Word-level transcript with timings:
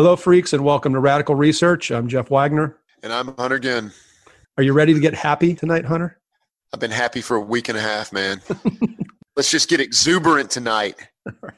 Hello, 0.00 0.16
freaks, 0.16 0.54
and 0.54 0.64
welcome 0.64 0.94
to 0.94 0.98
Radical 0.98 1.34
Research. 1.34 1.90
I'm 1.90 2.08
Jeff 2.08 2.30
Wagner. 2.30 2.78
And 3.02 3.12
I'm 3.12 3.36
Hunter 3.36 3.58
Ginn. 3.58 3.92
Are 4.56 4.62
you 4.62 4.72
ready 4.72 4.94
to 4.94 4.98
get 4.98 5.12
happy 5.12 5.54
tonight, 5.54 5.84
Hunter? 5.84 6.18
I've 6.72 6.80
been 6.80 6.90
happy 6.90 7.20
for 7.20 7.36
a 7.36 7.40
week 7.40 7.68
and 7.68 7.76
a 7.76 7.82
half, 7.82 8.10
man. 8.10 8.40
Let's 9.36 9.50
just 9.50 9.68
get 9.68 9.78
exuberant 9.78 10.50
tonight. 10.50 10.94
Right. 11.42 11.52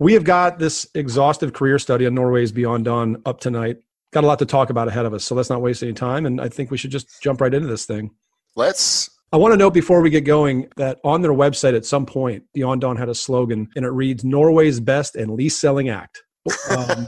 We 0.00 0.14
have 0.14 0.24
got 0.24 0.58
this 0.58 0.88
exhaustive 0.94 1.52
career 1.52 1.78
study 1.78 2.06
on 2.06 2.14
Norway's 2.14 2.52
Beyond 2.52 2.86
Dawn 2.86 3.20
up 3.26 3.38
tonight. 3.38 3.76
Got 4.14 4.24
a 4.24 4.26
lot 4.26 4.38
to 4.38 4.46
talk 4.46 4.70
about 4.70 4.88
ahead 4.88 5.04
of 5.04 5.12
us, 5.12 5.24
so 5.24 5.34
let's 5.34 5.50
not 5.50 5.60
waste 5.60 5.82
any 5.82 5.92
time. 5.92 6.24
And 6.24 6.40
I 6.40 6.48
think 6.48 6.70
we 6.70 6.78
should 6.78 6.90
just 6.90 7.22
jump 7.22 7.42
right 7.42 7.52
into 7.52 7.68
this 7.68 7.84
thing. 7.84 8.12
Let's. 8.56 9.10
I 9.30 9.36
want 9.36 9.52
to 9.52 9.58
note 9.58 9.74
before 9.74 10.00
we 10.00 10.08
get 10.08 10.24
going 10.24 10.68
that 10.78 11.00
on 11.04 11.20
their 11.20 11.34
website 11.34 11.76
at 11.76 11.84
some 11.84 12.06
point, 12.06 12.44
Beyond 12.54 12.80
Dawn 12.80 12.96
had 12.96 13.10
a 13.10 13.14
slogan, 13.14 13.68
and 13.76 13.84
it 13.84 13.90
reads 13.90 14.24
Norway's 14.24 14.80
best 14.80 15.16
and 15.16 15.32
least 15.32 15.60
selling 15.60 15.90
act. 15.90 16.22
Um, 16.70 17.06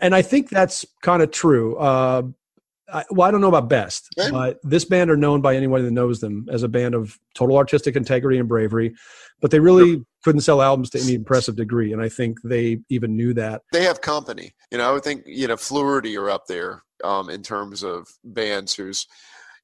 and 0.00 0.14
I 0.14 0.22
think 0.22 0.50
that's 0.50 0.84
kind 1.02 1.22
of 1.22 1.30
true. 1.30 1.76
Uh, 1.76 2.22
I, 2.92 3.04
well, 3.10 3.26
I 3.26 3.30
don't 3.30 3.40
know 3.40 3.48
about 3.48 3.68
best, 3.68 4.08
but 4.30 4.58
this 4.62 4.84
band 4.84 5.10
are 5.10 5.16
known 5.16 5.40
by 5.40 5.56
anyone 5.56 5.84
that 5.84 5.90
knows 5.90 6.20
them 6.20 6.46
as 6.50 6.62
a 6.62 6.68
band 6.68 6.94
of 6.94 7.18
total 7.34 7.56
artistic 7.56 7.96
integrity 7.96 8.38
and 8.38 8.48
bravery. 8.48 8.94
But 9.40 9.50
they 9.50 9.58
really 9.58 10.04
couldn't 10.22 10.42
sell 10.42 10.62
albums 10.62 10.90
to 10.90 11.00
any 11.00 11.14
impressive 11.14 11.56
degree, 11.56 11.92
and 11.92 12.02
I 12.02 12.08
think 12.08 12.40
they 12.42 12.80
even 12.88 13.16
knew 13.16 13.34
that. 13.34 13.62
They 13.72 13.84
have 13.84 14.00
company. 14.00 14.54
You 14.70 14.78
know, 14.78 14.88
I 14.88 14.92
would 14.92 15.02
think 15.02 15.24
you 15.26 15.48
know 15.48 15.56
Fleurety 15.56 16.18
are 16.18 16.30
up 16.30 16.46
there 16.46 16.82
um, 17.02 17.30
in 17.30 17.42
terms 17.42 17.82
of 17.82 18.06
bands 18.22 18.74
whose 18.74 19.06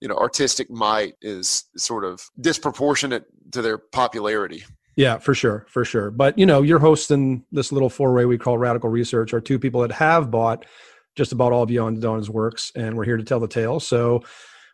you 0.01 0.09
know 0.09 0.17
artistic 0.17 0.71
might 0.71 1.15
is 1.21 1.65
sort 1.77 2.05
of 2.05 2.23
disproportionate 2.41 3.25
to 3.53 3.63
their 3.63 3.79
popularity. 3.79 4.65
Yeah, 5.01 5.17
for 5.17 5.35
sure, 5.35 5.65
for 5.67 5.83
sure. 5.83 6.11
But 6.11 6.37
you 6.37 6.45
know, 6.45 6.61
you're 6.61 6.79
hosting 6.79 7.43
this 7.51 7.73
little 7.73 7.89
four-way 7.89 8.27
we 8.27 8.37
call 8.37 8.59
Radical 8.59 8.91
Research, 8.91 9.33
are 9.33 9.41
two 9.41 9.59
people 9.59 9.81
that 9.81 9.93
have 9.93 10.31
bought 10.31 10.67
just 11.17 11.33
about 11.33 11.55
all 11.55 11.63
of 11.63 11.71
Beyond 11.71 12.03
Dawn's 12.03 12.29
works, 12.29 12.71
and 12.77 12.95
we're 12.95 13.07
here 13.07 13.17
to 13.17 13.25
tell 13.25 13.41
the 13.41 13.49
tale. 13.49 13.81
So 13.81 14.23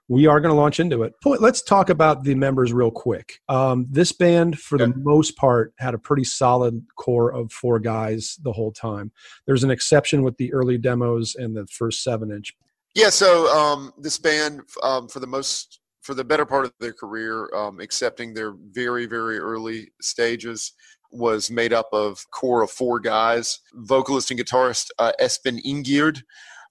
we 0.08 0.26
are 0.26 0.40
going 0.40 0.52
to 0.52 0.60
launch 0.60 0.80
into 0.80 1.04
it. 1.04 1.14
Let's 1.24 1.62
talk 1.62 1.90
about 1.90 2.24
the 2.24 2.34
members 2.34 2.72
real 2.72 2.90
quick. 2.90 3.38
Um, 3.48 3.86
this 3.88 4.10
band, 4.10 4.58
for 4.58 4.76
the 4.78 4.88
most 4.96 5.36
part, 5.36 5.72
had 5.78 5.94
a 5.94 5.98
pretty 5.98 6.24
solid 6.24 6.84
core 6.96 7.32
of 7.32 7.52
four 7.52 7.78
guys 7.78 8.36
the 8.42 8.52
whole 8.52 8.72
time. 8.72 9.12
There's 9.46 9.62
an 9.62 9.70
exception 9.70 10.24
with 10.24 10.36
the 10.38 10.52
early 10.52 10.76
demos 10.76 11.36
and 11.36 11.56
the 11.56 11.68
first 11.68 12.02
seven 12.02 12.32
inch. 12.32 12.52
Yeah, 12.96 13.10
so 13.10 13.46
um, 13.56 13.92
this 13.96 14.18
band, 14.18 14.62
um, 14.82 15.06
for 15.06 15.20
the 15.20 15.28
most 15.28 15.78
for 16.06 16.14
the 16.14 16.24
better 16.24 16.46
part 16.46 16.64
of 16.64 16.72
their 16.78 16.92
career, 16.92 17.52
um, 17.52 17.80
excepting 17.80 18.32
their 18.32 18.54
very, 18.70 19.06
very 19.06 19.38
early 19.38 19.90
stages, 20.00 20.72
was 21.10 21.50
made 21.50 21.72
up 21.72 21.88
of 21.92 22.24
core 22.30 22.62
of 22.62 22.70
four 22.70 23.00
guys 23.00 23.60
vocalist 23.74 24.30
and 24.30 24.38
guitarist 24.38 24.90
uh, 25.00 25.12
Espen 25.20 25.60
Ingierd, 25.64 26.22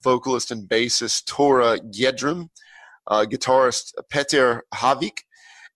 vocalist 0.02 0.50
and 0.50 0.66
bassist 0.66 1.26
Tore 1.26 1.76
Gjedrem, 1.90 2.48
uh, 3.08 3.26
guitarist 3.28 3.92
Petter 4.10 4.64
Haavik, 4.74 5.18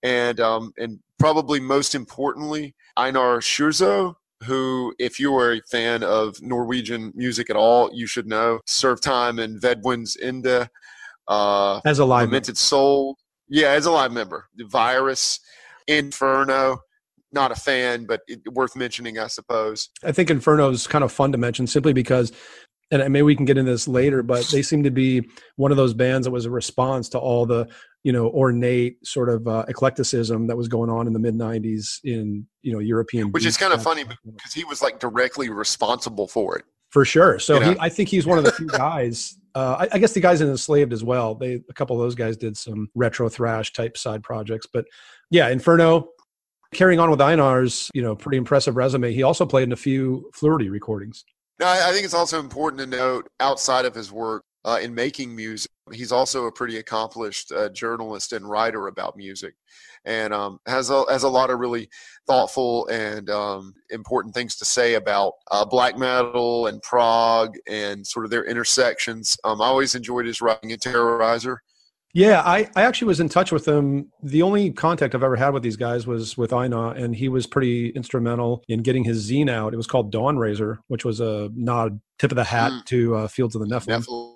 and, 0.02 0.40
um, 0.40 0.72
and 0.78 0.98
probably 1.18 1.60
most 1.60 1.94
importantly, 1.94 2.74
Einar 2.96 3.40
Sjursø, 3.40 4.14
who, 4.44 4.94
if 4.98 5.20
you 5.20 5.36
are 5.36 5.52
a 5.52 5.60
fan 5.70 6.02
of 6.02 6.40
Norwegian 6.40 7.12
music 7.14 7.50
at 7.50 7.56
all, 7.56 7.90
you 7.92 8.06
should 8.06 8.26
know. 8.26 8.60
Serve 8.66 9.02
Time 9.02 9.38
and 9.38 9.60
Ved 9.60 9.82
Buens 9.82 10.16
Ende. 10.22 10.70
Uh, 11.28 11.80
as 11.84 11.98
a 11.98 12.04
live 12.04 12.28
Lamented 12.28 12.56
Soul. 12.56 13.18
Yeah, 13.50 13.70
as 13.70 13.84
a 13.84 13.90
live 13.90 14.12
member. 14.12 14.46
The 14.56 14.64
Virus, 14.64 15.40
Inferno. 15.86 16.80
Not 17.32 17.52
a 17.52 17.54
fan, 17.54 18.06
but 18.06 18.22
it, 18.26 18.40
worth 18.52 18.74
mentioning, 18.74 19.18
I 19.18 19.28
suppose. 19.28 19.90
I 20.02 20.10
think 20.10 20.30
Inferno 20.30 20.70
is 20.70 20.88
kind 20.88 21.04
of 21.04 21.12
fun 21.12 21.30
to 21.30 21.38
mention 21.38 21.68
simply 21.68 21.92
because, 21.92 22.32
and 22.90 23.00
maybe 23.12 23.22
we 23.22 23.36
can 23.36 23.44
get 23.44 23.56
into 23.56 23.70
this 23.70 23.86
later, 23.86 24.24
but 24.24 24.48
they 24.48 24.62
seem 24.62 24.82
to 24.82 24.90
be 24.90 25.28
one 25.54 25.70
of 25.70 25.76
those 25.76 25.94
bands 25.94 26.26
that 26.26 26.32
was 26.32 26.44
a 26.44 26.50
response 26.50 27.08
to 27.10 27.18
all 27.18 27.46
the 27.46 27.68
you 28.02 28.12
know 28.12 28.28
ornate 28.30 29.06
sort 29.06 29.28
of 29.28 29.46
uh, 29.46 29.64
eclecticism 29.68 30.46
that 30.46 30.56
was 30.56 30.68
going 30.68 30.90
on 30.90 31.06
in 31.06 31.12
the 31.12 31.18
mid 31.18 31.34
90s 31.34 32.00
in 32.04 32.46
you 32.62 32.72
know 32.72 32.78
european 32.78 33.30
which 33.32 33.44
is 33.44 33.56
kind 33.56 33.72
of 33.72 33.82
funny 33.82 34.04
because 34.04 34.52
he 34.54 34.64
was 34.64 34.80
like 34.82 34.98
directly 34.98 35.50
responsible 35.50 36.26
for 36.26 36.56
it 36.56 36.64
for 36.90 37.04
sure 37.04 37.38
so 37.38 37.54
you 37.54 37.60
know? 37.60 37.70
he, 37.72 37.76
i 37.80 37.88
think 37.88 38.08
he's 38.08 38.26
one 38.26 38.38
of 38.38 38.44
the 38.44 38.52
few 38.52 38.66
guys 38.66 39.36
uh, 39.54 39.76
I, 39.80 39.96
I, 39.96 39.98
guess 39.98 40.12
the 40.12 40.20
guys 40.20 40.40
in 40.40 40.48
enslaved 40.48 40.92
as 40.92 41.02
well. 41.02 41.34
They 41.34 41.54
a 41.54 41.74
couple 41.74 41.96
of 41.96 42.02
those 42.02 42.14
guys 42.14 42.36
did 42.36 42.56
some 42.56 42.88
retro 42.94 43.28
thrash 43.28 43.72
type 43.72 43.98
side 43.98 44.22
projects, 44.22 44.68
but 44.72 44.84
yeah, 45.28 45.48
Inferno. 45.48 46.10
Carrying 46.72 47.00
on 47.00 47.10
with 47.10 47.18
Einar's, 47.18 47.90
you 47.94 48.00
know, 48.00 48.14
pretty 48.14 48.38
impressive 48.38 48.76
resume. 48.76 49.12
He 49.12 49.24
also 49.24 49.44
played 49.44 49.64
in 49.64 49.72
a 49.72 49.76
few 49.76 50.30
Fleurety 50.36 50.70
recordings. 50.70 51.24
No, 51.58 51.66
I 51.66 51.90
think 51.90 52.04
it's 52.04 52.14
also 52.14 52.38
important 52.38 52.78
to 52.80 52.86
note 52.86 53.26
outside 53.40 53.86
of 53.86 53.92
his 53.92 54.12
work 54.12 54.44
uh, 54.64 54.78
in 54.82 54.94
making 54.94 55.34
music, 55.34 55.70
he's 55.92 56.12
also 56.12 56.46
a 56.46 56.52
pretty 56.52 56.78
accomplished 56.78 57.52
uh, 57.52 57.68
journalist 57.70 58.32
and 58.32 58.48
writer 58.48 58.86
about 58.86 59.16
music 59.16 59.54
and 60.04 60.32
um, 60.32 60.58
has 60.66 60.90
a 60.90 61.04
has 61.10 61.22
a 61.22 61.28
lot 61.28 61.50
of 61.50 61.58
really 61.58 61.88
thoughtful 62.26 62.86
and 62.88 63.28
um, 63.30 63.74
important 63.90 64.34
things 64.34 64.56
to 64.56 64.64
say 64.64 64.94
about 64.94 65.34
uh, 65.50 65.64
black 65.64 65.96
metal 65.98 66.66
and 66.66 66.82
prog 66.82 67.56
and 67.68 68.06
sort 68.06 68.24
of 68.24 68.30
their 68.30 68.44
intersections. 68.44 69.36
Um, 69.44 69.60
I 69.60 69.66
always 69.66 69.94
enjoyed 69.94 70.26
his 70.26 70.40
writing 70.40 70.70
in 70.70 70.78
Terrorizer. 70.78 71.58
Yeah, 72.12 72.42
I, 72.44 72.68
I 72.74 72.82
actually 72.82 73.06
was 73.06 73.20
in 73.20 73.28
touch 73.28 73.52
with 73.52 73.68
him. 73.68 74.10
The 74.20 74.42
only 74.42 74.72
contact 74.72 75.14
I've 75.14 75.22
ever 75.22 75.36
had 75.36 75.50
with 75.50 75.62
these 75.62 75.76
guys 75.76 76.08
was 76.08 76.36
with 76.36 76.52
Einar, 76.52 76.92
and 76.92 77.14
he 77.14 77.28
was 77.28 77.46
pretty 77.46 77.90
instrumental 77.90 78.64
in 78.68 78.82
getting 78.82 79.04
his 79.04 79.30
zine 79.30 79.48
out. 79.48 79.74
It 79.74 79.76
was 79.76 79.86
called 79.86 80.12
Dawnrazor, 80.12 80.78
which 80.88 81.04
was 81.04 81.20
a 81.20 81.50
nod, 81.54 82.00
tip 82.18 82.32
of 82.32 82.36
the 82.36 82.42
hat 82.42 82.72
mm. 82.72 82.84
to 82.86 83.14
uh, 83.14 83.28
Fields 83.28 83.54
of 83.54 83.60
the 83.60 83.68
Nephilim. 83.68 84.04
Nephilim 84.04 84.29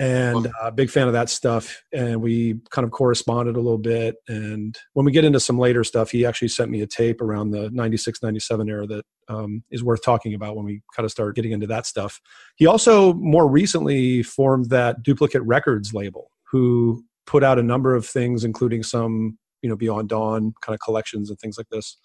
and 0.00 0.46
a 0.46 0.66
uh, 0.66 0.70
big 0.70 0.90
fan 0.90 1.08
of 1.08 1.12
that 1.12 1.28
stuff. 1.28 1.82
And 1.92 2.22
we 2.22 2.60
kind 2.70 2.84
of 2.84 2.92
corresponded 2.92 3.56
a 3.56 3.60
little 3.60 3.78
bit. 3.78 4.16
And 4.28 4.78
when 4.92 5.04
we 5.04 5.12
get 5.12 5.24
into 5.24 5.40
some 5.40 5.58
later 5.58 5.82
stuff 5.82 6.10
he 6.10 6.24
actually 6.24 6.48
sent 6.48 6.70
me 6.70 6.82
a 6.82 6.86
tape 6.86 7.20
around 7.20 7.50
the 7.50 7.70
96 7.70 8.22
97 8.22 8.68
era 8.68 8.86
that 8.86 9.04
um, 9.28 9.64
is 9.70 9.82
worth 9.82 10.02
talking 10.02 10.34
about 10.34 10.56
when 10.56 10.64
we 10.64 10.82
kind 10.94 11.04
of 11.04 11.10
start 11.10 11.34
getting 11.34 11.52
into 11.52 11.66
that 11.66 11.86
stuff. 11.86 12.20
He 12.56 12.66
also 12.66 13.14
more 13.14 13.48
recently 13.48 14.22
formed 14.22 14.70
that 14.70 15.02
duplicate 15.02 15.42
records 15.42 15.92
label 15.92 16.30
who 16.50 17.04
put 17.26 17.42
out 17.42 17.58
a 17.58 17.62
number 17.62 17.94
of 17.94 18.06
things 18.06 18.44
including 18.44 18.82
some 18.82 19.36
you 19.62 19.68
know 19.68 19.76
beyond 19.76 20.08
dawn 20.08 20.54
kind 20.62 20.74
of 20.74 20.80
collections 20.80 21.28
and 21.28 21.38
things 21.40 21.58
like 21.58 21.68
this. 21.70 21.96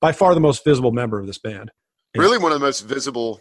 By 0.00 0.12
far 0.12 0.34
the 0.34 0.40
most 0.40 0.64
visible 0.64 0.92
member 0.92 1.18
of 1.18 1.26
this 1.26 1.38
band. 1.38 1.72
Really 2.16 2.38
one 2.38 2.52
of 2.52 2.60
the 2.60 2.64
most 2.64 2.82
visible 2.82 3.40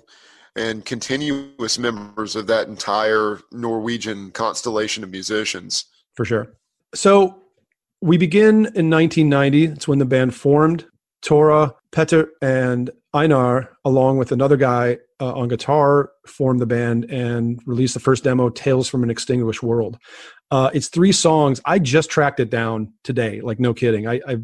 and 0.56 0.86
continuous 0.86 1.78
members 1.78 2.36
of 2.36 2.48
that 2.48 2.68
entire 2.68 3.40
Norwegian 3.52 4.32
constellation 4.32 5.04
of 5.04 5.12
musicians. 5.12 5.86
For 6.16 6.26
sure. 6.26 6.54
So 6.94 7.42
we 8.02 8.18
begin 8.18 8.68
in 8.76 8.90
1990. 8.90 9.66
It's 9.66 9.88
when 9.88 10.00
the 10.00 10.06
band 10.06 10.34
formed. 10.36 10.86
Tore, 11.22 11.76
Petter, 11.92 12.30
and 12.42 12.92
Einar, 13.14 13.76
along 13.84 14.18
with 14.18 14.32
another 14.32 14.58
guy 14.58 15.00
uh, 15.20 15.34
on 15.34 15.48
guitar, 15.48 16.12
formed 16.28 16.60
the 16.60 16.66
band 16.66 17.06
and 17.06 17.60
released 17.66 17.96
the 17.96 18.00
first 18.00 18.24
demo, 18.24 18.50
Tales 18.50 18.88
from 18.88 19.04
an 19.04 19.10
Extinguished 19.10 19.64
World. 19.64 19.98
Uh, 20.52 20.70
it's 20.74 20.88
three 20.88 21.12
songs. 21.12 21.62
I 21.66 21.80
just 21.80 22.10
tracked 22.10 22.40
it 22.40 22.52
down 22.52 22.94
today, 23.04 23.42
like 23.42 23.60
no 23.60 23.74
kidding. 23.74 24.08
I, 24.08 24.22
I 24.28 24.38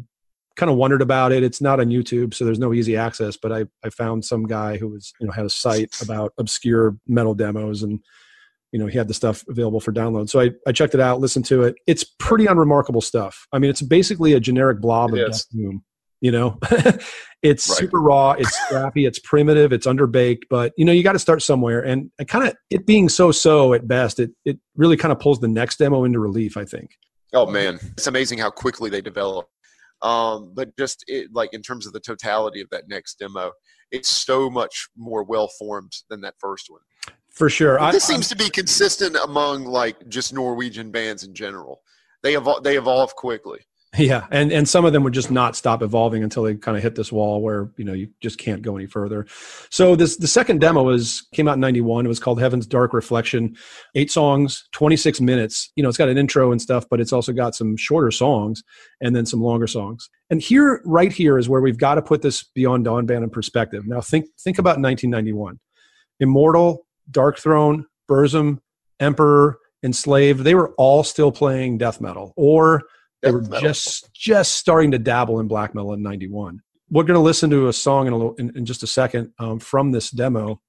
kind 0.56 0.70
of 0.70 0.76
wondered 0.76 1.02
about 1.02 1.32
it. 1.32 1.42
It's 1.42 1.60
not 1.60 1.80
on 1.80 1.86
YouTube, 1.86 2.34
so 2.34 2.44
there's 2.44 2.58
no 2.58 2.72
easy 2.72 2.96
access. 2.96 3.36
But 3.36 3.52
I, 3.52 3.64
I 3.84 3.90
found 3.90 4.24
some 4.24 4.46
guy 4.46 4.76
who 4.76 4.88
was, 4.88 5.12
you 5.20 5.26
know, 5.26 5.32
had 5.32 5.46
a 5.46 5.50
site 5.50 6.00
about 6.00 6.32
obscure 6.38 6.96
metal 7.06 7.34
demos, 7.34 7.82
and 7.82 8.00
you 8.72 8.78
know, 8.78 8.86
he 8.86 8.96
had 8.96 9.08
the 9.08 9.14
stuff 9.14 9.44
available 9.48 9.80
for 9.80 9.92
download. 9.92 10.30
So 10.30 10.40
I, 10.40 10.50
I 10.66 10.72
checked 10.72 10.94
it 10.94 11.00
out, 11.00 11.20
listened 11.20 11.44
to 11.46 11.62
it. 11.64 11.76
It's 11.86 12.04
pretty 12.04 12.46
unremarkable 12.46 13.02
stuff. 13.02 13.46
I 13.52 13.58
mean, 13.58 13.70
it's 13.70 13.82
basically 13.82 14.32
a 14.32 14.40
generic 14.40 14.80
blob 14.80 15.12
it 15.12 15.20
of 15.20 15.32
Death 15.32 15.44
Doom. 15.50 15.84
You 16.22 16.30
know, 16.30 16.58
it's 17.42 17.68
right. 17.68 17.78
super 17.78 18.00
raw, 18.00 18.32
it's 18.32 18.56
scrappy, 18.66 19.06
it's 19.06 19.18
primitive, 19.18 19.72
it's 19.72 19.88
underbaked, 19.88 20.42
but 20.48 20.72
you 20.76 20.84
know, 20.84 20.92
you 20.92 21.02
got 21.02 21.14
to 21.14 21.18
start 21.18 21.42
somewhere. 21.42 21.80
And 21.84 22.12
kind 22.28 22.46
of 22.46 22.54
it 22.70 22.86
being 22.86 23.08
so-so 23.08 23.74
at 23.74 23.88
best, 23.88 24.20
it 24.20 24.30
it 24.44 24.58
really 24.76 24.96
kind 24.96 25.10
of 25.10 25.18
pulls 25.18 25.40
the 25.40 25.48
next 25.48 25.78
demo 25.78 26.04
into 26.04 26.20
relief. 26.20 26.56
I 26.56 26.64
think. 26.64 26.92
Oh 27.34 27.46
man, 27.46 27.80
it's 27.96 28.06
amazing 28.06 28.38
how 28.38 28.50
quickly 28.50 28.88
they 28.88 29.00
develop. 29.00 29.48
Um, 30.02 30.52
but 30.54 30.76
just 30.76 31.04
it, 31.06 31.28
like 31.32 31.50
in 31.52 31.62
terms 31.62 31.86
of 31.86 31.92
the 31.92 32.00
totality 32.00 32.60
of 32.60 32.68
that 32.70 32.88
next 32.88 33.18
demo, 33.18 33.52
it's 33.90 34.08
so 34.08 34.50
much 34.50 34.88
more 34.96 35.22
well 35.22 35.48
formed 35.58 35.92
than 36.10 36.20
that 36.22 36.34
first 36.38 36.68
one. 36.68 36.80
For 37.30 37.48
sure, 37.48 37.78
this 37.92 38.08
I, 38.08 38.12
seems 38.12 38.30
I'm, 38.32 38.38
to 38.38 38.44
be 38.44 38.50
consistent 38.50 39.16
among 39.16 39.64
like 39.64 40.08
just 40.08 40.32
Norwegian 40.32 40.90
bands 40.90 41.24
in 41.24 41.34
general. 41.34 41.80
They 42.22 42.36
evolve, 42.36 42.62
they 42.62 42.76
evolve 42.76 43.14
quickly. 43.14 43.60
Yeah, 43.98 44.26
and 44.30 44.50
and 44.50 44.66
some 44.66 44.86
of 44.86 44.94
them 44.94 45.04
would 45.04 45.12
just 45.12 45.30
not 45.30 45.54
stop 45.54 45.82
evolving 45.82 46.22
until 46.22 46.44
they 46.44 46.54
kind 46.54 46.78
of 46.78 46.82
hit 46.82 46.94
this 46.94 47.12
wall 47.12 47.42
where 47.42 47.70
you 47.76 47.84
know 47.84 47.92
you 47.92 48.08
just 48.20 48.38
can't 48.38 48.62
go 48.62 48.74
any 48.74 48.86
further. 48.86 49.26
So 49.68 49.94
this 49.96 50.16
the 50.16 50.26
second 50.26 50.62
demo 50.62 50.82
was 50.82 51.26
came 51.34 51.46
out 51.46 51.54
in 51.54 51.60
'91. 51.60 52.06
It 52.06 52.08
was 52.08 52.18
called 52.18 52.40
Heaven's 52.40 52.66
Dark 52.66 52.94
Reflection. 52.94 53.54
Eight 53.94 54.10
songs, 54.10 54.66
26 54.72 55.20
minutes. 55.20 55.70
You 55.76 55.82
know, 55.82 55.90
it's 55.90 55.98
got 55.98 56.08
an 56.08 56.16
intro 56.16 56.52
and 56.52 56.62
stuff, 56.62 56.86
but 56.88 57.00
it's 57.00 57.12
also 57.12 57.34
got 57.34 57.54
some 57.54 57.76
shorter 57.76 58.10
songs 58.10 58.62
and 59.02 59.14
then 59.14 59.26
some 59.26 59.42
longer 59.42 59.66
songs. 59.66 60.08
And 60.30 60.40
here, 60.40 60.80
right 60.86 61.12
here, 61.12 61.36
is 61.36 61.50
where 61.50 61.60
we've 61.60 61.76
got 61.76 61.96
to 61.96 62.02
put 62.02 62.22
this 62.22 62.44
Beyond 62.44 62.86
Dawn 62.86 63.04
band 63.04 63.24
in 63.24 63.30
perspective. 63.30 63.86
Now 63.86 64.00
think 64.00 64.24
think 64.40 64.58
about 64.58 64.80
1991. 64.80 65.60
Immortal, 66.18 66.86
Darkthrone, 67.10 67.84
Burzum, 68.08 68.60
Emperor, 69.00 69.58
Enslaved, 69.82 70.44
they 70.44 70.54
were 70.54 70.72
all 70.78 71.04
still 71.04 71.30
playing 71.30 71.76
death 71.76 72.00
metal, 72.00 72.32
or 72.36 72.84
they 73.22 73.30
were 73.30 73.42
metal. 73.42 73.60
just 73.60 74.12
just 74.12 74.54
starting 74.54 74.90
to 74.90 74.98
dabble 74.98 75.40
in 75.40 75.48
black 75.48 75.74
metal 75.74 75.92
in 75.92 76.02
'91. 76.02 76.60
We're 76.90 77.04
going 77.04 77.14
to 77.14 77.20
listen 77.20 77.48
to 77.50 77.68
a 77.68 77.72
song 77.72 78.06
in, 78.06 78.12
a 78.12 78.16
little, 78.16 78.34
in, 78.34 78.54
in 78.54 78.66
just 78.66 78.82
a 78.82 78.86
second 78.86 79.32
um, 79.38 79.58
from 79.58 79.92
this 79.92 80.10
demo 80.10 80.60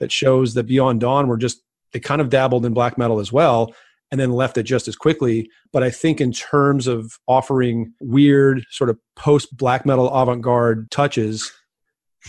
that 0.00 0.10
shows 0.10 0.54
that 0.54 0.64
Beyond 0.64 1.00
Dawn 1.00 1.28
were 1.28 1.36
just 1.36 1.62
they 1.92 2.00
kind 2.00 2.20
of 2.20 2.30
dabbled 2.30 2.66
in 2.66 2.74
black 2.74 2.98
metal 2.98 3.20
as 3.20 3.32
well, 3.32 3.74
and 4.10 4.20
then 4.20 4.32
left 4.32 4.58
it 4.58 4.64
just 4.64 4.88
as 4.88 4.96
quickly. 4.96 5.50
But 5.72 5.82
I 5.82 5.90
think 5.90 6.20
in 6.20 6.32
terms 6.32 6.86
of 6.86 7.12
offering 7.26 7.92
weird 8.00 8.64
sort 8.70 8.90
of 8.90 8.98
post 9.16 9.56
black 9.56 9.86
metal 9.86 10.08
avant 10.08 10.42
garde 10.42 10.90
touches, 10.90 11.50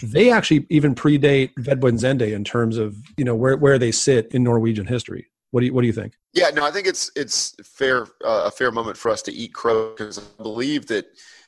they 0.03 0.31
actually 0.31 0.65
even 0.69 0.95
predate 0.95 1.51
Ved 1.57 1.79
Buens 1.79 2.03
Ende 2.03 2.33
in 2.33 2.43
terms 2.43 2.77
of 2.77 2.95
you 3.17 3.25
know 3.25 3.35
where 3.35 3.57
where 3.57 3.79
they 3.79 3.91
sit 3.91 4.33
in 4.33 4.43
Norwegian 4.43 4.85
history. 4.85 5.27
What 5.51 5.62
do 5.62 5.68
you 5.68 5.74
what 5.74 5.81
do 5.81 5.88
you 5.88 5.94
think? 5.94 6.13
Yeah, 6.34 6.50
no, 6.50 6.63
I 6.63 6.72
think 6.72 6.88
it's 6.88 7.12
it's 7.16 7.56
fair 7.63 8.04
uh, 8.24 8.44
a 8.46 8.51
fair 8.51 8.72
moment 8.72 8.98
for 8.98 9.10
us 9.10 9.22
to 9.24 9.31
eat 9.31 9.54
crow 9.54 9.92
because 9.96 10.19
I 10.19 10.44
believe 10.44 10.88
that 10.88 11.06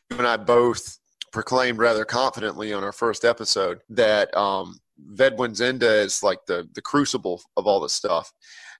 you 0.09 0.17
and 0.17 0.27
I 0.27 0.37
both 0.37 0.97
proclaimed 1.31 1.77
rather 1.77 2.03
confidently 2.03 2.73
on 2.73 2.83
our 2.83 2.91
first 2.91 3.23
episode 3.23 3.79
that 3.89 4.35
um, 4.35 4.79
Ved 4.97 5.37
Buens 5.37 5.61
Ende 5.61 5.83
is 5.83 6.23
like 6.23 6.39
the 6.47 6.67
the 6.73 6.81
crucible 6.81 7.41
of 7.57 7.67
all 7.67 7.79
this 7.79 7.93
stuff, 7.93 8.31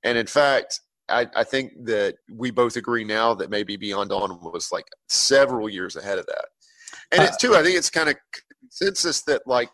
and 0.03 0.17
in 0.17 0.27
fact, 0.27 0.79
I, 1.07 1.27
I 1.35 1.43
think 1.43 1.73
that 1.85 2.15
we 2.31 2.49
both 2.49 2.75
agree 2.75 3.03
now 3.03 3.33
that 3.35 3.49
maybe 3.49 3.77
Beyond 3.77 4.09
Dawn 4.09 4.39
was 4.41 4.71
like 4.71 4.85
several 5.07 5.69
years 5.69 5.95
ahead 5.95 6.17
of 6.17 6.25
that, 6.25 6.45
and 7.11 7.21
it's 7.21 7.37
too. 7.37 7.55
I 7.55 7.61
think 7.61 7.77
it's 7.77 7.91
kind 7.91 8.09
of 8.09 8.15
consensus 8.61 9.21
that 9.23 9.43
like 9.45 9.69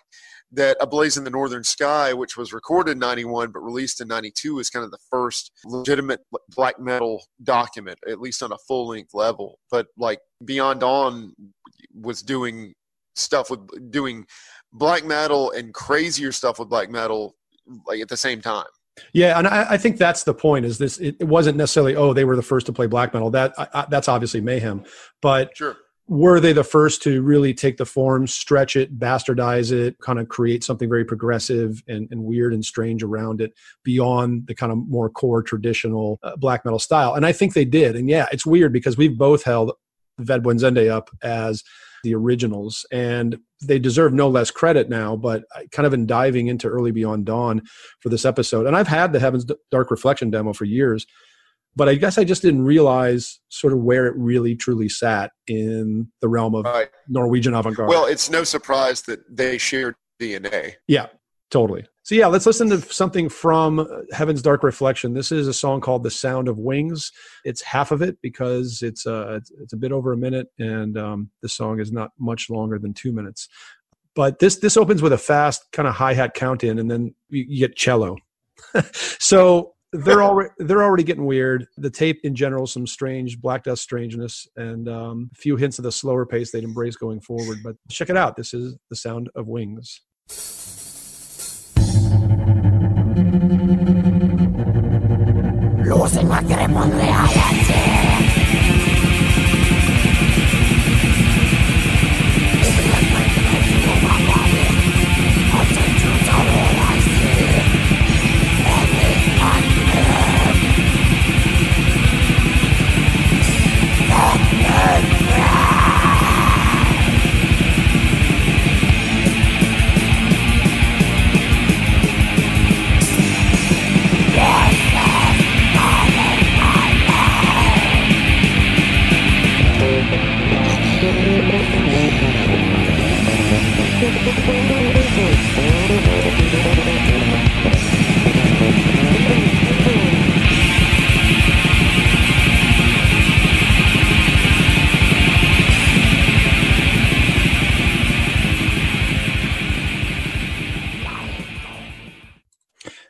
that 0.52 0.78
A 0.80 0.88
Blaze 0.88 1.18
in 1.18 1.24
the 1.24 1.30
Northern 1.30 1.64
Sky, 1.64 2.14
which 2.14 2.38
was 2.38 2.54
recorded 2.54 2.92
in 2.92 3.00
91 3.00 3.52
but 3.52 3.60
released 3.60 4.02
in 4.02 4.08
92, 4.08 4.60
is 4.60 4.70
kind 4.70 4.86
of 4.86 4.92
the 4.92 4.98
first 5.10 5.52
legitimate 5.66 6.22
black 6.50 6.80
metal 6.80 7.24
document, 7.44 8.00
at 8.08 8.20
least 8.22 8.42
on 8.42 8.52
a 8.52 8.58
full 8.68 8.88
length 8.88 9.14
level. 9.14 9.60
But 9.70 9.88
like 9.98 10.20
Beyond 10.46 10.80
Dawn 10.80 11.34
was 11.94 12.22
doing 12.22 12.74
stuff 13.16 13.50
with 13.50 13.92
doing 13.92 14.26
black 14.74 15.04
metal 15.04 15.52
and 15.52 15.74
crazier 15.74 16.32
stuff 16.32 16.60
with 16.60 16.70
black 16.70 16.90
metal 16.90 17.36
like 17.86 18.00
at 18.00 18.10
the 18.10 18.18
same 18.18 18.42
time. 18.42 18.66
Yeah, 19.14 19.38
and 19.38 19.48
I, 19.48 19.74
I 19.74 19.78
think 19.78 19.98
that's 19.98 20.24
the 20.24 20.34
point. 20.34 20.66
Is 20.66 20.78
this? 20.78 20.98
It, 20.98 21.18
it 21.20 21.26
wasn't 21.26 21.58
necessarily 21.58 21.96
oh 21.96 22.14
they 22.14 22.26
were 22.26 22.36
the 22.36 22.42
first 22.42 22.66
to 22.68 22.74
play 22.74 22.88
black 22.88 23.14
metal. 23.14 23.30
That 23.30 23.54
I, 23.58 23.68
I, 23.74 23.86
that's 23.90 24.08
obviously 24.08 24.42
mayhem, 24.42 24.84
but 25.22 25.56
Sure. 25.56 25.78
Were 26.10 26.40
they 26.40 26.54
the 26.54 26.64
first 26.64 27.04
to 27.04 27.22
really 27.22 27.54
take 27.54 27.76
the 27.76 27.86
form, 27.86 28.28
stretch 28.28 28.78
it, 28.78 28.98
bastardize 28.98 29.74
it, 29.74 30.00
kind 30.00 30.20
of 30.20 30.30
create 30.30 30.64
something 30.64 30.88
very 30.88 31.04
progressive 31.04 31.84
and, 31.88 32.08
and 32.12 32.24
weird 32.24 32.54
and 32.54 32.64
strange 32.64 33.04
around 33.04 33.42
it 33.42 33.54
beyond 33.84 34.48
the 34.48 34.56
kind 34.56 34.72
of 34.72 34.78
more 34.88 35.10
core 35.10 35.44
traditional 35.44 36.18
uh, 36.24 36.38
black 36.38 36.64
metal 36.64 36.80
style? 36.80 37.14
And 37.16 37.26
I 37.26 37.34
think 37.34 37.54
they 37.54 37.66
did. 37.66 37.98
And 37.98 38.10
yeah, 38.10 38.26
it's 38.32 38.46
weird 38.46 38.72
because 38.72 38.98
we've 38.98 39.18
both 39.18 39.44
held 39.44 39.74
Ved 40.18 40.44
Buens 40.44 40.64
Ende 40.64 40.88
up 40.88 41.10
as 41.22 41.64
the 42.04 42.16
originals 42.16 42.86
and 42.92 43.40
they 43.62 43.80
deserve 43.80 44.14
no 44.14 44.30
less 44.30 44.52
credit 44.52 44.90
now 44.90 45.16
but 45.16 45.44
I 45.56 45.66
kind 45.72 45.86
of 45.86 45.94
in 45.94 46.06
diving 46.06 46.48
into 46.48 46.68
early 46.68 46.92
beyond 46.92 47.26
dawn 47.26 47.64
for 48.00 48.10
this 48.10 48.26
episode 48.26 48.66
and 48.66 48.76
i've 48.76 48.88
had 48.88 49.14
the 49.14 49.20
heavens 49.20 49.46
dark 49.72 49.92
reflection 49.92 50.30
demo 50.30 50.54
for 50.54 50.66
years 50.66 51.06
but 51.78 51.88
I 51.88 51.96
guess 51.96 52.18
I 52.18 52.24
just 52.24 52.42
didn't 52.42 52.64
realize 52.64 53.40
sort 53.50 53.72
of 53.72 53.80
where 53.80 54.08
it 54.08 54.16
really 54.18 54.56
truly 54.56 54.90
sat 54.90 55.32
in 55.48 56.12
the 56.22 56.28
realm 56.28 56.56
of 56.56 56.66
Right. 56.66 56.90
Norwegian 57.08 57.54
avant-garde. 57.54 57.88
Well, 57.90 58.06
it's 58.06 58.30
no 58.30 58.44
surprise 58.44 59.04
that 59.04 59.20
they 59.30 59.58
shared 59.60 59.96
DNA. 60.20 60.74
yeah, 60.88 61.08
totally. 61.52 61.86
So 62.02 62.16
yeah, 62.16 62.28
let's 62.28 62.46
listen 62.46 62.70
to 62.70 62.82
something 62.82 63.30
from 63.30 63.80
uh, 63.80 63.86
Heaven's 64.12 64.42
Dark 64.42 64.64
Reflection. 64.64 65.14
This 65.14 65.32
is 65.32 65.48
a 65.48 65.54
song 65.54 65.82
called 65.82 66.04
"The 66.04 66.10
Sound 66.10 66.48
of 66.48 66.58
Wings." 66.58 67.12
It's 67.46 67.62
half 67.62 67.92
of 67.92 68.02
it 68.02 68.18
because 68.22 68.82
it's 68.82 69.06
uh, 69.06 69.36
it's, 69.38 69.52
it's 69.62 69.74
a 69.74 69.78
bit 69.78 69.92
over 69.92 70.14
a 70.14 70.18
minute, 70.18 70.48
and 70.58 70.98
um, 70.98 71.30
the 71.42 71.50
song 71.50 71.80
is 71.80 71.92
not 71.92 72.12
much 72.18 72.50
longer 72.50 72.80
than 72.80 72.94
two 72.94 73.12
minutes. 73.12 73.50
But 74.16 74.40
this 74.40 74.56
this 74.56 74.78
opens 74.78 75.02
with 75.02 75.14
a 75.14 75.18
fast 75.18 75.72
kind 75.74 75.88
of 75.88 75.94
hi 75.96 76.14
hat 76.14 76.34
count 76.34 76.64
in, 76.64 76.80
and 76.80 76.90
then 76.90 77.14
you, 77.30 77.46
you 77.48 77.60
get 77.68 77.76
cello. 77.76 78.16
so 78.94 79.76
they're 79.94 80.22
already 80.22 80.50
they're 80.58 80.84
already 80.84 81.04
getting 81.04 81.26
weird. 81.26 81.68
The 81.78 81.90
tape 81.90 82.20
in 82.24 82.36
general, 82.36 82.68
some 82.68 82.86
strange 82.86 83.40
black 83.40 83.64
dust 83.64 83.82
strangeness, 83.84 84.48
and 84.56 84.90
um, 84.90 85.30
a 85.34 85.36
few 85.36 85.56
hints 85.56 85.80
of 85.80 85.84
the 85.84 85.92
slower 85.92 86.26
pace 86.26 86.52
they'd 86.52 86.64
embrace 86.64 86.96
going 86.96 87.22
forward. 87.22 87.60
But 87.64 87.76
check 87.90 88.10
it 88.10 88.18
out. 88.18 88.36
This 88.36 88.54
is 88.54 88.78
the 88.90 88.96
sound 88.96 89.30
of 89.36 89.48
wings. 89.48 90.02
My 96.28 96.44
grip 96.44 96.70
on 96.72 97.57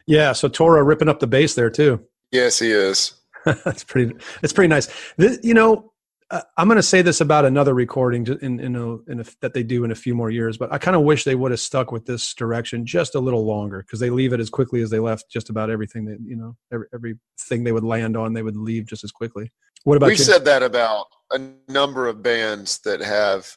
Yeah, 0.08 0.32
so 0.32 0.48
Tore 0.48 0.82
ripping 0.84 1.10
up 1.10 1.20
the 1.20 1.28
bass 1.28 1.54
there 1.54 1.70
too. 1.70 2.00
Yes, 2.32 2.60
he 2.60 2.72
is. 2.72 3.14
That's 3.46 3.84
pretty. 3.84 4.16
It's 4.42 4.54
pretty 4.54 4.70
nice. 4.70 4.88
This, 5.18 5.38
you 5.44 5.54
know, 5.54 5.92
uh, 6.30 6.42
I'm 6.58 6.68
going 6.68 6.76
to 6.78 6.84
say 6.84 7.02
this 7.02 7.22
about 7.22 7.46
another 7.46 7.74
recording 7.74 8.26
in 8.42 8.60
in, 8.60 8.76
a, 8.76 8.98
in 9.12 9.20
a, 9.22 9.26
that 9.42 9.54
they 9.54 9.64
do 9.64 9.84
in 9.86 9.92
a 9.92 9.96
few 9.96 10.14
more 10.14 10.30
years, 10.30 10.58
but 10.58 10.72
I 10.74 10.78
kind 10.78 10.96
of 10.98 11.04
wish 11.04 11.24
they 11.24 11.36
would 11.36 11.52
have 11.52 11.60
stuck 11.60 11.92
with 11.92 12.06
this 12.06 12.34
direction 12.34 12.86
just 12.86 13.16
a 13.16 13.20
little 13.20 13.46
longer 13.46 13.80
because 13.82 14.00
they 14.00 14.10
leave 14.10 14.34
it 14.34 14.40
as 14.40 14.50
quickly 14.50 14.82
as 14.82 14.90
they 14.90 15.00
left 15.00 15.30
just 15.30 15.50
about 15.50 15.70
everything 15.70 16.06
that 16.06 16.18
you 16.26 16.36
know 16.36 16.56
every 16.72 16.88
everything 16.94 17.64
they 17.64 17.72
would 17.72 17.84
land 17.86 18.18
on 18.18 18.34
they 18.34 18.44
would 18.44 18.58
leave 18.58 18.86
just 18.86 19.04
as 19.04 19.12
quickly. 19.12 19.52
What 19.84 19.96
about 19.96 20.08
We've 20.08 20.18
you? 20.18 20.24
said 20.26 20.44
that 20.46 20.64
about 20.64 21.06
a 21.32 21.40
number 21.70 22.08
of 22.08 22.22
bands 22.22 22.80
that 22.80 23.00
have 23.00 23.56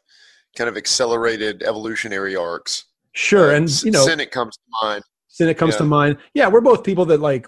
kind 0.57 0.69
of 0.69 0.77
accelerated 0.77 1.63
evolutionary 1.65 2.37
arcs. 2.37 2.85
sure, 3.15 3.51
Uh, 3.51 3.57
and 3.57 3.85
you 3.85 3.91
know, 3.91 4.05
Cynic 4.05 4.31
comes 4.31 4.57
to 4.57 4.63
mind. 4.83 5.03
Cynic 5.29 5.59
comes 5.59 5.77
to 5.77 5.83
Yeah. 5.85 5.89
mind. 5.89 6.19
Yeah, 6.35 6.49
we're 6.49 6.61
both 6.61 6.85
people 6.85 7.05
that 7.07 7.21
like. 7.21 7.47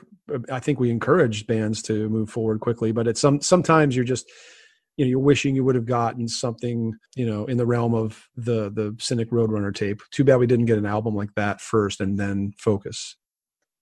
I 0.50 0.60
think 0.60 0.80
we 0.80 0.88
encourage 0.90 1.46
bands 1.46 1.82
to 1.82 2.08
move 2.08 2.30
forward 2.30 2.60
quickly, 2.60 2.90
but 2.92 3.06
it's 3.06 3.20
some 3.20 3.40
sometimes 3.40 3.94
you're 3.94 4.04
just, 4.04 4.30
you 4.96 5.04
know, 5.04 5.08
you're 5.08 5.18
wishing 5.18 5.54
you 5.54 5.64
would 5.64 5.74
have 5.74 5.86
gotten 5.86 6.28
something, 6.28 6.92
you 7.16 7.26
know, 7.26 7.46
in 7.46 7.56
the 7.56 7.66
realm 7.66 7.94
of 7.94 8.28
the 8.36 8.70
the 8.70 8.94
Cynic 8.98 9.30
Roadrunner 9.30 9.74
tape. 9.74 10.02
Too 10.10 10.24
bad 10.24 10.36
we 10.36 10.46
didn't 10.46 10.66
get 10.66 10.78
an 10.78 10.86
album 10.86 11.14
like 11.14 11.34
that 11.34 11.60
first 11.60 12.00
and 12.00 12.18
then 12.18 12.52
focus. 12.58 13.16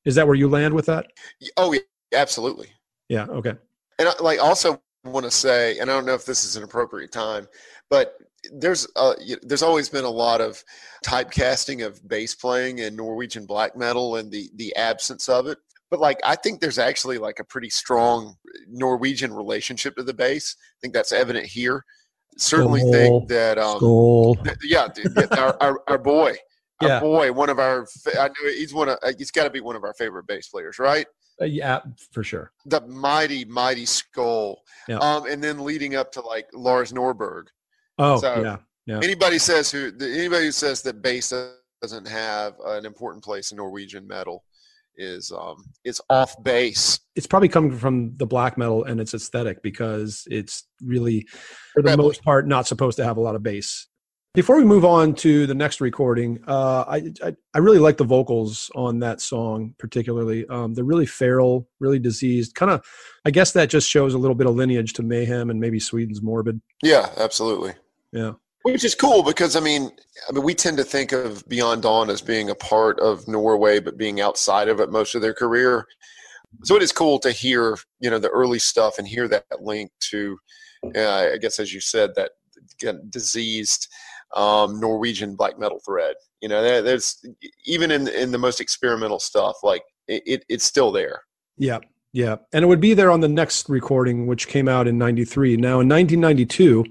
Is 0.04 0.14
that 0.14 0.26
where 0.26 0.36
you 0.36 0.48
land 0.48 0.74
with 0.74 0.86
that? 0.86 1.08
Oh, 1.56 1.72
yeah, 1.72 1.80
absolutely. 2.14 2.68
Yeah. 3.08 3.26
Okay. 3.26 3.54
And 3.98 4.08
I, 4.08 4.12
like 4.20 4.40
also 4.40 4.80
want 5.04 5.24
to 5.24 5.30
say, 5.30 5.78
and 5.78 5.90
I 5.90 5.94
don't 5.94 6.06
know 6.06 6.14
if 6.14 6.24
this 6.24 6.44
is 6.44 6.56
an 6.56 6.62
appropriate 6.62 7.12
time, 7.12 7.48
but 7.90 8.16
there's 8.52 8.86
uh, 8.96 9.14
there's 9.42 9.62
always 9.62 9.88
been 9.88 10.04
a 10.04 10.10
lot 10.10 10.40
of 10.40 10.62
typecasting 11.04 11.84
of 11.84 12.06
bass 12.08 12.34
playing 12.34 12.78
in 12.78 12.96
Norwegian 12.96 13.44
black 13.44 13.76
metal 13.76 14.16
and 14.16 14.30
the 14.30 14.48
the 14.54 14.74
absence 14.76 15.28
of 15.28 15.46
it. 15.46 15.58
But 15.90 16.00
like 16.00 16.20
I 16.24 16.36
think 16.36 16.60
there's 16.60 16.78
actually 16.78 17.18
like 17.18 17.40
a 17.40 17.44
pretty 17.44 17.70
strong 17.70 18.36
Norwegian 18.68 19.32
relationship 19.32 19.96
to 19.96 20.02
the 20.02 20.14
bass. 20.14 20.56
I 20.60 20.76
think 20.80 20.94
that's 20.94 21.12
evident 21.12 21.46
here. 21.46 21.84
Certainly 22.38 22.82
think 22.92 23.28
that 23.28 23.58
um, 23.58 23.80
th- 24.44 24.56
yeah, 24.62 24.88
dude, 24.94 25.12
yeah, 25.16 25.26
our, 25.36 25.56
our, 25.60 25.82
our 25.88 25.98
boy, 25.98 26.36
our 26.80 26.88
Yeah. 26.88 27.00
boy, 27.00 27.32
one 27.32 27.50
of 27.50 27.58
our 27.58 27.86
I 28.18 28.28
know 28.28 28.34
he's 28.44 28.72
one 28.72 28.88
of 28.88 28.98
uh, 29.02 29.12
he's 29.18 29.30
got 29.32 29.44
to 29.44 29.50
be 29.50 29.60
one 29.60 29.74
of 29.76 29.82
our 29.84 29.94
favorite 29.94 30.26
bass 30.28 30.48
players, 30.48 30.78
right? 30.78 31.06
Uh, 31.40 31.46
yeah, 31.46 31.80
for 32.12 32.22
sure. 32.22 32.52
the 32.66 32.80
mighty, 32.82 33.44
mighty 33.46 33.84
Skoll. 33.84 34.56
Yeah. 34.86 34.98
Um, 34.98 35.26
and 35.26 35.42
then 35.42 35.64
leading 35.64 35.96
up 35.96 36.12
to 36.12 36.20
like 36.20 36.46
Lars 36.54 36.92
Norberg. 36.92 37.46
Oh, 37.98 38.20
So- 38.20 38.42
yeah. 38.42 38.56
Yeah. 38.86 39.00
Anybody 39.02 39.38
says 39.38 39.70
who 39.70 39.92
anybody 40.00 40.46
who 40.46 40.52
says 40.52 40.82
that 40.82 41.00
bass 41.02 41.32
doesn't 41.82 42.08
have 42.08 42.54
an 42.64 42.84
important 42.86 43.22
place 43.22 43.50
in 43.52 43.56
Norwegian 43.58 44.06
metal 44.06 44.44
is 44.96 45.32
um, 45.32 45.64
is 45.84 46.00
off 46.10 46.42
base. 46.42 47.00
It's 47.16 47.26
probably 47.26 47.48
coming 47.48 47.76
from 47.76 48.16
the 48.16 48.26
black 48.26 48.56
metal 48.58 48.84
and 48.84 49.00
its 49.00 49.14
aesthetic 49.14 49.62
because 49.62 50.26
it's 50.30 50.64
really, 50.82 51.26
for 51.74 51.82
the 51.82 51.90
Rebel. 51.90 52.06
most 52.06 52.22
part, 52.22 52.46
not 52.46 52.66
supposed 52.66 52.96
to 52.98 53.04
have 53.04 53.16
a 53.16 53.20
lot 53.20 53.34
of 53.34 53.42
bass. 53.42 53.86
Before 54.32 54.56
we 54.56 54.64
move 54.64 54.84
on 54.84 55.14
to 55.16 55.46
the 55.48 55.56
next 55.56 55.80
recording, 55.80 56.38
uh, 56.46 56.84
I, 56.86 57.12
I 57.24 57.34
I 57.52 57.58
really 57.58 57.80
like 57.80 57.96
the 57.96 58.04
vocals 58.04 58.70
on 58.76 59.00
that 59.00 59.20
song 59.20 59.74
particularly. 59.76 60.46
Um, 60.46 60.74
they're 60.74 60.84
really 60.84 61.06
feral, 61.06 61.68
really 61.80 61.98
diseased. 61.98 62.54
Kind 62.54 62.70
of, 62.70 62.84
I 63.24 63.32
guess 63.32 63.52
that 63.52 63.70
just 63.70 63.88
shows 63.88 64.14
a 64.14 64.18
little 64.18 64.36
bit 64.36 64.46
of 64.46 64.54
lineage 64.54 64.92
to 64.94 65.02
Mayhem 65.02 65.50
and 65.50 65.58
maybe 65.58 65.80
Sweden's 65.80 66.22
Morbid. 66.22 66.60
Yeah, 66.80 67.10
absolutely. 67.16 67.74
Yeah. 68.12 68.34
Which 68.62 68.84
is 68.84 68.94
cool 68.94 69.22
because 69.22 69.56
I 69.56 69.60
mean, 69.60 69.90
I 70.28 70.32
mean, 70.32 70.44
we 70.44 70.54
tend 70.54 70.76
to 70.76 70.84
think 70.84 71.12
of 71.12 71.48
Beyond 71.48 71.82
Dawn 71.82 72.10
as 72.10 72.20
being 72.20 72.50
a 72.50 72.54
part 72.54 73.00
of 73.00 73.26
Norway, 73.26 73.80
but 73.80 73.96
being 73.96 74.20
outside 74.20 74.68
of 74.68 74.80
it 74.80 74.90
most 74.90 75.14
of 75.14 75.22
their 75.22 75.34
career. 75.34 75.86
So 76.64 76.76
it 76.76 76.82
is 76.82 76.92
cool 76.92 77.18
to 77.20 77.30
hear, 77.30 77.78
you 78.00 78.10
know, 78.10 78.18
the 78.18 78.28
early 78.28 78.58
stuff 78.58 78.98
and 78.98 79.06
hear 79.06 79.28
that 79.28 79.44
link 79.60 79.90
to, 80.10 80.36
uh, 80.96 81.30
I 81.32 81.38
guess, 81.38 81.58
as 81.58 81.72
you 81.72 81.80
said, 81.80 82.10
that 82.16 82.32
diseased 83.10 83.88
um, 84.34 84.80
Norwegian 84.80 85.36
black 85.36 85.58
metal 85.58 85.80
thread. 85.84 86.16
You 86.40 86.48
know, 86.48 86.82
there's 86.82 87.24
even 87.64 87.90
in 87.90 88.08
in 88.08 88.30
the 88.30 88.38
most 88.38 88.60
experimental 88.60 89.20
stuff, 89.20 89.56
like 89.62 89.82
it, 90.08 90.22
it, 90.26 90.44
it's 90.48 90.64
still 90.64 90.92
there. 90.92 91.22
Yeah, 91.58 91.78
yeah, 92.12 92.36
and 92.52 92.64
it 92.64 92.66
would 92.66 92.80
be 92.80 92.94
there 92.94 93.10
on 93.10 93.20
the 93.20 93.28
next 93.28 93.68
recording, 93.68 94.26
which 94.26 94.48
came 94.48 94.68
out 94.68 94.88
in 94.88 94.98
'93. 94.98 95.56
Now, 95.56 95.80
in 95.80 95.88
1992, 95.88 96.84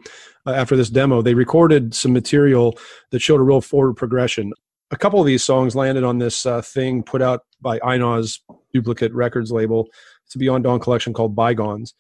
uh, 0.46 0.52
after 0.52 0.78
this 0.78 0.90
demo, 0.90 1.22
they 1.22 1.34
recorded 1.34 1.94
some 1.94 2.14
material 2.14 2.78
that 3.12 3.20
showed 3.20 3.42
a 3.42 3.44
real 3.44 3.62
forward 3.62 3.96
progression. 3.96 4.54
A 4.92 4.98
couple 4.98 5.20
of 5.20 5.26
these 5.26 5.44
songs 5.44 5.76
landed 5.76 6.04
on 6.04 6.20
this 6.20 6.46
uh, 6.46 6.62
thing 6.62 7.04
put 7.04 7.22
out 7.22 7.42
by 7.62 7.80
Einar's 7.80 8.42
Duplicate 8.74 9.14
Records 9.14 9.52
label. 9.52 9.90
It's 10.26 10.36
a 10.36 10.40
Beyond 10.40 10.64
Dawn 10.64 10.80
collection 10.80 11.14
called 11.14 11.36
Bygones, 11.36 11.94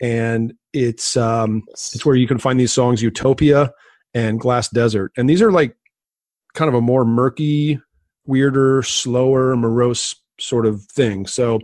and 0.00 0.52
it's 0.74 1.16
um, 1.16 1.62
it's 1.72 2.04
where 2.04 2.16
you 2.16 2.28
can 2.28 2.38
find 2.38 2.60
these 2.60 2.72
songs 2.72 3.02
Utopia 3.02 3.72
and 4.12 4.38
Glass 4.38 4.68
Desert, 4.68 5.12
and 5.16 5.28
these 5.28 5.40
are 5.40 5.52
like 5.52 5.74
kind 6.52 6.68
of 6.68 6.74
a 6.74 6.82
more 6.82 7.06
murky, 7.06 7.80
weirder, 8.26 8.82
slower, 8.82 9.56
morose 9.56 10.16
sort 10.38 10.66
of 10.66 10.82
thing. 10.84 11.26
So 11.26 11.60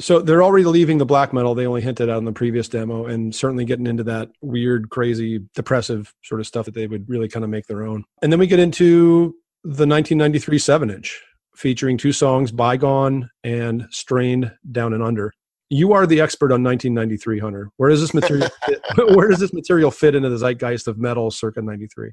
so 0.00 0.20
they're 0.20 0.42
already 0.42 0.64
leaving 0.64 0.98
the 0.98 1.06
black 1.06 1.32
metal. 1.32 1.54
They 1.54 1.66
only 1.66 1.80
hinted 1.80 2.08
at 2.08 2.18
in 2.18 2.24
the 2.24 2.32
previous 2.32 2.68
demo, 2.68 3.06
and 3.06 3.34
certainly 3.34 3.64
getting 3.64 3.86
into 3.86 4.04
that 4.04 4.30
weird, 4.42 4.90
crazy, 4.90 5.40
depressive 5.54 6.12
sort 6.22 6.40
of 6.40 6.46
stuff 6.46 6.66
that 6.66 6.74
they 6.74 6.86
would 6.86 7.08
really 7.08 7.28
kind 7.28 7.44
of 7.44 7.50
make 7.50 7.66
their 7.66 7.82
own. 7.82 8.04
And 8.22 8.30
then 8.30 8.38
we 8.38 8.46
get 8.46 8.58
into 8.58 9.36
the 9.64 9.86
1993 9.86 10.58
seven 10.58 10.90
inch, 10.90 11.22
featuring 11.54 11.96
two 11.96 12.12
songs, 12.12 12.52
"Bygone" 12.52 13.30
and 13.42 13.86
"Strained 13.90 14.52
Down 14.70 14.92
and 14.92 15.02
Under." 15.02 15.32
You 15.70 15.94
are 15.94 16.06
the 16.06 16.20
expert 16.20 16.52
on 16.52 16.62
1993, 16.62 17.40
Hunter. 17.40 17.70
Where 17.76 17.90
does 17.90 18.00
this 18.00 18.14
material 18.14 18.48
fit, 18.66 18.82
where 19.16 19.28
does 19.28 19.40
this 19.40 19.54
material 19.54 19.90
fit 19.90 20.14
into 20.14 20.28
the 20.28 20.38
zeitgeist 20.38 20.88
of 20.88 20.98
metal 20.98 21.30
circa 21.30 21.62
93? 21.62 22.10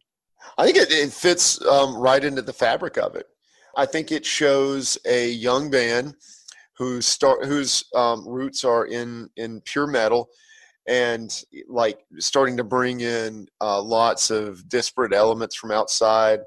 I 0.57 0.65
think 0.65 0.77
it, 0.77 0.91
it 0.91 1.11
fits 1.11 1.63
um, 1.65 1.95
right 1.97 2.23
into 2.23 2.41
the 2.41 2.53
fabric 2.53 2.97
of 2.97 3.15
it. 3.15 3.27
I 3.75 3.85
think 3.85 4.11
it 4.11 4.25
shows 4.25 4.97
a 5.05 5.29
young 5.29 5.69
band 5.69 6.15
whose 6.83 7.05
start 7.05 7.45
whose 7.45 7.83
um, 7.95 8.27
roots 8.27 8.63
are 8.63 8.85
in 8.85 9.29
in 9.37 9.61
pure 9.61 9.87
metal 9.87 10.29
and 10.87 11.43
like 11.69 11.99
starting 12.19 12.57
to 12.57 12.63
bring 12.63 12.99
in 12.99 13.47
uh, 13.61 13.81
lots 13.81 14.29
of 14.29 14.67
disparate 14.67 15.13
elements 15.13 15.55
from 15.55 15.71
outside. 15.71 16.39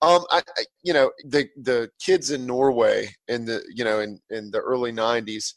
Um, 0.00 0.24
I, 0.30 0.42
I, 0.56 0.64
you 0.82 0.92
know, 0.92 1.10
the 1.24 1.48
the 1.62 1.90
kids 2.00 2.30
in 2.30 2.46
Norway 2.46 3.12
in 3.28 3.44
the 3.44 3.62
you 3.74 3.84
know 3.84 4.00
in 4.00 4.20
in 4.30 4.50
the 4.50 4.60
early 4.60 4.92
'90s, 4.92 5.54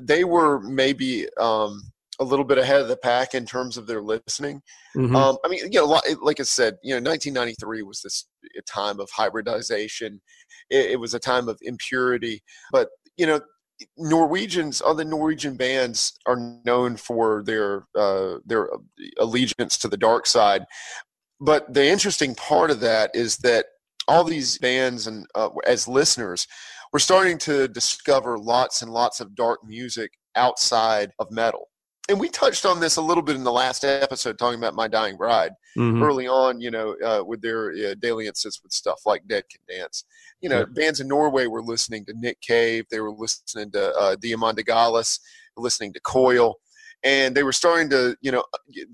they 0.00 0.24
were 0.24 0.60
maybe 0.60 1.26
um, 1.38 1.80
a 2.20 2.24
little 2.24 2.44
bit 2.44 2.58
ahead 2.58 2.82
of 2.82 2.88
the 2.88 2.98
pack 2.98 3.34
in 3.34 3.46
terms 3.46 3.78
of 3.78 3.86
their 3.86 4.02
listening. 4.02 4.60
Mhm. 4.94 5.16
Um, 5.16 5.38
I 5.42 5.48
mean, 5.48 5.72
you 5.72 5.80
know, 5.80 6.00
like 6.20 6.38
I 6.38 6.42
said, 6.42 6.76
you 6.82 6.90
know, 6.90 7.10
1993 7.10 7.82
was 7.82 8.02
this 8.02 8.26
a 8.58 8.62
time 8.62 9.00
of 9.00 9.08
hybridization. 9.10 10.20
It, 10.68 10.92
it 10.92 11.00
was 11.00 11.14
a 11.14 11.18
time 11.18 11.48
of 11.48 11.58
impurity, 11.62 12.42
but 12.72 12.90
you 13.16 13.26
know, 13.26 13.40
Norwegians, 13.96 14.82
other 14.84 15.04
Norwegian 15.04 15.56
bands 15.56 16.12
are 16.26 16.60
known 16.64 16.96
for 16.96 17.42
their 17.44 17.86
uh, 17.96 18.36
their 18.44 18.68
allegiance 19.18 19.78
to 19.78 19.88
the 19.88 19.96
dark 19.96 20.26
side. 20.26 20.64
But 21.40 21.72
the 21.72 21.86
interesting 21.86 22.34
part 22.34 22.70
of 22.70 22.80
that 22.80 23.10
is 23.14 23.38
that 23.38 23.66
all 24.06 24.24
these 24.24 24.58
bands 24.58 25.06
and 25.06 25.26
uh, 25.34 25.48
as 25.66 25.88
listeners, 25.88 26.46
we're 26.92 26.98
starting 26.98 27.38
to 27.38 27.68
discover 27.68 28.38
lots 28.38 28.82
and 28.82 28.92
lots 28.92 29.20
of 29.20 29.34
dark 29.34 29.60
music 29.64 30.12
outside 30.36 31.12
of 31.18 31.30
metal. 31.30 31.69
And 32.10 32.18
we 32.18 32.28
touched 32.28 32.66
on 32.66 32.80
this 32.80 32.96
a 32.96 33.00
little 33.00 33.22
bit 33.22 33.36
in 33.36 33.44
the 33.44 33.52
last 33.52 33.84
episode, 33.84 34.36
talking 34.36 34.58
about 34.58 34.74
My 34.74 34.88
Dying 34.88 35.16
Bride 35.16 35.52
Mhm. 35.78 36.02
early 36.02 36.26
on, 36.26 36.60
you 36.60 36.72
know, 36.72 36.96
uh, 37.04 37.22
with 37.24 37.40
their 37.40 37.70
uh, 37.70 37.94
dalliances 38.00 38.58
with 38.64 38.72
stuff 38.72 39.06
like 39.06 39.22
Dead 39.28 39.44
Can 39.48 39.60
Dance. 39.78 40.02
You 40.40 40.48
know, 40.48 40.66
bands 40.66 40.98
in 40.98 41.06
Norway 41.06 41.46
were 41.46 41.62
listening 41.62 42.04
to 42.06 42.12
Nick 42.18 42.40
Cave, 42.40 42.84
they 42.90 42.98
were 42.98 43.12
listening 43.12 43.70
to 43.72 43.94
uh, 43.94 44.16
Diamanda 44.16 44.64
Galás, 44.64 45.20
listening 45.56 45.92
to 45.92 46.00
Coil, 46.00 46.58
and 47.04 47.36
they 47.36 47.44
were 47.44 47.52
starting 47.52 47.88
to, 47.90 48.16
you 48.20 48.32
know, 48.32 48.42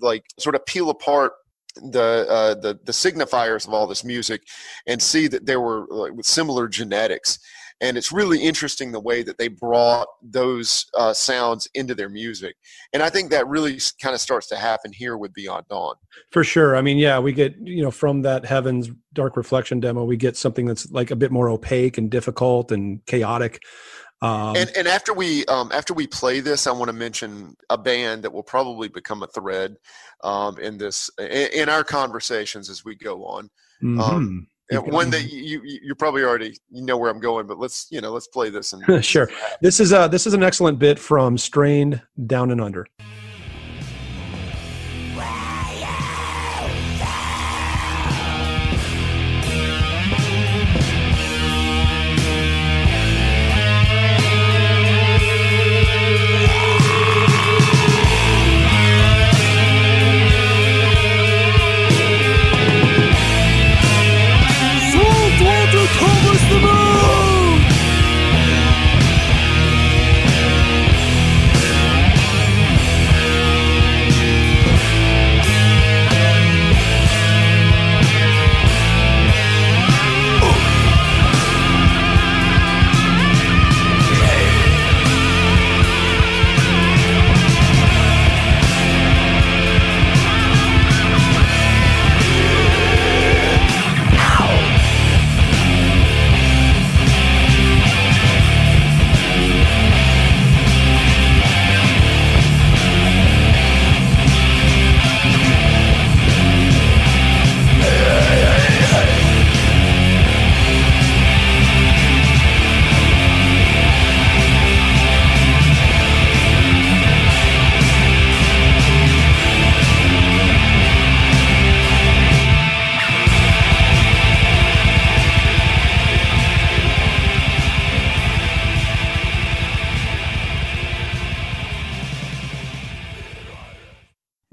like 0.00 0.24
sort 0.38 0.54
of 0.54 0.66
peel 0.66 0.90
apart 0.90 1.32
the 1.76 2.26
uh, 2.28 2.54
the 2.54 2.78
the 2.84 2.92
signifiers 2.92 3.66
of 3.66 3.72
all 3.72 3.86
this 3.86 4.04
music 4.04 4.42
and 4.86 5.02
see 5.02 5.26
that 5.28 5.46
there 5.46 5.60
were 5.62 5.86
like, 5.88 6.12
with 6.12 6.26
similar 6.26 6.68
genetics. 6.68 7.38
And 7.80 7.98
it's 7.98 8.10
really 8.10 8.40
interesting 8.40 8.92
the 8.92 9.00
way 9.00 9.22
that 9.22 9.36
they 9.36 9.48
brought 9.48 10.08
those 10.22 10.86
uh, 10.94 11.12
sounds 11.12 11.68
into 11.74 11.94
their 11.94 12.08
music. 12.08 12.56
And 12.92 13.02
I 13.02 13.10
think 13.10 13.30
that 13.30 13.46
really 13.46 13.78
kind 14.00 14.14
of 14.14 14.20
starts 14.20 14.46
to 14.48 14.56
happen 14.56 14.92
here 14.94 15.16
with 15.16 15.34
Beyond 15.34 15.66
Dawn. 15.68 15.94
For 16.30 16.42
sure. 16.42 16.74
I 16.76 16.80
mean, 16.80 16.96
yeah, 16.96 17.18
we 17.18 17.32
get, 17.32 17.54
you 17.58 17.82
know, 17.82 17.90
from 17.90 18.22
that 18.22 18.46
Heaven's 18.46 18.90
Dark 19.12 19.36
Reflection 19.36 19.80
demo, 19.80 20.04
we 20.04 20.16
get 20.16 20.36
something 20.36 20.64
that's 20.64 20.90
like 20.90 21.10
a 21.10 21.16
bit 21.16 21.30
more 21.30 21.50
opaque 21.50 21.98
and 21.98 22.10
difficult 22.10 22.72
and 22.72 23.04
chaotic. 23.04 23.60
Um, 24.22 24.56
and 24.56 24.70
and 24.74 24.88
after 24.88 25.12
we 25.12 25.44
um, 25.44 25.70
after 25.72 25.92
we 25.92 26.06
play 26.06 26.40
this, 26.40 26.66
I 26.66 26.72
want 26.72 26.88
to 26.88 26.94
mention 26.94 27.54
a 27.68 27.76
band 27.76 28.24
that 28.24 28.32
will 28.32 28.42
probably 28.42 28.88
become 28.88 29.22
a 29.22 29.26
thread 29.26 29.76
um, 30.24 30.58
in 30.58 30.78
this 30.78 31.10
in, 31.18 31.48
in 31.52 31.68
our 31.68 31.84
conversations 31.84 32.70
as 32.70 32.82
we 32.82 32.94
go 32.94 33.26
on. 33.26 33.50
mhm. 33.82 34.46
And 34.70 34.92
one 34.92 35.10
that 35.10 35.32
you 35.32 35.62
you 35.62 35.78
you 35.82 35.94
probably 35.94 36.24
already 36.24 36.56
you 36.70 36.82
know 36.82 36.96
where 36.96 37.10
I'm 37.10 37.20
going, 37.20 37.46
but 37.46 37.58
let's 37.58 37.86
you 37.90 38.00
know 38.00 38.10
let's 38.10 38.26
play 38.26 38.50
this 38.50 38.72
and 38.72 39.04
sure. 39.04 39.30
This 39.60 39.78
is 39.78 39.92
a 39.92 40.08
this 40.10 40.26
is 40.26 40.34
an 40.34 40.42
excellent 40.42 40.78
bit 40.78 40.98
from 40.98 41.38
Strained 41.38 42.02
Down 42.26 42.50
and 42.50 42.60
Under. 42.60 42.86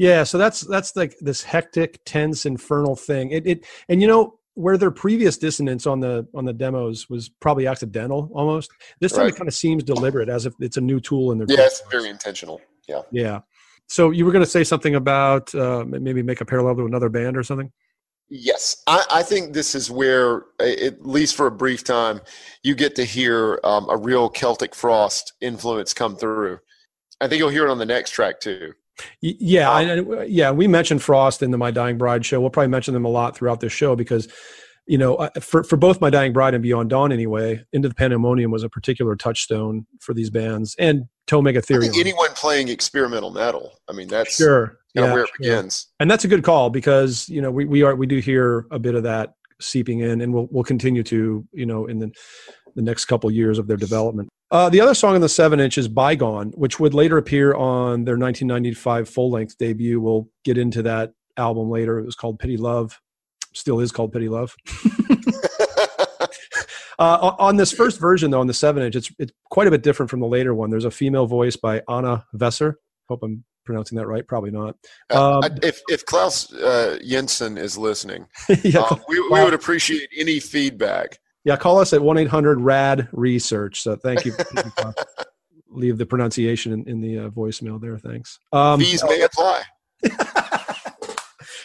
Yeah, 0.03 0.25
so 0.25 0.37
that's 0.37 0.59
that's 0.59 0.97
like 0.97 1.17
this 1.21 1.43
hectic, 1.43 2.03
tense, 2.03 2.45
infernal 2.45 2.97
thing. 2.97 3.31
It, 3.31 3.47
it 3.47 3.65
and 3.87 4.01
you 4.01 4.07
know 4.07 4.37
where 4.55 4.77
their 4.77 4.91
previous 4.91 5.37
dissonance 5.37 5.87
on 5.87 6.01
the 6.01 6.27
on 6.35 6.43
the 6.43 6.51
demos 6.51 7.09
was 7.09 7.29
probably 7.29 7.67
accidental 7.67 8.29
almost. 8.33 8.69
This 8.99 9.13
time 9.13 9.21
Right. 9.21 9.33
it 9.33 9.37
kind 9.37 9.47
of 9.47 9.53
seems 9.53 9.81
deliberate, 9.81 10.27
as 10.27 10.45
if 10.45 10.55
it's 10.59 10.75
a 10.75 10.81
new 10.81 10.99
tool 10.99 11.31
in 11.31 11.37
their 11.37 11.47
Yeah, 11.49 11.65
it's 11.65 11.81
very 11.89 12.09
intentional. 12.09 12.59
Yeah. 12.85 13.03
yeah. 13.11 13.39
So 13.87 14.11
you 14.11 14.25
were 14.25 14.33
going 14.33 14.43
to 14.43 14.49
say 14.49 14.65
something 14.65 14.95
about 14.95 15.55
uh, 15.55 15.85
maybe 15.87 16.21
make 16.21 16.41
a 16.41 16.45
parallel 16.45 16.75
to 16.75 16.85
another 16.85 17.07
band 17.07 17.37
or 17.37 17.43
something. 17.43 17.71
Yes, 18.27 18.83
I, 18.87 19.05
I 19.09 19.23
think 19.23 19.53
this 19.53 19.73
is 19.73 19.89
where, 19.89 20.47
at 20.59 21.05
least 21.05 21.35
for 21.35 21.47
a 21.47 21.51
brief 21.51 21.85
time, 21.85 22.19
you 22.61 22.75
get 22.75 22.93
to 22.95 23.05
hear 23.05 23.57
um, 23.63 23.87
a 23.89 23.95
real 23.95 24.27
Celtic 24.27 24.75
Frost 24.75 25.31
influence 25.39 25.93
come 25.93 26.17
through. 26.17 26.59
I 27.21 27.29
think 27.29 27.39
you'll 27.39 27.49
hear 27.49 27.67
it 27.67 27.71
on 27.71 27.77
the 27.77 27.85
next 27.85 28.11
track 28.11 28.41
too. 28.41 28.73
Yeah, 29.21 29.69
I, 29.71 30.23
yeah. 30.25 30.51
We 30.51 30.67
mentioned 30.67 31.01
Frost 31.01 31.41
in 31.41 31.51
the 31.51 31.57
My 31.57 31.71
Dying 31.71 31.97
Bride 31.97 32.25
show. 32.25 32.39
We'll 32.39 32.49
probably 32.49 32.69
mention 32.69 32.93
them 32.93 33.05
a 33.05 33.09
lot 33.09 33.35
throughout 33.35 33.59
this 33.59 33.73
show 33.73 33.95
because, 33.95 34.27
you 34.85 34.97
know, 34.97 35.29
for 35.39 35.63
for 35.63 35.77
both 35.77 35.99
My 36.01 36.09
Dying 36.09 36.33
Bride 36.33 36.53
and 36.53 36.61
Beyond 36.61 36.89
Dawn, 36.89 37.11
anyway, 37.11 37.63
Into 37.73 37.87
the 37.89 37.95
Pandemonium 37.95 38.51
was 38.51 38.63
a 38.63 38.69
particular 38.69 39.15
touchstone 39.15 39.85
for 39.99 40.13
these 40.13 40.29
bands 40.29 40.75
and 40.77 41.05
To 41.27 41.41
Mega 41.41 41.61
Therion. 41.61 41.97
anyone 41.97 42.29
playing 42.35 42.67
experimental 42.69 43.31
metal, 43.31 43.79
I 43.89 43.93
mean, 43.93 44.07
that's 44.09 44.35
Sure, 44.35 44.77
kind 44.95 45.05
of 45.05 45.09
yeah, 45.09 45.13
where 45.13 45.23
it 45.23 45.27
sure. 45.29 45.35
begins. 45.39 45.87
and 45.99 46.11
that's 46.11 46.25
a 46.25 46.27
good 46.27 46.43
call 46.43 46.69
because 46.69 47.27
you 47.29 47.41
know 47.41 47.49
we, 47.51 47.65
we 47.65 47.81
are 47.81 47.95
we 47.95 48.05
do 48.05 48.19
hear 48.19 48.65
a 48.71 48.77
bit 48.79 48.93
of 48.95 49.03
that 49.03 49.33
seeping 49.61 49.99
in 50.01 50.21
and 50.21 50.33
we'll 50.33 50.47
we'll 50.51 50.63
continue 50.63 51.03
to 51.03 51.47
you 51.53 51.65
know 51.65 51.85
in 51.87 51.97
the 51.99 52.11
the 52.75 52.81
next 52.81 53.05
couple 53.05 53.31
years 53.31 53.57
of 53.57 53.67
their 53.67 53.77
development 53.77 54.27
uh, 54.53 54.69
the 54.69 54.79
other 54.79 54.93
song 54.93 55.15
on 55.15 55.21
the 55.21 55.27
seven 55.27 55.59
inch 55.59 55.77
is 55.77 55.87
bygone 55.89 56.51
which 56.55 56.79
would 56.79 56.93
later 56.93 57.17
appear 57.17 57.53
on 57.55 58.05
their 58.05 58.17
1995 58.17 59.09
full-length 59.09 59.57
debut. 59.57 59.99
We'll 59.99 60.29
get 60.45 60.57
into 60.57 60.81
that 60.83 61.11
album 61.35 61.69
later. 61.69 61.99
It 61.99 62.05
was 62.05 62.15
called 62.15 62.39
pity 62.39 62.55
love. 62.55 63.01
Still 63.53 63.79
is 63.81 63.91
called 63.91 64.13
pity 64.13 64.29
love. 64.29 64.55
Uh, 66.99 67.33
on- 67.39 67.55
this 67.55 67.71
first 67.71 67.99
version 67.99 68.29
though 68.29 68.39
on 68.39 68.45
the 68.45 68.53
seven 68.53 68.83
inch 68.83 68.95
it's 68.95 69.11
it's 69.17 69.31
quite 69.49 69.65
a 69.67 69.71
bit 69.71 69.81
different 69.81 70.09
from 70.11 70.19
the 70.19 70.27
later 70.27 70.53
one. 70.53 70.69
There's 70.69 70.85
a 70.85 70.91
female 70.91 71.25
voice 71.25 71.55
by 71.55 71.81
anna 71.89 72.23
vesser. 72.35 72.75
Hope 73.09 73.23
i'm 73.23 73.43
pronouncing 73.65 73.97
that 73.97 74.05
right. 74.07 74.25
Probably 74.27 74.51
not. 74.51 74.75
Uh, 75.09 75.37
Um, 75.39 75.43
I- 75.43 75.49
if 75.63 75.81
if 75.89 76.05
Klaus 76.05 76.53
uh, 76.53 76.99
Jensen 77.03 77.57
is 77.57 77.79
listening, 77.79 78.27
yeah, 78.63 78.81
um, 78.81 79.01
we, 79.09 79.19
we 79.31 79.43
would 79.43 79.55
appreciate 79.55 80.07
any 80.15 80.39
feedback. 80.39 81.17
Yeah, 81.45 81.57
call 81.57 81.79
us 81.79 81.93
at 81.93 82.01
1 82.01 82.17
800 82.17 82.61
RAD 82.61 83.09
Research. 83.11 83.81
So 83.81 83.95
thank 83.95 84.25
you. 84.25 84.31
Thank 84.31 84.65
you, 84.65 84.71
Bob. 84.77 84.95
Leave 85.69 85.97
the 85.97 86.05
pronunciation 86.05 86.71
in, 86.71 86.87
in 86.87 87.01
the 87.01 87.19
uh, 87.19 87.29
voicemail 87.29 87.81
there. 87.81 87.97
Thanks. 87.97 88.39
Um, 88.51 88.79
Fees 88.79 89.03
may 89.03 89.21
apply. 89.21 89.63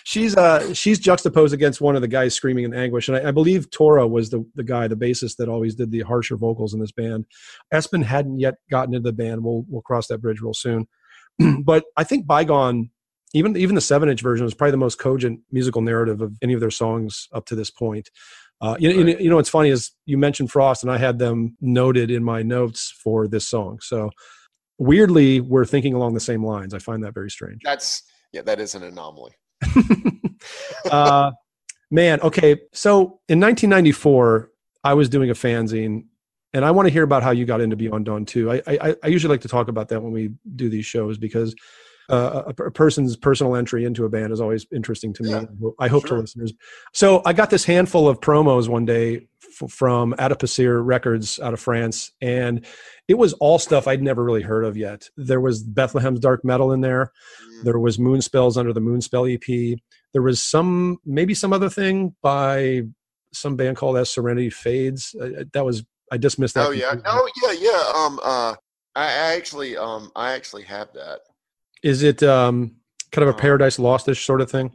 she's 0.08 0.34
uh, 0.36 0.72
she's 0.72 0.98
juxtaposed 0.98 1.52
against 1.52 1.82
one 1.82 1.94
of 1.94 2.00
the 2.00 2.08
guys 2.08 2.34
screaming 2.34 2.64
in 2.64 2.72
anguish. 2.72 3.08
And 3.08 3.18
I, 3.18 3.28
I 3.28 3.30
believe 3.30 3.70
Tore 3.70 4.06
was 4.06 4.30
the, 4.30 4.44
the 4.54 4.64
guy, 4.64 4.88
the 4.88 4.96
bassist 4.96 5.36
that 5.36 5.50
always 5.50 5.74
did 5.74 5.90
the 5.90 6.00
harsher 6.00 6.36
vocals 6.36 6.72
in 6.72 6.80
this 6.80 6.92
band. 6.92 7.26
Espen 7.72 8.02
hadn't 8.02 8.40
yet 8.40 8.54
gotten 8.70 8.94
into 8.94 9.10
the 9.10 9.12
band. 9.12 9.44
We'll, 9.44 9.66
we'll 9.68 9.82
cross 9.82 10.06
that 10.06 10.22
bridge 10.22 10.40
real 10.40 10.54
soon. 10.54 10.88
but 11.62 11.84
I 11.98 12.04
think 12.04 12.26
Bygone, 12.26 12.90
even, 13.34 13.54
even 13.58 13.74
the 13.74 13.82
seven 13.82 14.08
inch 14.08 14.22
version, 14.22 14.44
was 14.44 14.54
probably 14.54 14.70
the 14.70 14.78
most 14.78 14.98
cogent 14.98 15.40
musical 15.52 15.82
narrative 15.82 16.22
of 16.22 16.34
any 16.42 16.54
of 16.54 16.60
their 16.60 16.70
songs 16.70 17.28
up 17.34 17.44
to 17.46 17.54
this 17.54 17.70
point. 17.70 18.08
Uh, 18.60 18.76
you, 18.78 18.90
you, 18.90 19.04
know, 19.04 19.18
you 19.18 19.30
know 19.30 19.36
what's 19.36 19.48
funny 19.48 19.70
is 19.70 19.92
you 20.04 20.18
mentioned 20.18 20.50
Frost, 20.50 20.82
and 20.82 20.90
I 20.90 20.98
had 20.98 21.18
them 21.18 21.56
noted 21.60 22.10
in 22.10 22.24
my 22.24 22.42
notes 22.42 22.92
for 23.02 23.28
this 23.28 23.46
song. 23.46 23.78
So 23.80 24.10
weirdly, 24.78 25.40
we're 25.40 25.64
thinking 25.64 25.94
along 25.94 26.14
the 26.14 26.20
same 26.20 26.44
lines. 26.44 26.74
I 26.74 26.78
find 26.78 27.04
that 27.04 27.14
very 27.14 27.30
strange. 27.30 27.60
That's 27.62 28.02
yeah, 28.32 28.42
that 28.42 28.60
is 28.60 28.74
an 28.74 28.82
anomaly. 28.82 29.32
uh, 30.90 31.32
man, 31.90 32.20
okay. 32.20 32.60
So 32.72 33.20
in 33.28 33.40
1994, 33.40 34.50
I 34.84 34.94
was 34.94 35.08
doing 35.08 35.30
a 35.30 35.34
fanzine, 35.34 36.04
and 36.52 36.64
I 36.64 36.70
want 36.72 36.86
to 36.86 36.92
hear 36.92 37.02
about 37.02 37.22
how 37.22 37.30
you 37.30 37.44
got 37.44 37.60
into 37.60 37.76
Beyond 37.76 38.06
Dawn 38.06 38.24
too. 38.24 38.50
I, 38.50 38.62
I, 38.66 38.96
I 39.02 39.06
usually 39.08 39.32
like 39.32 39.42
to 39.42 39.48
talk 39.48 39.68
about 39.68 39.88
that 39.88 40.02
when 40.02 40.12
we 40.12 40.30
do 40.56 40.68
these 40.68 40.86
shows 40.86 41.16
because 41.16 41.54
uh, 42.08 42.52
a, 42.58 42.64
a 42.64 42.70
person's 42.70 43.16
personal 43.16 43.56
entry 43.56 43.84
into 43.84 44.04
a 44.04 44.08
band 44.08 44.32
is 44.32 44.40
always 44.40 44.66
interesting 44.74 45.12
to 45.14 45.22
me. 45.22 45.30
Yeah, 45.30 45.44
I 45.78 45.88
hope 45.88 46.06
sure. 46.06 46.16
to 46.16 46.22
listeners. 46.22 46.52
So 46.92 47.22
I 47.26 47.32
got 47.32 47.50
this 47.50 47.64
handful 47.64 48.08
of 48.08 48.20
promos 48.20 48.68
one 48.68 48.84
day 48.84 49.28
f- 49.60 49.70
from 49.70 50.14
Adipocere 50.18 50.84
Records 50.84 51.38
out 51.38 51.52
of 51.52 51.60
France, 51.60 52.12
and 52.20 52.64
it 53.08 53.14
was 53.14 53.32
all 53.34 53.58
stuff 53.58 53.86
I'd 53.86 54.02
never 54.02 54.24
really 54.24 54.42
heard 54.42 54.64
of 54.64 54.76
yet. 54.76 55.08
There 55.16 55.40
was 55.40 55.62
Bethlehem's 55.62 56.20
Dark 56.20 56.44
Metal 56.44 56.72
in 56.72 56.80
there. 56.80 57.12
There 57.64 57.78
was 57.78 57.98
Moonspells 57.98 58.56
under 58.56 58.72
the 58.72 58.80
Moonspell 58.80 59.34
EP. 59.34 59.78
There 60.12 60.22
was 60.22 60.42
some, 60.42 60.98
maybe 61.04 61.34
some 61.34 61.52
other 61.52 61.68
thing 61.68 62.14
by 62.22 62.82
some 63.32 63.56
band 63.56 63.76
called 63.76 63.96
As 63.96 64.10
Serenity 64.10 64.50
Fades. 64.50 65.14
Uh, 65.20 65.44
that 65.52 65.64
was 65.64 65.84
I 66.10 66.16
dismissed 66.16 66.54
that. 66.54 66.66
Oh 66.66 66.70
yeah, 66.70 66.94
oh 67.04 67.28
yeah, 67.42 67.52
yeah. 67.52 67.92
Um, 67.94 68.20
uh, 68.22 68.54
I, 68.94 69.04
I 69.04 69.36
actually, 69.36 69.76
um, 69.76 70.10
I 70.16 70.32
actually 70.32 70.64
have 70.64 70.92
that. 70.94 71.20
Is 71.82 72.02
it 72.02 72.22
um, 72.22 72.76
kind 73.12 73.28
of 73.28 73.34
a 73.34 73.36
Uh, 73.36 73.40
Paradise 73.40 73.78
Lostish 73.78 74.24
sort 74.24 74.40
of 74.40 74.50
thing? 74.50 74.72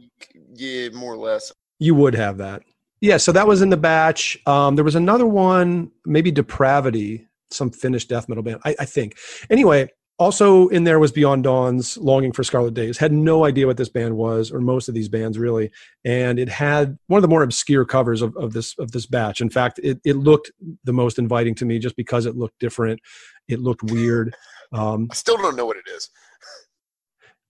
Yeah, 0.54 0.90
more 0.90 1.14
or 1.14 1.16
less. 1.16 1.52
You 1.78 1.94
would 1.94 2.14
have 2.14 2.38
that. 2.38 2.62
Yeah, 3.00 3.18
so 3.18 3.32
that 3.32 3.46
was 3.46 3.60
in 3.60 3.70
the 3.70 3.76
batch. 3.76 4.38
Um, 4.46 4.76
there 4.76 4.84
was 4.84 4.94
another 4.94 5.26
one, 5.26 5.90
maybe 6.06 6.30
Depravity, 6.30 7.26
some 7.50 7.70
Finnish 7.70 8.06
death 8.06 8.28
metal 8.28 8.42
band, 8.42 8.60
I, 8.64 8.74
I 8.78 8.84
think. 8.84 9.16
Anyway, 9.50 9.90
also 10.18 10.68
in 10.68 10.84
there 10.84 10.98
was 10.98 11.12
Beyond 11.12 11.44
Dawn's 11.44 11.98
Longing 11.98 12.32
for 12.32 12.44
Scarlet 12.44 12.72
Days. 12.72 12.96
Had 12.96 13.12
no 13.12 13.44
idea 13.44 13.66
what 13.66 13.76
this 13.76 13.88
band 13.88 14.16
was, 14.16 14.50
or 14.50 14.60
most 14.60 14.88
of 14.88 14.94
these 14.94 15.08
bands 15.08 15.38
really. 15.38 15.70
And 16.04 16.38
it 16.38 16.48
had 16.48 16.96
one 17.08 17.18
of 17.18 17.22
the 17.22 17.28
more 17.28 17.42
obscure 17.42 17.84
covers 17.84 18.22
of, 18.22 18.34
of 18.36 18.52
this 18.52 18.78
of 18.78 18.92
this 18.92 19.06
batch. 19.06 19.40
In 19.40 19.50
fact, 19.50 19.80
it, 19.82 20.00
it 20.04 20.16
looked 20.16 20.52
the 20.84 20.92
most 20.92 21.18
inviting 21.18 21.54
to 21.56 21.64
me 21.64 21.78
just 21.78 21.96
because 21.96 22.26
it 22.26 22.36
looked 22.36 22.58
different. 22.58 23.00
It 23.48 23.60
looked 23.60 23.82
weird. 23.82 24.34
Um, 24.72 25.08
I 25.10 25.14
still 25.14 25.36
don't 25.36 25.56
know 25.56 25.66
what 25.66 25.76
it 25.76 25.84
is. 25.94 26.08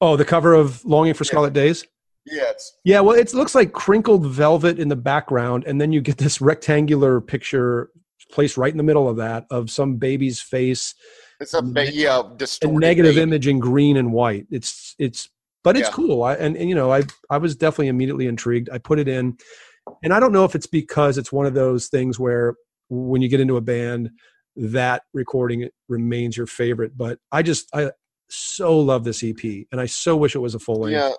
Oh, 0.05 0.17
the 0.17 0.25
cover 0.25 0.53
of 0.55 0.85
Longing 0.85 1.15
for 1.15 1.25
Yeah. 1.25 1.29
Scarlet 1.29 1.53
Days? 1.53 1.85
Yeah, 2.27 2.51
it's 2.51 2.77
Yeah, 2.85 3.01
well, 3.01 3.17
it 3.17 3.33
looks 3.35 3.55
like 3.55 3.73
crinkled 3.73 4.27
velvet 4.27 4.79
in 4.79 4.89
the 4.89 4.97
background, 4.97 5.65
and 5.67 5.81
then 5.81 5.93
you 5.93 6.01
get 6.01 6.19
this 6.19 6.41
rectangular 6.41 7.21
picture 7.21 7.91
placed 8.33 8.57
right 8.57 8.73
in 8.73 8.79
the 8.79 8.83
middle 8.83 9.09
of 9.09 9.17
that 9.19 9.47
of 9.51 9.71
some 9.71 9.97
baby's 9.97 10.41
face, 10.41 10.95
it's 11.41 11.53
a 11.55 11.61
ba- 11.63 11.93
yeah 11.93 12.21
a 12.21 12.37
distorted. 12.37 12.79
negative 12.81 13.15
baby. 13.17 13.23
image 13.23 13.47
in 13.47 13.59
green 13.59 13.97
and 13.97 14.13
white. 14.13 14.47
It's 14.51 14.95
it's, 14.99 15.29
but 15.63 15.77
it's 15.77 15.89
Yeah. 15.89 15.95
cool. 15.95 16.23
I, 16.23 16.35
and, 16.35 16.57
and 16.57 16.69
you 16.69 16.75
know, 16.75 16.91
I 16.93 17.03
I 17.29 17.39
was 17.39 17.55
definitely 17.57 17.89
immediately 17.89 18.27
intrigued. 18.27 18.71
I 18.71 18.79
put 18.79 18.99
it 18.99 19.09
in, 19.09 19.37
and 20.03 20.13
I 20.15 20.21
don't 20.21 20.33
know 20.33 20.45
if 20.45 20.55
it's 20.55 20.67
because 20.67 21.19
it's 21.19 21.33
one 21.33 21.45
of 21.47 21.55
those 21.55 21.89
things 21.89 22.19
where 22.19 22.55
when 22.89 23.21
you 23.23 23.29
get 23.29 23.41
into 23.41 23.57
a 23.57 23.61
band, 23.61 24.11
that 24.57 25.03
recording 25.13 25.69
remains 25.89 26.37
your 26.37 26.47
favorite. 26.47 26.97
But 26.97 27.19
I 27.31 27.43
just 27.43 27.69
I 27.75 27.91
so 28.29 28.79
love 28.79 29.05
this 29.05 29.23
EP, 29.23 29.43
and 29.73 29.81
I 29.81 29.87
so 29.87 30.17
wish 30.17 30.35
it 30.35 30.41
was 30.41 30.55
a 30.55 30.59
full 30.59 30.81
length. 30.81 30.95
Yeah, 30.95 31.13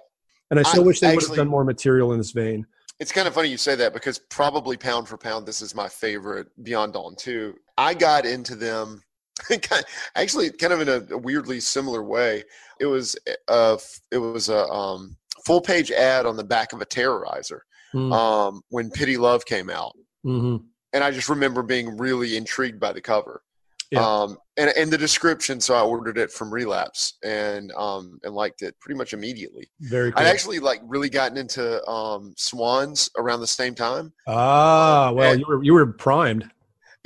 And 0.52 0.60
I 0.60 0.64
so 0.64 0.82
I 0.82 0.86
wish 0.86 1.00
they 1.00 1.08
would 1.08 1.14
have 1.16 1.24
actually- 1.24 1.38
done 1.38 1.48
more 1.48 1.64
material 1.64 2.12
in 2.12 2.18
this 2.18 2.32
vein. 2.32 2.66
it's 3.00 3.12
kind 3.12 3.28
of 3.28 3.34
funny 3.34 3.50
you 3.50 3.58
say 3.58 3.76
that 3.76 3.94
because 3.94 4.20
probably 4.30 4.78
pound 4.78 5.08
for 5.08 5.18
pound, 5.18 5.46
this 5.46 5.62
is 5.62 5.76
my 5.76 5.88
favorite 5.90 6.48
Beyond 6.64 6.94
Dawn 6.94 7.16
too. 7.16 7.56
I 7.78 7.94
got 7.94 8.26
into 8.26 8.56
them 8.56 9.02
actually 10.16 10.50
kind 10.52 10.74
of 10.74 10.82
in 10.82 10.90
a, 11.12 11.18
weirdly 11.18 11.60
similar 11.60 12.04
way. 12.04 12.44
It 12.80 12.86
was 12.86 13.16
a 13.50 13.78
it 14.12 14.18
was 14.18 14.50
a 14.50 14.66
um, 14.68 15.18
full 15.46 15.62
page 15.62 15.92
ad 15.92 16.26
on 16.26 16.38
the 16.38 16.44
back 16.44 16.74
of 16.74 16.82
a 16.82 16.86
Terrorizer 16.86 17.60
Mm. 17.94 18.12
um, 18.14 18.62
when 18.70 18.90
Pity 18.92 19.16
Love 19.16 19.46
came 19.46 19.70
out, 19.70 19.94
hmm 20.24 20.58
and 20.92 21.02
I 21.04 21.12
just 21.12 21.30
remember 21.30 21.62
being 21.64 21.96
really 21.98 22.36
intrigued 22.36 22.78
by 22.80 22.92
the 22.94 23.00
cover. 23.02 23.42
Yeah. 23.92 24.06
Um, 24.06 24.38
and, 24.58 24.72
and 24.78 24.92
the 24.92 24.98
description, 24.98 25.60
so 25.60 25.76
I 25.76 25.82
ordered 25.82 26.18
it 26.18 26.32
from 26.32 26.52
Relapse 26.52 27.18
and 27.24 27.72
um, 27.74 28.20
and 28.24 28.34
liked 28.34 28.62
it 28.62 28.80
pretty 28.80 28.98
much 28.98 29.14
immediately. 29.14 29.70
Very 29.82 30.12
cool. 30.12 30.22
I'd 30.24 30.28
actually 30.28 30.60
like 30.60 30.82
really 30.84 31.10
gotten 31.10 31.38
into 31.38 31.86
um, 31.88 32.34
Swans 32.38 33.10
around 33.18 33.42
the 33.42 33.48
same 33.48 33.76
time. 33.76 34.14
ah, 34.28 35.12
well, 35.14 35.32
and- 35.32 35.40
you 35.40 35.46
were 35.48 35.64
you 35.64 35.74
were 35.74 35.86
primed. 35.86 36.50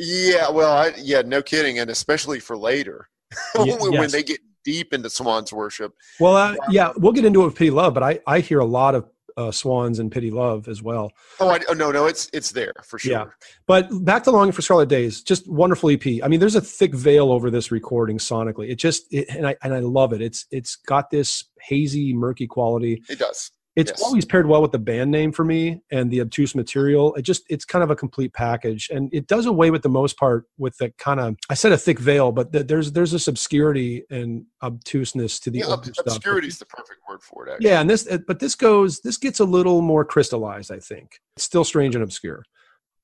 Yeah, 0.02 0.50
well, 0.50 0.72
I, 0.72 0.94
yeah, 0.98 1.24
no 1.24 1.42
kidding, 1.42 1.80
and 1.80 1.90
especially 1.90 2.40
for 2.40 2.58
later 2.58 3.10
when 3.56 4.10
they 4.10 4.24
get 4.24 4.40
deep 4.64 4.94
into 4.94 5.10
Swans 5.10 5.52
worship. 5.52 5.94
Well, 6.22 6.38
uh, 6.38 6.56
yeah, 6.70 6.94
we'll 6.96 7.12
get 7.12 7.26
into 7.26 7.42
it 7.42 7.46
with 7.46 7.56
Pity 7.56 7.72
Love, 7.72 7.94
but 7.94 8.04
I 8.04 8.20
I 8.26 8.40
hear 8.40 8.60
a 8.60 8.66
lot 8.66 8.96
of 8.96 9.10
uh, 9.40 9.52
Swans 9.52 10.00
and 10.00 10.12
Pity 10.12 10.32
Love 10.32 10.68
as 10.68 10.84
well. 10.84 11.14
Oh, 11.40 11.50
I, 11.50 11.60
oh 11.70 11.74
no, 11.74 11.92
no, 11.92 12.08
it's 12.08 12.30
it's 12.34 12.52
there 12.52 12.74
for 12.84 13.00
sure. 13.00 13.12
Yeah. 13.12 13.26
But 13.68 13.88
back 14.04 14.24
to 14.24 14.32
Longing 14.32 14.52
for 14.52 14.62
Scarlet 14.62 14.90
Days, 14.90 15.22
just 15.22 15.50
wonderful 15.50 15.90
EP. 15.90 16.06
I 16.22 16.28
mean, 16.28 16.42
there's 16.42 16.56
a 16.56 16.62
thick 16.62 16.94
veil 16.94 17.32
over 17.32 17.50
this 17.50 17.72
recording 17.72 18.18
sonically. 18.18 18.70
It 18.70 18.76
just 18.76 19.12
it, 19.14 19.30
and 19.30 19.48
I 19.48 19.56
and 19.64 19.74
I 19.74 19.80
love 19.80 20.12
it. 20.12 20.22
It's 20.22 20.46
it's 20.52 20.76
got 20.76 21.10
this 21.10 21.46
hazy, 21.62 22.14
murky 22.14 22.48
quality. 22.48 23.02
It 23.10 23.20
does. 23.20 23.52
It's 23.80 23.92
Yes. 23.92 24.02
always 24.04 24.26
paired 24.26 24.46
well 24.48 24.62
with 24.62 24.72
the 24.72 24.80
band 24.80 25.10
name 25.12 25.32
for 25.32 25.44
me 25.46 25.82
and 25.92 26.12
the 26.12 26.22
obtuse 26.22 26.54
material. 26.56 27.16
It 27.16 27.22
just 27.24 27.44
it's 27.50 27.66
kind 27.66 27.84
of 27.84 27.90
a 27.92 27.96
complete 27.96 28.34
package, 28.34 28.90
and 28.92 29.10
it 29.14 29.28
does 29.28 29.46
away 29.46 29.72
with 29.72 29.82
the 29.82 29.90
most 29.90 30.18
part 30.18 30.46
with 30.58 30.78
the 30.78 30.90
kind 30.98 31.20
of 31.20 31.36
I 31.50 31.54
said 31.54 31.72
a 31.72 31.78
thick 31.78 32.00
veil, 32.00 32.32
but 32.32 32.52
th- 32.54 32.68
there's 32.68 32.92
there's 32.92 33.12
this 33.12 33.28
obscurity 33.28 34.04
and 34.10 34.46
obtuseness 34.62 35.40
to 35.42 35.50
the 35.52 35.60
Yeah, 35.60 35.68
ob- 35.68 35.88
obscurity 36.06 36.48
is 36.48 36.60
the 36.60 36.66
perfect 36.66 37.00
word 37.10 37.22
for 37.22 37.48
it. 37.48 37.52
Actually. 37.54 37.70
Yeah, 37.70 37.82
and 37.82 37.90
this 37.90 38.08
but 38.28 38.40
this 38.40 38.56
goes 38.56 39.00
this 39.02 39.18
gets 39.18 39.40
a 39.40 39.46
little 39.46 39.82
more 39.82 40.04
crystallized. 40.06 40.72
I 40.72 40.80
think 40.80 41.20
it's 41.36 41.46
still 41.46 41.64
strange 41.64 41.96
and 41.96 42.04
obscure. 42.04 42.44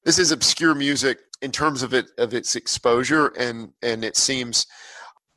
this 0.03 0.19
is 0.19 0.31
obscure 0.31 0.75
music 0.75 1.17
in 1.41 1.51
terms 1.51 1.81
of 1.83 1.93
it 1.93 2.07
of 2.17 2.33
its 2.33 2.55
exposure 2.55 3.27
and 3.39 3.69
and 3.81 4.03
it 4.05 4.15
seems 4.17 4.65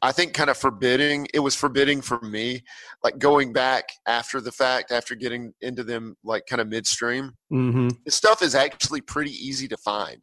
i 0.02 0.12
think 0.12 0.34
kind 0.34 0.50
of 0.50 0.56
forbidding 0.56 1.26
it 1.34 1.40
was 1.40 1.54
forbidding 1.54 2.00
for 2.00 2.20
me 2.20 2.60
like 3.02 3.18
going 3.18 3.52
back 3.52 3.88
after 4.06 4.40
the 4.40 4.52
fact 4.52 4.92
after 4.92 5.14
getting 5.14 5.52
into 5.60 5.82
them 5.84 6.16
like 6.24 6.44
kind 6.46 6.60
of 6.60 6.68
midstream 6.68 7.32
hmm 7.50 7.88
the 8.04 8.10
stuff 8.10 8.42
is 8.42 8.54
actually 8.54 9.00
pretty 9.00 9.32
easy 9.32 9.68
to 9.68 9.76
find. 9.76 10.22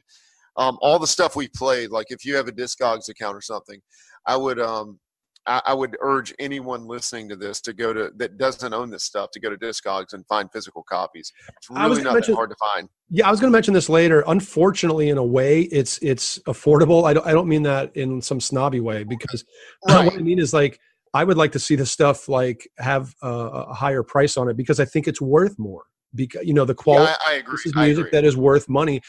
Um, 0.58 0.78
all 0.82 1.00
the 1.00 1.08
stuff 1.08 1.36
we 1.36 1.50
played 1.50 1.90
like 1.90 2.08
if 2.10 2.24
you 2.24 2.36
have 2.38 2.48
a 2.48 2.52
discogs 2.52 3.10
account 3.10 3.36
or 3.36 3.42
something 3.42 3.82
i 4.26 4.38
would 4.38 4.58
um 4.58 5.00
I, 5.48 5.62
I 5.68 5.74
would 5.74 5.98
urge 6.02 6.34
anyone 6.40 6.86
listening 6.88 7.30
to 7.30 7.36
this 7.36 7.62
to 7.62 7.74
go 7.74 7.94
to 7.94 8.12
that 8.18 8.38
doesn't 8.38 8.74
own 8.74 8.90
this 8.90 9.04
stuff 9.04 9.32
to 9.32 9.40
go 9.40 9.50
to 9.50 9.58
discogs 9.58 10.14
and 10.14 10.26
find 10.28 10.52
physical 10.52 10.84
copies 10.84 11.32
it's 11.58 11.70
really 11.70 12.04
not 12.04 12.14
mention- 12.14 12.34
that 12.34 12.38
hard 12.38 12.50
to 12.50 12.56
find 12.74 12.90
Yeah, 13.10 13.28
I 13.28 13.32
was 13.32 13.40
going 13.40 13.52
to 13.52 13.56
mention 13.56 13.74
this 13.74 13.90
later. 13.90 14.24
Unfortunately, 14.28 15.10
in 15.10 15.18
a 15.18 15.24
way, 15.24 15.62
it's 15.64 15.98
it's 16.00 16.40
affordable. 16.48 17.06
I 17.06 17.14
don't 17.14 17.28
I 17.28 17.32
don't 17.32 17.48
mean 17.48 17.64
that 17.64 17.96
in 17.96 18.22
some 18.22 18.40
snobby 18.40 18.80
way 18.80 19.04
because 19.04 19.46
Right. 19.88 20.06
what 20.12 20.16
I 20.16 20.18
mean 20.24 20.40
is 20.40 20.54
like 20.54 20.80
I 21.14 21.24
would 21.24 21.38
like 21.38 21.54
to 21.54 21.60
see 21.60 21.76
the 21.76 21.86
stuff 21.86 22.28
like 22.28 22.68
have 22.78 23.14
a, 23.22 23.30
a 23.30 23.74
higher 23.74 24.04
price 24.04 24.36
on 24.38 24.50
it 24.50 24.58
because 24.58 24.80
I 24.80 24.86
think 24.86 25.08
it's 25.08 25.22
worth 25.22 25.58
more. 25.58 25.84
Because 26.14 26.46
you 26.46 26.54
know 26.54 26.66
the 26.66 26.76
quality. 26.76 27.12
yeah, 27.12 27.28
I, 27.28 27.32
I 27.32 27.36
agree 27.36 27.54
this 27.54 27.66
is 27.68 27.76
music 27.76 28.12
that 28.12 28.24
is 28.26 28.36
worth 28.36 28.68
money. 28.70 29.02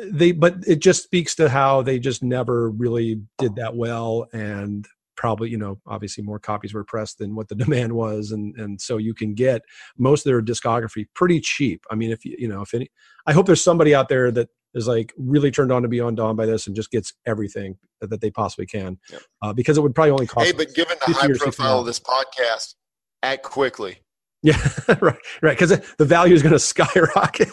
They, 0.00 0.32
but 0.32 0.56
it 0.66 0.78
just 0.80 1.02
speaks 1.02 1.34
to 1.34 1.48
how 1.48 1.82
they 1.82 1.98
just 1.98 2.22
never 2.22 2.70
really 2.70 3.20
did 3.38 3.56
that 3.56 3.76
well, 3.76 4.26
and 4.32 4.86
probably 5.22 5.48
you 5.48 5.56
know 5.56 5.78
obviously 5.86 6.24
more 6.24 6.40
copies 6.40 6.74
were 6.74 6.82
pressed 6.82 7.18
than 7.18 7.36
what 7.36 7.48
the 7.48 7.54
demand 7.64 7.92
was, 7.92 8.32
and 8.32 8.56
and 8.56 8.80
so 8.80 8.96
you 8.96 9.14
can 9.14 9.34
get 9.34 9.62
most 9.96 10.26
of 10.26 10.30
their 10.30 10.42
discography 10.42 11.06
pretty 11.14 11.40
cheap. 11.40 11.84
I 11.90 11.94
mean, 11.94 12.10
if 12.10 12.24
you 12.24 12.34
you 12.38 12.48
know 12.48 12.62
if 12.62 12.74
any, 12.74 12.90
I 13.26 13.32
hope 13.32 13.46
there's 13.46 13.62
somebody 13.62 13.94
out 13.94 14.08
there 14.08 14.32
that 14.32 14.48
is 14.74 14.88
like 14.88 15.12
really 15.16 15.52
turned 15.52 15.70
on 15.70 15.82
to 15.82 15.88
Beyond 15.88 16.16
Dawn 16.16 16.34
by 16.34 16.46
this 16.46 16.66
and 16.66 16.74
just 16.74 16.90
gets 16.90 17.12
everything 17.24 17.78
that, 18.00 18.10
that 18.10 18.20
they 18.20 18.30
possibly 18.30 18.66
can, 18.66 18.98
uh, 19.42 19.52
because 19.52 19.78
it 19.78 19.82
would 19.82 19.94
probably 19.94 20.10
only 20.10 20.26
cost. 20.26 20.46
Hey, 20.46 20.52
but 20.52 20.74
given 20.74 20.96
the 21.06 21.12
high 21.14 21.28
profile 21.38 21.80
of 21.80 21.86
this 21.86 22.00
podcast, 22.00 22.74
act 23.22 23.44
quickly. 23.44 23.98
yeah, 24.42 24.58
right, 25.00 25.16
right, 25.40 25.56
because 25.56 25.78
the 25.98 26.04
value 26.04 26.34
is 26.34 26.42
going 26.42 26.52
to 26.52 26.58
skyrocket. 26.58 27.48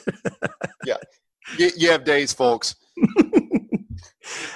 Yeah 0.85 0.97
you, 1.57 1.71
you 1.75 1.91
have 1.91 2.03
days, 2.03 2.33
folks. 2.33 2.75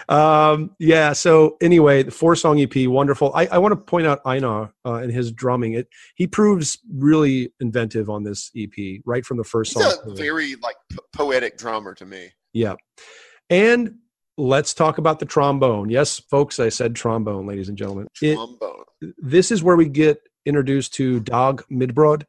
Um 0.10 0.76
yeah 0.80 1.14
so 1.14 1.58
anyway 1.62 2.04
the 2.04 2.12
four 2.12 2.36
song 2.36 2.60
ep 2.60 2.74
wonderful. 2.88 3.32
I, 3.36 3.48
I 3.48 3.58
want 3.58 3.72
to 3.72 3.78
point 3.78 4.08
out 4.08 4.20
einar 4.26 4.74
uh, 4.86 4.96
and 4.96 5.12
his 5.12 5.32
drumming. 5.32 5.74
It 5.74 5.88
he 6.16 6.28
proves 6.28 6.78
really 6.94 7.54
inventive 7.60 8.10
on 8.10 8.24
this 8.24 8.52
ep 8.56 8.74
right 9.06 9.26
from 9.26 9.38
the 9.38 9.44
first 9.44 9.74
He's 9.74 9.84
song. 9.84 10.12
a 10.12 10.16
very 10.16 10.56
like 10.56 10.76
poetic 11.14 11.58
drummer 11.58 11.94
to 11.96 12.06
me. 12.06 12.30
yeah. 12.54 12.76
And 13.50 13.96
let's 14.38 14.74
talk 14.74 14.98
about 14.98 15.20
the 15.20 15.26
trombone. 15.26 15.90
Yes 15.90 16.20
folks 16.20 16.60
i 16.60 16.70
said 16.70 16.96
trombone 16.96 17.46
ladies 17.48 17.70
and 17.70 17.78
gentlemen. 17.78 18.08
It- 18.22 18.36
Trombone. 18.36 18.84
this 19.18 19.52
is 19.52 19.62
where 19.64 19.76
we 19.76 19.88
get 19.90 20.18
introduced 20.46 20.94
to 20.96 21.20
Dag 21.22 21.62
Midbrød, 21.72 22.24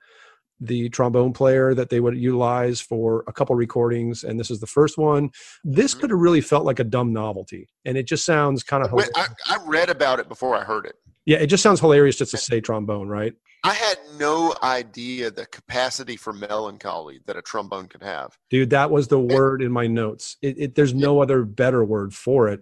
the 0.60 0.88
trombone 0.88 1.32
player 1.32 1.74
that 1.74 1.90
they 1.90 2.00
would 2.00 2.16
utilize 2.16 2.80
for 2.80 3.24
a 3.26 3.32
couple 3.32 3.54
recordings, 3.56 4.24
and 4.24 4.38
this 4.38 4.50
is 4.50 4.60
the 4.60 4.66
first 4.66 4.96
one. 4.98 5.30
This 5.64 5.94
Mhm. 5.94 6.00
could 6.00 6.10
have 6.10 6.18
really 6.20 6.40
felt 6.40 6.64
like 6.64 6.78
a 6.78 6.84
dumb 6.84 7.12
novelty, 7.12 7.68
and 7.84 7.96
it 7.98 8.04
just 8.04 8.24
sounds 8.24 8.62
kind 8.62 8.84
of 8.84 8.92
I, 9.16 9.26
I 9.46 9.58
read 9.66 9.90
about 9.90 10.20
it 10.20 10.28
before 10.28 10.54
I 10.56 10.64
heard 10.64 10.86
it. 10.86 10.96
yeah, 11.26 11.38
it 11.38 11.46
just 11.46 11.62
sounds 11.62 11.80
hilarious 11.80 12.16
just 12.16 12.30
to 12.30 12.36
say 12.36 12.60
trombone, 12.60 13.08
right? 13.08 13.34
I 13.66 13.72
had 13.72 13.96
no 14.18 14.54
idea 14.62 15.30
the 15.30 15.46
capacity 15.46 16.16
for 16.16 16.34
melancholy 16.34 17.20
that 17.26 17.36
a 17.36 17.40
trombone 17.42 17.88
could 17.88 18.02
have. 18.02 18.36
Dude, 18.50 18.70
that 18.70 18.90
was 18.90 19.08
the 19.08 19.18
word 19.18 19.62
in 19.62 19.72
my 19.72 19.86
notes. 19.86 20.36
It, 20.42 20.58
it 20.58 20.74
there's 20.74 20.92
no 20.92 21.22
other 21.22 21.44
better 21.44 21.82
word 21.82 22.12
for 22.14 22.48
it. 22.48 22.60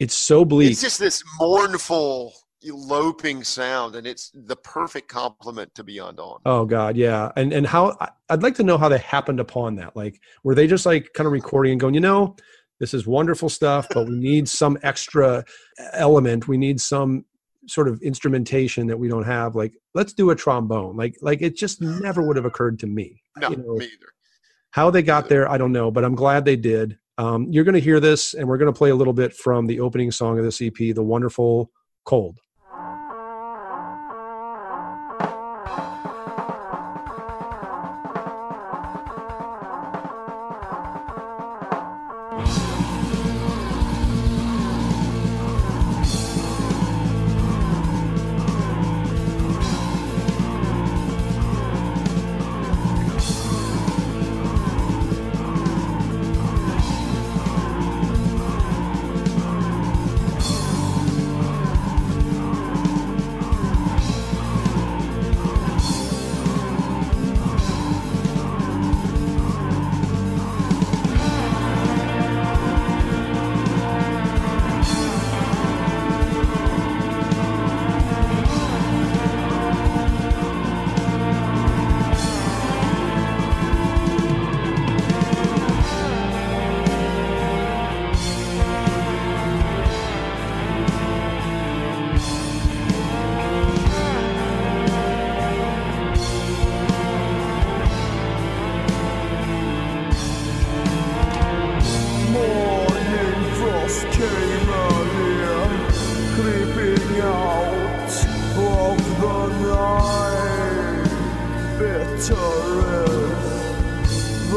It's 0.00 0.14
so 0.14 0.44
bleak. 0.44 0.72
It's 0.72 0.80
just 0.82 0.98
this 0.98 1.22
mournful, 1.38 2.34
eloping 2.66 3.44
sound, 3.44 3.96
and 3.96 4.06
it's 4.06 4.30
the 4.34 4.56
perfect 4.56 5.08
complement 5.08 5.74
to 5.74 5.84
Beyond 5.84 6.18
Dawn. 6.18 6.40
Oh 6.44 6.64
God, 6.64 6.96
yeah, 6.96 7.32
and 7.36 7.52
and 7.52 7.66
how 7.66 7.96
I'd 8.28 8.42
like 8.42 8.54
to 8.56 8.62
know 8.62 8.78
how 8.78 8.88
they 8.88 8.98
happened 8.98 9.40
upon 9.40 9.76
that. 9.76 9.96
Like, 9.96 10.20
were 10.42 10.54
they 10.54 10.66
just 10.66 10.86
like 10.86 11.12
kind 11.14 11.26
of 11.26 11.32
recording 11.32 11.72
and 11.72 11.80
going, 11.80 11.94
you 11.94 12.00
know, 12.00 12.36
this 12.80 12.94
is 12.94 13.06
wonderful 13.06 13.48
stuff, 13.48 13.86
but 13.92 14.06
we 14.06 14.14
need 14.18 14.48
some 14.48 14.78
extra 14.82 15.44
element. 15.92 16.48
We 16.48 16.56
need 16.56 16.80
some 16.80 17.24
sort 17.68 17.88
of 17.88 18.00
instrumentation 18.02 18.86
that 18.86 18.98
we 18.98 19.08
don't 19.08 19.24
have. 19.24 19.54
Like, 19.54 19.74
let's 19.94 20.12
do 20.12 20.30
a 20.30 20.36
trombone. 20.36 20.96
Like, 20.96 21.16
like 21.20 21.42
it 21.42 21.56
just 21.56 21.80
never 21.80 22.22
would 22.22 22.36
have 22.36 22.44
occurred 22.44 22.78
to 22.80 22.86
me. 22.86 23.22
no, 23.36 23.50
you 23.50 23.56
know, 23.56 23.74
me 23.74 23.86
either. 23.86 24.12
How 24.70 24.90
they 24.90 25.02
got 25.02 25.28
there, 25.28 25.50
I 25.50 25.56
don't 25.56 25.72
know, 25.72 25.90
but 25.90 26.04
I'm 26.04 26.14
glad 26.14 26.44
they 26.44 26.56
did. 26.56 26.98
Um, 27.18 27.46
you're 27.50 27.64
going 27.64 27.74
to 27.74 27.80
hear 27.80 27.98
this, 27.98 28.34
and 28.34 28.46
we're 28.46 28.58
going 28.58 28.72
to 28.72 28.76
play 28.76 28.90
a 28.90 28.94
little 28.94 29.14
bit 29.14 29.32
from 29.34 29.66
the 29.66 29.80
opening 29.80 30.10
song 30.10 30.38
of 30.38 30.44
this 30.44 30.60
EP, 30.60 30.74
"The 30.74 31.02
Wonderful 31.02 31.70
Cold." 32.04 32.40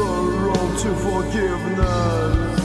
The 0.00 0.38
road 0.46 0.72
to 0.78 0.90
forgiveness. 1.06 2.60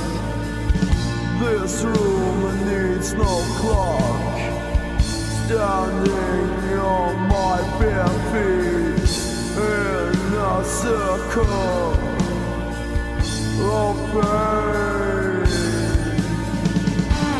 This 1.41 1.83
room 1.83 2.41
needs 2.65 3.13
no 3.13 3.33
clock. 3.59 4.37
Standing 5.45 6.79
on 6.79 7.13
my 7.27 7.57
bare 7.79 8.15
feet 8.31 9.11
in 9.57 10.33
a 10.33 10.63
circle 10.63 11.95
of 13.79 13.95
pain. 14.11 15.45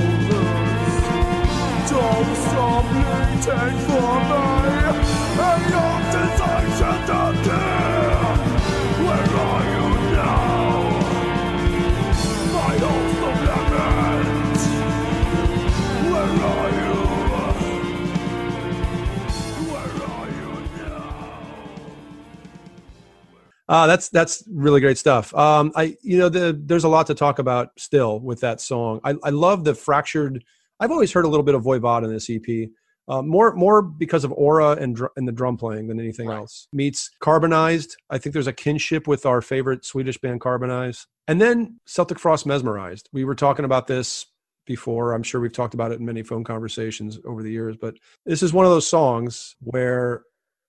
Uh, 23.68 23.88
that's 23.88 24.10
that's 24.10 24.44
really 24.50 24.80
great 24.80 24.98
stuff. 24.98 25.34
Um, 25.34 25.72
I 25.76 25.98
you 26.02 26.18
know 26.18 26.30
there's 26.30 26.84
a 26.84 26.90
lot 26.90 27.08
to 27.08 27.16
talk 27.16 27.40
about 27.40 27.72
still 27.78 28.20
with 28.20 28.40
that 28.42 28.62
song. 28.62 29.02
I, 29.04 29.16
love 29.32 29.64
the 29.64 29.74
fractured 29.74 30.44
I've 30.80 30.92
always 30.92 31.12
heard 31.12 31.26
a 31.26 31.28
little 31.28 31.44
bit 31.44 31.56
of 31.56 31.64
Voivod 31.64 32.04
in 32.04 32.12
this 32.12 32.30
EP. 32.30 32.70
Uh, 33.08 33.22
more 33.22 33.54
more 33.54 33.84
because 33.84 34.24
of 34.24 34.32
aura 34.34 34.72
and 34.72 34.96
dr- 34.96 35.12
and 35.16 35.28
the 35.28 35.32
drum 35.32 35.58
playing 35.58 35.88
than 35.88 36.00
anything 36.00 36.28
Right. 36.28 36.38
else. 36.38 36.68
Meets 36.74 37.12
carbonized. 37.20 37.96
I 38.10 38.18
think 38.18 38.34
there's 38.34 38.48
a 38.48 38.54
kinship 38.54 39.08
with 39.08 39.28
our 39.28 39.42
favorite 39.42 39.86
Swedish 39.86 40.18
band 40.20 40.42
Carbonized, 40.42 41.06
and 41.28 41.40
then 41.40 41.80
Celtic 41.86 42.18
Frost 42.20 42.48
mesmerized. 42.48 43.08
We 43.14 43.24
were 43.24 43.36
talking 43.36 43.64
about 43.64 43.86
this 43.86 44.26
before. 44.66 45.14
I'm 45.14 45.22
sure 45.22 45.40
we've 45.40 45.54
talked 45.54 45.76
about 45.76 45.92
it 45.92 46.00
in 46.00 46.06
many 46.06 46.24
phone 46.24 46.44
conversations 46.44 47.20
over 47.26 47.44
the 47.44 47.52
years, 47.52 47.78
but 47.80 47.94
this 48.26 48.42
is 48.42 48.54
one 48.54 48.66
of 48.66 48.72
those 48.72 48.88
songs 48.88 49.56
where 49.60 50.24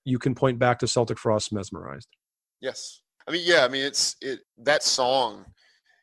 you 0.05 0.19
can 0.19 0.35
point 0.35 0.59
back 0.59 0.79
to 0.81 0.87
Celtic 0.87 1.19
Frost 1.19 1.55
mesmerized. 1.55 2.09
Yes. 2.61 3.01
I 3.27 3.31
mean, 3.33 3.42
yeah. 3.47 3.64
I 3.64 3.69
mean, 3.69 3.83
it's 3.85 4.14
it. 4.21 4.40
That 4.59 4.83
song 4.83 5.47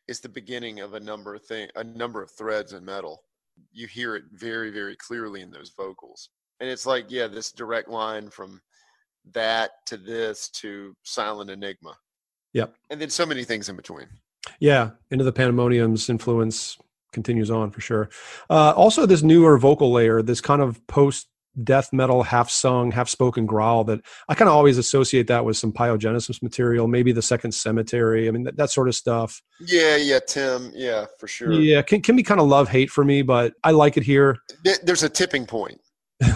is 0.07 0.19
the 0.19 0.29
beginning 0.29 0.79
of 0.79 0.95
a 0.95 0.99
number 0.99 1.35
of 1.35 1.45
thing, 1.45 1.69
a 1.75 1.83
number 1.83 2.23
of 2.23 2.31
threads 2.31 2.73
in 2.73 2.83
metal. 2.83 3.23
You 3.71 3.87
hear 3.87 4.15
it 4.15 4.23
very, 4.31 4.69
very 4.69 4.95
clearly 4.95 5.41
in 5.41 5.51
those 5.51 5.71
vocals, 5.75 6.29
and 6.59 6.69
it's 6.69 6.85
like, 6.85 7.05
yeah, 7.09 7.27
this 7.27 7.51
direct 7.51 7.89
line 7.89 8.29
from 8.29 8.61
that 9.31 9.71
to 9.87 9.97
this 9.97 10.49
to 10.49 10.95
Silent 11.03 11.49
Enigma. 11.49 11.95
Yep. 12.53 12.75
And 12.89 13.01
then 13.01 13.09
so 13.09 13.25
many 13.25 13.43
things 13.43 13.69
in 13.69 13.75
between. 13.75 14.07
Yeah, 14.59 14.91
into 15.09 15.23
the 15.23 15.31
Pandemonium's 15.31 16.09
influence 16.09 16.77
continues 17.11 17.49
on 17.49 17.71
for 17.71 17.81
sure. 17.81 18.09
Uh, 18.49 18.71
also, 18.71 19.05
this 19.05 19.23
newer 19.23 19.57
vocal 19.57 19.91
layer, 19.91 20.21
this 20.21 20.41
kind 20.41 20.61
of 20.61 20.85
post 20.87 21.27
death 21.61 21.93
metal, 21.93 22.23
half 22.23 22.49
sung, 22.49 22.91
half 22.91 23.09
spoken 23.09 23.45
growl 23.45 23.83
that 23.85 23.99
I 24.27 24.35
kind 24.35 24.49
of 24.49 24.55
always 24.55 24.77
associate 24.77 25.27
that 25.27 25.45
with 25.45 25.57
some 25.57 25.71
Pyogenesis 25.71 26.41
material, 26.41 26.87
maybe 26.87 27.11
the 27.11 27.21
Second 27.21 27.51
Cemetery. 27.53 28.27
I 28.27 28.31
mean, 28.31 28.43
that, 28.43 28.57
that 28.57 28.69
sort 28.71 28.87
of 28.87 28.95
stuff. 28.95 29.41
Yeah, 29.59 29.97
yeah, 29.97 30.19
Tim. 30.25 30.71
Yeah, 30.73 31.05
for 31.19 31.27
sure. 31.27 31.51
Yeah, 31.53 31.81
can, 31.81 32.01
can 32.01 32.15
be 32.15 32.23
kind 32.23 32.39
of 32.39 32.47
love 32.47 32.69
hate 32.69 32.89
for 32.89 33.03
me, 33.03 33.21
but 33.21 33.53
I 33.63 33.71
like 33.71 33.97
it 33.97 34.03
here. 34.03 34.37
There's 34.83 35.03
a 35.03 35.09
tipping 35.09 35.45
point. 35.45 35.79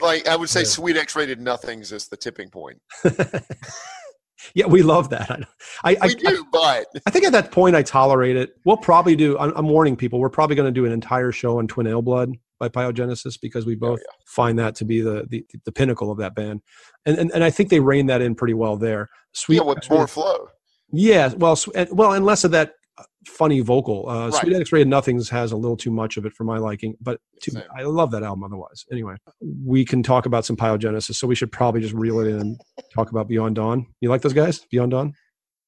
Like 0.00 0.26
I 0.26 0.36
would 0.36 0.48
say, 0.48 0.60
Yeah. 0.60 0.66
Sweet 0.66 0.96
X-rated 0.96 1.40
nothings 1.40 1.92
is 1.92 2.08
the 2.08 2.16
tipping 2.16 2.50
point. 2.50 2.80
yeah, 4.54 4.66
we 4.66 4.82
love 4.82 5.10
that. 5.10 5.46
I, 5.84 5.96
I, 6.00 6.06
We 6.06 6.26
I, 6.26 6.30
do, 6.30 6.46
but 6.50 6.86
I 7.06 7.10
think 7.10 7.24
at 7.24 7.32
that 7.32 7.52
point 7.52 7.76
I 7.76 7.82
tolerate 7.82 8.36
it. 8.36 8.56
We'll 8.64 8.76
probably 8.76 9.14
do. 9.14 9.38
I'm, 9.38 9.52
I'm 9.54 9.68
warning 9.68 9.96
people. 9.96 10.18
We're 10.18 10.28
probably 10.28 10.56
going 10.56 10.66
to 10.66 10.72
do 10.72 10.86
an 10.86 10.92
entire 10.92 11.30
show 11.30 11.58
on 11.58 11.68
Twinaleblood 11.68 12.34
by 12.62 12.68
Pyogenesis 12.68 13.40
because 13.40 13.66
we 13.66 13.74
both 13.74 14.00
find 14.24 14.56
that 14.60 14.76
to 14.76 14.84
be 14.84 15.00
the, 15.00 15.26
the 15.28 15.44
the 15.64 15.72
pinnacle 15.72 16.12
of 16.12 16.18
that 16.18 16.36
band, 16.36 16.60
and 17.06 17.18
and, 17.18 17.32
and 17.32 17.42
I 17.42 17.50
think 17.50 17.70
they 17.70 17.80
rein 17.80 18.06
that 18.06 18.22
in 18.22 18.36
pretty 18.36 18.54
well 18.54 18.76
there. 18.76 19.08
Sweet, 19.32 19.56
yeah, 19.56 19.62
with 19.62 19.90
more 19.90 20.06
flow. 20.06 20.48
yeah. 20.92 21.32
Well, 21.36 21.58
well, 21.90 22.12
and 22.12 22.24
less 22.24 22.44
of 22.44 22.52
that 22.52 22.74
uh, 22.98 23.02
funny 23.26 23.60
vocal. 23.62 24.08
Uh, 24.08 24.28
Right. 24.28 24.40
Sweet 24.42 24.54
X-Rated 24.60 24.86
Nothings 24.86 25.28
has 25.30 25.50
a 25.50 25.56
little 25.56 25.76
too 25.76 25.90
much 25.90 26.16
of 26.16 26.24
it 26.24 26.34
for 26.34 26.44
my 26.44 26.58
liking, 26.58 26.94
but 27.00 27.18
too. 27.42 27.50
I 27.76 27.82
love 27.82 28.12
that 28.12 28.22
album 28.22 28.44
otherwise. 28.44 28.84
Anyway, 28.92 29.16
we 29.64 29.84
can 29.84 30.04
talk 30.04 30.26
about 30.26 30.44
some 30.44 30.56
Pyogenesis, 30.56 31.16
so 31.16 31.26
we 31.26 31.34
should 31.34 31.50
probably 31.50 31.80
just 31.80 31.94
reel 31.94 32.20
it 32.20 32.28
in 32.28 32.38
and 32.40 32.60
talk 32.94 33.10
about 33.10 33.26
Beyond 33.26 33.56
Dawn. 33.56 33.86
You 34.00 34.08
like 34.08 34.22
those 34.22 34.34
guys, 34.34 34.60
Beyond 34.70 34.92
Dawn? 34.92 35.14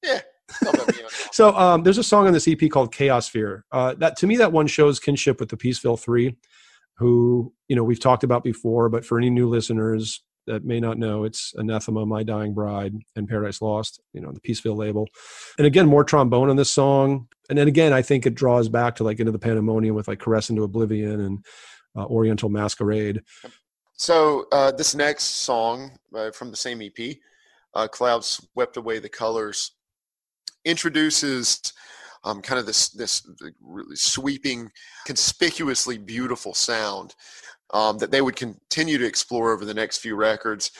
Yeah. 0.01 0.21
So 1.31 1.53
um, 1.57 1.83
there's 1.83 1.97
a 1.97 2.03
song 2.03 2.27
on 2.27 2.33
this 2.33 2.47
EP 2.47 2.69
called 2.71 2.93
Chaos 2.93 3.27
Sphere. 3.27 3.65
Uh, 3.69 3.93
that 3.95 4.15
to 4.19 4.27
me, 4.27 4.37
that 4.37 4.53
one 4.53 4.67
shows 4.67 5.01
kinship 5.01 5.41
with 5.41 5.49
the 5.49 5.57
Peaceville 5.57 5.99
Three, 5.99 6.37
who 6.97 7.53
you 7.67 7.75
know 7.75 7.83
we've 7.83 7.99
talked 7.99 8.23
about 8.23 8.43
before. 8.43 8.89
But 8.89 9.05
for 9.05 9.17
any 9.17 9.29
new 9.29 9.47
listeners 9.47 10.21
that 10.47 10.63
may 10.63 10.79
not 10.79 10.97
know, 10.97 11.23
it's 11.23 11.53
Anathema, 11.55 12.05
My 12.05 12.23
Dying 12.23 12.53
Bride, 12.53 12.93
and 13.15 13.27
Paradise 13.27 13.61
Lost. 13.61 13.99
You 14.13 14.21
know 14.21 14.31
the 14.31 14.41
Peaceville 14.41 14.77
label. 14.77 15.07
And 15.57 15.67
again, 15.67 15.87
more 15.87 16.03
trombone 16.03 16.49
on 16.49 16.55
this 16.55 16.71
song. 16.71 17.27
And 17.49 17.57
then 17.57 17.67
again, 17.67 17.93
I 17.93 18.01
think 18.01 18.25
it 18.25 18.35
draws 18.35 18.69
back 18.69 18.95
to 18.95 19.03
like 19.03 19.19
into 19.19 19.31
the 19.31 19.39
Pandemonium 19.39 19.95
with 19.95 20.07
like 20.07 20.19
Caress 20.19 20.49
into 20.49 20.63
Oblivion 20.63 21.21
and 21.21 21.45
uh, 21.95 22.05
Oriental 22.05 22.49
Masquerade. 22.49 23.21
So 23.97 24.45
uh, 24.51 24.71
this 24.71 24.93
next 24.93 25.23
song 25.23 25.91
uh, 26.13 26.31
from 26.31 26.51
the 26.51 26.57
same 26.57 26.81
EP, 26.81 27.17
uh, 27.73 27.87
"Clouds 27.87 28.47
Swept 28.53 28.77
Away 28.77 28.99
the 28.99 29.09
Colors," 29.09 29.71
introduces 30.65 31.73
um, 32.25 32.41
kind 32.41 32.59
of 32.59 32.65
this 32.65 32.89
this 32.89 33.25
really 33.61 33.95
sweeping, 33.95 34.69
conspicuously 35.05 35.97
beautiful 35.97 36.53
sound 36.53 37.15
um, 37.73 37.97
that 37.99 38.11
they 38.11 38.21
would 38.21 38.35
continue 38.35 38.97
to 38.97 39.05
explore 39.05 39.53
over 39.53 39.63
the 39.63 39.73
next 39.73 39.99
few 39.99 40.15
records. 40.15 40.71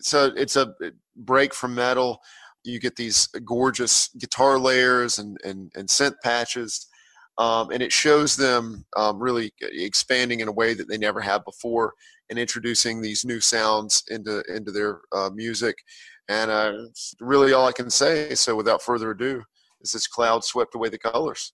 So 0.00 0.32
it's 0.36 0.56
a 0.56 0.74
break 1.16 1.54
from 1.54 1.74
metal. 1.74 2.20
You 2.64 2.80
get 2.80 2.96
these 2.96 3.28
gorgeous 3.44 4.08
guitar 4.18 4.58
layers 4.58 5.18
and 5.18 5.36
and, 5.44 5.70
and 5.74 5.88
synth 5.88 6.16
patches. 6.22 6.88
Um, 7.36 7.70
and 7.72 7.82
it 7.82 7.92
shows 7.92 8.36
them 8.36 8.84
um, 8.96 9.18
really 9.18 9.52
expanding 9.60 10.38
in 10.38 10.46
a 10.46 10.52
way 10.52 10.72
that 10.72 10.88
they 10.88 10.96
never 10.96 11.20
have 11.20 11.44
before 11.44 11.92
and 12.30 12.38
introducing 12.38 13.02
these 13.02 13.24
new 13.24 13.40
sounds 13.40 14.04
into 14.08 14.42
into 14.48 14.70
their 14.70 15.00
uh, 15.12 15.30
music. 15.34 15.74
And 16.28 16.50
uh, 16.50 16.72
really 17.20 17.52
all 17.52 17.66
I 17.66 17.72
can 17.72 17.90
say. 17.90 18.34
So 18.34 18.56
without 18.56 18.82
further 18.82 19.10
ado, 19.10 19.42
is 19.84 19.92
this 19.92 20.06
cloud 20.06 20.42
swept 20.42 20.74
away 20.74 20.88
the 20.88 20.98
colors? 20.98 21.52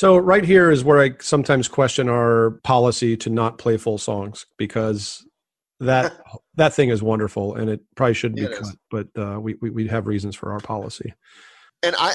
So 0.00 0.16
right 0.16 0.42
here 0.42 0.70
is 0.70 0.82
where 0.82 0.98
I 0.98 1.10
sometimes 1.20 1.68
question 1.68 2.08
our 2.08 2.52
policy 2.64 3.18
to 3.18 3.28
not 3.28 3.58
play 3.58 3.76
full 3.76 3.98
songs 3.98 4.46
because 4.56 5.26
that 5.78 6.14
that 6.54 6.72
thing 6.72 6.88
is 6.88 7.02
wonderful 7.02 7.56
and 7.56 7.68
it 7.68 7.82
probably 7.96 8.14
should 8.14 8.34
be 8.34 8.40
Yeah, 8.40 8.48
it 8.48 8.54
cut, 8.54 8.68
is. 8.68 8.76
but 8.90 9.08
uh, 9.14 9.38
we, 9.38 9.56
we 9.60 9.68
we 9.68 9.88
have 9.88 10.06
reasons 10.06 10.34
for 10.34 10.52
our 10.52 10.60
policy. 10.60 11.12
And 11.82 11.94
I, 11.98 12.14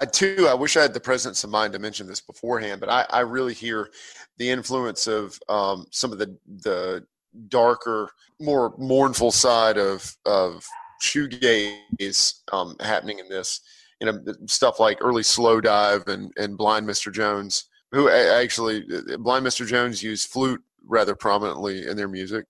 I 0.00 0.04
too, 0.04 0.46
I 0.48 0.54
wish 0.54 0.76
I 0.76 0.82
had 0.82 0.94
the 0.94 1.00
presence 1.00 1.42
of 1.42 1.50
mind 1.50 1.72
to 1.72 1.80
mention 1.80 2.06
this 2.06 2.20
beforehand, 2.20 2.78
but 2.78 2.88
I, 2.88 3.04
I 3.10 3.20
really 3.22 3.54
hear 3.54 3.90
the 4.38 4.48
influence 4.48 5.08
of 5.08 5.36
um, 5.48 5.86
some 5.90 6.12
of 6.12 6.18
the 6.18 6.38
the 6.62 7.04
darker, 7.48 8.12
more 8.40 8.76
mournful 8.78 9.32
side 9.32 9.76
of 9.76 10.16
of 10.24 10.64
shoegaze 11.02 12.34
um, 12.52 12.76
happening 12.78 13.18
in 13.18 13.28
this. 13.28 13.60
You 14.00 14.12
know, 14.12 14.18
stuff 14.46 14.80
like 14.80 14.98
early 15.00 15.22
Slowdive 15.22 16.08
and 16.08 16.32
and 16.36 16.56
Blind 16.56 16.86
Mr. 16.86 17.12
Jones, 17.12 17.64
who 17.92 18.08
actually 18.10 18.84
uh, 18.92 19.16
Blind 19.18 19.46
Mr. 19.46 19.66
Jones 19.66 20.02
used 20.02 20.30
flute 20.30 20.60
rather 20.86 21.14
prominently 21.14 21.86
in 21.86 21.96
their 21.96 22.08
music. 22.08 22.46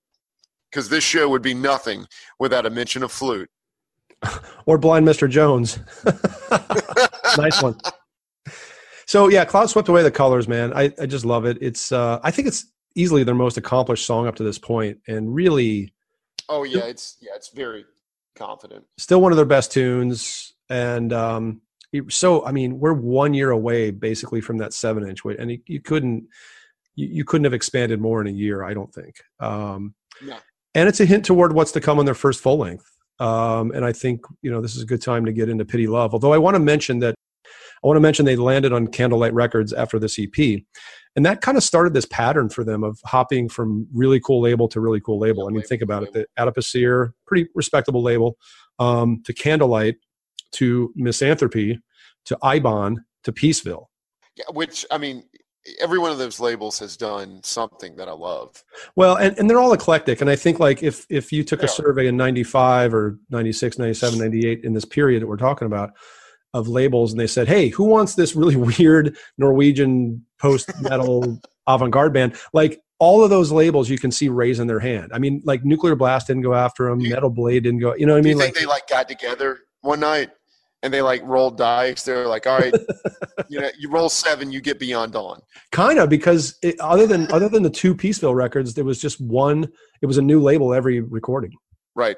Because 0.70 0.88
this 0.88 1.04
show 1.04 1.28
would 1.28 1.42
be 1.42 1.54
nothing 1.54 2.06
without 2.40 2.66
a 2.66 2.70
mention 2.70 3.02
of 3.02 3.12
flute. 3.12 3.48
Or 4.66 4.78
Blind 4.78 5.06
Mr. 5.06 5.28
Jones. 5.28 5.78
nice 7.36 7.62
one. 7.62 7.78
So 9.06 9.28
yeah, 9.28 9.44
Cloud 9.44 9.68
swept 9.68 9.90
away 9.90 10.02
the 10.02 10.10
colors, 10.10 10.48
man. 10.48 10.72
I, 10.74 10.90
I 10.98 11.04
just 11.04 11.26
love 11.26 11.44
it. 11.44 11.58
It's 11.60 11.92
uh, 11.92 12.18
I 12.22 12.30
think 12.30 12.48
it's 12.48 12.72
easily 12.94 13.24
their 13.24 13.34
most 13.34 13.58
accomplished 13.58 14.06
song 14.06 14.26
up 14.26 14.36
to 14.36 14.42
this 14.42 14.58
point, 14.58 14.98
and 15.06 15.34
really 15.34 15.92
Oh 16.48 16.64
yeah, 16.64 16.84
it's 16.84 17.16
yeah, 17.20 17.32
it's 17.36 17.50
very 17.50 17.84
confident. 18.34 18.84
still 18.98 19.20
one 19.20 19.32
of 19.32 19.36
their 19.36 19.44
best 19.46 19.72
tunes. 19.72 20.53
And 20.70 21.12
um, 21.12 21.60
so 22.08 22.44
I 22.44 22.52
mean, 22.52 22.78
we're 22.78 22.94
one 22.94 23.34
year 23.34 23.50
away 23.50 23.90
basically 23.90 24.40
from 24.40 24.58
that 24.58 24.72
seven 24.72 25.06
inch, 25.08 25.20
and 25.24 25.50
you, 25.50 25.58
you 25.66 25.80
couldn't 25.80 26.26
you, 26.96 27.08
you 27.08 27.24
couldn't 27.24 27.44
have 27.44 27.54
expanded 27.54 28.00
more 28.00 28.20
in 28.20 28.26
a 28.26 28.30
year, 28.30 28.64
I 28.64 28.74
don't 28.74 28.92
think. 28.92 29.16
Um, 29.40 29.94
No. 30.22 30.36
And 30.76 30.88
it's 30.88 31.00
a 31.00 31.04
hint 31.04 31.24
toward 31.24 31.52
what's 31.52 31.70
to 31.72 31.80
come 31.80 32.00
on 32.00 32.04
their 32.04 32.14
first 32.14 32.40
full 32.40 32.58
length. 32.58 32.90
Um, 33.20 33.70
and 33.70 33.84
I 33.84 33.92
think 33.92 34.22
you 34.42 34.50
know 34.50 34.60
this 34.60 34.74
is 34.74 34.82
a 34.82 34.86
good 34.86 35.02
time 35.02 35.24
to 35.24 35.32
get 35.32 35.48
into 35.48 35.64
Pity 35.64 35.86
Love. 35.86 36.14
Although 36.14 36.32
I 36.32 36.38
want 36.38 36.56
to 36.56 36.60
mention 36.60 36.98
that 37.00 37.14
I 37.46 37.86
want 37.86 37.96
to 37.96 38.00
mention 38.00 38.24
they 38.24 38.36
landed 38.36 38.72
on 38.72 38.88
Candlelight 38.88 39.34
Records 39.34 39.72
after 39.72 39.98
this 39.98 40.18
EP, 40.18 40.62
and 41.14 41.24
that 41.24 41.40
kind 41.40 41.56
of 41.56 41.62
started 41.62 41.94
this 41.94 42.06
pattern 42.06 42.48
for 42.48 42.64
them 42.64 42.82
of 42.82 42.98
hopping 43.04 43.48
from 43.48 43.86
really 43.92 44.18
cool 44.18 44.40
label 44.40 44.68
to 44.68 44.80
really 44.80 45.00
cool 45.00 45.20
label. 45.20 45.44
Yeah, 45.44 45.48
I 45.48 45.48
mean, 45.50 45.56
label 45.58 45.68
think 45.68 45.82
about 45.82 46.02
it: 46.02 46.12
the 46.12 46.26
Adipocere, 46.38 47.12
pretty 47.26 47.48
respectable 47.54 48.02
label, 48.02 48.36
um, 48.80 49.22
to 49.26 49.32
Candlelight, 49.32 49.96
to 50.54 50.92
Misanthropy, 50.96 51.78
to 52.26 52.36
Eibon, 52.42 52.96
to 53.24 53.32
Peaceville. 53.32 53.86
Yeah, 54.36 54.44
which 54.52 54.84
I 54.90 54.98
mean, 54.98 55.24
every 55.80 55.98
one 55.98 56.10
of 56.10 56.18
those 56.18 56.40
labels 56.40 56.78
has 56.80 56.96
done 56.96 57.40
something 57.42 57.96
that 57.96 58.08
I 58.08 58.12
love. 58.12 58.62
Well, 58.96 59.16
and, 59.16 59.38
and 59.38 59.48
they're 59.48 59.60
all 59.60 59.72
eclectic. 59.72 60.20
And 60.20 60.28
I 60.28 60.36
think 60.36 60.58
like 60.58 60.82
if 60.82 61.06
if 61.08 61.32
you 61.32 61.44
took 61.44 61.60
They 61.60 61.66
a 61.66 61.70
are. 61.70 61.74
survey 61.74 62.06
in 62.08 62.16
95 62.16 62.94
or 62.94 63.18
96, 63.30 63.78
97, 63.78 64.18
98 64.18 64.64
in 64.64 64.72
this 64.72 64.84
period 64.84 65.22
that 65.22 65.26
we're 65.26 65.36
talking 65.36 65.66
about 65.66 65.92
of 66.52 66.68
labels 66.68 67.12
and 67.12 67.20
they 67.20 67.26
said, 67.26 67.48
"Hey, 67.48 67.68
who 67.68 67.84
wants 67.84 68.14
this 68.14 68.34
really 68.36 68.56
weird 68.78 69.16
Norwegian 69.38 70.24
post-metal 70.40 71.40
avant-garde 71.66 72.12
band?" 72.12 72.36
Like 72.52 72.80
all 73.00 73.22
of 73.24 73.30
those 73.30 73.50
labels 73.52 73.88
you 73.90 73.98
can 73.98 74.10
see 74.12 74.28
raising 74.28 74.66
their 74.66 74.78
hand. 74.80 75.10
I 75.12 75.18
mean, 75.18 75.42
like 75.44 75.64
Nuclear 75.64 75.96
Blast 75.96 76.28
didn't 76.28 76.42
go 76.42 76.54
after 76.54 76.88
them, 76.88 77.00
You- 77.00 77.10
Metal 77.10 77.30
Blade 77.30 77.64
didn't 77.64 77.80
go, 77.80 77.94
you 77.94 78.06
know 78.06 78.12
what 78.14 78.18
I 78.18 78.22
mean? 78.22 78.36
you 78.36 78.42
think 78.42 78.54
Like 78.54 78.60
they 78.62 78.66
like 78.66 78.88
got 78.88 79.08
together 79.08 79.58
one 79.80 80.00
night 80.00 80.30
and 80.84 80.94
they 80.94 81.02
like 81.02 81.22
rolled 81.24 81.56
dice? 81.56 82.04
They're 82.04 82.28
like, 82.28 82.46
all 82.46 82.58
right, 82.58 82.74
you 83.48 83.60
know, 83.60 83.70
you 83.78 83.90
roll 83.90 84.08
seven, 84.08 84.52
you 84.52 84.60
get 84.60 84.78
Beyond 84.78 85.14
Dawn. 85.14 85.40
kind 85.72 85.98
of 85.98 86.08
because 86.08 86.56
it, 86.62 86.78
other 86.78 87.06
than 87.06 87.32
other 87.32 87.48
than 87.48 87.64
the 87.64 87.70
two 87.70 87.94
Peaceville 87.94 88.34
records, 88.34 88.74
there 88.74 88.84
was 88.84 89.00
just 89.00 89.20
one 89.20 89.66
it 90.02 90.06
was 90.06 90.18
a 90.18 90.22
new 90.22 90.40
label 90.40 90.72
every 90.72 91.00
recording. 91.00 91.52
Right. 91.96 92.16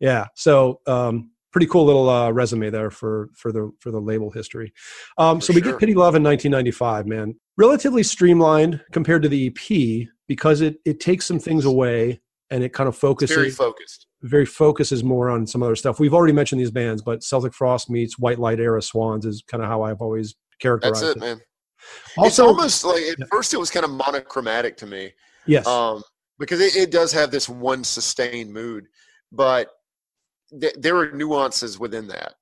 Yeah. 0.00 0.28
So 0.34 0.80
um, 0.86 1.30
pretty 1.52 1.66
cool 1.66 1.84
little 1.84 2.08
uh, 2.08 2.30
resume 2.30 2.70
there 2.70 2.90
for 2.90 3.30
for 3.34 3.52
the 3.52 3.72
for 3.80 3.90
the 3.90 4.00
label 4.00 4.30
history. 4.30 4.72
Um, 5.18 5.40
so 5.40 5.52
we 5.52 5.60
get 5.60 5.78
Pity 5.78 5.94
Love 5.94 6.14
in 6.14 6.22
1995, 6.22 7.06
man. 7.06 7.34
Relatively 7.56 8.02
streamlined 8.02 8.80
compared 8.92 9.22
to 9.22 9.28
the 9.28 9.48
EP 9.48 10.08
because 10.28 10.60
it 10.60 10.76
it 10.84 11.00
takes 11.00 11.26
some 11.26 11.38
things 11.38 11.64
away 11.64 12.20
and 12.50 12.62
it 12.62 12.72
kind 12.72 12.88
of 12.88 12.94
It's 12.94 13.00
focuses 13.00 13.36
very 13.36 13.50
focused. 13.50 14.03
Very 14.24 14.46
focuses 14.46 15.04
more 15.04 15.28
on 15.30 15.46
some 15.46 15.62
other 15.62 15.76
stuff. 15.76 16.00
We've 16.00 16.14
already 16.14 16.32
mentioned 16.32 16.60
these 16.60 16.70
bands, 16.70 17.02
but 17.02 17.22
Celtic 17.22 17.52
Frost 17.52 17.90
meets 17.90 18.18
White 18.18 18.38
Light 18.38 18.58
Era 18.58 18.80
Swans 18.82 19.26
is 19.26 19.42
kind 19.46 19.62
of 19.62 19.68
how 19.68 19.82
I've 19.82 20.00
always 20.00 20.34
characterized 20.60 21.02
That's 21.02 21.16
it, 21.16 21.16
it. 21.18 21.20
man. 21.20 21.36
it's 21.38 22.18
Also, 22.18 22.46
almost 22.46 22.84
like 22.84 23.02
at 23.02 23.18
Yeah. 23.18 23.26
first 23.30 23.52
it 23.52 23.58
was 23.58 23.70
kind 23.70 23.84
of 23.84 23.90
monochromatic 23.90 24.76
to 24.78 24.86
me. 24.86 25.12
yes, 25.46 25.66
um, 25.66 26.02
because 26.38 26.60
it, 26.60 26.74
it 26.74 26.90
does 26.90 27.12
have 27.12 27.30
this 27.30 27.48
one 27.48 27.84
sustained 27.84 28.52
mood, 28.52 28.86
but 29.30 29.68
th- 30.58 30.74
there 30.78 30.96
are 30.96 31.12
nuances 31.12 31.78
within 31.78 32.08
that. 32.08 32.34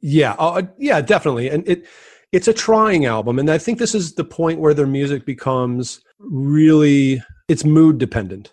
Yeah, 0.00 0.34
uh, 0.38 0.62
yeah, 0.78 1.00
definitely. 1.00 1.50
And 1.50 1.68
it 1.68 1.86
it's 2.32 2.46
a 2.48 2.52
trying 2.52 3.06
album, 3.06 3.40
and 3.40 3.50
I 3.50 3.58
think 3.58 3.78
this 3.80 3.94
is 3.96 4.14
the 4.14 4.24
point 4.24 4.60
where 4.60 4.74
their 4.74 4.86
music 4.86 5.26
becomes 5.26 6.00
really 6.20 7.20
it's 7.48 7.64
mood 7.64 7.98
dependent. 7.98 8.52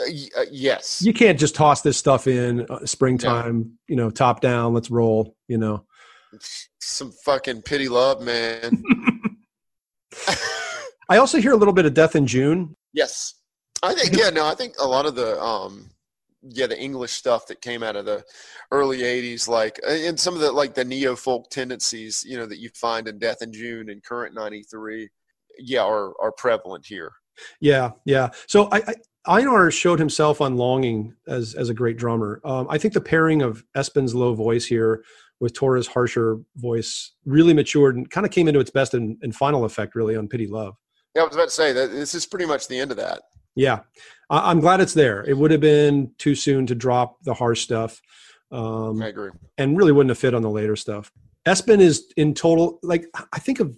Uh, 0.00 0.04
uh, 0.38 0.44
yes, 0.50 1.02
You 1.02 1.12
can't 1.12 1.38
just 1.38 1.54
toss 1.54 1.82
this 1.82 1.96
stuff 1.96 2.26
in 2.26 2.66
uh, 2.70 2.84
springtime, 2.86 3.78
you 3.88 3.96
know, 3.96 4.10
top 4.10 4.40
down, 4.40 4.72
let's 4.72 4.90
roll, 4.90 5.36
you 5.48 5.58
know. 5.58 5.84
some 6.80 7.12
fucking 7.24 7.62
pity 7.62 7.88
love, 7.88 8.22
man. 8.22 8.82
I 11.08 11.18
also 11.18 11.40
hear 11.40 11.52
a 11.52 11.56
little 11.56 11.74
bit 11.74 11.86
of 11.86 11.94
Death 11.94 12.16
in 12.16 12.26
June. 12.26 12.74
yes, 12.92 13.34
I 13.82 13.94
think. 13.94 14.16
Yeah, 14.16 14.30
no, 14.30 14.46
I 14.46 14.54
think 14.54 14.74
a 14.78 14.86
lot 14.86 15.06
of 15.06 15.14
the 15.14 15.40
um, 15.40 15.90
yeah, 16.42 16.66
the 16.66 16.78
English 16.78 17.12
stuff 17.12 17.46
that 17.46 17.60
came 17.60 17.82
out 17.82 17.96
of 17.96 18.04
the 18.04 18.24
early 18.70 18.98
'80s, 18.98 19.48
like 19.48 19.78
uh, 19.86 19.90
and 19.90 20.18
some 20.18 20.34
of 20.34 20.40
the 20.40 20.52
like 20.52 20.74
the 20.74 20.84
neo 20.84 21.16
folk 21.16 21.50
tendencies, 21.50 22.24
you 22.26 22.36
know, 22.36 22.46
that 22.46 22.58
you 22.58 22.70
find 22.74 23.08
in 23.08 23.18
Death 23.18 23.42
in 23.42 23.52
June 23.52 23.90
and 23.90 24.02
Current 24.02 24.34
93, 24.34 25.08
yeah, 25.58 25.82
are 25.82 26.14
are 26.20 26.32
prevalent 26.32 26.86
here. 26.86 27.12
Yeah, 27.60 27.90
yeah. 28.04 28.30
So 28.46 28.68
I, 28.70 28.78
I 28.78 28.94
Einar 29.26 29.70
showed 29.70 29.98
himself 29.98 30.40
on 30.40 30.56
Longing 30.56 31.14
as 31.28 31.54
as 31.54 31.68
a 31.68 31.74
great 31.74 31.96
drummer. 31.96 32.40
Um, 32.44 32.66
I 32.68 32.78
think 32.78 32.94
the 32.94 33.00
pairing 33.00 33.42
of 33.42 33.64
Espen's 33.76 34.14
low 34.14 34.34
voice 34.34 34.64
here 34.64 35.04
with 35.40 35.54
Tore's 35.54 35.86
harsher 35.86 36.38
voice 36.56 37.12
really 37.24 37.52
matured 37.54 37.96
and 37.96 38.08
kind 38.10 38.26
of 38.26 38.32
came 38.32 38.48
into 38.48 38.60
its 38.60 38.70
best 38.70 38.94
and, 38.94 39.16
and 39.22 39.34
final 39.34 39.64
effect 39.64 39.94
really 39.94 40.16
on 40.16 40.28
Pity 40.28 40.46
Love. 40.46 40.76
Yeah, 41.14 41.22
I 41.22 41.24
was 41.26 41.34
about 41.34 41.48
to 41.48 41.54
say 41.54 41.72
that 41.72 41.90
this 41.90 42.14
is 42.14 42.26
pretty 42.26 42.46
much 42.46 42.68
the 42.68 42.78
end 42.78 42.90
of 42.90 42.96
that. 42.96 43.22
Yeah, 43.54 43.80
I, 44.30 44.50
I'm 44.50 44.60
glad 44.60 44.80
it's 44.80 44.94
there. 44.94 45.24
It 45.24 45.36
would 45.36 45.50
have 45.50 45.60
been 45.60 46.12
too 46.18 46.34
soon 46.34 46.66
to 46.66 46.74
drop 46.74 47.18
the 47.22 47.34
harsh 47.34 47.60
stuff, 47.60 48.00
um, 48.50 49.02
I 49.02 49.08
agree. 49.08 49.30
and 49.58 49.76
really 49.76 49.92
wouldn't 49.92 50.10
have 50.10 50.18
fit 50.18 50.34
on 50.34 50.42
the 50.42 50.50
later 50.50 50.76
stuff. 50.76 51.12
Espen 51.46 51.80
is 51.80 52.12
in 52.16 52.34
total 52.34 52.78
like 52.82 53.06
I 53.32 53.38
think 53.38 53.60
of 53.60 53.76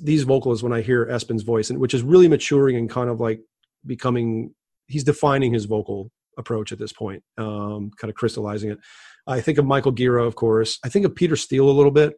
these 0.00 0.22
vocals 0.22 0.62
when 0.62 0.72
I 0.72 0.80
hear 0.80 1.06
Espen's 1.06 1.42
voice, 1.42 1.70
and 1.70 1.78
which 1.78 1.94
is 1.94 2.02
really 2.02 2.28
maturing 2.28 2.76
and 2.76 2.90
kind 2.90 3.08
of 3.08 3.20
like 3.20 3.40
becoming. 3.86 4.54
He's 4.92 5.04
defining 5.04 5.52
his 5.52 5.64
vocal 5.64 6.10
approach 6.38 6.72
at 6.72 6.78
this 6.78 6.92
point, 6.92 7.22
um, 7.38 7.90
kind 7.98 8.10
of 8.10 8.14
crystallizing 8.14 8.70
it. 8.70 8.78
I 9.26 9.40
think 9.40 9.58
of 9.58 9.64
Michael 9.64 9.92
Gira, 9.92 10.26
of 10.26 10.34
course. 10.34 10.78
I 10.84 10.88
think 10.88 11.04
of 11.06 11.14
Peter 11.14 11.36
Steele 11.36 11.68
a 11.68 11.70
little 11.70 11.90
bit. 11.90 12.14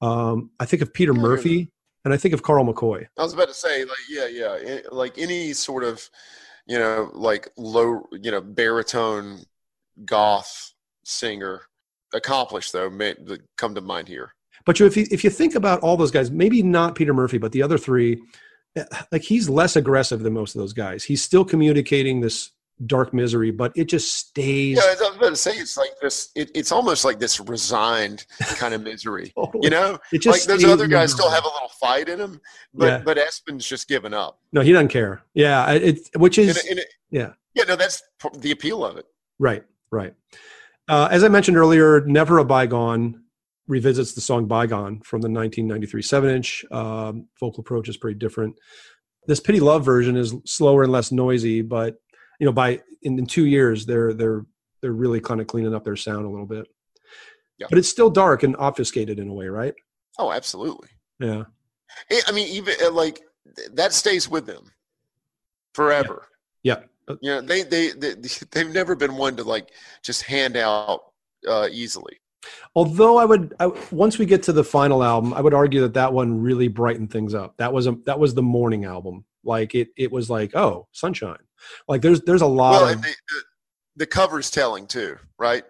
Um, 0.00 0.50
I 0.60 0.66
think 0.66 0.82
of 0.82 0.92
Peter 0.92 1.14
Murphy, 1.14 1.70
and 2.04 2.14
I 2.14 2.16
think 2.16 2.34
of 2.34 2.42
Carl 2.42 2.64
McCoy. 2.64 3.06
I 3.18 3.22
was 3.22 3.32
about 3.32 3.48
to 3.48 3.54
say, 3.54 3.84
like, 3.84 3.98
yeah, 4.08 4.26
yeah, 4.26 4.58
eh, 4.64 4.80
like 4.92 5.18
any 5.18 5.52
sort 5.52 5.84
of, 5.84 6.08
you 6.66 6.78
know, 6.78 7.10
like 7.14 7.48
low, 7.56 8.02
you 8.12 8.30
know, 8.30 8.40
baritone 8.40 9.40
goth 10.04 10.72
singer, 11.04 11.62
accomplished 12.14 12.72
though, 12.72 12.90
may 12.90 13.14
come 13.56 13.74
to 13.74 13.80
mind 13.80 14.08
here. 14.08 14.34
But 14.64 14.78
you, 14.78 14.86
if 14.86 14.96
you 14.96 15.06
if 15.10 15.24
you 15.24 15.30
think 15.30 15.54
about 15.54 15.80
all 15.80 15.96
those 15.96 16.10
guys, 16.10 16.30
maybe 16.30 16.62
not 16.62 16.94
Peter 16.94 17.14
Murphy, 17.14 17.38
but 17.38 17.52
the 17.52 17.62
other 17.62 17.78
three, 17.78 18.20
like 19.12 19.22
he's 19.22 19.48
less 19.48 19.76
aggressive 19.76 20.20
than 20.22 20.32
most 20.34 20.54
of 20.54 20.60
those 20.60 20.72
guys. 20.72 21.04
He's 21.04 21.22
still 21.22 21.44
communicating 21.44 22.20
this 22.20 22.50
dark 22.86 23.12
misery, 23.12 23.50
but 23.50 23.72
it 23.74 23.86
just 23.86 24.14
stays. 24.14 24.76
Yeah, 24.76 24.84
I 24.84 25.08
was 25.08 25.16
about 25.16 25.28
to 25.30 25.36
say, 25.36 25.52
it's 25.56 25.76
like 25.76 25.90
this. 26.00 26.30
It, 26.36 26.50
it's 26.54 26.70
almost 26.70 27.04
like 27.04 27.18
this 27.18 27.40
resigned 27.40 28.24
kind 28.56 28.72
of 28.74 28.82
misery. 28.82 29.32
totally. 29.36 29.64
You 29.64 29.70
know, 29.70 29.98
it 30.12 30.24
like 30.26 30.36
just 30.36 30.48
those 30.48 30.64
other 30.64 30.86
guys 30.86 31.12
still 31.12 31.28
have 31.30 31.44
a 31.44 31.48
little 31.48 31.70
fight 31.80 32.08
in 32.08 32.18
them, 32.18 32.40
but 32.74 32.86
Yeah. 32.86 32.98
but 33.04 33.16
Espen's 33.18 33.66
just 33.66 33.88
given 33.88 34.14
up. 34.14 34.38
No, 34.52 34.60
he 34.60 34.72
doesn't 34.72 34.88
care. 34.88 35.22
Yeah, 35.34 35.70
it 35.72 35.98
which 36.16 36.38
is 36.38 36.56
it- 36.56 36.66
and 36.70 36.78
it- 36.78 36.88
yeah. 37.10 37.32
yeah, 37.54 37.64
no, 37.64 37.74
that's 37.74 38.02
the 38.38 38.50
appeal 38.52 38.84
of 38.84 38.96
it. 38.96 39.06
right, 39.38 39.64
right. 39.90 40.14
Uh, 40.88 41.08
as 41.10 41.22
I 41.24 41.28
mentioned 41.28 41.56
earlier, 41.56 42.02
"Never 42.06 42.38
a 42.38 42.44
Bygone" 42.44 43.22
revisits 43.68 44.14
the 44.14 44.20
song 44.20 44.46
"Bygone" 44.46 45.00
from 45.02 45.20
the 45.20 45.28
1993 45.28 46.02
seven-inch. 46.02 46.64
Um, 46.72 47.28
vocal 47.38 47.60
approach 47.60 47.88
is 47.88 47.96
pretty 47.96 48.18
different. 48.18 48.56
This 49.26 49.40
"Pity 49.40 49.60
Love" 49.60 49.84
version 49.84 50.16
is 50.16 50.34
slower 50.44 50.82
and 50.82 50.92
less 50.92 51.12
noisy, 51.12 51.62
but 51.62 51.96
you 52.40 52.46
know, 52.46 52.52
by 52.52 52.80
in, 53.02 53.18
in 53.18 53.26
two 53.26 53.46
years, 53.46 53.86
they're 53.86 54.12
they're 54.12 54.44
they're 54.80 54.92
really 54.92 55.20
kind 55.20 55.40
of 55.40 55.46
cleaning 55.46 55.74
up 55.74 55.84
their 55.84 55.96
sound 55.96 56.24
a 56.24 56.28
little 56.28 56.46
bit. 56.46 56.66
Yeah. 57.58 57.66
But 57.68 57.78
it's 57.78 57.88
still 57.88 58.10
dark 58.10 58.42
and 58.42 58.56
obfuscated 58.56 59.18
in 59.18 59.28
a 59.28 59.34
way, 59.34 59.48
right? 59.48 59.74
Oh, 60.18 60.32
absolutely. 60.32 60.88
Yeah. 61.20 61.44
I 62.10 62.20
I 62.28 62.32
mean, 62.32 62.48
even 62.48 62.74
uh, 62.82 62.90
like 62.92 63.20
that 63.72 63.92
stays 63.92 64.28
with 64.28 64.46
them 64.46 64.70
forever. 65.74 66.28
Yeah. 66.62 66.80
yeah. 67.08 67.16
You 67.20 67.30
know, 67.30 67.40
they 67.40 67.62
they, 67.62 67.90
they 67.90 68.14
they've 68.50 68.72
never 68.72 68.94
been 68.94 69.16
one 69.16 69.36
to 69.36 69.44
like 69.44 69.70
just 70.02 70.22
hand 70.22 70.56
out 70.56 71.00
uh, 71.46 71.68
easily. 71.70 72.18
Although 72.74 73.18
I 73.18 73.24
would, 73.24 73.54
I, 73.58 73.66
once 73.90 74.18
we 74.18 74.26
get 74.26 74.42
to 74.44 74.52
the 74.52 74.64
final 74.64 75.02
album, 75.02 75.34
I 75.34 75.40
would 75.40 75.54
argue 75.54 75.80
that 75.82 75.94
that 75.94 76.12
one 76.12 76.40
really 76.40 76.68
brightened 76.68 77.10
things 77.10 77.34
up. 77.34 77.56
That 77.56 77.72
was 77.72 77.86
a 77.86 77.92
that 78.06 78.18
was 78.18 78.34
the 78.34 78.42
morning 78.42 78.84
album. 78.84 79.24
Like 79.44 79.74
it, 79.74 79.88
it 79.96 80.12
was 80.12 80.30
like 80.30 80.54
oh 80.54 80.86
sunshine. 80.92 81.38
Like 81.88 82.02
there's 82.02 82.20
there's 82.22 82.42
a 82.42 82.46
lot 82.46 82.72
Well, 82.82 82.88
of 82.90 83.02
the, 83.02 83.08
the, 83.08 83.42
the 83.96 84.06
cover's 84.06 84.50
telling 84.50 84.86
too, 84.86 85.16
right? 85.38 85.64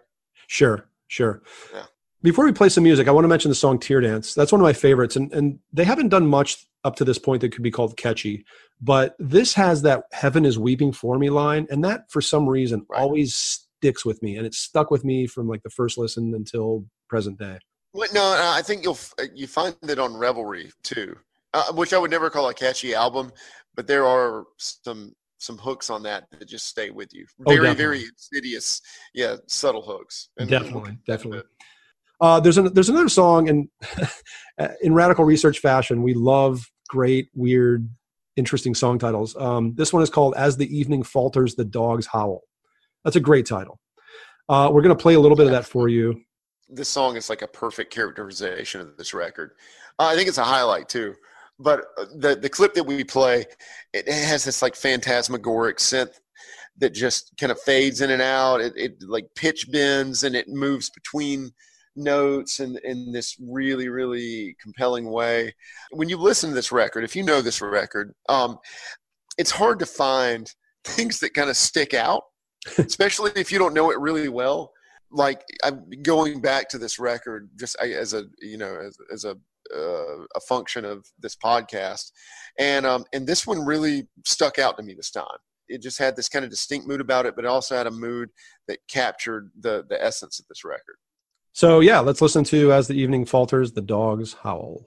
sure 0.46 0.88
sure. 1.08 1.42
Yeah. 1.74 1.84
Before 2.22 2.44
we 2.44 2.52
play 2.52 2.68
some 2.68 2.82
music, 2.84 3.06
I 3.06 3.12
want 3.12 3.24
to 3.24 3.28
mention 3.28 3.48
the 3.50 3.54
song 3.54 3.78
"Tear 3.78 4.00
Dance." 4.00 4.34
That's 4.34 4.50
one 4.52 4.60
of 4.60 4.64
my 4.64 4.72
favorites, 4.72 5.16
and 5.16 5.32
and 5.32 5.58
they 5.72 5.84
haven't 5.84 6.08
done 6.08 6.26
much 6.26 6.66
up 6.84 6.96
to 6.96 7.04
this 7.04 7.18
point 7.18 7.40
that 7.42 7.52
could 7.52 7.62
be 7.62 7.70
called 7.70 7.96
catchy. 7.96 8.44
But 8.80 9.14
this 9.18 9.54
has 9.54 9.82
that 9.82 10.04
"Heaven 10.12 10.44
is 10.44 10.58
weeping 10.58 10.92
for 10.92 11.18
me" 11.18 11.30
line, 11.30 11.66
and 11.70 11.84
that 11.84 12.10
for 12.10 12.20
some 12.20 12.48
reason 12.48 12.84
Right. 12.90 13.00
always 13.00 13.67
sticks 13.78 14.04
with 14.04 14.22
me, 14.22 14.36
and 14.36 14.46
it 14.46 14.54
stuck 14.54 14.90
with 14.90 15.04
me 15.04 15.26
from 15.26 15.48
like 15.48 15.62
the 15.62 15.70
first 15.70 15.98
listen 15.98 16.34
until 16.34 16.84
present 17.08 17.38
day. 17.38 17.58
Well, 17.92 18.08
no, 18.12 18.36
I 18.54 18.62
think 18.62 18.84
you'll 18.84 18.98
uh, 19.20 19.24
you 19.34 19.46
find 19.46 19.74
it 19.88 19.98
on 19.98 20.16
Revelry 20.16 20.70
too, 20.82 21.16
uh, 21.54 21.72
which 21.72 21.92
I 21.92 21.98
would 21.98 22.10
never 22.10 22.30
call 22.30 22.48
a 22.48 22.54
catchy 22.54 22.94
album, 22.94 23.32
but 23.74 23.86
there 23.86 24.06
are 24.06 24.44
some 24.58 25.14
some 25.38 25.56
hooks 25.56 25.88
on 25.88 26.02
that 26.02 26.24
that 26.32 26.48
just 26.48 26.66
stay 26.66 26.90
with 26.90 27.14
you. 27.14 27.24
Oh, 27.46 27.50
Very, 27.50 27.68
definitely. 27.68 27.84
very 27.84 28.04
insidious, 28.04 28.82
yeah, 29.14 29.36
subtle 29.46 29.82
hooks. 29.82 30.30
And 30.36 30.50
definitely, 30.50 30.98
definitely. 31.06 31.42
Uh, 32.20 32.40
there's 32.40 32.58
an, 32.58 32.74
there's 32.74 32.88
another 32.88 33.08
song, 33.08 33.48
and 33.48 33.68
in 34.82 34.92
radical 34.92 35.24
research 35.24 35.60
fashion, 35.60 36.02
we 36.02 36.14
love 36.14 36.60
great, 36.88 37.28
weird, 37.34 37.88
interesting 38.36 38.74
song 38.74 38.98
titles. 38.98 39.36
Um, 39.36 39.74
this 39.76 39.92
one 39.92 40.02
is 40.02 40.10
called 40.10 40.34
"As 40.36 40.56
the 40.56 40.76
Evening 40.76 41.04
Falters, 41.04 41.54
the 41.54 41.64
Dogs 41.64 42.06
Howl." 42.06 42.42
That's 43.04 43.16
a 43.16 43.20
great 43.20 43.46
title. 43.46 43.78
Uh, 44.48 44.70
we're 44.72 44.82
going 44.82 44.96
to 44.96 45.02
play 45.02 45.14
a 45.14 45.20
little 45.20 45.36
bit 45.36 45.46
of 45.46 45.52
that 45.52 45.66
for 45.66 45.88
you. 45.88 46.22
This 46.68 46.88
song 46.88 47.16
is 47.16 47.30
like 47.30 47.42
a 47.42 47.46
perfect 47.46 47.92
characterization 47.92 48.80
of 48.80 48.96
this 48.96 49.14
record. 49.14 49.52
Uh, 49.98 50.06
I 50.06 50.16
think 50.16 50.28
it's 50.28 50.38
a 50.38 50.44
highlight 50.44 50.88
too. 50.88 51.14
But 51.58 51.86
uh, 51.98 52.04
the 52.16 52.36
the 52.36 52.48
clip 52.48 52.74
that 52.74 52.84
we 52.84 53.02
play, 53.04 53.44
it 53.92 54.08
has 54.08 54.44
this 54.44 54.62
like 54.62 54.76
phantasmagoric 54.76 55.78
synth 55.78 56.20
that 56.78 56.90
just 56.90 57.32
kind 57.38 57.50
of 57.50 57.60
fades 57.60 58.00
in 58.00 58.10
and 58.10 58.22
out. 58.22 58.60
It, 58.60 58.72
it 58.76 59.02
like 59.02 59.26
pitch 59.34 59.70
bends 59.70 60.22
and 60.22 60.36
it 60.36 60.48
moves 60.48 60.90
between 60.90 61.50
notes 61.96 62.60
in, 62.60 62.78
in 62.84 63.12
this 63.12 63.36
really, 63.40 63.88
really 63.88 64.56
compelling 64.60 65.10
way. 65.10 65.54
When 65.90 66.08
you 66.08 66.16
listen 66.16 66.50
to 66.50 66.54
this 66.54 66.72
record, 66.72 67.04
if 67.04 67.16
you 67.16 67.24
know 67.24 67.42
this 67.42 67.60
record, 67.60 68.14
um, 68.28 68.58
it's 69.36 69.50
hard 69.50 69.80
to 69.80 69.86
find 69.86 70.52
things 70.84 71.18
that 71.20 71.34
kind 71.34 71.50
of 71.50 71.56
stick 71.56 71.92
out, 71.94 72.22
especially 72.78 73.32
if 73.36 73.52
you 73.52 73.58
don't 73.58 73.74
know 73.74 73.90
it 73.90 73.98
really 73.98 74.28
well. 74.28 74.72
Like 75.10 75.42
I'm 75.62 75.88
going 76.02 76.40
back 76.40 76.68
to 76.70 76.78
this 76.78 76.98
record 76.98 77.48
just 77.56 77.76
as 77.80 78.12
a 78.12 78.24
you 78.40 78.58
know 78.58 78.78
as, 78.78 78.96
as 79.12 79.24
a 79.24 79.36
uh, 79.74 80.24
a 80.34 80.40
function 80.40 80.84
of 80.84 81.06
this 81.18 81.36
podcast, 81.36 82.12
and 82.58 82.86
um, 82.86 83.04
and 83.12 83.26
this 83.26 83.46
one 83.46 83.64
really 83.64 84.08
stuck 84.24 84.58
out 84.58 84.76
to 84.76 84.82
me 84.82 84.94
this 84.94 85.10
time. 85.10 85.26
It 85.68 85.82
just 85.82 85.98
had 85.98 86.16
this 86.16 86.28
kind 86.28 86.44
of 86.44 86.50
distinct 86.50 86.86
mood 86.86 87.00
about 87.00 87.26
it, 87.26 87.36
but 87.36 87.44
it 87.44 87.48
also 87.48 87.76
had 87.76 87.86
a 87.86 87.90
mood 87.90 88.30
that 88.66 88.78
captured 88.88 89.50
the 89.58 89.84
the 89.88 90.02
essence 90.02 90.38
of 90.38 90.46
this 90.48 90.64
record. 90.64 90.96
So 91.52 91.80
yeah, 91.80 92.00
let's 92.00 92.20
listen 92.20 92.44
to 92.44 92.72
"As 92.72 92.88
the 92.88 92.94
Evening 92.94 93.24
Falters, 93.24 93.72
the 93.72 93.82
Dogs 93.82 94.34
Howl." 94.42 94.86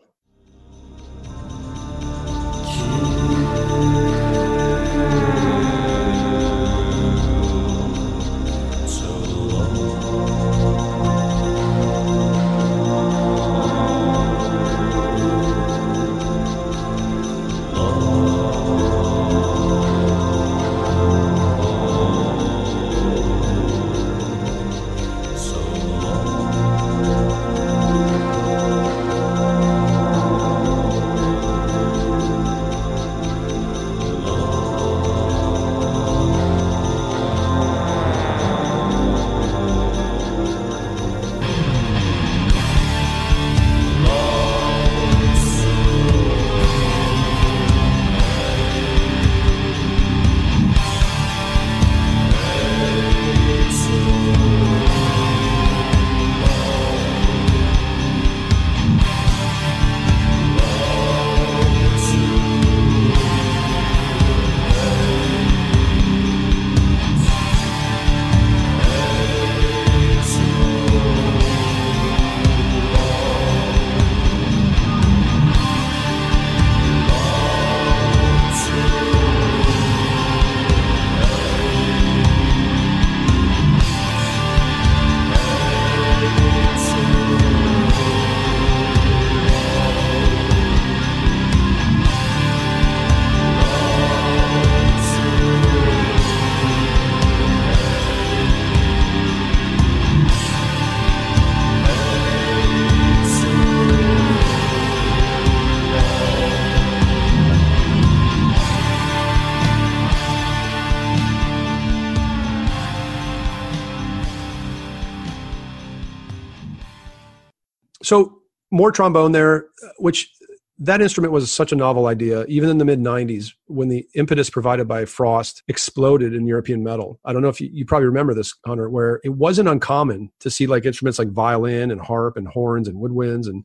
More 118.81 118.91
trombone 118.91 119.31
there, 119.31 119.67
which 119.99 120.31
that 120.79 121.01
instrument 121.01 121.31
was 121.31 121.51
such 121.51 121.71
a 121.71 121.75
novel 121.75 122.07
idea, 122.07 122.43
even 122.45 122.67
in 122.67 122.79
the 122.79 122.85
mid 122.85 122.99
90s, 122.99 123.51
when 123.67 123.89
the 123.89 124.07
impetus 124.15 124.49
provided 124.49 124.87
by 124.87 125.05
Frost 125.05 125.61
exploded 125.67 126.33
in 126.33 126.47
European 126.47 126.83
metal. 126.83 127.19
I 127.23 127.31
don't 127.31 127.43
know 127.43 127.49
if 127.49 127.61
you, 127.61 127.69
you 127.71 127.85
probably 127.85 128.07
remember 128.07 128.33
this, 128.33 128.55
Hunter, 128.65 128.89
where 128.89 129.21
it 129.23 129.29
wasn't 129.29 129.69
uncommon 129.69 130.31
to 130.39 130.49
see 130.49 130.65
like 130.65 130.83
instruments 130.83 131.19
like 131.19 131.29
violin 131.29 131.91
and 131.91 132.01
harp 132.01 132.37
and 132.37 132.47
horns 132.47 132.87
and 132.87 132.97
woodwinds 132.97 133.45
and 133.45 133.63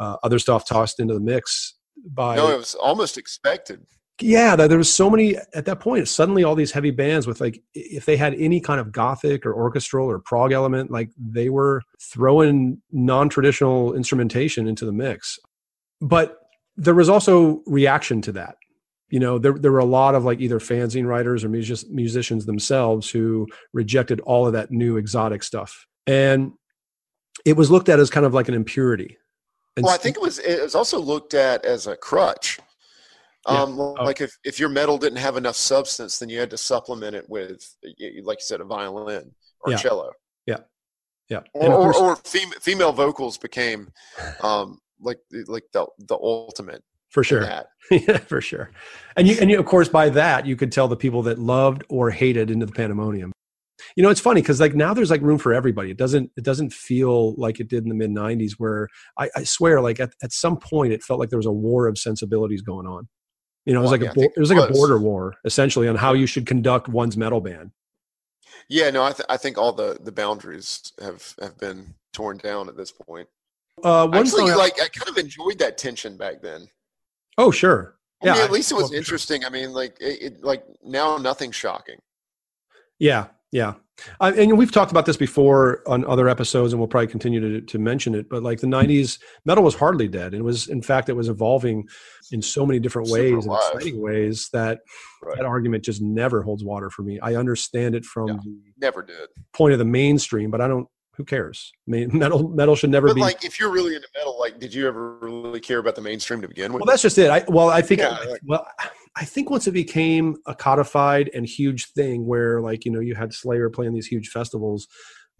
uh, 0.00 0.16
other 0.22 0.38
stuff 0.38 0.66
tossed 0.66 1.00
into 1.00 1.12
the 1.12 1.20
mix 1.20 1.74
by 2.06 2.36
No, 2.36 2.48
it 2.48 2.56
was 2.56 2.74
almost 2.76 3.18
expected. 3.18 3.84
Yeah 4.20 4.56
that 4.56 4.68
there 4.68 4.78
was 4.78 4.92
so 4.92 5.10
many 5.10 5.36
at 5.54 5.66
that 5.66 5.80
point 5.80 6.08
suddenly 6.08 6.42
all 6.42 6.54
these 6.54 6.72
heavy 6.72 6.90
bands 6.90 7.26
with 7.26 7.40
like 7.40 7.62
if 7.74 8.06
they 8.06 8.16
had 8.16 8.34
any 8.34 8.60
kind 8.60 8.80
of 8.80 8.90
gothic 8.90 9.44
or 9.44 9.54
orchestral 9.54 10.10
or 10.10 10.18
prog 10.18 10.52
element 10.52 10.90
like 10.90 11.10
they 11.18 11.50
were 11.50 11.82
throwing 12.00 12.80
non-traditional 12.92 13.94
instrumentation 13.94 14.66
into 14.66 14.84
the 14.86 14.92
mix. 14.92 15.38
But 16.00 16.38
there 16.76 16.94
was 16.94 17.08
also 17.08 17.62
reaction 17.66 18.22
to 18.22 18.32
that. 18.32 18.56
You 19.08 19.20
know 19.20 19.38
there, 19.38 19.52
there 19.52 19.70
were 19.70 19.78
a 19.78 19.84
lot 19.84 20.14
of 20.14 20.24
like 20.24 20.40
either 20.40 20.58
fanzine 20.58 21.06
writers 21.06 21.44
or 21.44 21.48
music, 21.48 21.88
musicians 21.90 22.46
themselves 22.46 23.08
who 23.08 23.46
rejected 23.72 24.20
all 24.20 24.46
of 24.46 24.52
that 24.54 24.70
new 24.70 24.96
exotic 24.96 25.42
stuff. 25.42 25.86
And 26.06 26.52
it 27.44 27.56
was 27.56 27.70
looked 27.70 27.88
at 27.88 28.00
as 28.00 28.10
kind 28.10 28.26
of 28.26 28.34
like 28.34 28.48
an 28.48 28.54
impurity. 28.54 29.16
And 29.76 29.84
Well, 29.84 29.94
I 29.94 29.98
think 29.98 30.16
it 30.16 30.22
was 30.22 30.38
it 30.38 30.60
was 30.62 30.74
also 30.74 30.98
looked 30.98 31.34
at 31.34 31.64
as 31.64 31.86
a 31.86 31.96
crutch. 31.96 32.58
Yeah. 33.48 33.62
Um, 33.62 33.76
Like 33.76 34.20
if, 34.20 34.36
if 34.44 34.58
your 34.58 34.68
metal 34.68 34.98
didn't 34.98 35.18
have 35.18 35.36
enough 35.36 35.56
substance, 35.56 36.18
then 36.18 36.28
you 36.28 36.38
had 36.40 36.50
to 36.50 36.56
supplement 36.56 37.14
it 37.14 37.28
with, 37.28 37.64
like 37.82 38.38
you 38.38 38.40
said, 38.40 38.60
a 38.60 38.64
violin 38.64 39.32
or 39.60 39.72
Yeah. 39.72 39.78
cello, 39.78 40.10
yeah 41.28 41.40
or, 41.54 41.66
of 41.66 41.72
or, 41.72 41.92
course- 41.92 41.96
or 41.96 42.16
fem- 42.16 42.60
female 42.60 42.92
vocals 42.92 43.38
became 43.38 43.88
um, 44.42 44.78
like 45.00 45.18
like 45.48 45.64
the 45.72 45.86
the 46.08 46.14
ultimate 46.14 46.82
for 47.10 47.24
sure 47.24 47.42
yeah, 47.90 48.18
for 48.18 48.40
sure. 48.40 48.70
And 49.16 49.28
you, 49.28 49.36
and 49.40 49.48
you, 49.50 49.58
of 49.60 49.64
course, 49.66 49.88
by 49.88 50.08
that 50.10 50.44
you 50.44 50.56
could 50.56 50.72
tell 50.72 50.88
the 50.88 50.96
people 50.96 51.22
that 51.22 51.38
loved 51.38 51.84
or 51.88 52.10
hated 52.10 52.50
into 52.50 52.66
the 52.66 52.72
pandemonium. 52.72 53.30
You 53.94 54.02
know, 54.02 54.10
it's 54.10 54.20
funny 54.20 54.40
because 54.42 54.58
like 54.60 54.74
now 54.74 54.92
there's 54.92 55.10
like 55.10 55.20
room 55.22 55.38
for 55.38 55.54
everybody. 55.54 55.90
It 55.90 55.96
doesn't 55.96 56.30
it 56.36 56.42
doesn't 56.44 56.72
feel 56.72 57.34
like 57.36 57.60
it 57.60 57.68
did 57.68 57.84
in 57.84 57.88
the 57.88 57.94
mid 57.94 58.10
'90s, 58.10 58.52
where 58.58 58.88
I, 59.18 59.30
I 59.36 59.44
swear, 59.44 59.80
like 59.80 60.00
at, 60.00 60.10
at 60.22 60.32
some 60.32 60.56
point, 60.58 60.92
it 60.92 61.02
felt 61.02 61.20
like 61.20 61.30
there 61.30 61.38
was 61.38 61.46
a 61.46 61.52
war 61.52 61.86
of 61.86 61.96
sensibilities 61.96 62.62
going 62.62 62.86
on. 62.86 63.08
You 63.66 63.74
know, 63.74 63.80
it 63.80 63.82
was 63.82 63.90
Well, 63.90 64.00
like 64.00 64.16
yeah, 64.16 64.22
a 64.22 64.26
it 64.26 64.38
was 64.40 64.50
it 64.50 64.54
like 64.56 64.70
a 64.70 64.72
border 64.72 64.98
war 64.98 65.34
essentially 65.44 65.88
on 65.88 65.96
how 65.96 66.12
you 66.14 66.26
should 66.26 66.46
conduct 66.46 66.88
one's 66.88 67.16
metal 67.16 67.40
band. 67.40 67.72
Yeah, 68.68 68.90
no, 68.90 69.04
I, 69.04 69.12
th- 69.12 69.26
I 69.28 69.36
think 69.36 69.58
all 69.58 69.72
the, 69.72 69.96
the 70.02 70.10
boundaries 70.10 70.92
have, 71.00 71.34
have 71.40 71.56
been 71.58 71.94
torn 72.12 72.38
down 72.38 72.68
at 72.68 72.76
this 72.76 72.90
point. 72.90 73.28
Uh, 73.84 74.08
Actually, 74.12 74.52
like 74.54 74.80
I 74.80 74.88
kind 74.88 75.08
of 75.08 75.18
enjoyed 75.18 75.58
that 75.58 75.76
tension 75.78 76.16
back 76.16 76.40
then. 76.42 76.68
oh 77.38 77.50
sure, 77.50 77.96
I 78.22 78.26
mean, 78.26 78.34
Yeah, 78.36 78.44
at 78.44 78.50
least 78.50 78.72
it 78.72 78.76
was 78.76 78.84
for 78.84 78.88
sure. 78.92 78.98
interesting. 78.98 79.44
I 79.44 79.50
mean, 79.50 79.72
like 79.72 79.96
it, 80.00 80.22
it 80.22 80.44
like 80.44 80.64
now 80.82 81.16
nothing's 81.18 81.56
shocking. 81.56 81.98
Yeah, 82.98 83.26
yeah. 83.52 83.74
I, 84.20 84.32
and 84.32 84.58
we've 84.58 84.72
talked 84.72 84.90
about 84.90 85.06
this 85.06 85.16
before 85.16 85.82
on 85.86 86.04
other 86.06 86.28
episodes, 86.28 86.72
and 86.72 86.80
we'll 86.80 86.88
probably 86.88 87.06
continue 87.06 87.40
to, 87.40 87.60
to 87.66 87.78
mention 87.78 88.14
it. 88.14 88.28
But 88.28 88.42
like 88.42 88.60
the 88.60 88.66
mm-hmm. 88.66 88.90
'90s, 88.90 89.18
metal 89.44 89.64
was 89.64 89.74
hardly 89.74 90.08
dead. 90.08 90.34
It 90.34 90.42
was, 90.42 90.68
in 90.68 90.82
fact, 90.82 91.08
it 91.08 91.14
was 91.14 91.28
evolving 91.28 91.88
in 92.32 92.42
so 92.42 92.66
many 92.66 92.78
different 92.78 93.08
Super 93.08 93.36
ways 93.36 93.46
and 93.46 93.54
exciting 93.54 94.00
ways 94.00 94.48
that 94.52 94.80
Right. 95.22 95.36
that 95.38 95.46
argument 95.46 95.82
just 95.82 96.02
never 96.02 96.42
holds 96.42 96.62
water 96.62 96.90
for 96.90 97.02
me. 97.02 97.18
I 97.20 97.34
understand 97.34 97.94
it 97.94 98.04
from 98.04 98.28
Yeah. 98.28 98.34
the 98.44 98.58
Never 98.78 99.02
did. 99.02 99.28
point 99.52 99.72
of 99.72 99.78
the 99.78 99.84
mainstream, 99.84 100.50
but 100.50 100.60
I 100.60 100.68
don't. 100.68 100.86
Who 101.16 101.24
cares? 101.24 101.72
I 101.88 101.90
mean, 101.90 102.10
metal 102.18 102.48
metal 102.48 102.76
should 102.76 102.90
never 102.90 103.08
But 103.08 103.14
be. 103.14 103.22
like, 103.22 103.44
if 103.44 103.58
you're 103.58 103.70
really 103.70 103.94
into 103.96 104.08
metal, 104.14 104.38
like, 104.38 104.60
did 104.60 104.74
you 104.74 104.86
ever 104.86 105.16
really 105.20 105.60
care 105.60 105.78
about 105.78 105.94
the 105.94 106.02
mainstream 106.02 106.42
to 106.42 106.48
begin 106.48 106.72
with? 106.72 106.82
well, 106.82 106.86
that's 106.86 107.02
just 107.02 107.16
it. 107.18 107.30
I 107.30 107.44
well, 107.48 107.70
I 107.70 107.80
think 107.80 108.02
Yeah, 108.02 108.18
like- 108.28 108.40
well, 108.44 108.66
I 109.16 109.24
think 109.24 109.48
once 109.50 109.66
it 109.66 109.72
became 109.72 110.36
a 110.46 110.54
codified 110.54 111.30
and 111.34 111.46
huge 111.46 111.92
thing, 111.92 112.26
where 112.26 112.60
like 112.60 112.84
you 112.84 112.92
know 112.92 113.00
you 113.00 113.14
had 113.14 113.32
Slayer 113.32 113.70
playing 113.70 113.94
these 113.94 114.06
huge 114.06 114.28
festivals 114.28 114.86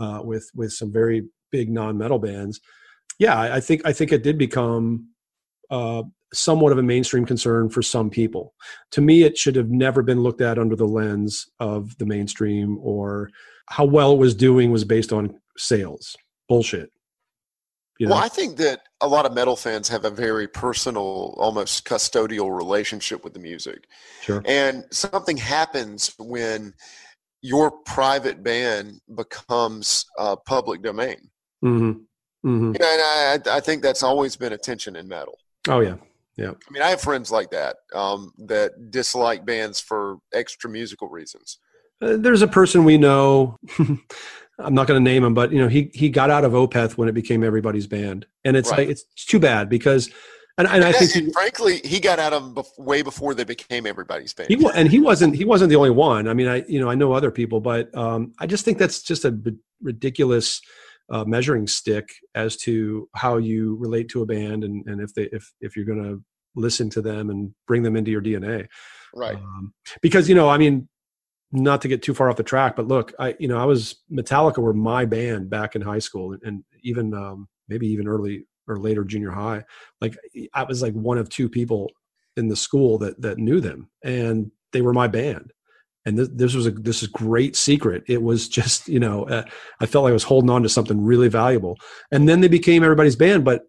uh, 0.01 0.21
with 0.25 0.51
with 0.55 0.73
some 0.73 0.93
very 0.93 1.25
big 1.53 1.71
non 1.71 1.99
metal 1.99 2.19
bands. 2.19 2.61
Yeah, 3.19 3.39
I, 3.39 3.61
think 3.61 3.83
I 3.85 3.93
think 3.93 4.13
it 4.13 4.23
did 4.23 4.37
become 4.37 5.09
uh, 5.71 6.03
somewhat 6.35 6.73
of 6.73 6.79
a 6.79 6.83
mainstream 6.83 7.25
concern 7.25 7.71
for 7.71 7.81
some 7.81 8.11
people. 8.11 8.55
To 8.93 9.01
me, 9.01 9.23
it 9.23 9.39
should 9.39 9.57
have 9.57 9.71
never 9.71 10.03
been 10.03 10.23
looked 10.23 10.43
at 10.43 10.59
under 10.59 10.77
the 10.77 10.87
lens 10.87 11.47
of 11.59 11.97
the 11.99 12.05
mainstream 12.05 12.79
or 12.83 13.31
how 13.69 13.85
well 13.85 14.13
it 14.13 14.19
was 14.19 14.35
doing 14.35 14.71
was 14.71 14.85
based 14.85 15.13
on 15.13 15.41
sales. 15.57 16.15
Bullshit. 16.49 16.91
You 17.99 18.07
know? 18.07 18.15
Well, 18.15 18.25
I 18.25 18.29
think 18.29 18.59
that 18.59 18.81
a 19.01 19.09
lot 19.09 19.27
of 19.27 19.33
metal 19.33 19.57
fans 19.57 19.89
have 19.89 20.05
a 20.05 20.11
very 20.11 20.49
personal, 20.49 21.35
almost 21.39 21.87
custodial 21.87 22.55
relationship 22.55 23.25
with 23.25 23.33
the 23.33 23.41
music. 23.41 23.87
sure. 24.21 24.43
And 24.45 24.85
something 24.91 25.37
happens 25.37 26.15
when 26.19 26.75
your 27.43 27.71
private 27.71 28.43
band 28.43 29.01
becomes 29.15 30.05
uh, 30.19 30.37
public 30.37 30.83
domain. 30.83 31.31
hmm 31.63 31.93
hmm 32.43 32.73
You 32.73 32.79
know, 32.79 33.39
and 33.39 33.49
I, 33.49 33.57
I 33.57 33.61
think 33.61 33.83
that's 33.83 34.03
always 34.03 34.37
been 34.37 34.53
a 34.53 34.59
tension 34.59 34.97
in 34.97 35.09
metal. 35.09 35.39
Oh 35.69 35.81
yeah, 35.81 35.97
yeah. 36.37 36.51
I 36.51 36.71
mean, 36.71 36.83
I 36.83 36.91
have 36.91 37.01
friends 37.01 37.31
like 37.31 37.51
that 37.51 37.77
um, 37.95 38.33
that 38.47 38.91
dislike 38.91 39.47
bands 39.47 39.81
for 39.81 40.19
extra 40.33 40.69
musical 40.71 41.09
reasons. 41.09 41.59
Uh, 42.03 42.17
there's 42.19 42.43
a 42.43 42.49
person 42.49 42.85
we 42.85 42.99
know. 42.99 43.57
I'm 44.59 44.75
not 44.75 44.87
going 44.87 44.99
to 45.03 45.05
name 45.11 45.23
him, 45.25 45.35
but 45.35 45.53
you 45.53 45.59
know, 45.59 45.69
he 45.69 45.91
he 45.93 46.09
got 46.09 46.31
out 46.31 46.45
of 46.45 46.53
Opeth 46.53 46.97
when 46.97 47.09
it 47.09 47.13
became 47.13 47.43
everybody's 47.45 47.87
band, 47.87 48.27
and 48.45 48.57
it's 48.57 48.71
Right. 48.71 48.79
like 48.81 48.89
it's 48.89 49.05
too 49.27 49.39
bad 49.39 49.69
because, 49.69 50.09
and, 50.59 50.67
and 50.67 50.83
I 50.83 50.93
think 50.93 51.15
and 51.15 51.33
frankly, 51.33 51.81
he 51.85 52.01
got 52.01 52.19
out 52.19 52.33
of 52.33 52.43
bef- 52.55 52.79
way 52.79 53.03
before 53.03 53.35
they 53.35 53.45
became 53.45 53.87
everybody's 53.87 54.33
band. 54.33 54.49
he 54.49 54.67
and 54.75 54.89
he 54.91 54.99
wasn't 54.99 55.35
he 55.37 55.45
wasn't 55.45 55.69
the 55.71 55.77
only 55.77 55.91
one. 55.91 56.27
I 56.29 56.35
mean, 56.35 56.49
I 56.49 56.65
you 56.69 56.81
know 56.81 56.89
I 56.89 56.95
know 56.95 57.13
other 57.13 57.31
people, 57.31 57.61
but 57.61 57.95
um, 57.97 58.33
I 58.39 58.47
just 58.47 58.65
think 58.65 58.79
that's 58.79 59.03
just 59.03 59.25
a 59.27 59.31
b- 59.33 59.57
ridiculous 59.83 60.61
uh, 61.11 61.25
measuring 61.25 61.67
stick 61.67 62.09
as 62.35 62.57
to 62.57 63.09
how 63.15 63.37
you 63.37 63.77
relate 63.77 64.09
to 64.11 64.23
a 64.23 64.27
band 64.27 64.65
and 64.65 64.87
and 64.87 65.01
if 65.03 65.13
they 65.15 65.25
if 65.33 65.53
if 65.61 65.77
you're 65.77 65.85
going 65.85 66.03
to 66.03 66.23
listen 66.59 66.89
to 66.89 67.03
them 67.03 67.29
and 67.29 67.55
bring 67.67 67.83
them 67.83 67.95
into 67.97 68.11
your 68.11 68.23
DNA. 68.23 68.67
right. 69.15 69.37
um, 69.37 69.75
because 70.01 70.27
you 70.29 70.35
know 70.35 70.49
i 70.49 70.57
mean 70.57 70.89
not 71.57 71.83
to 71.83 71.89
get 71.89 72.03
too 72.03 72.15
far 72.15 72.29
off 72.31 72.37
the 72.37 72.43
track 72.43 72.77
but 72.77 72.87
look 72.87 73.13
i 73.19 73.35
you 73.39 73.49
know 73.49 73.59
i 73.59 73.65
was 73.65 73.97
metallica 74.11 74.59
were 74.59 74.75
my 74.75 75.05
band 75.05 75.49
back 75.49 75.75
in 75.75 75.83
high 75.83 75.99
school 75.99 76.37
and, 76.43 76.65
even 76.83 77.15
um, 77.15 77.49
maybe 77.69 77.89
even 77.89 78.07
early 78.07 78.45
or 78.69 78.79
later 78.79 79.05
junior 79.05 79.31
high. 79.31 79.65
Like 80.01 80.17
i 80.55 80.63
was 80.63 80.83
like 80.83 80.95
one 80.95 81.19
of 81.19 81.29
two 81.29 81.49
people 81.49 81.91
in 82.37 82.49
the 82.49 82.57
school 82.57 82.99
that 82.99 83.21
that 83.23 83.39
knew 83.39 83.61
them 83.61 83.89
and 84.05 84.51
they 84.73 84.83
were 84.83 84.93
my 84.93 85.09
band. 85.09 85.53
And 86.05 86.17
this, 86.17 86.29
this 86.33 86.55
was 86.55 86.67
a 86.67 86.71
this 86.71 87.03
is 87.03 87.09
great 87.09 87.57
secret. 87.57 88.05
It 88.07 88.23
was 88.23 88.49
just 88.59 88.89
you 88.89 89.01
know 89.01 89.25
uh, 89.25 89.45
i 89.81 89.87
felt 89.87 90.05
like 90.05 90.11
i 90.11 90.15
was 90.15 90.25
holding 90.25 90.51
on 90.51 90.63
to 90.63 90.69
something 90.69 91.03
really 91.03 91.29
valuable. 91.29 91.77
And 92.11 92.29
then 92.29 92.41
they 92.41 92.49
became 92.49 92.83
everybody's 92.83 93.17
band 93.17 93.45
but 93.45 93.63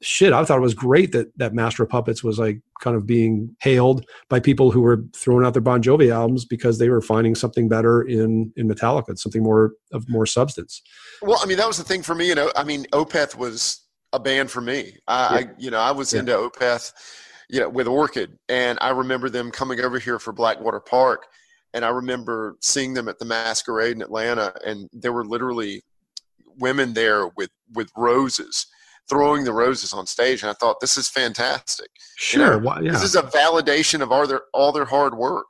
shit 0.00 0.32
i 0.32 0.44
thought 0.44 0.58
it 0.58 0.62
was 0.62 0.74
great 0.74 1.10
that 1.12 1.26
that 1.38 1.52
master 1.52 1.82
of 1.82 1.88
puppets 1.88 2.22
was 2.22 2.38
like 2.38 2.60
kind 2.80 2.96
of 2.96 3.06
being 3.06 3.54
hailed 3.60 4.06
by 4.28 4.38
people 4.38 4.70
who 4.70 4.80
were 4.80 5.04
throwing 5.14 5.44
out 5.44 5.52
their 5.52 5.60
Bon 5.62 5.82
Jovi 5.82 6.12
albums 6.12 6.44
because 6.44 6.78
they 6.78 6.88
were 6.88 7.00
finding 7.00 7.34
something 7.34 7.68
better 7.68 8.02
in 8.02 8.52
in 8.56 8.68
Metallica, 8.68 9.18
something 9.18 9.42
more 9.42 9.72
of 9.92 10.08
more 10.08 10.26
substance. 10.26 10.80
Well, 11.20 11.40
I 11.42 11.46
mean, 11.46 11.56
that 11.56 11.66
was 11.66 11.78
the 11.78 11.84
thing 11.84 12.02
for 12.02 12.14
me. 12.14 12.28
You 12.28 12.36
know, 12.36 12.52
I 12.54 12.62
mean, 12.62 12.84
Opeth 12.92 13.34
was 13.36 13.84
a 14.12 14.20
band 14.20 14.50
for 14.50 14.60
me. 14.60 14.96
I, 15.08 15.26
I 15.38 15.48
you 15.58 15.70
know, 15.72 15.80
I 15.80 15.90
was 15.90 16.12
Yeah. 16.12 16.20
into 16.20 16.32
Opeth, 16.32 16.92
you 17.48 17.58
know, 17.58 17.68
with 17.68 17.88
Orchid, 17.88 18.38
and 18.48 18.78
I 18.80 18.90
remember 18.90 19.28
them 19.28 19.50
coming 19.50 19.80
over 19.80 19.98
here 19.98 20.20
for 20.20 20.32
Blackwater 20.32 20.80
Park, 20.80 21.26
and 21.74 21.84
I 21.84 21.88
remember 21.88 22.56
seeing 22.60 22.94
them 22.94 23.08
at 23.08 23.18
the 23.18 23.24
Masquerade 23.24 23.96
in 23.96 24.02
Atlanta, 24.02 24.54
and 24.64 24.88
there 24.92 25.12
were 25.12 25.24
literally 25.24 25.82
women 26.58 26.92
there 26.94 27.26
with 27.36 27.50
with 27.74 27.90
roses, 27.96 28.66
throwing 29.08 29.44
the 29.44 29.52
roses 29.52 29.92
on 29.92 30.06
stage, 30.06 30.42
and 30.42 30.50
I 30.50 30.54
thought 30.54 30.80
this 30.80 30.96
is 30.96 31.08
fantastic. 31.08 31.88
Sure, 32.16 32.52
know, 32.52 32.58
why, 32.58 32.80
yeah. 32.80 32.92
This 32.92 33.02
is 33.02 33.16
a 33.16 33.22
validation 33.22 34.00
of 34.02 34.12
all 34.12 34.26
their 34.26 34.42
all 34.52 34.72
their 34.72 34.84
hard 34.84 35.16
work. 35.16 35.46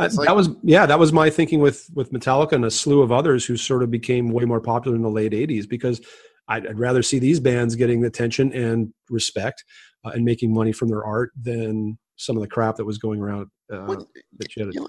Uh, 0.00 0.08
like- 0.14 0.26
that 0.26 0.36
was 0.36 0.50
yeah, 0.62 0.86
that 0.86 0.98
was 0.98 1.12
my 1.12 1.30
thinking 1.30 1.60
with 1.60 1.88
with 1.94 2.12
Metallica 2.12 2.52
and 2.52 2.64
a 2.64 2.70
slew 2.70 3.02
of 3.02 3.12
others 3.12 3.44
who 3.44 3.56
sort 3.56 3.82
of 3.82 3.90
became 3.90 4.30
way 4.30 4.44
more 4.44 4.60
popular 4.60 4.96
in 4.96 5.02
the 5.02 5.10
late 5.10 5.32
'80s 5.32 5.68
because 5.68 6.00
I'd, 6.48 6.66
I'd 6.66 6.78
rather 6.78 7.02
see 7.02 7.18
these 7.18 7.40
bands 7.40 7.74
getting 7.76 8.04
attention 8.04 8.52
and 8.52 8.92
respect 9.08 9.64
uh, 10.04 10.10
and 10.10 10.24
making 10.24 10.52
money 10.52 10.72
from 10.72 10.88
their 10.88 11.04
art 11.04 11.30
than 11.40 11.98
some 12.16 12.36
of 12.36 12.42
the 12.42 12.48
crap 12.48 12.76
that 12.76 12.84
was 12.84 12.98
going 12.98 13.20
around. 13.20 13.46
Uh, 13.72 13.84
When- 13.84 14.06
that 14.38 14.56
you 14.56 14.66
had- 14.66 14.74
you 14.74 14.80
know, 14.80 14.88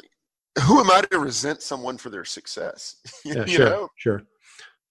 who 0.64 0.80
am 0.80 0.90
I 0.92 1.02
to 1.12 1.20
resent 1.20 1.62
someone 1.62 1.98
for 1.98 2.10
their 2.10 2.26
success? 2.26 2.98
yeah, 3.26 3.46
you 3.46 3.56
sure, 3.58 3.70
know? 3.70 3.90
sure. 3.98 4.24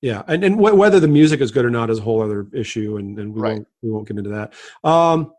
Yeah, 0.02 0.22
and 0.28 0.42
and 0.44 0.56
wh- 0.56 0.76
whether 0.76 0.98
the 1.00 1.08
music 1.08 1.40
is 1.40 1.50
good 1.52 1.64
or 1.64 1.70
not 1.70 1.88
is 1.88 1.98
a 2.00 2.02
whole 2.02 2.20
other 2.20 2.46
issue, 2.52 2.96
and, 2.98 3.18
and 3.18 3.32
we 3.34 3.40
Right. 3.40 3.52
won't 3.54 3.68
we 3.82 3.90
won't 3.90 4.08
get 4.08 4.18
into 4.18 4.30
that. 4.30 4.52
Um, 4.82 5.32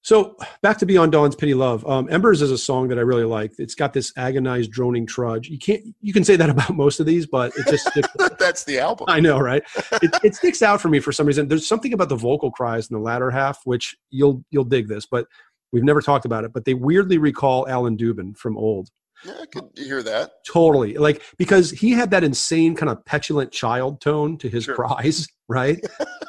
so 0.00 0.36
back 0.62 0.78
to 0.78 0.86
Beyond 0.86 1.12
Dawn's 1.12 1.34
Pity 1.34 1.52
Love. 1.52 1.86
Um, 1.86 2.08
Embers 2.10 2.40
is 2.40 2.50
a 2.50 2.56
song 2.56 2.88
that 2.88 2.98
I 2.98 3.02
really 3.02 3.24
like. 3.24 3.52
It's 3.58 3.74
got 3.74 3.92
this 3.92 4.10
agonized, 4.16 4.70
droning 4.70 5.06
trudge. 5.06 5.48
You 5.48 5.58
can't 5.58 5.82
you 6.00 6.14
can 6.14 6.24
say 6.24 6.36
that 6.36 6.48
about 6.54 6.74
most 6.74 6.98
of 6.98 7.04
these, 7.04 7.26
but 7.26 7.52
it 7.58 7.66
just 7.68 7.86
sticks. 7.88 8.08
That's 8.38 8.64
the 8.64 8.78
album. 8.78 9.06
I 9.08 9.20
know, 9.20 9.38
right? 9.38 9.62
It, 10.00 10.18
it 10.24 10.34
sticks 10.34 10.62
out 10.62 10.80
for 10.80 10.88
me 10.88 10.98
for 11.00 11.12
some 11.12 11.26
reason. 11.26 11.46
There's 11.48 11.66
something 11.66 11.92
about 11.92 12.08
the 12.08 12.16
vocal 12.16 12.50
cries 12.50 12.88
in 12.88 12.94
the 12.94 13.02
latter 13.02 13.30
half, 13.30 13.60
which 13.64 13.96
you'll 14.10 14.42
you'll 14.50 14.64
dig 14.64 14.88
this, 14.88 15.04
but 15.04 15.26
we've 15.72 15.84
never 15.84 16.00
talked 16.00 16.24
about 16.24 16.44
it. 16.44 16.54
But 16.54 16.64
they 16.64 16.72
weirdly 16.74 17.18
recall 17.18 17.68
Alan 17.68 17.98
Dubin 17.98 18.34
from 18.34 18.56
old. 18.56 18.88
Yeah, 19.24 19.34
I 19.42 19.46
could 19.46 19.64
hear 19.76 20.02
that. 20.02 20.30
Totally. 20.46 20.94
Like 20.94 21.22
because 21.38 21.70
he 21.70 21.90
had 21.92 22.10
that 22.12 22.22
insane 22.24 22.74
kind 22.76 22.90
of 22.90 23.04
petulant 23.04 23.50
child 23.52 24.00
tone 24.00 24.38
to 24.38 24.48
his 24.48 24.64
Sure. 24.64 24.74
cries, 24.74 25.26
right? 25.48 25.78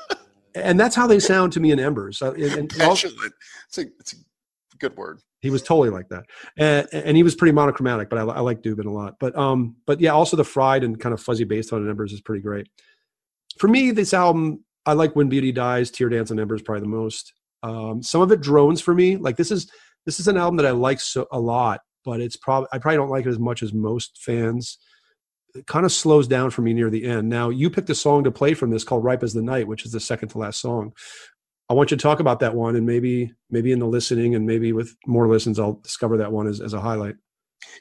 and 0.56 0.80
that's 0.80 0.96
how 0.96 1.08
they 1.08 1.20
sound 1.20 1.54
to 1.54 1.60
me 1.60 1.72
in 1.72 1.80
Embers. 1.80 2.22
And- 2.22 2.38
and 2.42 2.82
also- 2.82 3.10
It's 3.68 3.78
a, 3.78 3.82
it's 4.00 4.14
a 4.14 4.78
good 4.80 4.96
word. 4.98 5.20
he 5.42 5.50
was 5.52 5.62
totally 5.62 5.90
like 5.92 6.10
that, 6.10 6.24
and, 6.58 6.88
and 6.92 7.16
he 7.18 7.22
was 7.24 7.36
pretty 7.36 7.52
monochromatic. 7.52 8.10
But 8.10 8.18
I, 8.20 8.24
I 8.24 8.40
like 8.40 8.62
Dubin 8.64 8.86
a 8.86 8.90
lot. 8.92 9.16
But 9.20 9.38
um, 9.38 9.76
but 9.86 10.02
yeah, 10.02 10.12
also 10.12 10.36
the 10.36 10.44
fried 10.44 10.84
and 10.84 11.00
kind 11.00 11.14
of 11.14 11.22
fuzzy 11.22 11.44
bass 11.44 11.70
tone 11.70 11.84
in 11.84 11.90
Embers 11.90 12.12
is 12.14 12.22
pretty 12.22 12.42
great. 12.42 12.68
For 13.60 13.68
me, 13.68 13.92
this 13.92 14.14
album, 14.14 14.64
I 14.86 14.94
like 14.94 15.16
When 15.16 15.30
Beauty 15.30 15.52
Dies, 15.52 15.92
Tear 15.92 16.10
Dance, 16.10 16.32
and 16.32 16.40
Embers 16.40 16.62
probably 16.62 16.82
the 16.82 16.88
most. 16.88 17.34
Um, 17.62 18.02
some 18.02 18.22
of 18.22 18.32
it 18.32 18.42
drones 18.42 18.82
for 18.82 18.94
me. 18.96 19.18
Like 19.18 19.36
this 19.38 19.52
is 19.52 19.70
this 20.06 20.20
is 20.20 20.28
an 20.28 20.38
album 20.38 20.58
that 20.58 20.66
I 20.66 20.72
like 20.72 21.00
so 21.00 21.28
a 21.32 21.40
lot, 21.40 21.82
but 22.10 22.22
it's 22.22 22.36
probably 22.36 22.68
I 22.74 22.80
probably 22.80 22.98
don't 22.98 23.12
like 23.12 23.28
it 23.28 23.30
as 23.30 23.38
much 23.38 23.62
as 23.62 23.72
most 23.72 24.18
fans. 24.24 24.80
It 25.54 25.68
kind 25.68 25.86
of 25.86 25.92
slows 25.92 26.28
down 26.28 26.50
for 26.50 26.64
me 26.64 26.74
near 26.74 26.90
the 26.90 27.06
end. 27.06 27.30
Now 27.30 27.50
you 27.50 27.70
picked 27.70 27.90
a 27.92 27.96
song 27.96 28.24
to 28.24 28.32
play 28.32 28.56
from 28.56 28.72
this 28.72 28.84
called 28.84 29.04
"Ripe 29.04 29.22
as 29.22 29.34
the 29.34 29.44
Night," 29.44 29.68
which 29.68 29.86
is 29.86 29.92
the 29.92 30.00
second 30.00 30.30
to 30.30 30.40
last 30.40 30.60
song. 30.60 30.94
I 31.70 31.76
want 31.76 31.92
you 31.92 31.98
to 31.98 32.02
talk 32.02 32.20
about 32.20 32.40
that 32.40 32.56
one, 32.56 32.76
and 32.76 32.84
maybe 32.84 33.32
maybe 33.52 33.72
in 33.72 33.78
the 33.78 33.86
listening, 33.86 34.34
and 34.34 34.48
maybe 34.48 34.74
with 34.74 34.96
more 35.06 35.28
listens, 35.28 35.60
I'll 35.60 35.74
discover 35.84 36.18
that 36.18 36.32
one 36.32 36.48
as, 36.48 36.62
as 36.62 36.74
a 36.74 36.82
highlight. 36.82 37.16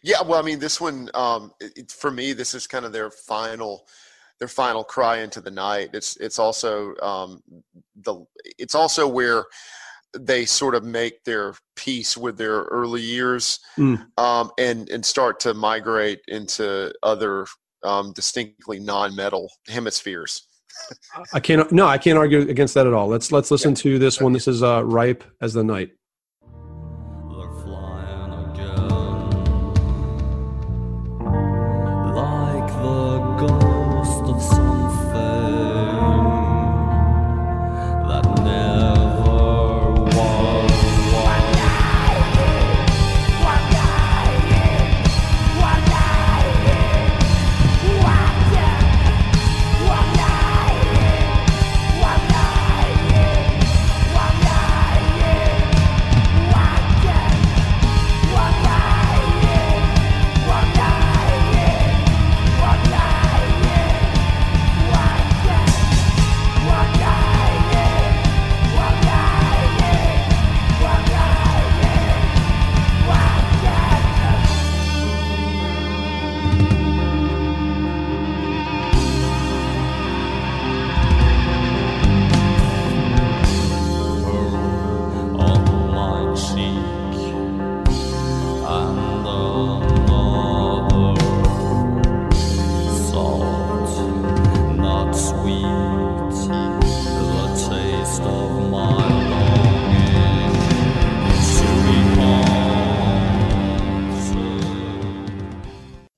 Yeah, 0.02 0.20
well, 0.20 0.38
I 0.38 0.42
mean, 0.42 0.58
this 0.58 0.78
one 0.78 1.08
um, 1.14 1.52
it, 1.58 1.90
for 1.90 2.10
me, 2.10 2.34
this 2.34 2.52
is 2.52 2.66
kind 2.66 2.84
of 2.84 2.92
their 2.92 3.10
final, 3.10 3.88
their 4.40 4.48
final 4.48 4.84
cry 4.84 5.20
into 5.20 5.40
the 5.40 5.50
night. 5.50 5.90
It's 5.94 6.18
it's 6.18 6.38
also 6.38 6.94
um, 6.96 7.42
the 7.96 8.26
it's 8.58 8.74
also 8.74 9.08
where 9.08 9.46
they 10.16 10.44
sort 10.44 10.74
of 10.74 10.84
make 10.84 11.22
their 11.24 11.54
peace 11.76 12.16
with 12.16 12.38
their 12.38 12.62
early 12.62 13.02
years 13.02 13.60
Mm. 13.76 14.06
um, 14.18 14.50
and 14.58 14.88
and 14.88 15.04
start 15.04 15.38
to 15.40 15.54
migrate 15.54 16.20
into 16.28 16.92
other 17.02 17.46
um, 17.84 18.12
distinctly 18.12 18.78
non-metal 18.80 19.50
hemispheres. 19.68 20.46
I 21.32 21.40
can't 21.40 21.70
no, 21.72 21.86
I 21.86 21.98
can't 21.98 22.18
argue 22.18 22.40
against 22.48 22.74
that 22.74 22.86
at 22.86 22.92
all. 22.94 23.08
Let's 23.08 23.32
let's 23.32 23.50
listen 23.50 23.74
to 23.76 23.98
this 23.98 24.20
one. 24.20 24.32
This 24.32 24.48
is 24.48 24.62
uh, 24.62 24.84
"Ripe 24.84 25.24
as 25.40 25.52
the 25.54 25.64
Night." 25.64 25.90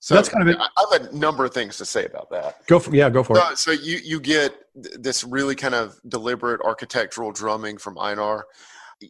So 0.03 0.15
That's 0.15 0.31
kind 0.31 0.49
of 0.49 0.55
it. 0.55 0.59
I 0.61 0.85
have 0.93 1.03
a 1.13 1.15
number 1.15 1.45
of 1.45 1.53
things 1.53 1.77
to 1.77 1.85
say 1.85 2.07
about 2.07 2.31
that. 2.31 2.67
Go 2.67 2.79
for 2.79 2.95
yeah, 2.95 3.11
go 3.11 3.23
for 3.23 3.37
it. 3.39 3.59
So 3.59 3.71
you 3.71 3.99
you 4.03 4.19
get 4.19 4.55
this 4.75 5.25
really 5.25 5.55
kind 5.55 5.75
of 5.75 6.01
deliberate 6.09 6.63
architectural 6.63 7.33
drumming 7.33 7.77
from 7.77 7.99
Einar. 7.99 8.47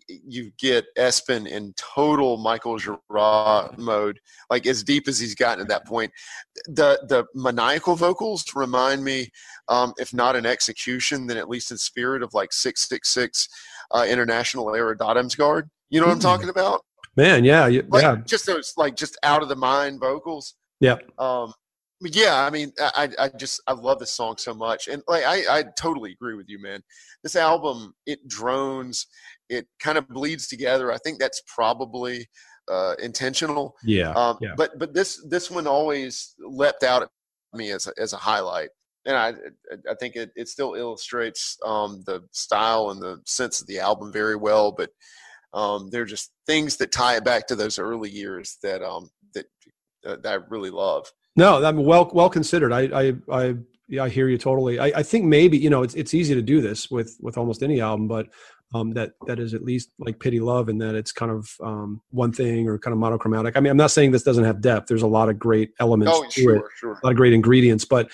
You 0.06 0.50
get 0.58 0.86
Espen 0.98 1.46
in 1.48 1.72
total 1.76 2.36
Michael 2.38 2.76
Gira 2.76 3.76
mode, 3.78 4.18
like 4.48 4.66
as 4.66 4.82
deep 4.84 5.06
as 5.08 5.18
he's 5.20 5.34
gotten 5.36 5.62
at 5.62 5.68
that 5.68 5.86
point. 5.86 6.10
The 6.66 7.00
the 7.08 7.24
maniacal 7.34 7.94
vocals 7.94 8.44
remind 8.56 9.04
me, 9.04 9.30
um, 9.68 9.92
if 9.96 10.12
not 10.12 10.34
in 10.34 10.44
execution, 10.44 11.26
then 11.28 11.36
at 11.36 11.48
least 11.48 11.70
in 11.70 11.78
spirit 11.78 12.22
of 12.22 12.34
like 12.34 12.52
six 12.52 12.88
six 12.88 13.10
six 13.10 13.48
uh, 13.92 14.06
International 14.08 14.74
Era 14.74 14.96
Dødheimsgard. 14.98 15.68
You 15.88 16.00
know 16.00 16.06
what 16.06 16.12
I'm 16.14 16.18
Mm. 16.18 16.22
talking 16.22 16.48
about? 16.48 16.84
Man, 17.16 17.44
yeah, 17.44 17.66
you- 17.68 17.86
Like 17.90 18.02
yeah, 18.02 18.16
just 18.26 18.46
those 18.46 18.72
like 18.76 18.96
just 18.96 19.16
out 19.22 19.42
of 19.42 19.48
the 19.48 19.56
mind 19.56 20.00
vocals. 20.00 20.54
Yeah. 20.80 20.96
Um, 21.18 21.52
yeah, 22.02 22.44
I 22.44 22.50
mean, 22.50 22.72
I, 22.80 23.10
I 23.18 23.28
just 23.28 23.60
I 23.66 23.72
love 23.72 23.98
this 23.98 24.10
song 24.10 24.36
so 24.38 24.54
much, 24.54 24.88
and 24.88 25.02
like 25.06 25.24
I 25.24 25.58
I 25.58 25.64
totally 25.78 26.12
agree 26.12 26.34
with 26.34 26.48
you, 26.48 26.60
man. 26.60 26.82
This 27.22 27.36
album 27.36 27.92
it 28.06 28.26
drones, 28.26 29.06
it 29.50 29.66
kind 29.80 29.98
of 29.98 30.08
bleeds 30.08 30.48
together. 30.48 30.90
I 30.92 30.96
think 30.98 31.18
that's 31.18 31.42
probably 31.54 32.26
uh, 32.70 32.94
intentional. 33.02 33.74
Yeah. 33.84 34.12
Um, 34.12 34.38
yeah. 34.40 34.54
But 34.56 34.78
but 34.78 34.94
this 34.94 35.22
this 35.28 35.50
one 35.50 35.66
always 35.66 36.34
leapt 36.38 36.84
out 36.84 37.02
at 37.02 37.08
me 37.52 37.72
as 37.72 37.86
a, 37.86 37.92
as 37.98 38.12
a 38.12 38.18
highlight, 38.18 38.70
and 39.04 39.16
I 39.16 39.34
I 39.90 39.94
think 39.98 40.16
it 40.16 40.30
it 40.36 40.48
still 40.48 40.74
illustrates 40.74 41.58
um, 41.66 42.02
the 42.06 42.22
style 42.30 42.90
and 42.90 43.02
the 43.02 43.20
sense 43.26 43.60
of 43.60 43.66
the 43.66 43.80
album 43.80 44.12
very 44.12 44.36
well. 44.36 44.72
But 44.72 44.90
um, 45.52 45.90
there 45.90 46.02
are 46.02 46.06
just 46.06 46.32
things 46.46 46.76
that 46.76 46.92
tie 46.92 47.16
it 47.16 47.24
back 47.24 47.46
to 47.48 47.56
those 47.56 47.78
early 47.78 48.08
years 48.08 48.56
that 48.62 48.82
um 48.82 49.10
that, 49.34 49.46
uh, 50.04 50.16
that 50.16 50.32
I 50.32 50.34
really 50.48 50.70
love. 50.70 51.10
No, 51.36 51.64
I'm 51.64 51.84
well 51.84 52.10
well 52.12 52.30
considered. 52.30 52.72
I 52.72 52.80
I 52.82 53.14
I 53.30 53.54
yeah, 53.88 54.04
I 54.04 54.08
hear 54.08 54.28
you 54.28 54.38
totally. 54.38 54.78
I, 54.78 54.86
I 54.86 55.02
think 55.02 55.24
maybe 55.24 55.58
you 55.58 55.70
know 55.70 55.82
it's 55.82 55.94
it's 55.94 56.14
easy 56.14 56.34
to 56.34 56.42
do 56.42 56.60
this 56.60 56.90
with 56.90 57.16
with 57.20 57.36
almost 57.36 57.62
any 57.62 57.80
album, 57.80 58.08
but 58.08 58.28
um, 58.72 58.92
that 58.92 59.12
that 59.26 59.38
is 59.38 59.52
at 59.52 59.64
least 59.64 59.90
like 59.98 60.20
Pity 60.20 60.38
Love, 60.38 60.68
and 60.68 60.80
that 60.80 60.94
it's 60.94 61.12
kind 61.12 61.32
of 61.32 61.50
um, 61.62 62.00
one 62.10 62.32
thing 62.32 62.68
or 62.68 62.78
kind 62.78 62.92
of 62.92 62.98
monochromatic. 62.98 63.56
I 63.56 63.60
mean, 63.60 63.70
I'm 63.70 63.76
not 63.76 63.90
saying 63.90 64.12
this 64.12 64.22
doesn't 64.22 64.44
have 64.44 64.60
depth. 64.60 64.86
There's 64.86 65.02
a 65.02 65.08
lot 65.08 65.28
of 65.28 65.38
great 65.38 65.72
elements 65.80 66.12
Oh, 66.14 66.24
to 66.24 66.30
sure, 66.30 66.56
it, 66.56 66.64
sure. 66.78 66.92
a 66.92 67.06
lot 67.06 67.10
of 67.10 67.16
great 67.16 67.32
ingredients, 67.32 67.84
but 67.84 68.10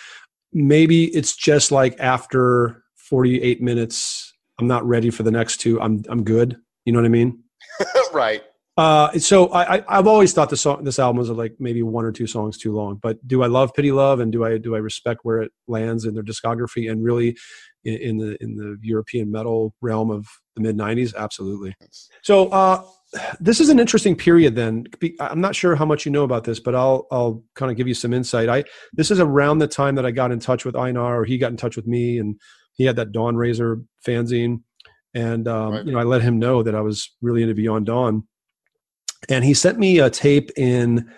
maybe 0.53 1.05
it's 1.15 1.37
just 1.37 1.73
like 1.73 1.99
after 2.01 2.83
48 2.97 3.61
minutes, 3.61 4.33
I'm 4.59 4.67
not 4.67 4.87
ready 4.87 5.11
for 5.11 5.23
the 5.23 5.31
next 5.31 5.59
two. 5.59 5.81
I'm 5.81 6.05
I'm 6.09 6.25
good. 6.25 6.57
You 6.87 6.93
know 6.93 7.01
what 7.01 7.07
I 7.07 7.11
mean? 7.11 7.43
right. 8.13 8.43
Uh, 8.77 9.11
so 9.19 9.49
I, 9.49 9.77
I 9.77 9.85
I've 9.89 10.07
always 10.07 10.35
thought 10.35 10.51
this 10.51 10.61
song 10.61 10.85
this 10.85 10.99
album 10.99 11.17
was 11.17 11.31
like 11.31 11.55
maybe 11.59 11.83
one 11.83 12.05
or 12.05 12.13
two 12.13 12.27
songs 12.27 12.59
too 12.59 12.75
long. 12.75 12.97
But 12.97 13.27
do 13.27 13.43
I 13.43 13.47
love 13.47 13.73
Pity 13.73 13.91
Love 13.91 14.21
and 14.21 14.31
do 14.31 14.45
I 14.45 14.59
do 14.59 14.75
I 14.75 14.79
respect 14.79 15.21
where 15.23 15.41
it 15.41 15.53
lands 15.67 16.05
in 16.05 16.15
their 16.15 16.23
discography 16.23 16.91
and 16.91 17.03
really 17.03 17.37
in, 17.85 17.95
in 17.95 18.17
the 18.19 18.37
in 18.43 18.55
the 18.57 18.77
European 18.83 19.31
metal 19.33 19.75
realm 19.81 20.11
of 20.11 20.27
the 20.57 20.61
mid 20.63 20.77
'90s? 20.77 21.15
Absolutely. 21.17 21.75
So 22.23 22.49
uh, 22.49 22.83
this 23.41 23.61
is 23.61 23.71
an 23.71 23.79
interesting 23.79 24.15
period. 24.15 24.57
Then 24.57 24.85
I'm 25.21 25.41
not 25.41 25.57
sure 25.57 25.75
how 25.75 25.87
much 25.87 26.05
you 26.05 26.13
know 26.13 26.25
about 26.25 26.45
this, 26.45 26.61
but 26.61 26.75
I'll 26.75 27.07
I'll 27.11 27.43
kind 27.55 27.71
of 27.71 27.79
give 27.79 27.89
you 27.89 27.95
some 27.95 28.13
insight. 28.13 28.51
I 28.51 28.65
this 28.93 29.11
is 29.11 29.21
around 29.21 29.59
the 29.59 29.69
time 29.69 29.95
that 29.95 30.05
I 30.05 30.11
got 30.11 30.33
in 30.33 30.39
touch 30.39 30.67
with 30.67 30.77
Einar, 30.77 31.21
or 31.21 31.25
he 31.25 31.39
got 31.39 31.51
in 31.51 31.57
touch 31.57 31.77
with 31.77 31.87
me, 31.87 32.19
and 32.19 32.39
he 32.75 32.85
had 32.85 32.97
that 32.97 33.11
Dawnrazor 33.11 33.83
fanzine, 34.07 34.61
and 35.15 35.49
um, 35.49 35.73
Right. 35.73 35.87
you 35.87 35.93
know 35.93 35.99
I 35.99 36.03
let 36.03 36.21
him 36.21 36.39
know 36.39 36.63
that 36.63 36.75
I 36.75 36.83
was 36.83 37.11
really 37.23 37.41
into 37.41 37.55
Beyond 37.55 37.87
Dawn 37.87 38.25
and 39.29 39.45
he 39.45 39.55
sent 39.55 39.79
me 39.79 39.99
a 39.99 40.11
tape 40.11 40.51
in 40.57 41.09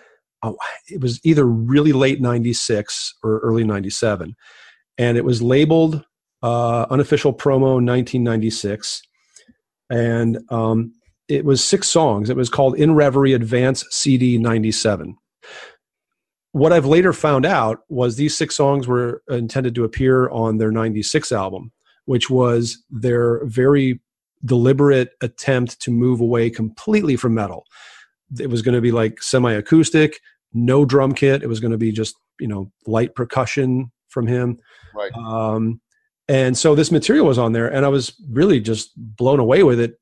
oh, 0.43 0.57
it 0.87 1.01
was 1.01 1.19
either 1.23 1.45
really 1.45 1.91
late 1.91 2.21
96 2.21 3.15
or 3.23 3.39
early 3.39 3.63
97 3.63 4.35
and 4.97 5.17
it 5.17 5.25
was 5.25 5.41
labeled 5.41 6.03
uh, 6.41 6.85
unofficial 6.89 7.33
promo 7.33 7.75
1996 7.83 9.01
and 9.89 10.39
um, 10.49 10.93
it 11.27 11.45
was 11.45 11.63
six 11.63 11.87
songs. 11.87 12.29
It 12.29 12.37
was 12.37 12.49
called 12.49 12.75
in 12.75 12.95
reverie 12.95 13.33
advance 13.33 13.83
cd 13.91 14.37
97 14.37 15.17
what 16.51 16.73
i've 16.73 16.85
later 16.85 17.13
found 17.13 17.45
out 17.45 17.79
was 17.89 18.15
these 18.15 18.35
six 18.35 18.55
songs 18.55 18.87
were 18.87 19.21
intended 19.29 19.75
to 19.75 19.83
appear 19.83 20.29
on 20.29 20.57
their 20.57 20.71
96 20.71 21.31
album 21.31 21.71
which 22.05 22.29
was 22.29 22.83
their 22.89 23.45
very 23.45 23.99
deliberate 24.45 25.11
attempt 25.21 25.79
to 25.81 25.91
move 25.91 26.21
away 26.21 26.49
completely 26.49 27.15
from 27.15 27.35
metal 27.35 27.65
it 28.39 28.49
was 28.49 28.61
going 28.61 28.75
to 28.75 28.81
be 28.81 28.91
like 28.91 29.21
semi-acoustic 29.21 30.19
no 30.53 30.85
drum 30.85 31.13
kit 31.13 31.43
it 31.43 31.47
was 31.47 31.59
going 31.59 31.71
to 31.71 31.77
be 31.77 31.91
just 31.91 32.15
you 32.39 32.47
know 32.47 32.71
light 32.85 33.13
percussion 33.15 33.91
from 34.09 34.27
him 34.27 34.57
Right. 34.95 35.11
um, 35.13 35.79
and 36.27 36.57
so 36.57 36.75
this 36.75 36.91
material 36.91 37.25
was 37.25 37.37
on 37.37 37.53
there 37.53 37.67
and 37.71 37.85
i 37.85 37.89
was 37.89 38.13
really 38.29 38.59
just 38.59 38.91
blown 38.95 39.39
away 39.39 39.63
with 39.63 39.79
it 39.79 39.99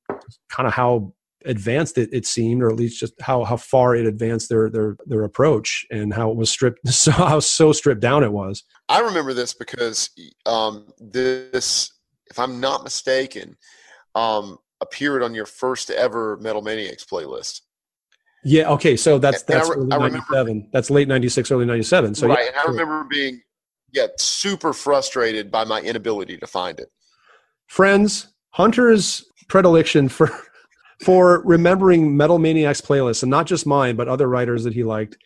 kind 0.49 0.65
of 0.67 0.73
how 0.73 1.13
advanced 1.45 1.97
it, 1.97 2.09
it 2.11 2.25
seemed 2.25 2.61
or 2.61 2.69
at 2.69 2.75
least 2.75 2.99
just 2.99 3.13
how 3.21 3.43
how 3.43 3.55
far 3.55 3.95
it 3.95 4.05
advanced 4.05 4.49
their 4.49 4.69
their 4.69 4.97
their 5.05 5.23
approach 5.23 5.85
and 5.91 6.13
how 6.13 6.29
it 6.31 6.35
was 6.35 6.49
stripped 6.49 6.85
so 6.91 7.11
how 7.11 7.39
so 7.39 7.71
stripped 7.71 8.01
down 8.01 8.23
it 8.23 8.31
was 8.31 8.63
I 8.89 9.01
remember 9.01 9.33
this 9.33 9.53
because 9.53 10.09
um, 10.45 10.87
this, 10.99 11.91
if 12.27 12.39
I'm 12.39 12.59
not 12.61 12.83
mistaken, 12.83 13.57
um, 14.15 14.57
appeared 14.79 15.23
on 15.23 15.35
your 15.35 15.45
first 15.45 15.89
ever 15.91 16.37
Metal 16.37 16.61
Maniacs 16.61 17.03
playlist. 17.05 17.61
Yeah 18.43 18.69
okay 18.69 18.95
so 18.95 19.17
that's 19.17 19.43
And 19.43 19.51
I 19.55 19.57
that's 19.57 19.69
re- 19.69 19.75
early 19.77 19.91
I 19.91 19.95
remember- 19.95 20.17
97 20.33 20.69
that's 20.73 20.89
late 20.89 21.07
96 21.07 21.51
early 21.51 21.65
97 21.65 22.15
so 22.15 22.27
right. 22.27 22.39
yeah, 22.39 22.47
and 22.47 22.55
I 22.57 22.63
remember 22.71 23.03
being 23.09 23.41
yeah 23.93 24.07
super 24.17 24.73
frustrated 24.73 25.51
by 25.51 25.63
my 25.63 25.81
inability 25.81 26.37
to 26.37 26.47
find 26.47 26.79
it. 26.79 26.91
friends 27.67 28.27
hunter's 28.51 29.25
predilection 29.47 30.09
for 30.09 30.29
for 31.03 31.41
remembering 31.45 32.15
metal 32.17 32.39
maniacs 32.39 32.81
playlists 32.81 33.23
and 33.23 33.29
not 33.29 33.45
just 33.47 33.65
mine 33.65 33.95
but 33.95 34.07
other 34.07 34.27
writers 34.27 34.63
that 34.63 34.73
he 34.73 34.83
liked 34.83 35.17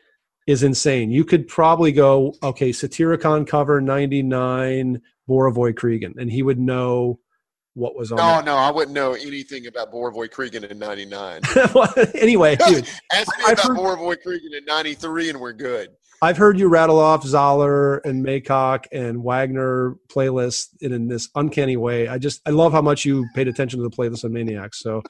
is 0.48 0.64
insane 0.64 1.12
you 1.12 1.24
could 1.24 1.48
probably 1.48 1.92
go 1.92 2.34
okay 2.44 2.72
satyricon 2.72 3.46
cover 3.46 3.80
99 3.82 5.02
borovoy 5.30 5.74
Kriegen, 5.74 6.14
and 6.18 6.30
he 6.32 6.44
would 6.44 6.60
know 6.60 7.20
what 7.74 7.96
was 7.96 8.12
on 8.12 8.18
No, 8.18 8.24
that. 8.24 8.46
no, 8.46 8.56
I 8.56 8.70
wouldn't 8.72 8.94
know 8.94 9.14
anything 9.14 9.68
about 9.68 9.92
Borovoy 9.94 10.30
Kriegen 10.30 10.70
in 10.70 10.78
'99. 10.80 11.42
Well, 11.74 11.94
anyway 12.16 12.56
dude 12.58 12.88
Ask 13.14 13.38
me 13.38 13.46
I've 13.46 13.54
about 13.54 13.68
heard- 13.68 13.78
Borovoy 13.78 14.18
Kriegen 14.26 14.58
in 14.58 14.66
'93, 14.66 15.30
and 15.30 15.40
we're 15.40 15.54
good. 15.54 15.90
i've 16.24 16.38
heard 16.38 16.60
you 16.60 16.68
rattle 16.68 17.00
off 17.00 17.24
Zoller 17.26 17.98
and 18.00 18.24
maycock 18.26 18.86
and 18.92 19.24
wagner 19.24 19.96
playlists 20.08 20.68
in, 20.82 20.92
in 20.94 21.08
this 21.08 21.30
uncanny 21.36 21.78
way 21.78 22.08
i 22.08 22.18
just 22.20 22.42
i 22.46 22.52
love 22.52 22.72
how 22.74 22.82
much 22.82 23.06
you 23.06 23.26
paid 23.34 23.48
attention 23.48 23.80
to 23.80 23.84
the 23.84 23.96
playlist 23.96 24.24
of 24.24 24.32
maniacs 24.32 24.80
so 24.82 25.02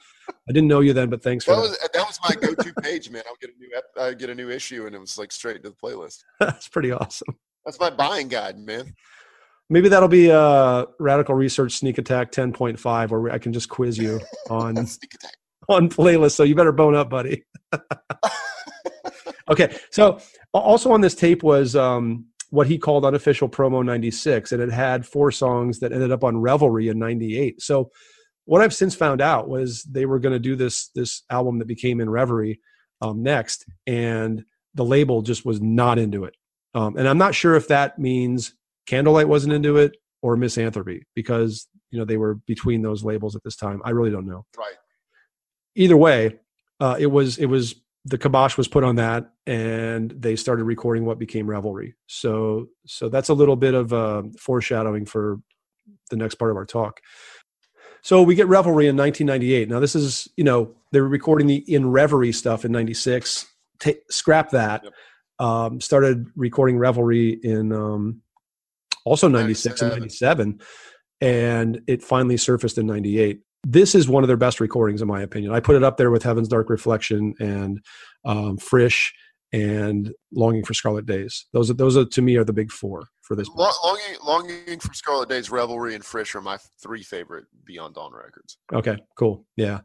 i 0.48 0.52
didn't 0.52 0.68
know 0.68 0.80
you 0.80 0.92
then 0.94 1.10
but 1.10 1.22
thanks 1.22 1.44
for 1.44 1.50
That 1.50 1.56
that. 1.56 1.68
was 1.68 1.78
that 1.94 2.06
was 2.06 2.18
my 2.26 2.34
go-to 2.40 2.72
page, 2.82 3.10
man. 3.10 3.22
I 3.26 3.30
would 3.32 3.40
get 3.40 3.50
a 3.50 3.58
new 3.58 4.04
I 4.10 4.14
get 4.14 4.30
a 4.30 4.34
new 4.34 4.48
issue, 4.50 4.86
and 4.86 4.94
it 4.94 5.00
was 5.00 5.18
like 5.18 5.32
straight 5.32 5.62
to 5.62 5.68
the 5.70 5.74
playlist. 5.76 6.18
that's 6.40 6.68
pretty 6.68 6.92
awesome 6.92 7.36
That's 7.66 7.78
my 7.80 7.90
buying 7.90 8.28
guide, 8.28 8.58
man. 8.58 8.94
Maybe 9.72 9.88
that'll 9.88 10.06
be 10.06 10.28
a 10.28 10.84
radical 10.98 11.34
research 11.34 11.72
sneak 11.72 11.96
attack 11.96 12.30
10.5 12.30 13.08
where 13.08 13.32
I 13.32 13.38
can 13.38 13.54
just 13.54 13.70
quiz 13.70 13.96
you 13.96 14.20
on 14.50 14.76
on 15.66 15.88
playlist. 15.88 16.32
So 16.32 16.42
you 16.42 16.54
better 16.54 16.72
bone 16.72 16.94
up, 16.94 17.08
buddy. 17.08 17.44
okay. 19.48 19.74
So 19.90 20.20
also 20.52 20.92
on 20.92 21.00
this 21.00 21.14
tape 21.14 21.42
was 21.42 21.74
um, 21.74 22.26
what 22.50 22.66
he 22.66 22.76
called 22.76 23.06
unofficial 23.06 23.48
promo 23.48 23.82
96 23.82 24.52
and 24.52 24.60
it 24.60 24.70
had 24.70 25.06
four 25.06 25.32
songs 25.32 25.78
that 25.78 25.90
ended 25.90 26.12
up 26.12 26.22
on 26.22 26.36
revelry 26.36 26.88
in 26.88 26.98
98. 26.98 27.62
So 27.62 27.90
what 28.44 28.60
I've 28.60 28.74
since 28.74 28.94
found 28.94 29.22
out 29.22 29.48
was 29.48 29.84
they 29.84 30.04
were 30.04 30.18
going 30.18 30.34
to 30.34 30.38
do 30.38 30.54
this 30.54 30.88
this 30.88 31.22
album 31.30 31.60
that 31.60 31.66
became 31.66 31.98
in 32.02 32.10
reverie 32.10 32.60
um, 33.00 33.22
next 33.22 33.64
and 33.86 34.44
the 34.74 34.84
label 34.84 35.22
just 35.22 35.46
was 35.46 35.62
not 35.62 35.98
into 35.98 36.24
it. 36.24 36.34
Um, 36.74 36.98
and 36.98 37.08
I'm 37.08 37.18
not 37.18 37.34
sure 37.34 37.54
if 37.54 37.68
that 37.68 37.98
means 37.98 38.52
Candlelight 38.86 39.28
wasn't 39.28 39.52
into 39.52 39.76
it 39.76 39.96
or 40.22 40.36
Misanthropy 40.36 41.02
because 41.14 41.68
you 41.90 41.98
know 41.98 42.04
they 42.04 42.16
were 42.16 42.36
between 42.46 42.82
those 42.82 43.04
labels 43.04 43.36
at 43.36 43.42
this 43.44 43.56
time. 43.56 43.80
I 43.84 43.90
really 43.90 44.10
don't 44.10 44.26
know. 44.26 44.44
Right. 44.56 44.74
Either 45.74 45.96
way, 45.96 46.38
uh, 46.80 46.96
it 46.98 47.06
was 47.06 47.38
it 47.38 47.46
was 47.46 47.76
the 48.04 48.18
kibosh 48.18 48.56
was 48.56 48.68
put 48.68 48.84
on 48.84 48.96
that, 48.96 49.30
and 49.46 50.10
they 50.10 50.36
started 50.36 50.64
recording 50.64 51.04
what 51.04 51.18
became 51.18 51.48
Revelry. 51.48 51.94
So 52.06 52.68
so 52.86 53.08
that's 53.08 53.28
a 53.28 53.34
little 53.34 53.56
bit 53.56 53.74
of 53.74 53.92
uh, 53.92 54.22
foreshadowing 54.38 55.06
for 55.06 55.38
the 56.10 56.16
next 56.16 56.36
part 56.36 56.50
of 56.50 56.56
our 56.56 56.66
talk. 56.66 57.00
So 58.02 58.22
we 58.22 58.34
get 58.34 58.48
Revelry 58.48 58.88
in 58.88 58.96
1998. 58.96 59.68
Now 59.68 59.80
this 59.80 59.94
is 59.94 60.28
you 60.36 60.44
know 60.44 60.74
they 60.90 61.00
were 61.00 61.08
recording 61.08 61.46
the 61.46 61.64
In 61.72 61.90
Reverie 61.90 62.32
stuff 62.32 62.64
in 62.64 62.72
'96. 62.72 63.46
Ta 63.78 63.92
scrap 64.10 64.50
that. 64.50 64.84
Yep. 64.84 64.92
Um, 65.38 65.80
started 65.80 66.26
recording 66.36 66.78
Revelry 66.78 67.40
in 67.42 67.72
um, 67.72 68.21
also 69.04 69.28
96 69.28 69.82
and 69.82 69.90
97 69.92 70.60
and 71.20 71.80
it 71.86 72.02
finally 72.02 72.36
surfaced 72.36 72.78
in 72.78 72.86
98 72.86 73.40
this 73.64 73.94
is 73.94 74.08
one 74.08 74.24
of 74.24 74.28
their 74.28 74.36
best 74.36 74.60
recordings 74.60 75.02
in 75.02 75.08
my 75.08 75.22
opinion 75.22 75.52
i 75.52 75.60
put 75.60 75.76
it 75.76 75.84
up 75.84 75.96
there 75.96 76.10
with 76.10 76.22
heaven's 76.22 76.48
dark 76.48 76.68
reflection 76.70 77.34
and 77.40 77.80
um, 78.24 78.56
Frysh 78.56 79.12
and 79.52 80.12
Longing 80.32 80.64
for 80.64 80.74
Scarlet 80.74 81.06
Days. 81.06 81.46
Those 81.52 81.70
are 81.70 81.74
those 81.74 81.96
are 81.96 82.04
to 82.04 82.22
me 82.22 82.36
are 82.36 82.44
the 82.44 82.52
big 82.52 82.72
four 82.72 83.04
for 83.20 83.36
this. 83.36 83.48
Lo- 83.48 83.70
Longing, 83.84 84.16
Longing 84.24 84.80
for 84.80 84.94
Scarlet 84.94 85.28
Days, 85.28 85.50
Revelry, 85.50 85.94
and 85.94 86.04
Frysh 86.04 86.34
are 86.34 86.40
my 86.40 86.58
three 86.82 87.02
favorite 87.02 87.44
Beyond 87.64 87.94
Dawn 87.94 88.12
records. 88.14 88.58
Okay, 88.72 88.96
cool. 89.16 89.44
Yeah. 89.56 89.80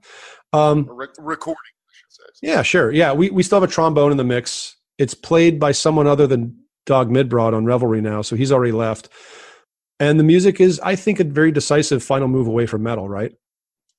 Um, 0.54 0.90
Re- 0.90 1.08
recording, 1.20 1.58
I 1.58 1.94
should 1.94 2.38
say. 2.38 2.48
yeah, 2.48 2.62
sure. 2.62 2.92
Yeah, 2.92 3.14
we, 3.14 3.30
we 3.30 3.44
still 3.44 3.60
have 3.60 3.70
a 3.70 3.72
trombone 3.72 4.12
in 4.12 4.18
the 4.18 4.24
mix. 4.24 4.78
It's 4.98 5.14
played 5.14 5.60
by 5.60 5.74
someone 5.74 6.08
other 6.08 6.28
than 6.28 6.58
Dag 6.88 7.08
Midbrød 7.10 7.54
on 7.54 7.66
Revelry 7.66 8.02
now, 8.02 8.22
so 8.24 8.36
he's 8.36 8.52
already 8.52 8.72
left. 8.72 9.10
And 10.00 10.20
the 10.20 10.24
music 10.24 10.60
is, 10.60 10.80
I 10.80 10.96
think, 10.96 11.20
a 11.20 11.24
very 11.24 11.52
decisive 11.52 12.02
final 12.04 12.28
move 12.28 12.48
away 12.48 12.66
from 12.66 12.82
metal, 12.84 13.08
right? 13.10 13.36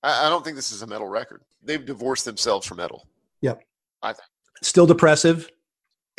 I, 0.02 0.26
I 0.26 0.28
don't 0.30 0.42
think 0.44 0.56
this 0.56 0.72
is 0.72 0.82
a 0.82 0.86
metal 0.86 1.06
record. 1.08 1.42
They've 1.62 1.84
divorced 1.84 2.24
themselves 2.24 2.66
from 2.66 2.78
metal. 2.78 3.06
Yep. 3.42 3.62
I 4.02 4.12
think. 4.12 4.24
Still 4.62 4.86
depressive. 4.86 5.48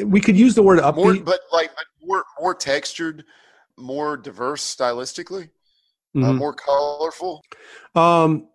We 0.04 0.22
could 0.22 0.38
use 0.38 0.54
the 0.56 0.64
word 0.64 0.80
upbeat. 0.80 0.96
More, 0.96 1.16
but 1.16 1.40
like 1.52 1.72
but 1.76 1.86
more, 2.08 2.24
more 2.40 2.54
textured, 2.54 3.26
more 3.78 4.16
diverse 4.16 4.64
stylistically, 4.76 5.50
uh, 6.16 6.20
Mhm. 6.20 6.38
more 6.38 6.54
colorful. 6.54 7.42
Um, 7.96 8.48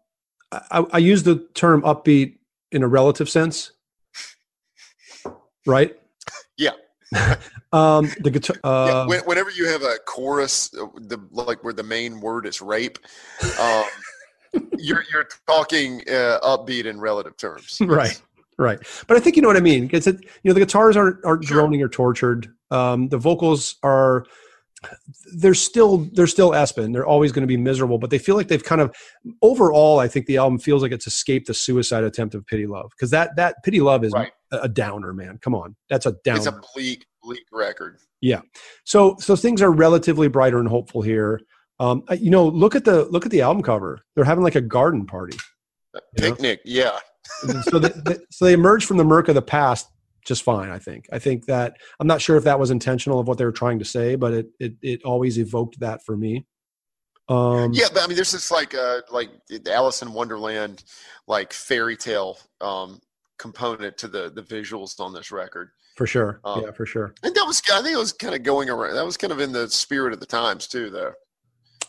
I, 0.53 0.85
I 0.93 0.99
use 0.99 1.23
the 1.25 1.49
term 1.55 1.83
upbeat 1.83 2.39
in 2.71 2.83
a 2.83 2.89
relative 2.89 3.29
sense, 3.29 3.73
right? 5.67 5.97
Yeah. 6.57 6.73
um, 7.73 8.11
the 8.21 8.31
guitar. 8.31 8.57
yeah, 8.65 8.71
Uh, 8.71 9.07
when, 9.07 9.21
whenever 9.21 9.51
you 9.51 9.67
have 9.69 9.83
a 9.83 9.97
chorus, 10.07 10.73
uh, 10.75 10.87
the 10.97 11.19
like 11.33 11.63
where 11.65 11.73
the 11.73 11.83
main 11.83 12.21
word 12.21 12.47
is 12.47 12.61
rape, 12.61 12.99
um, 13.61 13.85
you're 14.79 15.05
you're 15.13 15.29
talking 15.49 16.01
uh, 16.09 16.39
upbeat 16.43 16.85
in 16.87 17.01
relative 17.01 17.37
terms. 17.37 17.79
Right, 17.81 18.21
right. 18.59 18.79
But 19.07 19.17
I 19.17 19.21
think 19.21 19.37
you 19.37 19.43
know 19.43 19.49
what 19.49 19.57
I 19.57 19.61
mean. 19.61 19.87
Because 19.87 20.07
you 20.07 20.19
know 20.45 20.53
the 20.55 20.61
guitars 20.61 20.97
aren't 20.97 21.25
aren't 21.25 21.45
Sure. 21.45 21.59
droning 21.59 21.83
or 21.83 21.89
tortured. 21.89 22.49
Um, 22.71 23.09
the 23.09 23.19
vocals 23.19 23.77
are. 23.83 24.25
They're 25.37 25.55
still 25.55 26.09
they're 26.13 26.27
still 26.27 26.51
Espen. 26.51 26.93
They're 26.93 27.07
always 27.07 27.33
going 27.33 27.41
to 27.43 27.47
be 27.47 27.57
miserable, 27.57 27.97
but 27.97 28.11
they 28.11 28.19
feel 28.19 28.37
like 28.37 28.49
they've 28.49 28.63
kind 28.63 28.83
of 28.83 28.95
overall. 29.41 29.99
I 29.99 30.09
think 30.09 30.27
the 30.27 30.37
album 30.37 30.59
feels 30.59 30.83
like 30.83 30.93
it's 30.93 31.07
escaped 31.07 31.47
the 31.47 31.55
suicide 31.55 32.05
attempt 32.05 32.35
of 32.35 32.47
Pity 32.47 32.67
Love 32.67 32.91
because 32.91 33.11
that 33.11 33.35
that 33.37 33.57
Pity 33.65 33.81
Love 33.81 34.05
is 34.05 34.13
Right. 34.13 34.31
A, 34.55 34.63
a 34.63 34.69
downer, 34.69 35.13
man. 35.13 35.39
Come 35.43 35.55
on, 35.55 35.77
that's 35.89 36.07
a 36.07 36.13
downer. 36.25 36.39
It's 36.39 36.47
a 36.47 36.61
bleak, 36.75 37.07
bleak 37.23 37.45
record. 37.53 37.99
Yeah. 38.21 38.41
So 38.85 39.17
so 39.19 39.37
things 39.37 39.61
are 39.63 39.71
relatively 39.71 40.29
brighter 40.29 40.59
and 40.59 40.69
hopeful 40.69 41.03
here. 41.03 41.41
Um, 41.81 42.05
uh, 42.09 42.15
you 42.15 42.31
know, 42.31 42.47
look 42.47 42.75
at 42.75 42.85
the 42.85 43.05
look 43.07 43.25
at 43.27 43.33
the 43.33 43.43
album 43.43 43.63
cover. 43.63 44.01
They're 44.15 44.25
having 44.25 44.45
like 44.45 44.55
a 44.55 44.61
garden 44.61 45.07
party. 45.07 45.37
Know? 45.93 46.01
Picnic, 46.17 46.61
yeah. 46.65 46.99
So 47.63 47.79
they, 47.79 47.89
they, 48.05 48.17
so 48.31 48.45
they 48.45 48.53
emerged 48.53 48.87
from 48.87 48.97
the 48.97 49.05
murk 49.05 49.29
of 49.29 49.35
the 49.35 49.43
past 49.43 49.89
just 50.25 50.43
fine. 50.43 50.71
I 50.71 50.79
think. 50.79 51.07
I 51.13 51.19
think 51.19 51.47
that 51.47 51.77
I'm 52.01 52.07
not 52.07 52.23
sure 52.23 52.37
if 52.37 52.45
that 52.45 52.59
was 52.59 52.71
intentional 52.71 53.19
of 53.19 53.29
what 53.29 53.39
they 53.39 53.45
were 53.45 53.53
trying 53.53 53.79
to 53.81 53.85
say, 53.85 54.17
but 54.17 54.33
it 54.33 54.47
it, 54.59 54.75
it 54.83 55.03
always 55.05 55.39
evoked 55.39 55.81
that 55.81 56.05
for 56.05 56.17
me. 56.17 56.47
Um, 57.29 57.73
Yeah, 57.73 57.87
but 57.93 58.03
I 58.03 58.07
mean, 58.07 58.17
there's 58.17 58.33
this 58.33 58.51
like 58.51 58.75
uh 58.75 59.03
like 59.11 59.31
Alice 59.71 60.03
in 60.03 60.13
Wonderland, 60.13 60.85
like 61.27 61.53
fairy 61.53 61.97
tale 61.97 62.39
um 62.61 63.01
component 63.49 63.97
to 63.99 64.09
the 64.09 64.31
the 64.35 64.43
visuals 64.43 64.99
on 64.99 65.13
this 65.13 65.31
record, 65.31 65.69
for 65.97 66.07
sure. 66.07 66.41
Um, 66.45 66.63
yeah, 66.65 66.73
for 66.73 66.87
sure. 66.87 67.15
and 67.23 67.35
that 67.35 67.45
was 67.47 67.61
I 67.71 67.83
think 67.83 67.95
it 67.95 67.99
was 67.99 68.13
kind 68.15 68.35
of 68.35 68.43
going 68.43 68.71
around. 68.71 68.95
That 68.95 69.05
was 69.05 69.19
kind 69.19 69.33
of 69.33 69.41
in 69.41 69.53
the 69.53 69.69
spirit 69.69 70.15
of 70.15 70.21
the 70.21 70.27
times 70.27 70.67
too, 70.67 70.89
though. 70.89 71.13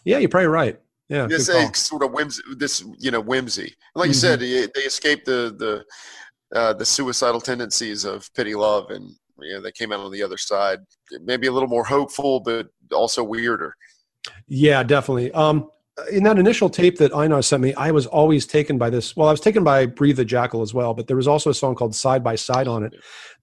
Yeah, 0.04 0.18
you're 0.18 0.30
probably 0.30 0.48
right. 0.50 0.78
Yeah, 1.08 1.28
this 1.28 1.48
sort 1.76 2.04
of 2.04 2.12
whimsy, 2.12 2.42
this 2.58 2.84
you 3.00 3.12
know 3.12 3.22
whimsy. 3.22 3.74
Like 3.96 4.08
you 4.10 4.14
Mhm. 4.16 4.26
said, 4.26 4.40
they 4.42 4.68
they 4.76 4.82
escaped 4.86 5.26
the 5.26 5.56
the 5.64 6.60
uh, 6.60 6.74
the 6.74 6.86
suicidal 6.86 7.40
tendencies 7.42 8.04
of 8.06 8.30
pity 8.34 8.54
love, 8.56 8.90
and 8.90 9.06
you 9.40 9.54
know 9.54 9.62
they 9.62 9.72
came 9.72 9.94
out 9.94 10.02
on 10.02 10.12
the 10.12 10.24
other 10.24 10.38
side, 10.38 10.80
maybe 11.22 11.48
a 11.48 11.52
little 11.52 11.70
more 11.70 11.86
hopeful, 11.86 12.42
but 12.42 12.68
also 12.92 13.24
weirder. 13.24 13.76
Yeah, 14.48 14.84
definitely. 14.84 15.32
Um, 15.32 15.70
in 16.12 16.24
that 16.24 16.38
initial 16.38 16.70
tape 16.70 16.98
that 16.98 17.14
Einar 17.14 17.42
sent 17.42 17.64
me, 17.64 17.74
I 17.76 17.92
was 17.92 18.06
always 18.06 18.46
taken 18.46 18.78
by 18.78 18.90
this. 18.90 19.16
Well, 19.16 19.30
I 19.30 19.32
was 19.32 19.40
taken 19.40 19.64
by 19.64 19.86
Breathe 19.86 20.18
the 20.18 20.26
Jackal 20.26 20.62
as 20.62 20.74
well, 20.74 20.94
but 20.94 21.08
there 21.08 21.16
was 21.16 21.28
also 21.28 21.50
a 21.50 21.54
song 21.54 21.76
called 21.76 21.96
Side 21.96 22.24
by 22.24 22.36
Side 22.36 22.68
on 22.68 22.84
it 22.84 22.94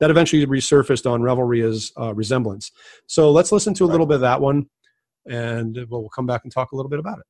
that 0.00 0.10
eventually 0.10 0.44
resurfaced 0.46 1.10
on 1.10 1.22
Revelry 1.22 1.62
as 1.62 1.92
uh, 1.98 2.14
Resemblance. 2.14 2.70
So 3.06 3.30
let's 3.30 3.52
listen 3.52 3.72
to 3.74 3.84
a 3.84 3.86
little 3.86 4.06
bit 4.06 4.16
of 4.16 4.20
that 4.22 4.40
one, 4.40 4.66
and 5.26 5.78
we'll 5.88 6.10
come 6.10 6.26
back 6.26 6.42
and 6.44 6.52
talk 6.52 6.72
a 6.72 6.76
little 6.76 6.90
bit 6.90 6.98
about 6.98 7.18
it. 7.18 7.24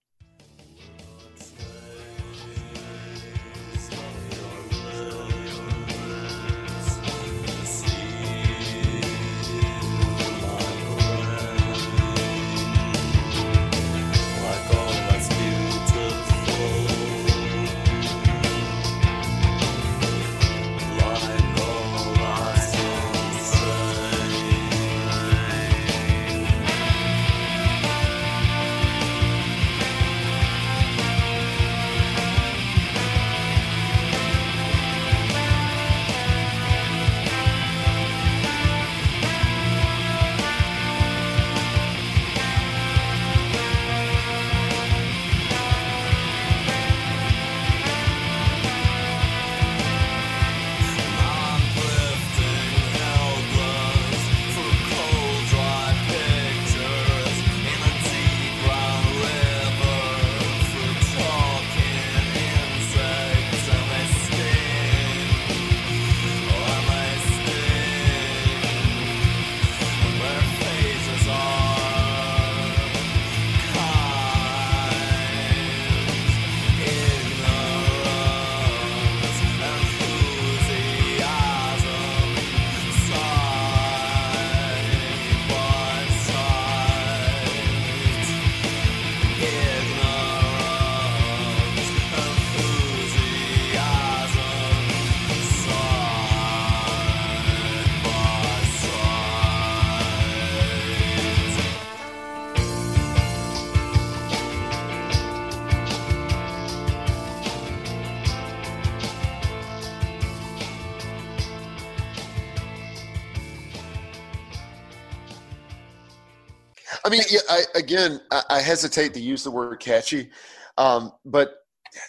I 117.05 117.09
mean, 117.09 117.23
yeah, 117.31 117.41
I, 117.49 117.63
again, 117.75 118.21
I, 118.31 118.43
I 118.51 118.61
hesitate 118.61 119.15
to 119.15 119.21
use 119.21 119.45
the 119.45 119.51
word 119.51 119.79
catchy, 119.81 120.31
um, 120.79 121.13
but 121.25 121.55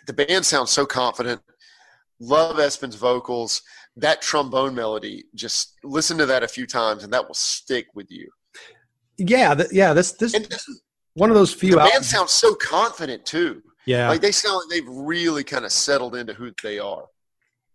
the 0.08 0.14
band 0.14 0.46
sounds 0.46 0.72
so 0.72 0.86
confident. 0.86 1.42
Love 2.20 2.58
Espen's 2.60 2.96
vocals. 2.96 3.62
That 3.98 4.22
trombone 4.22 4.74
melody, 4.74 5.26
just 5.36 5.76
listen 5.84 6.18
to 6.18 6.26
that 6.26 6.42
a 6.42 6.48
few 6.48 6.66
times, 6.66 7.04
and 7.04 7.14
that 7.14 7.28
will 7.28 7.36
stick 7.36 7.88
with 7.94 8.08
you. 8.10 8.28
Yeah, 9.18 9.54
th- 9.54 9.70
yeah. 9.72 9.94
This 9.94 10.14
this, 10.14 10.34
And 10.34 10.46
this 10.46 10.66
one 11.14 11.30
of 11.30 11.36
those 11.36 11.54
few 11.54 11.72
the 11.72 11.78
band 11.78 11.90
albums. 11.92 12.10
sounds 12.10 12.32
so 12.32 12.56
confident 12.56 13.24
too. 13.26 13.62
yeah, 13.86 14.10
Like 14.10 14.22
they 14.22 14.32
sound 14.32 14.56
like 14.56 14.70
they've 14.70 14.90
really 14.90 15.44
kind 15.44 15.64
of 15.64 15.72
settled 15.72 16.16
into 16.16 16.34
who 16.34 16.52
they 16.64 16.80
are. 16.80 17.06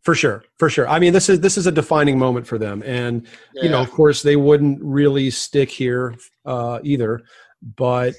For 0.08 0.14
sure, 0.14 0.42
for 0.58 0.70
sure. 0.70 0.88
I 0.88 0.98
mean, 0.98 1.12
this 1.12 1.28
is 1.28 1.40
this 1.40 1.58
is 1.58 1.66
a 1.66 1.70
defining 1.70 2.18
moment 2.18 2.46
for 2.46 2.56
them, 2.56 2.82
and 2.86 3.26
you 3.52 3.68
know, 3.68 3.78
of 3.78 3.90
course, 3.90 4.22
they 4.22 4.36
wouldn't 4.36 4.82
really 4.82 5.28
stick 5.28 5.68
here 5.68 6.14
uh, 6.46 6.78
either. 6.82 7.20
But 7.76 8.14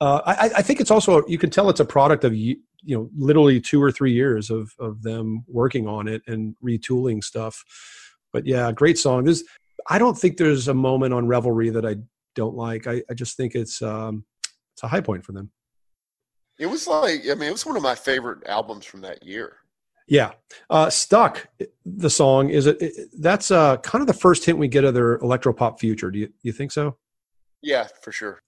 uh, 0.00 0.20
I, 0.24 0.50
I 0.58 0.62
think 0.62 0.80
it's 0.80 0.92
also 0.92 1.26
you 1.26 1.38
can 1.38 1.50
tell 1.50 1.68
it's 1.68 1.80
a 1.80 1.84
product 1.84 2.22
of 2.22 2.36
you 2.36 2.56
you 2.84 2.96
know 2.96 3.10
literally 3.16 3.60
two 3.60 3.82
or 3.82 3.90
three 3.90 4.12
years 4.12 4.48
of 4.48 4.70
of 4.78 5.02
them 5.02 5.44
working 5.48 5.88
on 5.88 6.06
it 6.06 6.22
and 6.28 6.54
retooling 6.64 7.24
stuff. 7.24 7.60
But 8.32 8.46
yeah, 8.46 8.70
great 8.70 8.96
song. 8.96 9.24
There's 9.24 9.42
I 9.90 9.98
don't 9.98 10.16
think 10.16 10.36
there's 10.36 10.68
a 10.68 10.74
moment 10.74 11.14
on 11.14 11.26
Revelry 11.26 11.70
that 11.70 11.84
I 11.84 11.96
don't 12.36 12.54
like. 12.54 12.86
I, 12.86 13.02
I 13.10 13.14
just 13.14 13.36
think 13.36 13.56
it's 13.56 13.82
um 13.82 14.24
it's 14.74 14.84
a 14.84 14.86
high 14.86 15.00
point 15.00 15.24
for 15.24 15.32
them. 15.32 15.50
It 16.60 16.66
was 16.66 16.86
like 16.86 17.22
I 17.28 17.34
mean, 17.34 17.48
it 17.48 17.52
was 17.52 17.66
one 17.66 17.76
of 17.76 17.82
my 17.82 17.96
favorite 17.96 18.46
albums 18.46 18.84
from 18.84 19.00
that 19.00 19.24
year. 19.24 19.56
Yeah. 20.08 20.32
Uh 20.68 20.90
Stuck, 20.90 21.48
the 21.84 22.10
song 22.10 22.50
is 22.50 22.66
it, 22.66 22.80
it 22.80 23.10
that's 23.18 23.50
uh 23.50 23.76
kind 23.78 24.00
of 24.00 24.06
the 24.06 24.14
first 24.14 24.44
hint 24.44 24.58
we 24.58 24.68
get 24.68 24.84
of 24.84 24.94
their 24.94 25.18
electropop 25.18 25.78
future. 25.78 26.10
Do 26.10 26.18
you 26.18 26.32
you 26.42 26.52
think 26.52 26.72
so? 26.72 26.96
Yeah, 27.62 27.86
for 28.02 28.12
sure. 28.12 28.40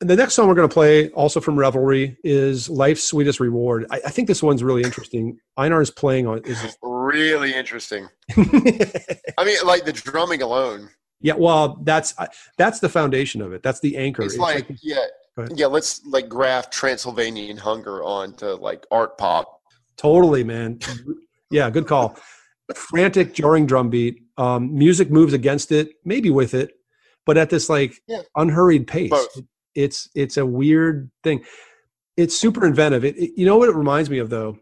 And 0.00 0.08
the 0.08 0.16
next 0.16 0.32
song 0.32 0.48
we're 0.48 0.54
going 0.54 0.68
to 0.68 0.72
play, 0.72 1.10
also 1.10 1.40
from 1.40 1.58
Revelry, 1.58 2.16
is 2.24 2.70
"Life's 2.70 3.04
Sweetest 3.04 3.38
Reward." 3.38 3.84
I, 3.90 4.00
I 4.06 4.10
think 4.10 4.28
this 4.28 4.42
one's 4.42 4.64
really 4.64 4.82
interesting. 4.82 5.38
Einar 5.58 5.82
is 5.82 5.90
playing 5.90 6.26
on. 6.26 6.38
Is 6.44 6.76
Really 6.82 7.52
interesting. 7.52 8.08
I 8.36 9.44
mean, 9.44 9.56
like 9.66 9.84
the 9.84 9.92
drumming 9.92 10.42
alone. 10.42 10.90
yeah, 11.20 11.34
well, 11.34 11.80
that's 11.82 12.14
that's 12.56 12.78
the 12.78 12.88
foundation 12.88 13.42
of 13.42 13.52
it. 13.52 13.62
That's 13.64 13.80
the 13.80 13.96
anchor. 13.96 14.22
It's 14.22 14.34
It's 14.34 14.40
like, 14.40 14.68
yeah, 14.80 15.04
yeah. 15.54 15.66
Let's 15.66 16.06
like 16.06 16.28
graft 16.28 16.72
Transylvanian 16.72 17.56
hunger 17.56 18.02
onto 18.04 18.46
like 18.46 18.86
art 18.92 19.18
pop. 19.18 19.59
Totally, 20.00 20.44
man. 20.44 20.78
yeah, 21.50 21.70
good 21.70 21.86
call. 21.86 22.16
Frantic, 22.74 23.34
jarring 23.34 23.66
drum 23.66 23.90
beat. 23.90 24.22
Um, 24.38 24.72
music 24.76 25.10
moves 25.10 25.32
against 25.32 25.72
it, 25.72 25.90
maybe 26.04 26.30
with 26.30 26.54
it, 26.54 26.72
but 27.26 27.36
at 27.36 27.50
this 27.50 27.68
like 27.68 27.94
Yeah. 28.08 28.22
unhurried 28.36 28.86
pace. 28.86 29.10
Both. 29.10 29.40
It's 29.74 30.08
it's 30.14 30.36
a 30.36 30.46
weird 30.46 31.10
thing. 31.22 31.44
It's 32.16 32.36
super 32.36 32.66
inventive. 32.66 33.04
It, 33.04 33.16
it- 33.16 33.32
you 33.36 33.44
know 33.46 33.56
what 33.58 33.68
it 33.68 33.74
reminds 33.74 34.08
me 34.10 34.18
of 34.18 34.30
though. 34.30 34.58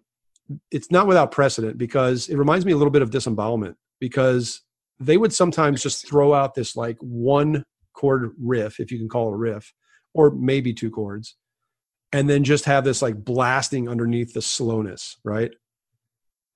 It's 0.71 0.91
not 0.91 1.07
without 1.07 1.31
precedent 1.31 1.77
because 1.79 2.29
it 2.29 2.37
reminds 2.39 2.65
me 2.65 2.73
a 2.73 2.77
little 2.77 2.91
bit 2.91 3.03
of 3.03 3.11
disembowelment 3.11 3.77
because 4.01 4.63
they 4.99 5.17
would 5.19 5.33
sometimes 5.33 5.83
just 5.83 6.09
throw 6.09 6.33
out 6.35 6.55
this 6.55 6.75
like 6.75 6.97
one 7.01 7.65
chord 7.93 8.33
riff, 8.41 8.81
if 8.81 8.91
you 8.91 8.99
can 8.99 9.09
call 9.09 9.29
it 9.29 9.35
a 9.35 9.37
riff, 9.37 9.73
or 10.15 10.31
maybe 10.31 10.73
two 10.73 10.91
chords, 10.91 11.37
and 12.13 12.29
then 12.29 12.45
just 12.45 12.65
have 12.65 12.85
this 12.85 13.03
like 13.03 13.25
blasting 13.25 13.89
underneath 13.89 14.33
the 14.33 14.43
slowness, 14.43 15.17
right? 15.25 15.51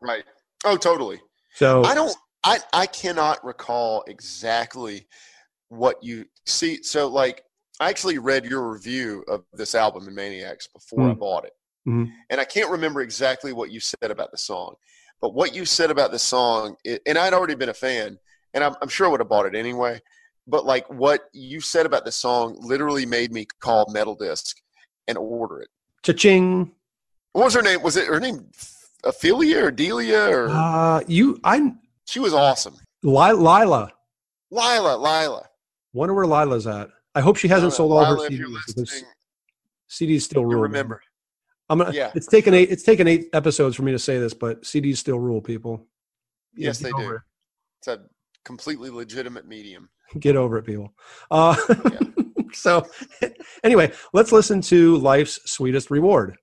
Right. 0.00 0.24
Oh, 0.64 0.76
totally. 0.76 1.20
So 1.54 1.84
I 1.84 1.94
don't. 1.94 2.16
I 2.44 2.58
I 2.72 2.86
cannot 2.86 3.44
recall 3.44 4.04
exactly 4.08 5.06
what 5.68 5.96
you 6.02 6.26
see. 6.46 6.82
So 6.82 7.08
like, 7.08 7.44
I 7.80 7.88
actually 7.88 8.18
read 8.18 8.44
your 8.44 8.72
review 8.72 9.24
of 9.28 9.44
this 9.52 9.74
album 9.74 10.08
in 10.08 10.14
Maniacs 10.14 10.66
before 10.68 11.08
I 11.10 11.14
Mm. 11.14 11.18
bought 11.18 11.44
it, 11.44 11.52
Mhm. 11.88 12.10
and 12.30 12.40
I 12.40 12.44
can't 12.44 12.70
remember 12.70 13.00
exactly 13.00 13.52
what 13.52 13.70
you 13.70 13.80
said 13.80 14.10
about 14.10 14.30
the 14.32 14.38
song. 14.38 14.74
But 15.20 15.34
what 15.34 15.54
you 15.54 15.64
said 15.64 15.90
about 15.90 16.10
the 16.10 16.18
song, 16.18 16.76
it, 16.84 17.00
and 17.06 17.16
I'd 17.16 17.32
already 17.32 17.54
been 17.54 17.68
a 17.68 17.74
fan, 17.74 18.18
and 18.54 18.64
I'm, 18.64 18.74
I'm 18.82 18.88
sure 18.88 19.06
I 19.06 19.10
would 19.10 19.20
have 19.20 19.28
bought 19.28 19.46
it 19.46 19.54
anyway. 19.54 20.00
But 20.48 20.64
like 20.64 20.90
what 20.90 21.28
you 21.32 21.60
said 21.60 21.86
about 21.86 22.04
the 22.04 22.10
song, 22.10 22.56
literally 22.58 23.06
made 23.06 23.32
me 23.32 23.46
call 23.60 23.86
Metal 23.92 24.16
Disc 24.16 24.56
and 25.08 25.18
order 25.18 25.60
it. 25.60 25.68
cha-ching. 26.02 26.70
What 27.32 27.44
was 27.46 27.54
her 27.54 27.62
name? 27.62 27.82
Was 27.82 27.96
it 27.96 28.06
her 28.06 28.20
name? 28.20 28.46
Ophelia 29.04 29.64
or 29.64 29.70
Delia 29.70 30.28
or 30.28 30.48
Uh, 30.50 31.00
you, 31.08 31.38
I, 31.44 31.72
she 32.06 32.20
was 32.20 32.34
awesome. 32.34 32.74
Li- 33.02 33.32
Lila. 33.32 33.90
Lila, 34.50 34.96
Lila. 34.96 35.48
Wonder 35.92 36.14
where 36.14 36.26
Lila's 36.26 36.66
at. 36.66 36.90
I 37.14 37.20
hope 37.20 37.36
she 37.36 37.48
hasn't 37.48 37.72
sold 37.72 37.92
all 37.92 38.04
her 38.04 38.12
Lila, 38.16 38.30
you're 38.30 38.48
CDs 38.48 39.02
CDs 39.90 40.22
still 40.22 40.44
rule. 40.44 40.54
man. 40.54 40.62
remember. 40.62 41.02
I'm 41.68 41.78
gonna. 41.78 41.92
Yeah. 41.92 42.10
It's 42.14 42.26
taken 42.26 42.54
eight. 42.54 42.70
It's 42.70 42.82
taken 42.82 43.06
eight 43.08 43.28
episodes 43.32 43.76
for 43.76 43.82
me 43.82 43.92
to 43.92 43.98
say 43.98 44.18
this, 44.18 44.34
but 44.34 44.62
CDs 44.62 44.98
still 44.98 45.18
rule, 45.18 45.40
people. 45.40 45.86
Yeah, 46.54 46.66
Yes, 46.68 46.78
they 46.78 46.90
do. 46.90 46.96
over 46.98 47.24
It's 47.78 47.88
a 47.88 48.00
completely 48.44 48.90
legitimate 48.90 49.46
medium. 49.46 49.88
Get 50.18 50.36
over 50.36 50.58
it, 50.58 50.64
people. 50.64 50.92
Uh, 51.30 51.56
Yeah. 51.68 51.98
so, 52.54 52.86
anyway, 53.64 53.92
let's 54.12 54.32
listen 54.32 54.60
to 54.62 54.96
"Life's 54.96 55.40
Sweetest 55.50 55.90
Reward." 55.90 56.36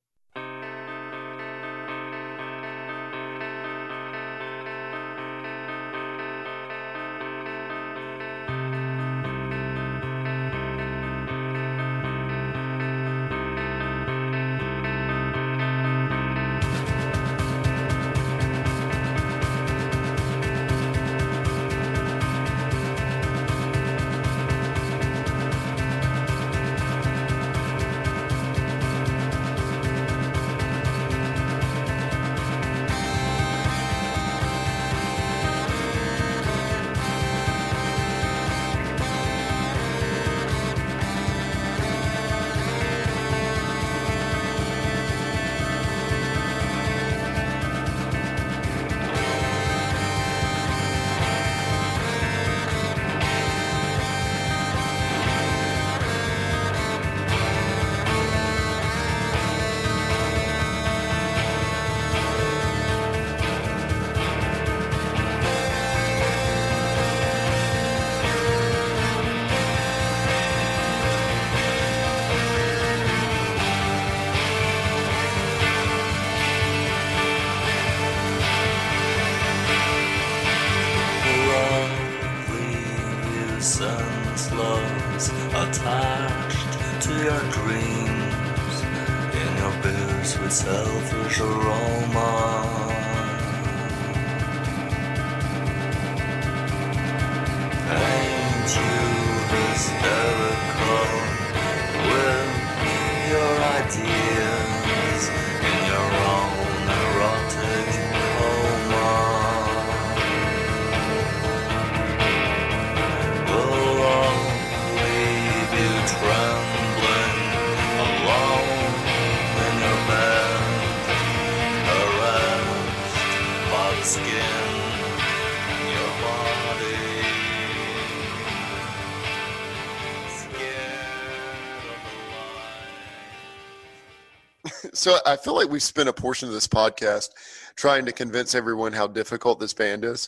So 135.00 135.18
I 135.26 135.38
feel 135.38 135.56
like 135.56 135.70
we've 135.70 135.82
spent 135.82 136.10
a 136.10 136.14
portion 136.14 136.50
of 136.50 136.54
this 136.54 136.68
podcast 136.68 137.30
trying 137.78 138.06
to 138.06 138.12
convince 138.12 138.54
everyone 138.54 138.92
how 138.92 139.08
difficult 139.08 139.58
this 139.58 139.74
band 139.74 140.04
is, 140.04 140.28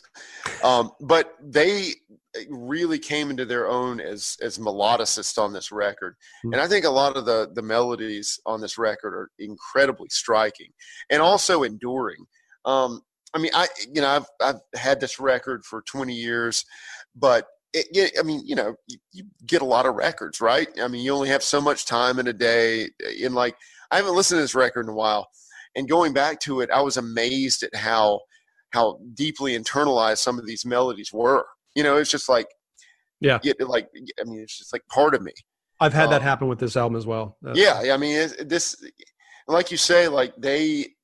um, 0.64 0.92
but 0.98 1.34
they 1.42 1.90
really 2.48 2.98
came 2.98 3.28
into 3.28 3.44
their 3.44 3.68
own 3.68 4.00
as 4.00 4.38
as 4.40 4.56
melodicists 4.56 5.36
on 5.36 5.52
this 5.52 5.70
record, 5.70 6.16
and 6.44 6.56
I 6.56 6.66
think 6.66 6.86
a 6.86 6.90
lot 6.90 7.18
of 7.18 7.26
the 7.26 7.50
the 7.54 7.60
melodies 7.60 8.40
on 8.46 8.62
this 8.62 8.78
record 8.78 9.12
are 9.12 9.30
incredibly 9.38 10.08
striking 10.08 10.70
and 11.10 11.20
also 11.20 11.64
enduring. 11.64 12.24
Um, 12.64 13.02
I 13.34 13.38
mean, 13.40 13.52
I 13.54 13.68
you 13.92 14.00
know 14.00 14.08
I've 14.08 14.26
I've 14.40 14.60
had 14.74 15.00
this 15.00 15.20
record 15.20 15.66
for 15.66 15.82
20 15.82 16.14
years, 16.14 16.64
but 17.14 17.46
it, 17.74 18.12
I 18.18 18.22
mean, 18.22 18.42
you 18.44 18.54
know, 18.54 18.74
you, 18.86 18.98
you 19.12 19.24
get 19.46 19.62
a 19.62 19.66
lot 19.66 19.86
of 19.86 19.94
records, 19.94 20.40
right? 20.40 20.68
I 20.80 20.88
mean, 20.88 21.02
you 21.02 21.12
only 21.14 21.28
have 21.28 21.42
so 21.42 21.60
much 21.60 21.86
time 21.86 22.18
in 22.18 22.26
a 22.26 22.32
day. 22.32 22.88
In 23.18 23.34
like, 23.34 23.56
I 23.92 23.96
haven't 23.96 24.16
listened 24.16 24.38
to 24.38 24.42
this 24.42 24.54
record 24.56 24.86
in 24.86 24.90
a 24.90 24.94
while, 24.94 25.28
and 25.76 25.88
going 25.88 26.12
back 26.12 26.40
to 26.40 26.60
it, 26.62 26.70
I 26.70 26.80
was 26.80 26.96
amazed 26.96 27.62
at 27.62 27.74
how 27.76 28.20
how 28.70 28.98
deeply 29.14 29.56
internalized 29.56 30.18
some 30.18 30.38
of 30.38 30.46
these 30.46 30.64
melodies 30.64 31.12
were. 31.12 31.44
You 31.76 31.82
know, 31.84 31.96
it's 31.98 32.10
just 32.10 32.28
like 32.28 32.46
Yeah. 33.20 33.38
it, 33.44 33.60
like 33.68 33.88
I 34.20 34.24
mean, 34.24 34.40
it's 34.40 34.56
just 34.58 34.72
like 34.72 34.82
part 34.88 35.14
of 35.14 35.22
me. 35.22 35.32
I've 35.78 35.92
had 35.92 36.10
that 36.10 36.22
Um, 36.22 36.28
happen 36.30 36.48
with 36.48 36.58
this 36.58 36.76
album 36.76 36.96
as 36.96 37.06
well. 37.06 37.36
Yeah, 37.54 37.92
I 37.92 37.96
mean, 37.96 38.16
it, 38.16 38.48
this, 38.48 38.76
like 39.48 39.70
you 39.70 39.76
say, 39.76 40.08
like 40.08 40.32
they, 40.38 40.94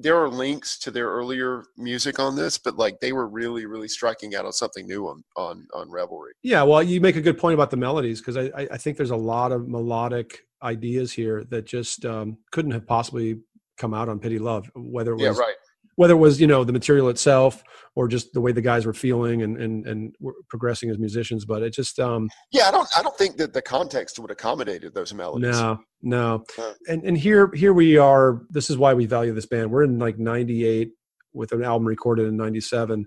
there 0.00 0.16
are 0.22 0.28
links 0.28 0.78
to 0.80 0.90
their 0.90 1.08
earlier 1.08 1.64
music 1.76 2.18
on 2.18 2.36
this, 2.36 2.58
but 2.58 2.76
like 2.76 3.00
they 3.00 3.12
were 3.12 3.28
really, 3.28 3.66
really 3.66 3.88
striking 3.88 4.34
out 4.34 4.44
on 4.44 4.52
something 4.52 4.86
new 4.86 5.06
on 5.08 5.24
on 5.36 5.66
on 5.74 5.90
Revelry. 5.90 6.32
Yeah, 6.42 6.62
well, 6.62 6.82
you 6.82 7.00
make 7.00 7.16
a 7.16 7.20
good 7.20 7.38
point 7.38 7.54
about 7.54 7.70
the 7.70 7.76
melodies 7.76 8.20
because 8.20 8.36
I, 8.36 8.50
I, 8.70 8.76
think 8.76 8.96
there's 8.96 9.10
a 9.10 9.16
lot 9.16 9.52
of 9.52 9.68
melodic 9.68 10.40
ideas 10.62 11.12
here 11.12 11.44
that 11.50 11.66
just 11.66 12.04
um, 12.04 12.38
couldn't 12.52 12.72
have 12.72 12.86
possibly 12.86 13.40
come 13.76 13.94
out 13.94 14.08
on 14.08 14.18
Pity 14.18 14.38
Love, 14.38 14.70
whether 14.74 15.14
it 15.14 15.20
Yeah, 15.20 15.30
was 15.30 15.38
right. 15.38 15.54
Whether 15.98 16.14
it 16.14 16.18
was 16.18 16.40
you 16.40 16.46
know 16.46 16.62
the 16.62 16.72
material 16.72 17.08
itself 17.08 17.64
or 17.96 18.06
just 18.06 18.32
the 18.32 18.40
way 18.40 18.52
the 18.52 18.62
guys 18.62 18.86
were 18.86 18.94
feeling 18.94 19.42
and 19.42 19.56
and 19.58 19.84
and 19.84 20.14
were 20.20 20.34
progressing 20.48 20.90
as 20.90 20.98
musicians. 20.98 21.44
But 21.44 21.64
it 21.64 21.74
just 21.74 21.98
um, 21.98 22.28
Yeah, 22.52 22.68
I 22.68 22.70
don't, 22.70 22.88
I 22.96 23.02
don't 23.02 23.18
think 23.18 23.36
that 23.38 23.52
the 23.52 23.60
context 23.60 24.20
would 24.20 24.30
accommodated 24.30 24.94
those 24.94 25.12
melodies. 25.12 25.58
no, 25.58 25.80
no, 26.00 26.44
and 26.86 27.02
and 27.02 27.18
here 27.18 27.50
here 27.52 27.72
we 27.72 27.98
are. 27.98 28.42
This 28.48 28.70
is 28.70 28.78
why 28.78 28.94
we 28.94 29.06
value 29.06 29.34
this 29.34 29.46
band. 29.46 29.72
We're 29.72 29.82
in 29.82 29.98
like 29.98 30.20
'98 30.20 30.92
with 31.32 31.50
an 31.50 31.64
album 31.64 31.88
recorded 31.88 32.28
in 32.28 32.36
'97. 32.36 33.04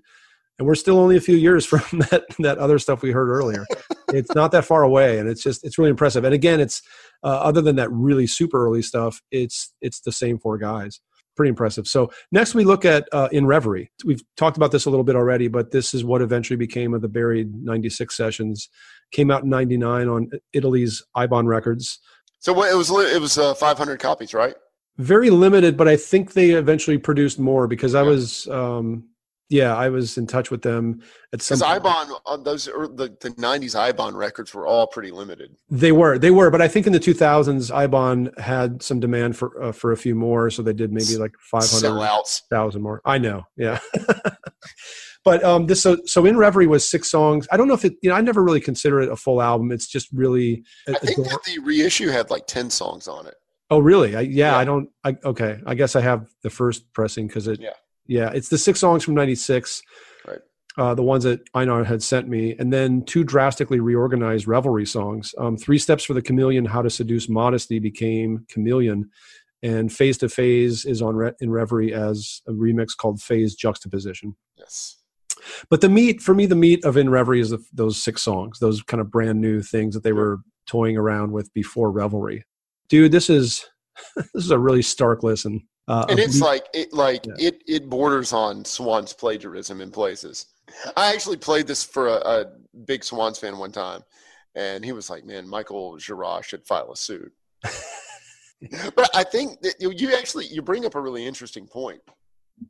And 0.59 0.67
we're 0.67 0.75
still 0.75 0.99
only 0.99 1.15
a 1.15 1.21
few 1.21 1.37
years 1.37 1.65
from 1.71 1.99
that 1.99 2.25
that 2.39 2.57
other 2.57 2.77
stuff 2.77 3.01
we 3.01 3.11
heard 3.11 3.29
earlier. 3.29 3.65
it's 4.09 4.35
not 4.35 4.51
that 4.51 4.65
far 4.65 4.83
away, 4.83 5.17
and 5.17 5.29
it's 5.29 5.41
just 5.41 5.63
it's 5.63 5.77
really 5.77 5.91
impressive. 5.91 6.25
And 6.25 6.33
again, 6.33 6.59
it's 6.59 6.81
uh, 7.23 7.39
other 7.39 7.61
than 7.61 7.77
that 7.77 7.89
really 7.89 8.27
super 8.27 8.65
early 8.65 8.81
stuff, 8.81 9.21
it's 9.31 9.73
it's 9.79 10.01
the 10.01 10.11
same 10.11 10.37
four 10.37 10.57
guys. 10.57 10.99
Pretty 11.35 11.49
impressive. 11.49 11.87
So 11.87 12.11
next 12.31 12.53
we 12.53 12.63
look 12.63 12.83
at 12.83 13.07
uh, 13.11 13.29
in 13.31 13.45
Reverie. 13.45 13.89
We've 14.05 14.21
talked 14.35 14.57
about 14.57 14.71
this 14.71 14.85
a 14.85 14.89
little 14.89 15.05
bit 15.05 15.15
already, 15.15 15.47
but 15.47 15.71
this 15.71 15.93
is 15.93 16.03
what 16.03 16.21
eventually 16.21 16.57
became 16.57 16.93
of 16.93 17.01
the 17.01 17.07
buried 17.07 17.53
'96 17.63 18.15
sessions. 18.15 18.69
Came 19.11 19.31
out 19.31 19.43
in 19.43 19.49
'99 19.49 20.07
on 20.07 20.29
Italy's 20.53 21.03
Eibon 21.15 21.45
Records. 21.47 21.99
So 22.41 22.53
what, 22.53 22.71
it 22.71 22.75
was, 22.75 22.89
it 22.89 23.21
was 23.21 23.37
uh, 23.37 23.53
500 23.53 23.99
copies, 23.99 24.33
right? 24.33 24.55
Very 24.97 25.29
limited, 25.29 25.77
but 25.77 25.87
I 25.87 25.95
think 25.95 26.33
they 26.33 26.51
eventually 26.51 26.97
produced 26.97 27.39
more 27.39 27.67
because 27.67 27.93
I 27.93 28.01
was, 28.01 28.47
um, 28.47 29.07
yeah, 29.51 29.75
I 29.75 29.89
was 29.89 30.17
in 30.17 30.27
touch 30.27 30.49
with 30.49 30.61
them 30.61 31.01
at 31.33 31.41
some. 31.41 31.59
Because. 31.59 31.81
Eibon, 31.81 32.19
on 32.25 32.43
those 32.43 32.69
ear- 32.69 32.87
the, 32.87 33.15
the 33.19 33.31
90s 33.31 33.75
Eibon 33.75 34.13
records 34.13 34.53
were 34.53 34.65
all 34.65 34.87
pretty 34.87 35.11
limited. 35.11 35.57
They 35.69 35.91
were, 35.91 36.17
they 36.17 36.31
were, 36.31 36.49
but 36.49 36.61
I 36.61 36.69
think 36.69 36.87
in 36.87 36.93
the 36.93 36.99
2000s, 36.99 37.69
Eibon 37.69 38.37
had 38.39 38.81
some 38.81 39.01
demand 39.01 39.35
for 39.35 39.61
uh, 39.61 39.71
for 39.73 39.91
a 39.91 39.97
few 39.97 40.15
more, 40.15 40.49
so 40.49 40.61
they 40.61 40.71
did 40.73 40.93
maybe 40.93 41.17
like 41.17 41.33
500,000 41.51 42.81
more. 42.81 43.01
I 43.03 43.17
know, 43.17 43.43
yeah. 43.57 43.79
but 45.25 45.43
um, 45.43 45.67
this 45.67 45.81
so 45.81 45.97
so 46.05 46.25
in 46.25 46.37
Reverie 46.37 46.67
was 46.67 46.89
six 46.89 47.11
songs. 47.11 47.45
I 47.51 47.57
don't 47.57 47.67
know 47.67 47.73
if 47.73 47.83
it, 47.83 47.95
you 48.01 48.09
know, 48.09 48.15
I 48.15 48.21
never 48.21 48.41
really 48.41 48.61
consider 48.61 49.01
it 49.01 49.09
a 49.09 49.17
full 49.17 49.41
album. 49.41 49.71
It's 49.73 49.87
just 49.87 50.07
really. 50.13 50.63
I 50.87 50.93
think 50.93 51.17
ador- 51.17 51.25
that 51.25 51.43
the 51.43 51.59
reissue 51.59 52.07
had 52.07 52.29
like 52.29 52.47
10 52.47 52.69
songs 52.69 53.09
on 53.09 53.27
it. 53.27 53.35
oh, 53.69 53.79
really? 53.79 54.15
I, 54.15 54.21
yeah, 54.21 54.51
Yeah. 54.51 54.57
I 54.57 54.63
don't. 54.63 54.89
I 55.03 55.17
okay. 55.25 55.59
I 55.65 55.75
guess 55.75 55.97
I 55.97 56.01
have 56.01 56.27
the 56.41 56.49
first 56.49 56.91
pressing 56.93 57.27
because 57.27 57.47
it. 57.47 57.59
Yeah. 57.59 57.71
Yeah, 58.07 58.31
it's 58.33 58.49
the 58.49 58.57
six 58.57 58.79
songs 58.79 59.03
from 59.03 59.15
'96. 59.15 59.81
Right. 60.27 60.39
Uh, 60.77 60.95
the 60.95 61.03
ones 61.03 61.23
that 61.23 61.41
Einar 61.53 61.83
had 61.83 62.01
sent 62.01 62.27
me, 62.27 62.55
and 62.57 62.71
then 62.71 63.03
two 63.03 63.23
drastically 63.23 63.79
reorganized 63.79 64.47
revelry 64.47 64.85
songs. 64.85 65.35
Um, 65.37 65.57
Three 65.57 65.77
Steps 65.77 66.03
for 66.03 66.13
the 66.13 66.21
Chameleon, 66.21 66.65
How 66.65 66.81
to 66.81 66.89
Seduce 66.89 67.29
Modesty 67.29 67.79
became 67.79 68.45
Chameleon, 68.49 69.09
and 69.63 69.91
Phase 69.91 70.17
to 70.19 70.29
Phase 70.29 70.85
is 70.85 71.01
on 71.01 71.15
Re- 71.15 71.33
in 71.39 71.51
Reverie 71.51 71.93
as 71.93 72.41
a 72.47 72.51
remix 72.51 72.95
called 72.97 73.21
Phase 73.21 73.55
Juxtaposition. 73.55 74.35
Yes. 74.57 74.97
But 75.69 75.81
the 75.81 75.89
meat, 75.89 76.21
for 76.21 76.33
me, 76.33 76.45
the 76.45 76.55
meat 76.55 76.83
of 76.85 76.97
In 76.97 77.09
Reverie 77.09 77.41
is 77.41 77.51
the, 77.51 77.59
those 77.73 78.01
six 78.01 78.21
songs, 78.21 78.59
those 78.59 78.81
kind 78.81 79.01
of 79.01 79.11
brand 79.11 79.41
new 79.41 79.61
things 79.61 79.93
that 79.93 80.03
they 80.03 80.13
were 80.13 80.39
toying 80.67 80.97
around 80.97 81.31
with 81.31 81.53
before 81.53 81.91
Revelry. 81.91 82.45
Dude, 82.89 83.11
this 83.11 83.29
is 83.29 83.65
this 84.15 84.45
is 84.45 84.51
a 84.51 84.59
really 84.59 84.81
stark 84.81 85.23
listen. 85.23 85.67
Uh, 85.91 86.05
and 86.07 86.19
it's 86.19 86.39
like 86.39 86.67
it 86.73 86.93
like 86.93 87.25
Yeah. 87.25 87.33
it 87.37 87.63
it 87.67 87.89
borders 87.89 88.31
on 88.31 88.63
Swans 88.63 89.11
plagiarism 89.11 89.81
in 89.81 89.91
places. 89.91 90.45
I 90.95 91.13
actually 91.13 91.35
played 91.35 91.67
this 91.67 91.83
for 91.83 92.07
a, 92.07 92.13
a 92.13 92.45
big 92.85 93.03
Swans 93.03 93.37
fan 93.37 93.57
one 93.57 93.73
time, 93.73 94.01
and 94.55 94.85
he 94.85 94.93
was 94.93 95.09
like, 95.09 95.25
"Man, 95.25 95.45
Michael 95.45 95.97
Gira 95.97 96.41
should 96.43 96.65
file 96.65 96.93
a 96.93 96.95
suit." 96.95 97.33
but 98.95 99.09
I 99.13 99.25
think 99.25 99.59
that 99.63 99.75
you, 99.81 99.91
you 99.91 100.15
actually 100.15 100.45
you 100.47 100.61
bring 100.61 100.85
up 100.85 100.95
a 100.95 101.01
really 101.01 101.25
interesting 101.25 101.67
point 101.67 101.99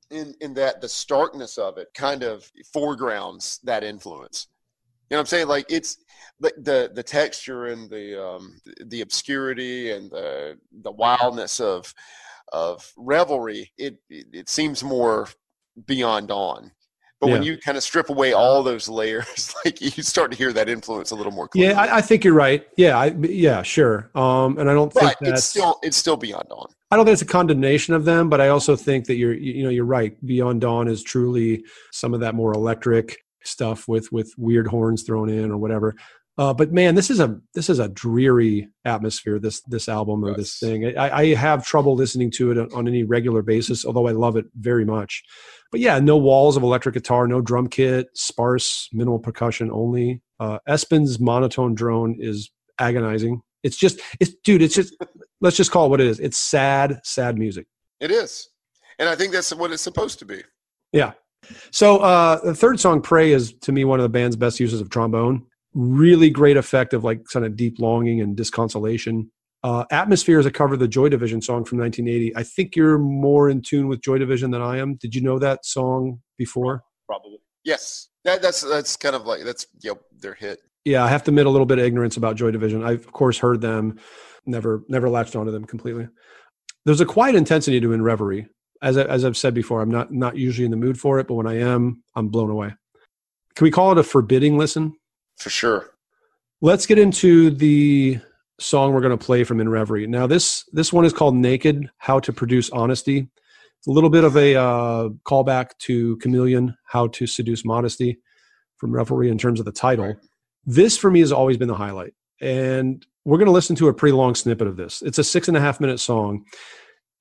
in 0.10 0.34
in 0.42 0.56
that 0.56 0.82
the 0.82 0.90
starkness 0.90 1.60
of 1.60 1.78
it 1.78 1.90
kind 1.94 2.24
of 2.24 2.52
foregrounds 2.74 3.60
that 3.66 3.84
influence. 3.84 4.48
You 5.12 5.16
know 5.16 5.20
what 5.20 5.22
I'm 5.22 5.28
saying? 5.28 5.48
Like 5.48 5.66
it's 5.70 5.98
the, 6.40 6.90
the 6.92 7.04
texture 7.04 7.68
and 7.68 7.88
the 7.88 8.20
um, 8.20 8.60
the 8.88 9.02
obscurity 9.02 9.92
and 9.92 10.10
the 10.10 10.58
the 10.82 10.92
wildness 10.92 11.60
of 11.60 11.94
of 12.52 12.92
revelry. 12.98 13.72
It 13.78 13.98
it, 14.10 14.50
seems 14.50 14.84
more 14.84 15.28
beyond 15.86 16.30
dawn. 16.30 16.72
But 17.20 17.30
when 17.30 17.44
you 17.44 17.56
kind 17.56 17.78
of 17.78 17.84
strip 17.84 18.10
away 18.10 18.34
all 18.34 18.64
those 18.64 18.90
layers, 18.90 19.54
like 19.66 19.80
you 19.80 19.92
start 20.02 20.32
to 20.32 20.38
hear 20.38 20.52
that 20.54 20.68
influence 20.68 21.12
a 21.12 21.16
little 21.16 21.32
more 21.32 21.48
clearly. 21.48 21.72
yeah, 21.72 21.80
I, 21.80 21.98
I 21.98 22.02
think 22.02 22.24
you're 22.24 22.34
right. 22.34 22.66
Yeah, 22.78 22.98
I, 22.98 23.14
yeah, 23.20 23.62
sure. 23.62 24.10
Um, 24.16 24.58
and 24.58 24.68
I 24.68 24.74
don't 24.74 24.92
think 24.92 25.06
but 25.06 25.18
that's 25.22 25.40
it's 25.40 25.48
still 25.48 25.80
it's 25.84 25.98
still 25.98 26.18
beyond 26.18 26.50
dawn. 26.50 26.66
I 26.90 26.96
don't 26.96 27.06
think 27.06 27.14
it's 27.14 27.22
a 27.22 27.26
condemnation 27.26 27.94
of 27.94 28.06
them, 28.06 28.28
but 28.28 28.42
I 28.42 28.48
also 28.48 28.76
think 28.76 29.06
that 29.06 29.16
you're 29.16 29.34
you 29.34 29.64
know 29.64 29.70
you're 29.70 29.86
right. 29.86 30.14
Beyond 30.26 30.62
Dawn 30.62 30.88
is 30.88 31.04
truly 31.04 31.64
some 31.92 32.16
of 32.16 32.22
that 32.22 32.34
more 32.34 32.54
electric 32.54 33.18
stuff 33.44 33.88
with 33.88 34.12
with 34.12 34.34
weird 34.38 34.68
horns 34.68 35.04
thrown 35.04 35.30
in 35.30 35.52
or 35.52 35.58
whatever. 35.58 35.96
Uh, 36.38 36.54
but 36.54 36.72
man, 36.72 36.96
this 36.96 37.10
is 37.10 37.20
a 37.20 37.40
this 37.54 37.70
is 37.70 37.80
a 37.80 37.90
dreary 37.90 38.70
atmosphere. 38.86 39.38
This 39.38 39.62
this 39.62 39.90
album 39.90 40.24
or 40.24 40.36
this 40.36 40.58
thing. 40.60 40.98
I, 40.98 41.18
I 41.18 41.34
have 41.36 41.66
trouble 41.66 41.96
listening 41.96 42.32
to 42.32 42.52
it 42.52 42.58
on, 42.58 42.74
on 42.74 42.88
any 42.88 43.04
regular 43.04 43.42
basis, 43.42 43.86
although 43.86 44.08
I 44.08 44.12
love 44.12 44.38
it 44.38 44.46
very 44.56 44.86
much. 44.86 45.24
But 45.72 45.82
yeah, 45.82 46.00
no 46.00 46.18
walls 46.18 46.58
of 46.58 46.64
electric 46.64 46.94
guitar, 46.94 47.28
no 47.28 47.42
drum 47.42 47.68
kit, 47.68 48.08
sparse, 48.16 48.90
minimal 48.94 49.20
percussion 49.20 49.70
only. 49.72 50.22
Uh, 50.40 50.60
Espen's 50.68 51.20
monotone 51.20 51.76
drone 51.76 52.16
is 52.20 52.50
agonizing. 52.80 53.42
It's 53.64 53.78
just 53.78 54.00
it's 54.20 54.34
dude. 54.44 54.62
It's 54.62 54.76
just 54.76 54.96
let's 55.42 55.58
just 55.58 55.72
call 55.72 55.88
it 55.88 55.90
what 55.90 56.02
it 56.02 56.08
is. 56.08 56.20
It's 56.20 56.38
sad, 56.38 57.02
sad 57.04 57.38
music. 57.38 57.68
It 58.00 58.10
is, 58.10 58.50
and 59.00 59.10
I 59.10 59.16
think 59.16 59.34
that's 59.34 59.54
what 59.54 59.72
it's 59.72 59.84
supposed 59.84 60.20
to 60.20 60.26
be. 60.26 60.42
Yeah. 60.94 61.12
So 61.72 61.98
uh, 61.98 62.44
the 62.44 62.56
third 62.56 62.80
song, 62.80 63.02
"Pray," 63.02 63.34
is 63.34 63.54
to 63.62 63.72
me 63.72 63.84
one 63.84 64.00
of 64.00 64.04
the 64.04 64.10
band's 64.10 64.36
best 64.36 64.60
uses 64.60 64.80
of 64.80 64.90
trombone. 64.90 65.46
Really 65.74 66.30
great 66.30 66.58
effect 66.58 66.94
of 66.94 67.04
like 67.04 67.26
kind 67.26 67.46
of 67.46 67.56
deep 67.56 67.80
longing 67.80 68.22
and 68.22 68.36
disconsolation. 68.36 69.30
Uh, 69.64 69.86
"Atmosphere" 69.92 70.40
is 70.40 70.46
a 70.46 70.52
cover 70.52 70.74
of 70.74 70.80
the 70.80 70.88
Joy 70.88 71.10
Division 71.10 71.42
song 71.42 71.64
from 71.64 71.78
1980. 71.80 72.36
I 72.36 72.44
think 72.44 72.76
you're 72.76 72.98
more 72.98 73.50
in 73.50 73.62
tune 73.62 73.88
with 73.88 74.02
Joy 74.02 74.18
Division 74.18 74.52
than 74.52 74.62
I 74.62 74.78
am. 74.78 74.96
Did 74.96 75.16
you 75.16 75.22
know 75.22 75.40
that 75.40 75.66
song 75.66 76.20
before? 76.38 76.84
Probably 77.08 77.38
yes. 77.64 78.10
That, 78.24 78.42
that's 78.42 78.62
that's 78.62 78.98
kind 78.98 79.16
of 79.16 79.26
like 79.26 79.44
that's 79.44 79.66
you 79.82 79.92
know, 79.92 80.00
their 80.20 80.34
hit. 80.34 80.60
Yeah, 80.86 81.04
I 81.04 81.10
have 81.10 81.24
to 81.24 81.32
admit 81.32 81.46
a 81.46 81.50
little 81.50 81.66
bit 81.66 81.80
of 81.80 81.86
ignorance 81.86 82.18
about 82.18 82.36
Joy 82.36 82.52
Division. 82.52 82.84
I've 82.84 83.06
of 83.06 83.12
course 83.12 83.38
heard 83.38 83.62
them, 83.62 84.00
never 84.46 84.84
never 84.88 85.10
latched 85.10 85.36
onto 85.36 85.52
them 85.52 85.66
completely. 85.66 86.08
There's 86.86 87.02
a 87.02 87.06
quiet 87.06 87.36
intensity 87.36 87.80
to 87.80 87.94
In 87.94 88.02
Reverie. 88.02 88.48
As 88.82 88.98
I, 88.98 89.04
as 89.04 89.24
I've 89.24 89.38
said 89.38 89.54
before, 89.54 89.82
I'm 89.82 89.92
not 89.92 90.12
not 90.12 90.38
usually 90.38 90.66
in 90.66 90.72
the 90.72 90.78
mood 90.78 91.00
for 91.00 91.20
it, 91.20 91.28
but 91.28 91.36
when 91.36 91.48
I 91.48 91.60
am, 91.60 92.04
I'm 92.16 92.30
blown 92.30 92.50
away. 92.50 92.74
Can 93.56 93.66
we 93.66 93.72
call 93.72 93.92
it 93.92 93.98
a 93.98 94.04
forbidding 94.04 94.58
listen? 94.58 94.94
For 95.38 95.50
sure. 95.50 95.92
Let's 96.62 96.86
get 96.86 97.00
into 97.00 97.50
the 97.50 98.20
song 98.60 98.94
we're 98.94 99.02
going 99.02 99.18
to 99.18 99.26
play 99.26 99.44
from 99.44 99.60
In 99.60 99.70
Reverie. 99.70 100.08
Now 100.08 100.28
this 100.28 100.64
this 100.72 100.94
one 100.94 101.06
is 101.06 101.14
called 101.14 101.36
Naked: 101.36 101.90
How 101.98 102.20
to 102.20 102.32
Produce 102.32 102.70
Honesty. 102.70 103.28
It's 103.80 103.88
a 103.88 103.92
little 103.92 104.12
bit 104.12 104.24
of 104.24 104.38
a 104.38 104.56
uh, 104.56 105.10
callback 105.26 105.78
to 105.80 106.18
Chameleon: 106.18 106.78
How 106.86 107.08
to 107.08 107.26
Seduce 107.26 107.66
Modesty 107.66 108.20
from 108.78 108.92
Revelry 108.92 109.30
in 109.30 109.38
terms 109.38 109.60
of 109.60 109.66
the 109.66 109.72
title. 109.72 110.06
Right. 110.06 110.18
This 110.66 110.98
for 110.98 111.10
me 111.10 111.22
has 111.22 111.32
always 111.32 111.58
been 111.58 111.68
the 111.68 111.76
highlight, 111.76 112.14
and 112.40 113.04
we're 113.26 113.38
going 113.38 113.48
to 113.48 113.52
listen 113.52 113.76
to 113.78 113.88
a 113.88 113.94
pretty 113.94 114.14
long 114.14 114.36
snippet 114.36 114.68
of 114.68 114.78
this. 114.78 115.02
It's 115.02 115.18
a 115.18 115.24
six 115.24 115.48
and 115.48 115.58
a 115.58 115.60
half 115.60 115.80
minute 115.80 116.00
song, 116.00 116.46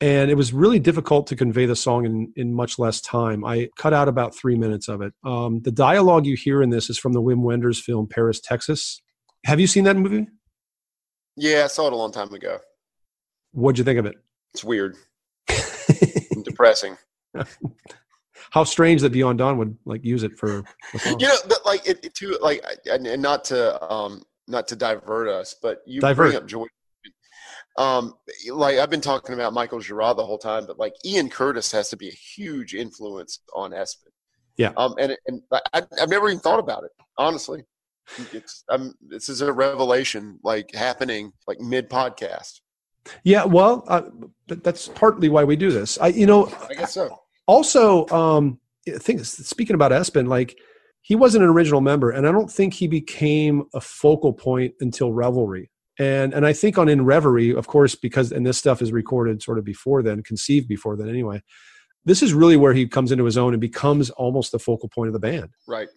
and 0.01 0.31
it 0.31 0.35
was 0.35 0.53
really 0.53 0.79
difficult 0.79 1.27
to 1.27 1.37
convey 1.37 1.67
the 1.67 1.77
song 1.77 2.07
in, 2.07 2.33
in 2.37 2.55
much 2.55 2.79
less 2.79 3.01
time. 3.01 3.45
I 3.45 3.69
cut 3.77 3.93
out 3.93 4.09
about 4.09 4.35
three 4.35 4.57
minutes 4.57 4.89
of 4.89 5.03
it. 5.03 5.13
Um, 5.25 5.61
the 5.61 5.71
dialogue 5.73 6.25
you 6.25 6.37
hear 6.37 6.63
in 6.63 6.71
this 6.71 6.89
is 6.89 6.99
from 6.99 7.13
the 7.13 7.21
Wim 7.21 7.43
Wenders 7.43 7.79
film 7.79 8.07
Paris, 8.09 8.41
Texas. 8.41 9.03
Have 9.45 9.61
you 9.61 9.67
seen 9.67 9.85
that 9.85 9.97
movie? 9.97 10.27
Yeah, 11.37 11.65
I 11.65 11.67
saw 11.67 11.87
it 11.87 11.93
a 11.93 11.97
long 11.97 12.13
time 12.13 12.33
ago. 12.33 12.59
What'd 13.53 13.79
you 13.79 13.85
think 13.85 13.99
of 13.99 14.07
it? 14.07 14.17
It's 14.55 14.65
weird 14.65 14.97
depressing. 16.45 16.97
How 18.51 18.65
strange 18.65 19.03
that 19.03 19.13
Beyond 19.13 19.39
Dawn 19.39 19.59
would 19.59 19.77
like 19.85 20.05
use 20.05 20.23
it 20.23 20.37
for. 20.37 20.65
You 21.05 21.17
know, 21.29 21.37
but 21.49 21.65
like 21.65 21.87
it, 21.87 22.05
it 22.05 22.15
too, 22.15 22.37
like, 22.41 22.65
and, 22.87 23.07
and 23.07 23.23
not 23.23 23.45
to 23.47 23.93
um 23.93 24.25
not 24.49 24.67
to 24.69 24.77
divert 24.77 25.29
us, 25.29 25.55
but 25.63 25.83
you 25.87 26.01
Divert. 26.01 26.33
bring 26.33 26.37
up 26.37 26.47
Joy. 26.47 26.67
Um, 27.79 28.15
like 28.51 28.79
I've 28.79 28.91
been 28.91 29.01
talking 29.01 29.35
about 29.35 29.53
Michael 29.53 29.79
Gira 29.79 30.15
the 30.17 30.27
whole 30.27 30.39
time, 30.39 30.67
but 30.67 30.79
like 30.79 30.95
Ian 31.05 31.31
Curtis 31.31 31.71
has 31.73 31.89
to 31.91 31.97
be 31.97 32.09
a 32.09 32.13
huge 32.13 32.75
influence 32.75 33.41
on 33.55 33.71
Espen. 33.71 34.09
Yeah. 34.57 34.73
Um, 34.77 34.95
and 34.99 35.17
and 35.27 35.43
I, 35.53 35.61
I've 35.73 36.09
never 36.09 36.29
even 36.29 36.41
thought 36.41 36.59
about 36.59 36.85
it 36.85 36.91
honestly. 37.21 37.65
It's 38.33 38.65
um, 38.69 38.95
this 39.01 39.29
is 39.29 39.41
a 39.41 39.53
revelation 39.53 40.41
like 40.43 40.75
happening 40.75 41.33
like 41.47 41.61
mid 41.61 41.89
podcast. 41.89 42.61
Yeah, 43.23 43.45
well, 43.45 43.85
uh, 43.87 44.03
that's 44.49 44.89
partly 44.89 45.29
why 45.29 45.45
we 45.45 45.57
do 45.57 45.71
this. 45.71 45.99
I, 46.01 46.09
you 46.09 46.27
know, 46.27 46.53
I 46.69 46.75
guess 46.75 46.95
so. 46.95 47.23
also, 47.47 48.07
um, 48.09 48.59
I 48.89 48.99
think 48.99 49.25
speaking 49.25 49.75
about 49.75 49.93
Espen, 49.93 50.29
like 50.29 50.59
he 51.03 51.15
wasn't 51.15 51.45
an 51.45 51.51
original 51.51 51.81
member, 51.81 52.11
and 52.11 52.27
I 52.27 52.33
don't 52.33 52.51
think 52.51 52.75
he 52.75 52.89
became 52.89 53.65
a 53.75 53.81
focal 53.81 54.33
point 54.33 54.75
until 54.81 55.13
Revelry. 55.13 55.70
And 56.01 56.33
and 56.33 56.47
I 56.47 56.55
think 56.55 56.79
on 56.79 56.89
in 56.89 57.05
Reverie, 57.05 57.55
of 57.55 57.67
course, 57.67 57.95
because 57.95 58.33
and 58.33 58.47
this 58.47 58.57
stuff 58.57 58.81
is 58.81 58.91
recorded 58.91 59.43
sort 59.43 59.59
of 59.59 59.67
before 59.67 60.03
then, 60.03 60.23
conceived 60.23 60.67
before 60.67 60.97
then 60.97 61.11
anyway. 61.11 61.43
This 62.07 62.23
is 62.23 62.33
really 62.33 62.57
where 62.57 62.73
he 62.73 62.89
comes 62.89 63.13
into 63.13 63.25
his 63.25 63.37
own 63.37 63.53
and 63.53 63.61
becomes 63.61 64.09
almost 64.09 64.51
the 64.51 64.59
focal 64.59 64.89
point 64.89 65.09
of 65.09 65.13
the 65.13 65.19
band. 65.19 65.51
Right. 65.69 65.89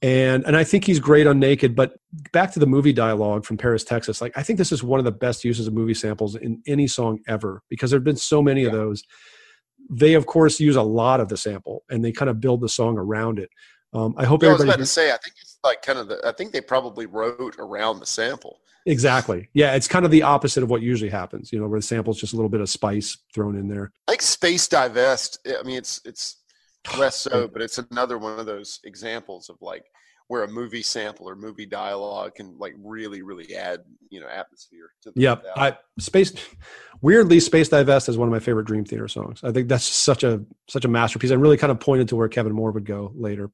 And 0.00 0.42
and 0.46 0.56
I 0.56 0.64
think 0.64 0.84
he's 0.84 0.98
great 0.98 1.26
on 1.26 1.38
Naked, 1.38 1.76
but 1.76 1.98
back 2.32 2.50
to 2.52 2.58
the 2.58 2.66
movie 2.66 2.94
dialogue 2.94 3.44
from 3.44 3.58
Paris, 3.58 3.84
Texas. 3.84 4.22
Like 4.22 4.32
I 4.38 4.42
think 4.42 4.56
this 4.58 4.72
is 4.72 4.82
one 4.82 4.98
of 5.00 5.04
the 5.04 5.12
best 5.12 5.44
uses 5.44 5.66
of 5.66 5.74
movie 5.74 5.92
samples 5.92 6.34
in 6.34 6.62
any 6.66 6.86
song 6.86 7.18
ever 7.28 7.62
because 7.68 7.90
there've 7.90 8.02
been 8.02 8.16
so 8.16 8.40
many 8.40 8.64
of 8.64 8.72
those. 8.72 9.02
They 9.90 10.14
of 10.14 10.24
course 10.24 10.58
use 10.58 10.76
a 10.76 10.82
lot 10.82 11.20
of 11.20 11.28
the 11.28 11.36
sample 11.36 11.84
and 11.90 12.02
they 12.02 12.10
kind 12.10 12.30
of 12.30 12.40
build 12.40 12.62
the 12.62 12.70
song 12.70 12.96
around 12.96 13.38
it. 13.38 13.50
Um, 13.92 14.14
I 14.16 14.24
hope 14.24 14.42
everybody. 14.42 14.62
I 14.62 14.64
was 14.64 14.74
about 14.74 14.78
to 14.78 14.86
say, 14.86 15.08
I 15.08 15.18
think 15.18 15.36
it's 15.42 15.58
like 15.62 15.82
kind 15.82 15.98
of 15.98 16.08
the. 16.08 16.26
I 16.26 16.32
think 16.32 16.52
they 16.52 16.62
probably 16.62 17.04
wrote 17.04 17.56
around 17.58 18.00
the 18.00 18.06
sample. 18.06 18.60
Exactly. 18.86 19.48
Yeah, 19.52 19.74
it's 19.74 19.88
kind 19.88 20.04
of 20.04 20.12
the 20.12 20.22
opposite 20.22 20.62
of 20.62 20.70
what 20.70 20.80
usually 20.80 21.10
happens. 21.10 21.52
You 21.52 21.60
know, 21.60 21.66
where 21.66 21.78
the 21.78 21.86
sample's 21.86 22.20
just 22.20 22.32
a 22.32 22.36
little 22.36 22.48
bit 22.48 22.60
of 22.60 22.70
spice 22.70 23.18
thrown 23.34 23.56
in 23.56 23.68
there. 23.68 23.92
I 24.06 24.12
think 24.12 24.22
Space-Dye 24.22 24.88
Vest. 24.88 25.46
I 25.46 25.62
mean, 25.64 25.76
it's 25.76 26.00
it's 26.04 26.36
oh, 26.94 26.98
less 26.98 27.16
so, 27.16 27.48
but 27.48 27.62
it's 27.62 27.78
another 27.78 28.16
one 28.16 28.38
of 28.38 28.46
those 28.46 28.80
examples 28.84 29.50
of 29.50 29.56
like 29.60 29.84
where 30.28 30.44
a 30.44 30.48
movie 30.48 30.82
sample 30.82 31.28
or 31.28 31.36
movie 31.36 31.66
dialogue 31.66 32.36
can 32.36 32.56
like 32.58 32.74
really, 32.78 33.22
really 33.22 33.54
add 33.56 33.80
you 34.10 34.20
know 34.20 34.28
atmosphere 34.28 34.90
to 35.02 35.10
the 35.10 35.20
Yep. 35.20 35.44
I 35.56 35.76
space 35.98 36.32
weirdly 37.02 37.40
Space-Dye 37.40 37.82
Vest 37.82 38.08
is 38.08 38.16
one 38.16 38.28
of 38.28 38.32
my 38.32 38.40
favorite 38.40 38.66
Dream 38.66 38.84
Theater 38.84 39.08
songs. 39.08 39.40
I 39.42 39.50
think 39.50 39.68
that's 39.68 39.84
such 39.84 40.22
a 40.22 40.44
such 40.68 40.84
a 40.84 40.88
masterpiece. 40.88 41.32
and 41.32 41.42
really 41.42 41.56
kind 41.56 41.72
of 41.72 41.80
pointed 41.80 42.08
to 42.08 42.16
where 42.16 42.28
Kevin 42.28 42.52
Moore 42.52 42.70
would 42.70 42.86
go 42.86 43.12
later. 43.16 43.50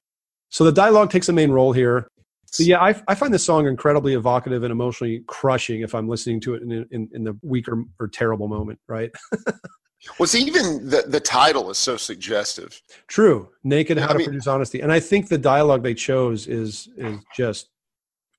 So 0.51 0.65
the 0.65 0.73
dialogue 0.73 1.11
takes 1.11 1.31
a 1.31 1.33
main 1.33 1.51
role 1.51 1.73
here. 1.73 2.11
So 2.53 2.65
yeah, 2.65 2.81
I, 2.81 2.95
I 3.09 3.15
find 3.15 3.33
this 3.33 3.45
song 3.45 3.67
incredibly 3.67 4.13
evocative 4.15 4.63
and 4.63 4.71
emotionally 4.71 5.25
crushing 5.27 5.81
if 5.81 5.95
I'm 5.95 6.07
listening 6.07 6.41
to 6.43 6.55
it 6.55 6.63
in 6.63 6.87
in, 6.91 7.09
in 7.13 7.25
the 7.25 7.39
weak 7.43 7.67
or, 7.69 7.85
or 7.99 8.09
terrible 8.09 8.47
moment, 8.47 8.79
right? 8.89 9.11
Was 10.19 10.35
even 10.35 10.89
the 10.89 11.05
the 11.07 11.21
title 11.21 11.71
is 11.71 11.79
so 11.79 11.97
suggestive. 11.97 12.81
True. 13.07 13.49
Naked, 13.63 13.97
Yeah, 13.97 14.07
how 14.07 14.15
I 14.15 14.19
to 14.19 14.25
produce 14.25 14.47
honesty. 14.47 14.81
And 14.81 14.93
I 14.93 15.01
think 15.01 15.29
the 15.29 15.39
dialogue 15.39 15.83
they 15.83 15.95
chose 15.95 16.47
is 16.47 16.89
is 16.97 17.21
just 17.37 17.69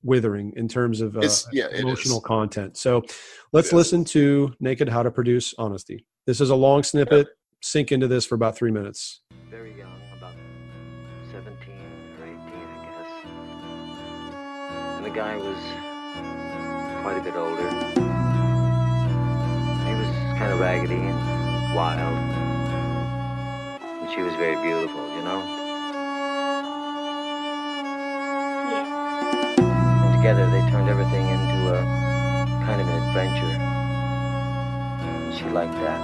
withering 0.04 0.54
in 0.58 0.68
terms 0.68 1.02
of 1.02 1.18
uh, 1.18 1.28
yeah, 1.52 1.70
emotional 1.70 2.20
content. 2.20 2.78
So 2.78 3.04
let's 3.54 3.68
is. 3.68 3.74
listen 3.74 4.04
to 4.06 4.54
Naked, 4.60 4.90
how 4.90 5.04
to 5.04 5.12
produce 5.12 5.56
honesty. 5.58 6.06
This 6.28 6.42
is 6.42 6.50
a 6.50 6.56
long 6.56 6.84
snippet. 6.84 7.28
Sink 7.62 7.94
into 7.94 8.10
this 8.10 8.26
for 8.26 8.36
about 8.36 8.58
three 8.58 8.72
minutes. 8.72 9.22
very 9.50 9.78
young, 9.78 9.88
about 9.88 9.93
guy 15.14 15.38
was 15.38 15.58
quite 17.04 17.16
a 17.16 17.22
bit 17.22 17.36
older. 17.36 17.70
He 19.86 19.94
was 19.94 20.10
kind 20.40 20.52
of 20.52 20.60
raggedy 20.60 20.96
and 20.96 21.76
wild. 21.76 22.18
And 24.02 24.10
she 24.10 24.22
was 24.24 24.34
very 24.34 24.56
beautiful, 24.64 25.08
you 25.16 25.22
know? 25.22 25.38
Yeah. 28.72 28.88
And 30.04 30.16
together 30.18 30.50
they 30.50 30.62
turned 30.72 30.90
everything 30.90 31.30
into 31.30 31.76
a 31.76 31.84
kind 32.66 32.82
of 32.82 32.88
an 32.88 33.04
adventure. 33.08 33.56
And 35.06 35.32
she 35.36 35.46
liked 35.50 35.74
that. 35.74 36.02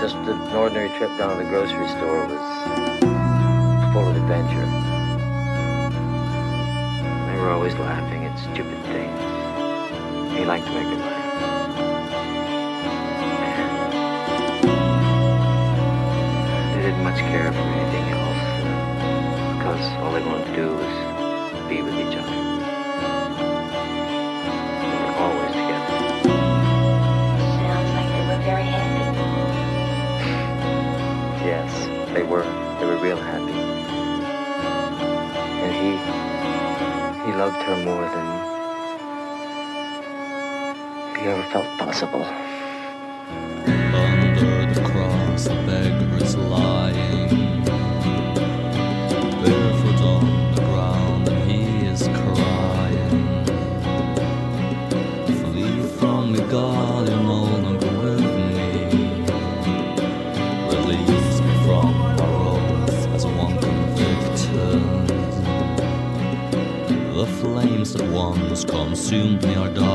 Just 0.00 0.16
an 0.16 0.40
ordinary 0.56 0.88
trip 0.96 1.10
down 1.18 1.36
to 1.36 1.44
the 1.44 1.50
grocery 1.50 1.88
store 1.88 2.26
was 2.26 3.92
full 3.92 4.08
of 4.08 4.16
adventure. 4.16 4.95
They 7.36 7.42
were 7.42 7.50
always 7.50 7.74
laughing 7.74 8.24
at 8.24 8.38
stupid 8.38 8.82
things. 8.86 9.20
He 10.32 10.46
liked 10.46 10.64
to 10.64 10.72
make 10.72 10.86
her 10.86 10.96
laugh. 10.96 11.34
They 16.74 16.80
didn't 16.80 17.04
much 17.04 17.18
care 17.18 17.52
for 17.52 17.58
anything 17.58 18.08
else 18.16 18.42
because 19.52 19.84
all 20.00 20.12
they 20.12 20.24
wanted 20.24 20.46
to 20.46 20.56
do 20.56 20.72
was 20.76 20.94
be 21.68 21.82
with 21.82 21.92
each 21.92 22.16
other. 22.16 22.36
They 24.80 24.98
were 25.04 25.16
always 25.20 25.52
together. 25.52 25.98
Sounds 27.60 27.90
like 27.92 28.08
they 28.16 28.24
were 28.32 28.40
very 28.48 28.64
happy. 28.64 29.12
Yes, 31.44 31.70
they 32.14 32.22
were. 32.22 32.46
They 32.80 32.86
were 32.86 32.96
real 32.96 33.18
happy. 33.18 33.52
And 35.60 35.72
he 35.74 36.25
loved 37.36 37.62
her 37.62 37.76
more 37.84 38.08
than 38.14 38.26
he 41.20 41.28
ever 41.28 41.42
felt 41.50 41.66
possible. 41.78 42.45
Consumed 69.08 69.40
me 69.44 69.54
are 69.54 69.68
dying. 69.68 69.85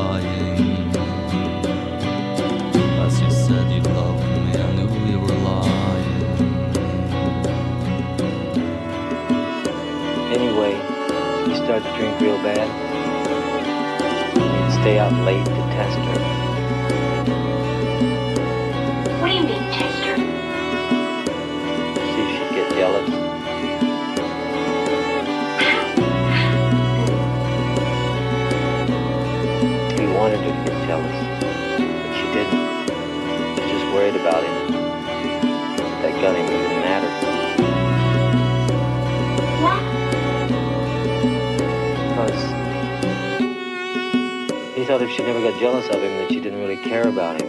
Jealous 45.61 45.87
of 45.89 46.01
him, 46.01 46.17
that 46.17 46.31
she 46.31 46.39
didn't 46.39 46.59
really 46.59 46.75
care 46.75 47.07
about 47.07 47.39
him. 47.39 47.47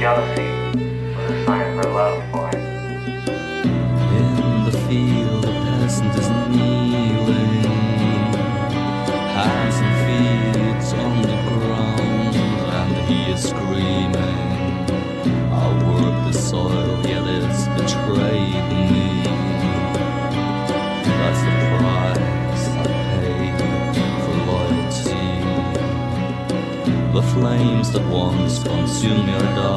Jealousy 0.00 0.63
once 28.94 29.02
consumed 29.02 29.26
me 29.26 29.73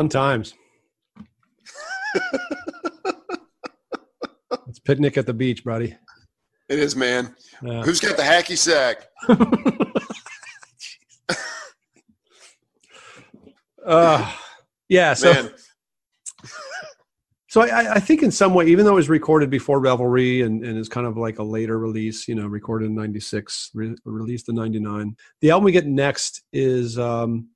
Fun 0.00 0.08
times. 0.08 0.54
it's 4.66 4.78
picnic 4.78 5.18
at 5.18 5.26
the 5.26 5.34
beach, 5.34 5.62
buddy. 5.62 5.94
It 6.70 6.78
is, 6.78 6.96
man. 6.96 7.36
Yeah. 7.62 7.82
Who's 7.82 8.00
got 8.00 8.16
the 8.16 8.22
hacky 8.22 8.56
sack? 8.56 9.08
Uh, 13.84 14.32
yeah. 14.88 15.14
So, 15.14 15.32
Man, 15.32 15.50
so 17.48 17.62
I, 17.62 17.94
I 17.94 17.98
think 17.98 18.22
in 18.22 18.30
some 18.30 18.54
way, 18.54 18.66
even 18.66 18.84
though 18.84 18.92
it 18.92 18.94
was 18.94 19.08
recorded 19.08 19.50
before 19.50 19.80
Revelry 19.80 20.42
and, 20.42 20.64
and 20.64 20.78
is 20.78 20.88
kind 20.88 21.06
of 21.06 21.16
like 21.16 21.40
a 21.40 21.42
later 21.42 21.78
release, 21.78 22.28
you 22.28 22.36
know, 22.36 22.46
recorded 22.46 22.86
in 22.86 22.94
'96, 22.94 23.70
re- 23.74 23.96
released 24.04 24.48
in 24.48 24.54
'99, 24.54 25.16
the 25.40 25.50
album 25.50 25.64
we 25.64 25.72
get 25.72 25.86
next 25.86 26.42
is 26.52 26.98
um, 26.98 27.48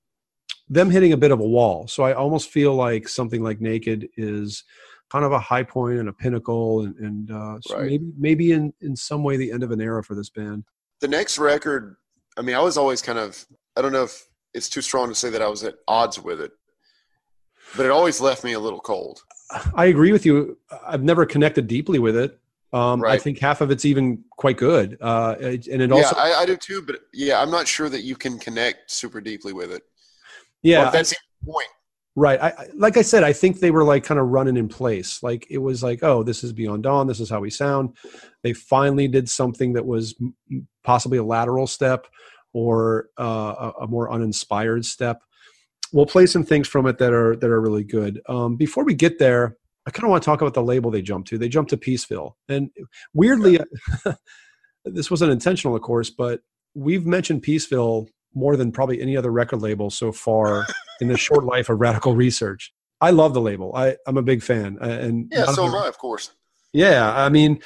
them 0.68 0.90
hitting 0.90 1.12
a 1.12 1.16
bit 1.16 1.30
of 1.30 1.40
a 1.40 1.46
wall. 1.46 1.86
So 1.88 2.02
I 2.04 2.14
almost 2.14 2.50
feel 2.50 2.74
like 2.74 3.08
something 3.08 3.42
like 3.42 3.60
Naked 3.60 4.08
is 4.16 4.64
kind 5.10 5.24
of 5.24 5.32
a 5.32 5.38
high 5.38 5.62
point 5.62 5.98
and 5.98 6.08
a 6.08 6.12
pinnacle, 6.12 6.80
and, 6.82 6.96
and 6.96 7.30
uh, 7.30 7.60
so 7.60 7.76
Right. 7.76 7.86
maybe 7.86 8.12
maybe 8.18 8.52
in 8.52 8.72
in 8.80 8.96
some 8.96 9.22
way 9.22 9.36
the 9.36 9.52
end 9.52 9.62
of 9.62 9.70
an 9.70 9.80
era 9.80 10.02
for 10.02 10.14
this 10.14 10.30
band. 10.30 10.64
the 11.00 11.08
next 11.08 11.38
record, 11.38 11.96
I 12.38 12.42
mean, 12.42 12.56
I 12.56 12.60
was 12.60 12.78
always 12.78 13.02
kind 13.02 13.18
of, 13.18 13.44
I 13.76 13.82
don't 13.82 13.92
know 13.92 14.04
if 14.04 14.26
it's 14.54 14.68
too 14.70 14.80
strong 14.80 15.08
to 15.08 15.14
say 15.14 15.28
that 15.30 15.42
I 15.42 15.48
was 15.48 15.62
at 15.62 15.74
odds 15.86 16.18
with 16.18 16.40
it, 16.40 16.52
but 17.76 17.84
it 17.84 17.92
always 17.92 18.20
left 18.20 18.42
me 18.42 18.54
a 18.54 18.60
little 18.60 18.80
cold. 18.80 19.22
I 19.74 19.86
agree 19.86 20.12
with 20.12 20.24
you. 20.24 20.58
I've 20.86 21.02
never 21.02 21.26
connected 21.26 21.66
deeply 21.66 21.98
with 21.98 22.16
it. 22.16 22.38
Um, 22.72 23.04
I 23.04 23.18
think 23.18 23.38
half 23.38 23.60
of 23.60 23.70
it's 23.70 23.84
even 23.84 24.24
quite 24.30 24.56
good, 24.56 24.96
uh, 25.00 25.36
and 25.40 25.82
it 25.82 25.92
also, 25.92 26.16
yeah, 26.16 26.22
I, 26.22 26.42
I 26.42 26.46
do 26.46 26.56
too, 26.56 26.82
but 26.82 27.02
yeah, 27.12 27.40
I'm 27.40 27.50
not 27.50 27.68
sure 27.68 27.88
that 27.88 28.00
you 28.00 28.16
can 28.16 28.36
connect 28.38 28.90
super 28.90 29.20
deeply 29.20 29.52
with 29.52 29.70
it. 29.70 29.82
Yeah, 30.64 30.90
that's 30.90 31.10
the 31.10 31.16
point. 31.46 31.68
right. 32.16 32.40
I, 32.42 32.48
I, 32.48 32.66
like 32.74 32.96
I 32.96 33.02
said, 33.02 33.22
I 33.22 33.32
think 33.32 33.60
they 33.60 33.70
were 33.70 33.84
like 33.84 34.02
kind 34.02 34.18
of 34.18 34.28
running 34.28 34.56
in 34.56 34.68
place. 34.68 35.22
Like 35.22 35.46
it 35.50 35.58
was 35.58 35.82
like, 35.82 36.02
oh, 36.02 36.22
this 36.22 36.42
is 36.42 36.52
Beyond 36.52 36.82
Dawn. 36.82 37.06
This 37.06 37.20
is 37.20 37.30
how 37.30 37.40
we 37.40 37.50
sound. 37.50 37.96
They 38.42 38.52
finally 38.52 39.06
did 39.06 39.28
something 39.28 39.74
that 39.74 39.86
was 39.86 40.14
possibly 40.82 41.18
a 41.18 41.24
lateral 41.24 41.66
step 41.66 42.06
or 42.52 43.08
uh, 43.20 43.72
a, 43.78 43.82
a 43.82 43.86
more 43.86 44.10
uninspired 44.10 44.84
step. 44.86 45.22
We'll 45.92 46.06
play 46.06 46.26
some 46.26 46.44
things 46.44 46.66
from 46.66 46.86
it 46.86 46.98
that 46.98 47.12
are 47.12 47.36
that 47.36 47.50
are 47.50 47.60
really 47.60 47.84
good. 47.84 48.20
Um, 48.28 48.56
before 48.56 48.84
we 48.84 48.94
get 48.94 49.18
there, 49.18 49.56
I 49.86 49.90
kind 49.90 50.04
of 50.04 50.10
want 50.10 50.22
to 50.22 50.26
talk 50.26 50.40
about 50.40 50.54
the 50.54 50.62
label 50.62 50.90
they 50.90 51.02
jumped 51.02 51.28
to. 51.28 51.38
They 51.38 51.48
jumped 51.48 51.70
to 51.70 51.76
Peaceville, 51.76 52.32
and 52.48 52.70
weirdly, 53.12 53.60
this 54.84 55.10
wasn't 55.10 55.30
intentional, 55.30 55.76
of 55.76 55.82
course, 55.82 56.10
but 56.10 56.40
we've 56.74 57.06
mentioned 57.06 57.42
Peaceville 57.42 58.08
more 58.34 58.56
than 58.56 58.72
probably 58.72 59.00
any 59.00 59.16
other 59.16 59.30
record 59.30 59.62
label 59.62 59.90
so 59.90 60.12
far 60.12 60.66
in 61.00 61.08
the 61.08 61.16
short 61.16 61.44
life 61.44 61.68
of 61.68 61.80
Radical 61.80 62.14
Research. 62.14 62.72
I 63.00 63.10
love 63.10 63.34
the 63.34 63.40
label. 63.40 63.72
I, 63.74 63.96
I'm 64.06 64.16
a 64.16 64.22
big 64.22 64.42
fan, 64.42 64.78
uh, 64.80 64.84
and 64.86 65.28
Yeah, 65.30 65.46
so 65.46 65.66
am 65.66 65.74
I, 65.74 65.88
of 65.88 65.98
course. 65.98 66.30
yeah, 66.72 67.12
I 67.14 67.28
mean, 67.28 67.60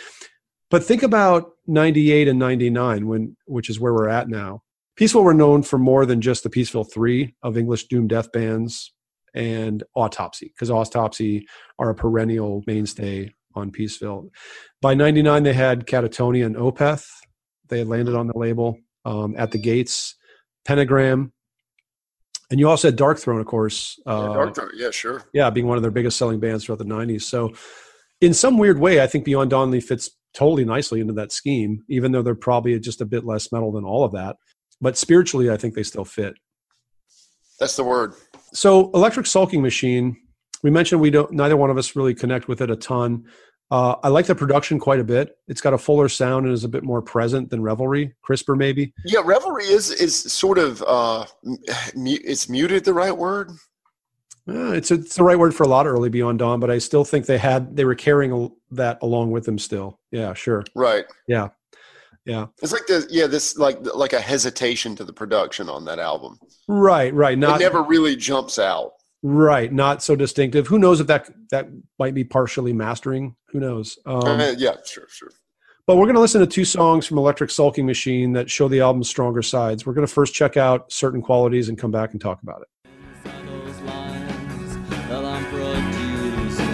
but 0.70 0.82
think 0.85 1.03
about 1.03 1.53
98 1.66 2.28
and 2.28 2.39
99 2.39 3.07
when 3.07 3.36
which 3.47 3.70
is 3.70 3.78
where 3.78 3.93
we're 3.95 4.09
at 4.09 4.28
now. 4.28 4.62
Peaceville 4.99 5.23
were 5.23 5.35
known 5.35 5.62
for 5.62 5.78
more 5.78 6.05
than 6.05 6.20
just 6.20 6.43
the 6.43 6.51
Peaceville 6.51 6.90
3 6.93 7.35
of 7.43 7.57
English 7.57 7.86
doom 7.86 8.09
death 8.09 8.32
bands 8.32 8.93
and 9.32 9.85
Autopsy 9.95 10.47
because 10.55 10.70
Autopsy 10.70 11.47
are 11.78 11.90
a 11.90 11.95
perennial 11.95 12.65
mainstay 12.66 13.32
on 13.55 13.70
Peaceville. 13.70 14.28
By 14.82 14.95
99 14.95 15.45
they 15.45 15.53
had 15.53 15.86
Katatonia 15.86 16.47
and 16.47 16.57
Opeth. 16.57 17.07
They 17.69 17.78
had 17.78 17.86
landed 17.89 18.15
on 18.16 18.27
the 18.27 18.36
label 18.36 18.78
um, 19.05 19.35
at 19.39 19.53
the 19.53 19.59
gates, 19.59 20.16
Pentagram. 20.69 21.32
And 22.51 22.61
you 22.61 22.69
also 22.69 22.89
had 22.89 22.99
Darkthrone, 22.99 23.40
of 23.40 23.47
course. 23.47 23.99
Yeah, 24.07 24.12
Uh, 24.12 24.28
Darkthrone, 24.36 24.70
yeah, 24.74 24.90
sure. 24.90 25.24
yeah, 25.32 25.49
being 25.49 25.66
one 25.66 25.78
of 25.78 25.82
their 25.82 25.90
biggest 25.90 26.19
selling 26.19 26.40
bands 26.40 26.65
throughout 26.65 26.78
the 26.78 26.85
90s. 26.85 27.23
So, 27.23 27.55
in 28.20 28.35
some 28.35 28.59
weird 28.59 28.78
way, 28.78 29.01
I 29.01 29.07
think 29.07 29.24
Beyond 29.24 29.51
Dawnley 29.51 29.82
fits 29.82 30.11
totally 30.35 30.66
nicely 30.66 31.01
into 31.01 31.15
that 31.15 31.32
scheme, 31.32 31.85
even 31.89 32.12
though 32.12 32.20
they're 32.20 32.35
probably 32.35 32.78
just 32.81 33.01
a 33.01 33.07
bit 33.07 33.24
less 33.24 33.51
metal 33.51 33.73
than 33.73 33.85
all 33.85 34.05
of 34.05 34.12
that. 34.12 34.36
But 34.81 34.99
spiritually, 34.99 35.51
I 35.51 35.57
think 35.57 35.74
they 35.74 35.82
still 35.82 36.05
fit. 36.05 36.35
That's 37.59 37.77
the 37.77 37.85
word. 37.85 38.12
So, 38.53 38.90
Electric 38.93 39.24
Sulking 39.27 39.62
Machine, 39.62 40.16
we 40.62 40.70
mentioned 40.70 41.01
we 41.01 41.11
don't, 41.11 41.32
neither 41.32 41.57
one 41.57 41.70
of 41.70 41.78
us 41.78 41.97
really 41.97 42.15
connect 42.15 42.47
with 42.47 42.61
it 42.61 42.70
a 42.70 42.77
ton. 42.77 43.24
Uh, 43.70 43.97
I 44.03 44.09
like 44.09 44.27
the 44.27 44.35
production 44.35 44.78
quite 44.78 44.99
a 44.99 45.05
bit. 45.05 45.36
It's 45.47 45.61
got 45.61 45.74
a 45.74 45.78
fuller 45.78 46.09
sound 46.09 46.47
and 46.47 46.55
is 46.55 46.65
a 46.65 46.69
bit 46.69 46.85
more 46.85 47.03
present 47.03 47.51
than 47.51 47.62
Revelry, 47.62 48.15
crisper 48.23 48.57
maybe. 48.57 48.95
Yeah, 49.05 49.20
Revelry 49.24 49.65
is 49.65 49.90
is 49.90 50.15
sort 50.16 50.59
of 50.59 50.82
uh, 50.86 51.27
mu- 51.95 52.16
it's 52.24 52.49
muted. 52.49 52.85
The 52.85 52.95
right 52.95 53.16
word? 53.16 53.51
Uh, 54.49 54.73
it's 54.73 54.90
it's 54.90 55.16
the 55.16 55.23
right 55.23 55.39
word 55.39 55.55
for 55.55 55.65
a 55.65 55.69
lot 55.69 55.86
of 55.86 55.93
early 55.93 56.09
Beyond 56.09 56.39
Dawn, 56.39 56.61
but 56.61 56.70
I 56.70 56.78
still 56.78 57.05
think 57.05 57.27
they 57.27 57.36
had 57.36 57.77
they 57.77 57.85
were 57.85 57.95
carrying 57.95 58.32
a, 58.32 58.49
that 58.74 58.99
along 59.03 59.31
with 59.31 59.45
them 59.45 59.59
still. 59.59 60.01
Yeah, 60.11 60.32
sure. 60.32 60.65
Right. 60.74 61.05
Yeah. 61.27 61.49
Yeah. 62.24 62.47
It's 62.62 62.73
like 62.73 62.86
the 62.86 63.07
yeah 63.11 63.27
this 63.27 63.59
like 63.59 63.78
like 63.95 64.15
a 64.15 64.20
hesitation 64.20 64.97
to 64.97 65.05
the 65.05 65.12
production 65.12 65.69
on 65.69 65.85
that 65.85 65.99
album. 65.99 66.39
Right, 66.66 67.12
right. 67.12 67.39
Not 67.39 67.61
it 67.61 67.65
never 67.65 67.82
really 67.82 68.16
jumps 68.16 68.59
out. 68.59 68.93
Right, 69.23 69.73
not 69.73 70.03
so 70.03 70.15
distinctive. 70.16 70.66
Who 70.69 70.78
knows 70.78 71.01
if 71.01 71.07
that 71.09 71.28
that 71.51 71.69
might 71.99 72.15
be 72.15 72.24
partially 72.24 72.73
mastering? 72.73 73.35
Who 73.51 73.61
knows? 73.61 73.99
Um, 74.07 74.27
Uh, 74.40 74.55
yeah, 74.57 74.77
sure, 74.85 75.07
sure. 75.09 75.31
but 75.86 75.97
we're 75.97 76.05
going 76.05 76.15
to 76.16 76.20
listen 76.20 76.40
to 76.40 76.47
two 76.47 76.65
songs 76.65 77.07
from 77.07 77.19
Electric 77.19 77.51
Sulking 77.51 77.86
Machine 77.86 78.32
that 78.35 78.51
show 78.51 78.69
the 78.69 78.81
album's 78.81 79.09
stronger 79.09 79.43
sides. 79.43 79.86
We're 79.86 79.95
going 79.95 80.07
to 80.07 80.12
first 80.12 80.35
check 80.35 80.57
out 80.57 80.93
certain 80.93 81.23
qualities 81.23 81.69
and 81.69 81.78
come 81.78 81.90
back 81.90 82.12
and 82.12 82.20
talk 82.20 82.43
about 82.43 82.62
it. 82.62 82.69
those 83.24 83.81
lines 83.82 84.77
that 85.09 85.24
I'm 85.24 85.45
producing 85.47 86.66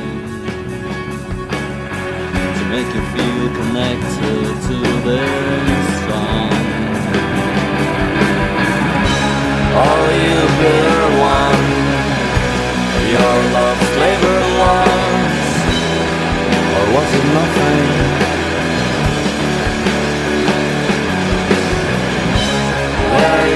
to 2.58 2.64
make 2.70 2.88
you 2.94 3.02
feel 3.14 3.48
connected 3.54 4.62
to 4.68 4.76
this 5.04 6.00
song. 6.08 6.50
Are 9.76 10.12
you 10.12 10.40
bitter 10.60 10.88
one? 10.88 10.93
Your 13.14 13.38
love 13.56 13.80
flavor 13.94 14.38
lost, 14.60 15.68
or 16.76 16.84
was 16.94 17.10
it 17.18 17.26
nothing? 17.38 17.82
Were 23.14 23.53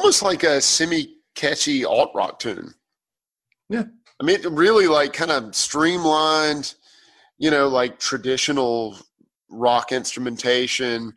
almost 0.09 0.23
like 0.23 0.43
a 0.43 0.59
semi 0.59 1.17
catchy 1.35 1.85
alt 1.85 2.11
rock 2.15 2.39
tune. 2.39 2.73
Yeah. 3.69 3.85
I 4.19 4.25
mean, 4.25 4.41
really 4.55 4.87
like 4.87 5.13
kind 5.13 5.31
of 5.31 5.55
streamlined, 5.55 6.75
you 7.37 7.51
know, 7.51 7.69
like 7.69 7.99
traditional 7.99 8.97
rock 9.51 9.93
instrumentation, 9.93 11.13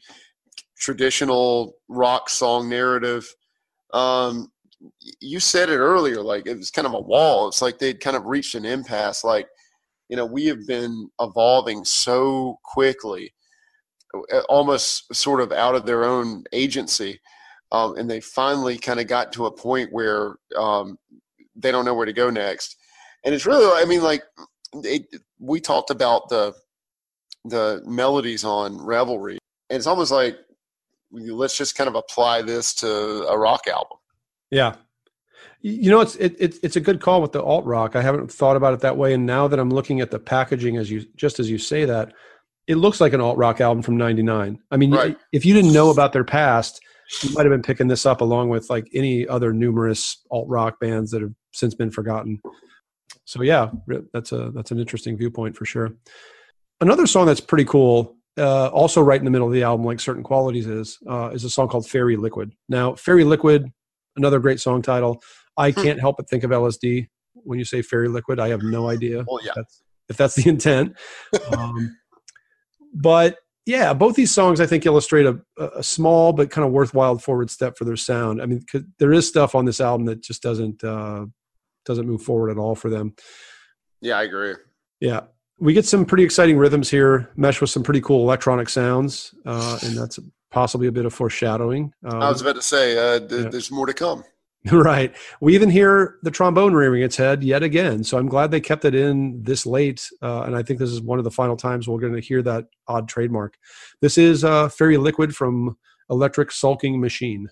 traditional 0.78 1.76
rock 1.88 2.30
song 2.30 2.68
narrative. 2.68 3.34
Um, 3.94 4.52
you 5.22 5.40
said 5.40 5.70
it 5.70 5.78
earlier, 5.78 6.22
like 6.22 6.46
it 6.46 6.58
was 6.58 6.70
kind 6.70 6.86
of 6.86 6.94
a 6.94 7.00
wall. 7.00 7.48
It's 7.48 7.62
like 7.62 7.80
they'd 7.80 8.02
kind 8.02 8.18
of 8.18 8.26
reached 8.26 8.56
an 8.56 8.66
impasse. 8.66 9.24
Like, 9.24 9.48
you 10.10 10.18
know, 10.18 10.26
we 10.26 10.48
have 10.48 10.68
been 10.68 11.10
evolving 11.22 11.86
so 11.86 12.60
quickly, 12.66 13.34
uh, 14.34 14.42
almost 14.50 15.16
sort 15.16 15.40
of 15.40 15.54
out 15.54 15.76
of 15.76 15.86
their 15.86 16.04
own 16.04 16.44
agency. 16.52 17.22
Um, 17.72 17.98
and 17.98 18.10
they 18.10 18.20
finally 18.20 18.78
kind 18.78 19.00
of 19.00 19.08
got 19.08 19.32
to 19.34 19.46
a 19.46 19.52
point 19.52 19.94
where 19.94 20.36
um, 20.58 20.98
they 21.56 21.72
don't 21.72 21.86
know 21.86 21.94
where 21.94 22.06
to 22.06 22.14
go 22.14 22.30
next. 22.30 22.76
And 23.24 23.34
it's 23.34 23.46
really, 23.46 23.66
I 23.66 23.86
mean, 23.86 24.02
like 24.04 24.24
it, 24.74 25.06
we 25.40 25.60
talked 25.60 25.90
about 25.90 26.30
the 26.30 26.54
the 27.46 27.82
melodies 27.86 28.44
on 28.44 28.78
Revelry, 28.84 29.40
and 29.70 29.78
it's 29.78 29.88
almost 29.88 30.12
like 30.12 30.38
let's 31.12 31.58
just 31.58 31.76
kind 31.76 31.88
of 31.88 31.96
apply 31.96 32.42
this 32.42 32.74
to 32.76 32.88
a 33.28 33.38
rock 33.38 33.68
album. 33.68 33.98
Yeah. 34.50 34.76
You 35.62 35.92
know, 35.92 36.02
it's 36.02 36.16
it, 36.16 36.36
it, 36.40 36.56
it's 36.64 36.76
a 36.76 36.80
good 36.82 37.02
call 37.02 37.22
with 37.22 37.32
the 37.34 37.44
alt 37.44 37.66
rock. 37.66 37.96
I 37.96 38.02
haven't 38.02 38.32
thought 38.32 38.56
about 38.56 38.74
it 38.74 38.80
that 38.80 38.98
way, 38.98 39.14
and 39.14 39.26
now 39.26 39.48
that 39.48 39.60
I'm 39.60 39.70
looking 39.70 40.02
at 40.02 40.10
the 40.10 40.20
packaging, 40.20 40.78
as 40.78 40.90
you 40.90 41.06
just 41.16 41.40
as 41.40 41.50
you 41.52 41.60
say 41.60 41.86
that, 41.86 42.14
it 42.68 42.76
looks 42.76 43.00
like 43.00 43.14
an 43.14 43.22
alt 43.22 43.38
rock 43.38 43.62
album 43.62 43.84
from 43.84 43.98
'99. 43.98 44.60
I 44.72 44.78
mean, 44.78 44.92
Right. 44.92 45.18
if 45.32 45.46
you 45.46 45.54
didn't 45.54 45.74
know 45.74 45.92
about 45.92 46.14
their 46.14 46.24
past, 46.24 46.82
you 47.22 47.34
might 47.34 47.46
have 47.46 47.52
been 47.52 47.62
picking 47.62 47.88
this 47.88 48.06
up 48.06 48.22
along 48.22 48.50
with 48.50 48.70
like 48.70 48.88
any 48.94 49.28
other 49.28 49.54
numerous 49.54 50.24
alt 50.32 50.48
rock 50.48 50.80
bands 50.80 51.12
that 51.12 51.22
have 51.22 51.34
since 51.54 51.74
been 51.76 51.92
forgotten. 51.92 52.42
So 53.26 53.42
yeah, 53.44 53.72
that's 54.14 54.32
a 54.32 54.52
that's 54.56 54.72
an 54.72 54.80
interesting 54.80 55.18
viewpoint 55.18 55.56
for 55.56 55.66
sure. 55.66 55.92
Another 56.80 57.06
song 57.06 57.26
that's 57.28 57.40
pretty 57.42 57.66
cool, 57.66 58.16
uh, 58.40 58.68
also 58.70 59.02
right 59.02 59.20
in 59.20 59.26
the 59.26 59.32
middle 59.32 59.48
of 59.48 59.54
the 59.54 59.64
album, 59.64 59.86
like 59.86 60.00
certain 60.00 60.24
qualities 60.24 60.66
is, 60.68 60.98
uh, 61.08 61.30
is 61.30 61.44
a 61.44 61.50
song 61.50 61.68
called 61.68 61.88
"Fairy 61.88 62.16
Liquid." 62.18 62.54
Now, 62.70 62.96
"Fairy 62.96 63.24
Liquid," 63.24 63.72
another 64.16 64.40
great 64.40 64.60
song 64.60 64.82
title. 64.82 65.22
I 65.58 65.72
Hmm. 65.72 65.82
can't 65.82 66.00
help 66.00 66.18
but 66.18 66.28
think 66.30 66.44
of 66.44 66.52
LSD 66.52 67.08
when 67.34 67.60
you 67.60 67.66
say 67.66 67.82
"Fairy 67.84 68.08
Liquid." 68.08 68.40
I 68.40 68.48
have 68.50 68.64
no 68.64 68.90
idea 68.90 69.24
Well, 69.28 69.40
yeah. 69.44 69.50
if 69.50 69.56
that's, 69.56 69.84
if 70.10 70.18
that's 70.18 70.36
the 70.36 70.50
intent. 70.50 70.98
Um, 71.56 71.98
but 72.94 73.38
yeah, 73.66 73.94
both 73.94 74.16
these 74.16 74.32
songs 74.32 74.60
I 74.60 74.66
think 74.66 74.86
illustrate 74.86 75.26
a, 75.26 75.40
a 75.78 75.84
small 75.84 76.34
but 76.34 76.50
kind 76.50 76.66
of 76.66 76.72
worthwhile 76.72 77.18
forward 77.18 77.50
step 77.50 77.78
for 77.78 77.86
their 77.86 77.96
sound. 77.96 78.42
I 78.42 78.46
mean, 78.46 78.64
there 79.00 79.14
is 79.14 79.28
stuff 79.28 79.56
on 79.56 79.66
this 79.66 79.80
album 79.82 80.06
that 80.08 80.22
just 80.22 80.42
doesn't 80.42 80.84
uh, 80.84 81.26
doesn't 81.86 82.08
move 82.08 82.22
forward 82.24 82.50
at 82.52 82.58
all 82.58 82.76
for 82.76 82.90
them. 82.90 83.14
Yeah, 84.02 84.18
I 84.18 84.24
agree. 84.24 84.56
Yeah, 85.00 85.22
we 85.60 85.74
get 85.74 85.86
some 85.86 86.06
pretty 86.06 86.24
exciting 86.24 86.58
rhythms 86.58 86.90
here, 86.90 87.30
mesh 87.36 87.62
with 87.62 87.70
some 87.70 87.84
pretty 87.84 88.02
cool 88.02 88.24
electronic 88.24 88.68
sounds, 88.70 89.34
uh, 89.46 89.78
and 89.84 89.98
that's 89.98 90.20
possibly 90.52 90.88
a 90.88 90.92
bit 90.92 91.06
of 91.06 91.14
foreshadowing. 91.14 91.94
Uh, 92.06 92.18
I 92.18 92.30
was 92.30 92.42
about 92.42 92.56
to 92.56 92.62
say, 92.62 92.98
uh, 92.98 93.20
th- 93.20 93.32
Yeah. 93.44 93.50
there's 93.50 93.72
more 93.72 93.86
to 93.86 93.94
come. 93.94 94.24
right. 94.72 95.16
We 95.40 95.56
even 95.56 95.72
hear 95.72 96.18
the 96.22 96.30
trombone 96.30 96.74
rearing 96.74 97.02
its 97.02 97.16
head 97.16 97.44
yet 97.44 97.64
again. 97.64 98.04
So 98.04 98.18
I'm 98.18 98.28
glad 98.28 98.52
they 98.52 98.62
kept 98.62 98.86
it 98.86 98.94
in 98.94 99.42
this 99.42 99.66
late. 99.66 100.08
Uh, 100.22 100.44
and 100.44 100.56
I 100.56 100.62
think 100.62 100.78
this 100.78 100.92
is 100.92 101.02
one 101.02 101.18
of 101.18 101.24
the 101.24 101.32
final 101.32 101.58
times 101.58 101.88
we're 101.88 102.00
going 102.00 102.14
to 102.14 102.20
hear 102.20 102.44
that 102.44 102.68
odd 102.88 103.10
trademark. 103.10 103.58
This 104.02 104.20
is 104.20 104.44
uh, 104.44 104.70
Fairy 104.70 104.98
Liquid 104.98 105.36
from 105.36 105.78
Electric 106.12 106.52
Sulking 106.52 107.02
Machine. 107.02 107.50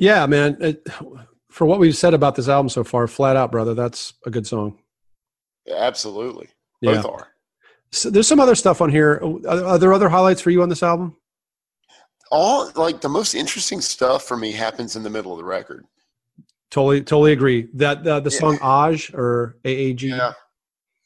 Yeah, 0.00 0.24
man. 0.26 0.56
It, 0.60 0.88
for 1.50 1.66
what 1.66 1.78
we've 1.78 1.96
said 1.96 2.14
about 2.14 2.34
this 2.34 2.48
album 2.48 2.70
so 2.70 2.82
far, 2.82 3.06
flat 3.06 3.36
out, 3.36 3.52
brother, 3.52 3.74
that's 3.74 4.14
a 4.24 4.30
good 4.30 4.46
song. 4.46 4.78
Yeah, 5.66 5.76
absolutely. 5.76 6.48
Yeah. 6.80 6.94
Both 6.94 7.06
are. 7.06 7.28
So 7.92 8.08
there's 8.08 8.26
some 8.26 8.40
other 8.40 8.54
stuff 8.54 8.80
on 8.80 8.88
here. 8.90 9.20
Are, 9.46 9.76
there 9.78 9.92
other 9.92 10.08
highlights 10.08 10.40
for 10.40 10.50
you 10.50 10.62
on 10.62 10.68
this 10.70 10.82
album? 10.82 11.16
All 12.30 12.70
like 12.76 13.00
the 13.00 13.08
most 13.08 13.34
interesting 13.34 13.80
stuff 13.80 14.22
for 14.24 14.36
me 14.36 14.52
happens 14.52 14.96
in 14.96 15.02
the 15.02 15.10
middle 15.10 15.32
of 15.32 15.38
the 15.38 15.44
record. 15.44 15.84
Totally, 16.70 17.00
totally 17.02 17.32
agree. 17.32 17.68
That 17.74 18.06
uh, 18.06 18.20
the 18.20 18.30
Yeah. 18.30 18.38
song 18.38 18.58
Aj 18.58 19.12
or 19.14 19.56
AAG. 19.64 20.02
Yeah. 20.02 20.32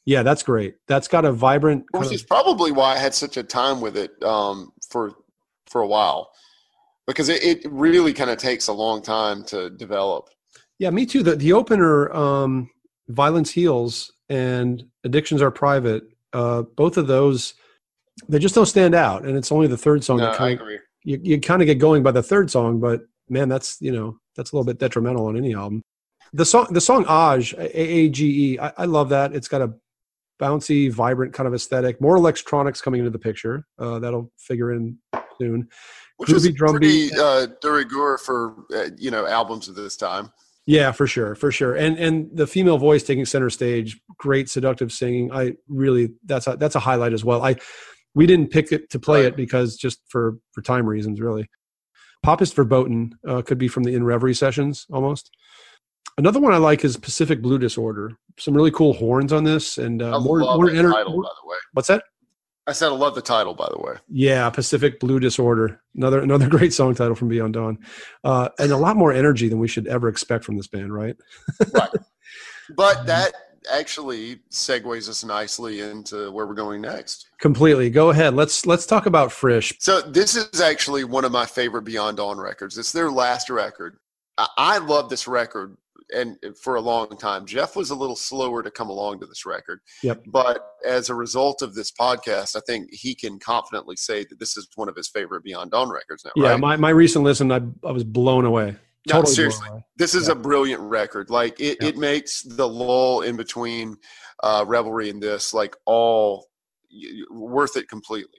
Yeah, 0.05 0.23
that's 0.23 0.43
great. 0.43 0.77
That's 0.87 1.09
got 1.09 1.25
a 1.25 1.33
vibrant. 1.33 1.87
Which 1.93 2.03
kind 2.03 2.15
is 2.15 2.23
of- 2.23 2.29
probably 2.29 2.71
why 2.71 2.95
I 2.95 2.99
had 2.99 3.15
such 3.15 3.39
a 3.39 3.43
time 3.43 3.81
with 3.81 3.97
it 3.97 4.23
um, 4.23 4.73
for 4.89 5.15
for 5.67 5.81
a 5.81 5.87
while. 5.87 6.31
Because 7.07 7.29
it, 7.29 7.43
it 7.43 7.71
really 7.71 8.13
kind 8.13 8.31
of 8.31 8.39
takes 8.39 8.69
a 8.69 8.73
long 8.73 9.03
time 9.03 9.45
to 9.47 9.71
develop. 9.71 10.29
yeah, 10.79 10.91
me 10.91 11.05
too. 11.07 11.23
The 11.23 11.37
the 11.37 11.53
opener, 11.53 12.13
um, 12.13 12.71
"Violence 13.09 13.51
Heals" 13.51 14.13
and 14.29 14.85
"Addictions 15.05 15.43
Are 15.43 15.51
Private." 15.51 16.05
Uh, 16.33 16.63
both 16.63 16.97
of 16.97 17.07
those, 17.07 17.55
they 18.29 18.39
just 18.39 18.55
don't 18.55 18.67
stand 18.67 18.95
out, 18.95 19.25
and 19.25 19.37
it's 19.37 19.53
only 19.53 19.67
the 19.67 19.77
third 19.77 20.03
song 20.03 20.17
No, 20.19 20.27
that 20.27 20.37
kind 20.37 20.55
of 20.55 20.61
agree. 20.61 20.79
you, 21.05 21.21
you 21.23 21.41
kind 21.41 21.63
of 21.63 21.67
get 21.67 21.79
going 21.79 22.03
by 22.03 22.11
the 22.11 22.23
third 22.23 22.51
song. 22.51 22.81
But 22.81 23.03
man, 23.29 23.49
that's 23.49 23.77
you 23.81 23.93
know 23.93 24.19
that's 24.35 24.53
a 24.53 24.57
little 24.57 24.65
bit 24.67 24.79
detrimental 24.79 25.27
on 25.27 25.37
any 25.37 25.55
album. 25.55 25.83
The 26.33 26.45
song, 26.45 26.67
the 26.71 26.81
song 26.81 27.03
Age, 27.09 27.55
A 27.59 27.79
A 27.81 28.09
G 28.09 28.55
E, 28.55 28.59
I, 28.59 28.73
I 28.79 28.85
love 28.87 29.11
that. 29.11 29.35
It's 29.35 29.47
got 29.47 29.63
a 29.63 29.75
bouncy, 30.41 30.91
vibrant 30.91 31.33
kind 31.33 31.47
of 31.47 31.55
aesthetic. 31.55 32.01
More 32.01 32.17
electronics 32.17 32.81
coming 32.81 32.99
into 32.99 33.11
the 33.11 33.19
picture. 33.21 33.67
Uh, 33.79 34.01
that'll 34.01 34.33
figure 34.39 34.73
in 34.73 34.99
soon. 35.39 35.69
Which 36.17 36.31
was 36.31 36.47
groovy 36.47 36.57
pretty 36.71 37.11
uh, 37.19 37.47
de 37.61 37.71
rigueur 37.71 38.19
for 38.19 38.65
uh, 38.75 38.91
you 38.97 39.11
know 39.11 39.27
albums 39.27 39.69
of 39.69 39.75
this 39.75 39.97
time. 39.97 40.31
Yeah, 40.67 40.93
for 40.93 41.07
sure, 41.07 41.35
for 41.35 41.51
sure. 41.51 41.75
And 41.75 41.99
and 41.99 42.31
the 42.33 42.47
female 42.47 42.79
voice 42.79 43.03
taking 43.03 43.27
center 43.27 43.51
stage, 43.51 44.01
great 44.19 44.49
seductive 44.49 44.93
singing. 44.93 45.33
I 45.33 45.55
really 45.69 46.11
that's 46.25 46.47
a 46.47 46.57
that's 46.57 46.75
a 46.77 46.81
highlight 46.81 47.13
as 47.13 47.25
well. 47.25 47.43
I 47.45 47.57
we 48.15 48.27
didn't 48.27 48.51
pick 48.51 48.71
it 48.73 48.91
to 48.91 48.99
play 49.01 49.23
Right. 49.25 49.27
it 49.33 49.37
because 49.37 49.77
just 49.77 50.01
for 50.09 50.39
for 50.53 50.63
time 50.63 50.87
reasons, 50.87 51.21
really. 51.21 51.49
Popist 52.25 52.55
Verboten 52.55 53.13
uh, 53.29 53.43
could 53.43 53.59
be 53.59 53.69
from 53.69 53.83
the 53.83 53.95
In 53.95 54.03
Reverie 54.05 54.33
sessions 54.35 54.87
almost. 54.91 55.31
Another 56.17 56.41
one 56.41 56.55
I 56.55 56.59
like 56.59 56.85
is 56.85 56.97
Pacific 56.97 57.43
Blue 57.43 57.59
Disorder. 57.59 58.13
Some 58.39 58.55
really 58.55 58.71
cool 58.71 58.93
horns 58.95 59.33
on 59.33 59.45
this, 59.45 59.77
and 59.79 60.01
uh, 60.01 60.19
more 60.21 60.39
more, 60.39 60.67
ener- 60.69 60.93
title, 60.93 61.13
more- 61.15 61.23
by 61.25 61.29
the 61.43 61.49
way. 61.49 61.57
What's 61.73 61.89
that? 61.89 62.05
I 62.67 62.73
said 62.73 62.89
I 62.89 62.93
love 62.93 63.15
the 63.15 63.23
title, 63.23 63.55
by 63.55 63.69
the 63.71 63.79
way. 63.79 63.97
Yeah, 64.09 64.49
Pacific 64.51 64.99
Blue 64.99 65.21
Disorder. 65.21 65.81
Another 65.95 66.21
another 66.21 66.49
great 66.57 66.73
song 66.73 66.95
title 66.95 67.15
from 67.15 67.29
Beyond 67.29 67.55
Dawn, 67.55 67.79
uh, 68.25 68.49
and 68.59 68.73
a 68.73 68.77
lot 68.77 68.97
more 68.97 69.13
energy 69.13 69.49
than 69.49 69.59
we 69.59 69.69
should 69.69 69.87
ever 69.87 70.09
expect 70.09 70.45
from 70.45 70.57
this 70.57 70.67
band, 70.67 70.93
right? 70.95 71.17
Right. 71.73 71.91
But 72.77 73.05
that 73.07 73.33
actually 73.71 74.37
segues 74.51 75.09
us 75.09 75.25
nicely 75.25 75.81
into 75.81 76.31
where 76.31 76.47
we're 76.47 76.55
going 76.55 76.81
next. 76.81 77.29
Completely. 77.41 77.91
Go 77.91 78.11
ahead. 78.11 78.35
Let's 78.35 78.67
let's 78.67 78.87
talk 78.87 79.07
about 79.07 79.33
Frysh. 79.33 79.75
So 79.81 80.01
this 80.01 80.37
is 80.37 80.61
actually 80.61 81.05
one 81.05 81.25
of 81.25 81.33
my 81.33 81.47
favorite 81.47 81.83
Beyond 81.83 82.17
Dawn 82.17 82.39
records. 82.39 82.79
It's 82.79 82.93
their 82.93 83.11
last 83.11 83.51
record. 83.51 83.99
I, 84.39 84.49
I 84.57 84.79
love 84.79 85.11
this 85.11 85.29
record, 85.29 85.77
and 86.15 86.37
for 86.63 86.75
a 86.77 86.81
long 86.81 87.09
time, 87.19 87.47
Jeff 87.47 87.77
was 87.77 87.91
a 87.91 87.95
little 87.95 88.17
slower 88.17 88.63
to 88.63 88.71
come 88.71 88.91
along 88.91 89.21
to 89.21 89.27
this 89.27 89.47
record. 89.47 89.81
Yep. 90.03 90.25
But 90.27 90.65
as 90.87 91.09
a 91.11 91.15
result 91.15 91.63
of 91.63 91.75
this 91.75 91.91
podcast, 91.91 92.57
I 92.57 92.61
think 92.67 92.89
he 92.93 93.15
can 93.15 93.39
confidently 93.39 93.97
say 93.97 94.25
that 94.29 94.39
this 94.39 94.57
is 94.57 94.69
one 94.77 94.89
of 94.89 94.97
his 94.97 95.09
favorite 95.09 95.45
Beyond 95.45 95.71
Dawn 95.71 95.91
records 95.91 96.25
now. 96.25 96.33
Yeah, 96.37 96.51
right? 96.51 96.61
my, 96.61 96.77
my 96.77 96.91
recent 96.91 97.25
listen, 97.25 97.51
I, 97.51 97.61
I 97.87 97.93
was 97.93 98.05
blown 98.05 98.45
away. 98.45 98.77
No, 99.07 99.17
Totally 99.17 99.35
seriously. 99.35 99.69
this 99.97 100.15
is 100.15 100.29
Yeah. 100.29 100.33
a 100.33 100.37
brilliant 100.37 100.81
record. 100.81 101.29
Like 101.31 101.61
it, 101.61 101.79
Yeah. 101.81 101.89
it 101.89 101.97
makes 101.99 102.43
the 102.43 102.67
lull 102.69 103.21
in 103.21 103.37
between 103.37 103.97
uh, 104.43 104.65
revelry 104.67 105.11
and 105.11 105.23
this 105.23 105.53
like 105.53 105.77
all 105.87 106.47
worth 107.31 107.77
it 107.77 107.89
completely. 107.89 108.39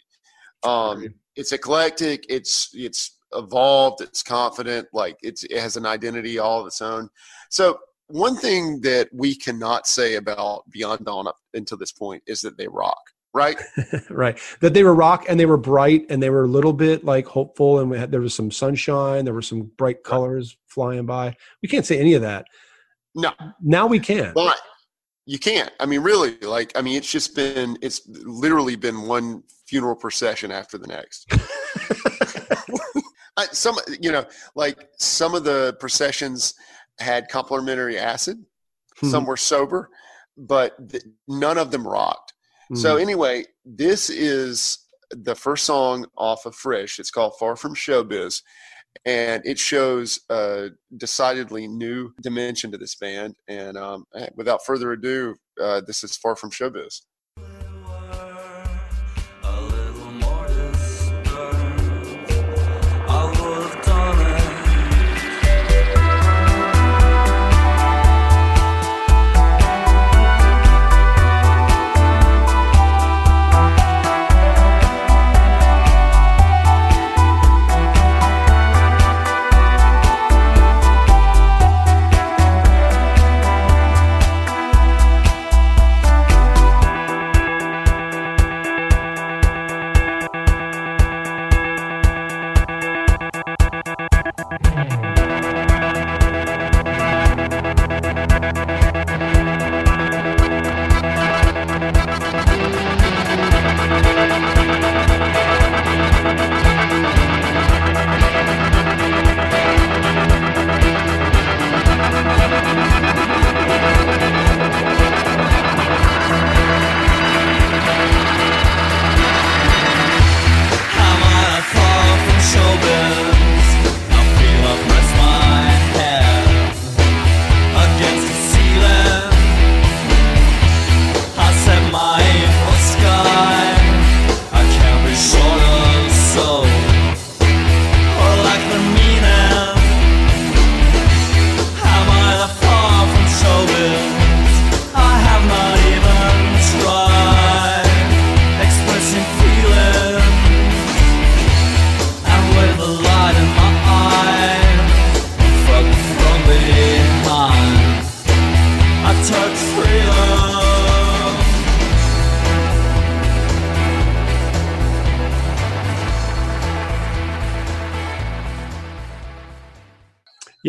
Um, 0.64 1.14
it's 1.36 1.52
eclectic. 1.52 2.26
It's 2.30 2.70
it's 2.74 3.15
evolved. 3.36 4.02
It's 4.02 4.24
confident. 4.24 4.88
Like 4.94 5.18
it's 5.22 5.44
it 5.44 5.60
has 5.60 5.78
an 5.78 5.86
identity 5.86 6.40
all 6.40 6.62
of 6.62 6.68
its 6.68 6.82
own. 6.82 7.10
So 7.50 7.80
one 8.08 8.36
thing 8.36 8.82
that 8.82 9.10
we 9.12 9.36
cannot 9.36 9.88
say 9.88 10.16
about 10.16 10.70
Beyond 10.70 11.06
Dawn 11.06 11.28
up 11.28 11.38
until 11.54 11.78
this 11.78 11.92
point 11.92 12.24
is 12.28 12.42
that 12.42 12.58
they 12.58 12.68
rock. 12.68 13.02
Right? 13.34 13.62
right. 14.10 14.40
That 14.62 14.74
they 14.74 14.84
were 14.84 14.96
rock 14.96 15.26
and 15.28 15.38
they 15.38 15.46
were 15.46 15.58
bright 15.58 16.06
and 16.10 16.24
they 16.24 16.30
were 16.30 16.44
a 16.44 16.48
little 16.48 16.72
bit 16.72 17.04
like 17.04 17.26
hopeful 17.26 17.80
and 17.80 17.90
we 17.90 17.98
had 17.98 18.12
there 18.12 18.22
was 18.22 18.34
some 18.34 18.50
sunshine, 18.50 19.26
there 19.26 19.34
were 19.34 19.42
some 19.42 19.72
bright 19.78 20.04
colors 20.04 20.56
flying 20.68 21.06
by. 21.06 21.36
We 21.62 21.68
can't 21.68 21.86
say 21.86 22.00
any 22.00 22.14
of 22.14 22.22
that. 22.22 22.46
No. 23.14 23.32
Now 23.62 23.88
we 23.88 24.00
can. 24.00 24.34
But 24.34 24.58
you 25.26 25.40
can't. 25.40 25.72
I 25.80 25.86
mean, 25.86 26.02
really, 26.02 26.38
like, 26.38 26.72
I 26.78 26.82
mean, 26.82 26.98
it's 26.98 27.12
just 27.12 27.36
been, 27.36 27.78
it's 27.82 28.02
literally 28.08 28.76
been 28.76 29.04
one 29.04 29.44
funeral 29.66 29.96
procession 29.96 30.52
after 30.52 30.78
the 30.78 30.88
next. 30.88 31.28
I, 33.38 33.46
some, 33.48 33.76
you 34.00 34.12
know, 34.12 34.26
like 34.56 34.88
some 34.98 35.36
of 35.36 35.44
the 35.44 35.76
processions 35.80 36.54
had 37.00 37.28
complimentary 37.30 37.98
acid, 37.98 38.38
Hmm. 39.02 39.10
some 39.10 39.26
were 39.26 39.36
sober, 39.38 39.90
but 40.38 40.90
th- 40.90 41.04
none 41.28 41.58
of 41.58 41.72
them 41.72 41.86
rocked. 41.88 42.34
So, 42.74 42.96
anyway, 42.98 43.46
this 43.64 44.10
is 44.10 44.80
the 45.12 45.36
first 45.36 45.66
song 45.66 46.08
off 46.18 46.46
of 46.48 46.56
Frysh. 46.56 46.98
It's 46.98 47.12
called 47.12 47.34
Far 47.38 47.56
From 47.56 47.76
Showbiz. 47.76 48.42
And 49.06 49.46
it 49.46 49.60
shows 49.60 50.22
a 50.30 50.70
decidedly 50.98 51.68
new 51.68 52.12
dimension 52.24 52.72
to 52.72 52.78
this 52.78 52.96
band. 52.96 53.36
And 53.48 53.78
um, 53.78 54.06
eh, 54.16 54.30
without 54.36 54.66
further 54.66 54.94
ado, 54.94 55.36
uh, 55.62 55.82
this 55.86 56.04
is 56.04 56.16
Far 56.18 56.36
From 56.36 56.50
Showbiz. 56.50 57.02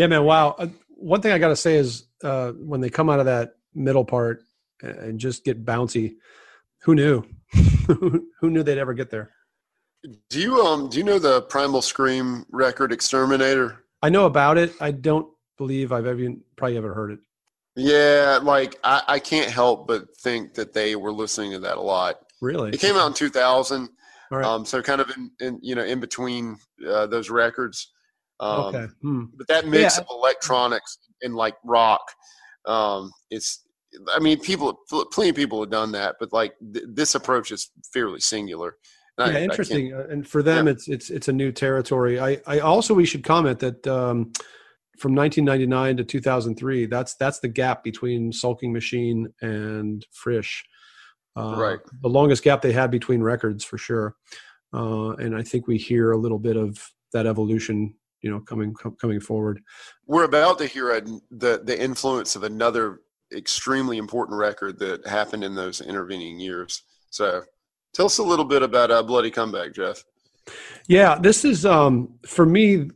Yeah, 0.06 0.18
man. 0.18 0.24
Wow. 0.24 0.54
Uh, 0.56 0.68
one 0.88 1.20
thing 1.20 1.32
I 1.32 1.38
got 1.38 1.48
to 1.48 1.56
say 1.56 1.74
is 1.76 2.04
uh, 2.22 2.52
when 2.52 2.80
they 2.80 2.90
come 2.90 3.10
out 3.10 3.18
of 3.18 3.26
that 3.26 3.54
middle 3.74 4.04
part 4.04 4.44
and- 4.80 5.18
just 5.18 5.44
get 5.44 5.64
bouncy, 5.64 6.14
who 6.82 6.94
knew? 6.94 7.24
who 7.86 8.50
knew 8.50 8.62
they'd 8.62 8.78
ever 8.78 8.94
get 8.94 9.10
there? 9.10 9.30
Do 10.30 10.40
you 10.40 10.60
um 10.60 10.88
do 10.88 10.98
you 10.98 11.04
know 11.04 11.18
the 11.18 11.42
Primal 11.42 11.82
Scream 11.82 12.46
record 12.52 12.92
Exterminator? 12.92 13.84
I 14.02 14.08
know 14.08 14.26
about 14.26 14.58
it. 14.58 14.72
I 14.80 14.92
don't 14.92 15.26
believe 15.58 15.90
I've 15.90 16.06
ever 16.06 16.34
probably 16.54 16.76
ever 16.76 16.94
heard 16.94 17.10
it. 17.12 17.18
Yeah, 17.74 18.38
like 18.40 18.76
I, 18.84 19.02
I 19.08 19.18
can't 19.18 19.50
help 19.50 19.88
but 19.88 20.16
think 20.18 20.54
that 20.54 20.72
they 20.72 20.94
were 20.94 21.12
listening 21.12 21.52
to 21.52 21.58
that 21.60 21.78
a 21.78 21.80
lot. 21.80 22.20
Really? 22.40 22.70
It 22.70 22.80
came 22.80 22.94
out 22.94 23.08
in 23.08 23.14
2000, 23.14 23.88
All 24.30 24.38
right. 24.38 24.46
um, 24.46 24.64
so 24.64 24.80
kind 24.80 25.00
of 25.00 25.10
in, 25.10 25.30
in 25.40 25.58
you 25.62 25.74
know 25.74 25.84
in 25.84 25.98
between 25.98 26.56
uh, 26.88 27.06
those 27.06 27.28
records. 27.28 27.92
Um, 28.40 28.60
okay. 28.66 28.86
Hmm. 29.02 29.24
but 29.36 29.46
that 29.48 29.66
mix 29.66 29.96
Yeah. 29.96 30.02
of 30.02 30.06
electronics 30.10 30.98
and 31.22 31.34
like 31.34 31.54
rock 31.64 32.02
um 32.66 33.10
it's 33.30 33.64
i 34.14 34.18
mean 34.18 34.38
people 34.40 34.78
plenty 35.12 35.30
of 35.30 35.36
people 35.36 35.60
have 35.60 35.70
done 35.70 35.92
that 35.92 36.16
but 36.20 36.32
like 36.32 36.52
th- 36.74 36.84
this 36.88 37.14
approach 37.14 37.50
is 37.50 37.70
fairly 37.94 38.20
singular 38.20 38.76
And 39.18 39.32
yeah, 39.32 39.38
I 39.38 39.42
interesting. 39.44 39.94
Uh, 39.94 40.06
and 40.10 40.28
for 40.28 40.42
them, 40.42 40.68
it's 40.68 40.88
it's 40.88 41.08
it's 41.08 41.28
a 41.28 41.32
new 41.32 41.50
territory. 41.50 42.20
I 42.20 42.38
I 42.46 42.58
also 42.58 42.92
we 42.92 43.06
should 43.06 43.24
comment 43.24 43.58
that 43.60 43.86
um, 43.86 44.30
from 44.98 45.14
1999 45.14 45.96
to 45.96 46.04
2003, 46.04 46.84
that's 46.86 47.14
that's 47.14 47.40
the 47.40 47.48
gap 47.48 47.82
between 47.82 48.30
Sulking 48.32 48.72
Machine 48.74 49.32
and 49.40 50.04
Frysh. 50.12 50.62
Uh, 51.34 51.54
Right. 51.56 51.78
The 52.02 52.08
longest 52.10 52.42
gap 52.44 52.60
they 52.60 52.72
had 52.72 52.90
between 52.90 53.22
records 53.22 53.64
for 53.64 53.78
sure. 53.78 54.16
Uh, 54.74 55.12
and 55.22 55.34
I 55.34 55.42
think 55.42 55.66
we 55.66 55.78
hear 55.78 56.12
a 56.12 56.18
little 56.18 56.38
bit 56.38 56.56
of 56.58 56.76
that 57.14 57.26
evolution 57.26 57.94
you 58.22 58.30
know 58.30 58.40
coming 58.40 58.74
com- 58.74 58.96
coming 59.00 59.20
forward. 59.20 59.60
We're 60.06 60.24
about 60.24 60.58
to 60.58 60.66
hear 60.66 60.96
a, 60.96 61.00
the 61.30 61.60
the 61.64 61.80
influence 61.80 62.36
of 62.36 62.42
another 62.42 63.00
extremely 63.34 63.98
important 63.98 64.38
record 64.38 64.78
that 64.78 65.06
happened 65.06 65.44
in 65.44 65.54
those 65.54 65.80
intervening 65.80 66.38
years. 66.38 66.82
So, 67.10 67.42
tell 67.94 68.06
us 68.06 68.18
a 68.18 68.22
little 68.22 68.44
bit 68.44 68.62
about 68.62 68.90
uh, 68.90 69.02
Bloody 69.02 69.30
Comeback, 69.30 69.74
Jeff. 69.74 70.04
Yeah, 70.88 71.18
this 71.18 71.44
is 71.44 71.66
um, 71.66 72.14
for 72.26 72.46
me. 72.46 72.90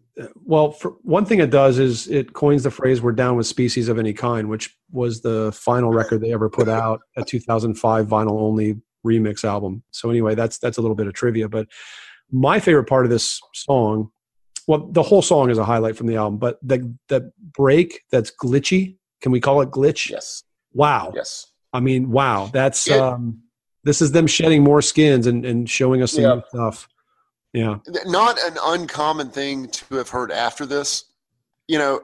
Well, 0.45 0.73
for 0.73 0.97
one 1.03 1.25
thing 1.25 1.41
it 1.41 1.51
does 1.51 1.79
is 1.79 2.07
it 2.09 2.35
coins 2.35 2.63
the 2.63 2.71
phrase 2.71 3.01
"we're 3.01 3.13
down 3.13 3.37
with 3.37 3.47
species 3.47 3.89
of 3.89 3.99
any 3.99 4.13
kind," 4.13 4.49
which 4.49 4.77
was 4.91 5.23
the 5.23 5.51
final 5.53 5.91
record 5.91 6.21
they 6.21 6.33
ever 6.33 6.51
put 6.51 6.69
out, 6.69 7.01
a 7.17 7.25
2005 7.25 8.07
vinyl 8.07 8.41
only 8.41 8.81
remix 9.07 9.45
album. 9.45 9.83
So 9.91 10.11
anyway, 10.11 10.35
that's 10.35 10.59
that's 10.59 10.79
a 10.79 10.81
little 10.81 10.95
bit 10.95 11.07
of 11.07 11.15
trivia. 11.15 11.49
But 11.49 11.69
my 12.31 12.61
favorite 12.61 12.85
part 12.89 13.05
of 13.05 13.11
this 13.11 13.41
song, 13.55 14.11
well, 14.67 14.87
the 14.91 15.03
whole 15.03 15.23
song 15.23 15.51
is 15.51 15.59
a 15.59 15.65
highlight 15.65 15.97
from 15.97 16.07
the 16.07 16.17
album, 16.17 16.39
but 16.39 16.59
the 16.63 16.95
the 17.09 17.33
break 17.53 18.03
that's 18.11 18.31
glitchy. 18.31 18.97
Can 19.21 19.33
we 19.33 19.41
call 19.41 19.61
it 19.61 19.71
glitch? 19.71 20.11
Yes. 20.11 20.43
Wow. 20.73 21.13
Yes. 21.15 21.47
I 21.73 21.81
mean, 21.81 22.11
wow. 22.11 22.51
That's 22.53 22.89
Yeah. 22.89 23.09
um, 23.11 23.43
this 23.85 24.01
is 24.03 24.13
them 24.13 24.27
shedding 24.27 24.63
more 24.63 24.83
skins 24.83 25.27
and, 25.27 25.45
and 25.45 25.69
showing 25.69 26.03
us 26.03 26.13
some 26.13 26.23
Yeah. 26.25 26.35
new 26.35 26.43
stuff. 26.49 26.89
Yeah. 27.53 27.79
Not 28.07 28.39
an 28.41 28.57
uncommon 28.63 29.31
thing 29.31 29.69
to 29.69 29.97
have 29.97 30.09
heard 30.09 30.31
after 30.33 30.67
this. 30.67 31.05
You 31.69 31.79
know, 31.79 32.01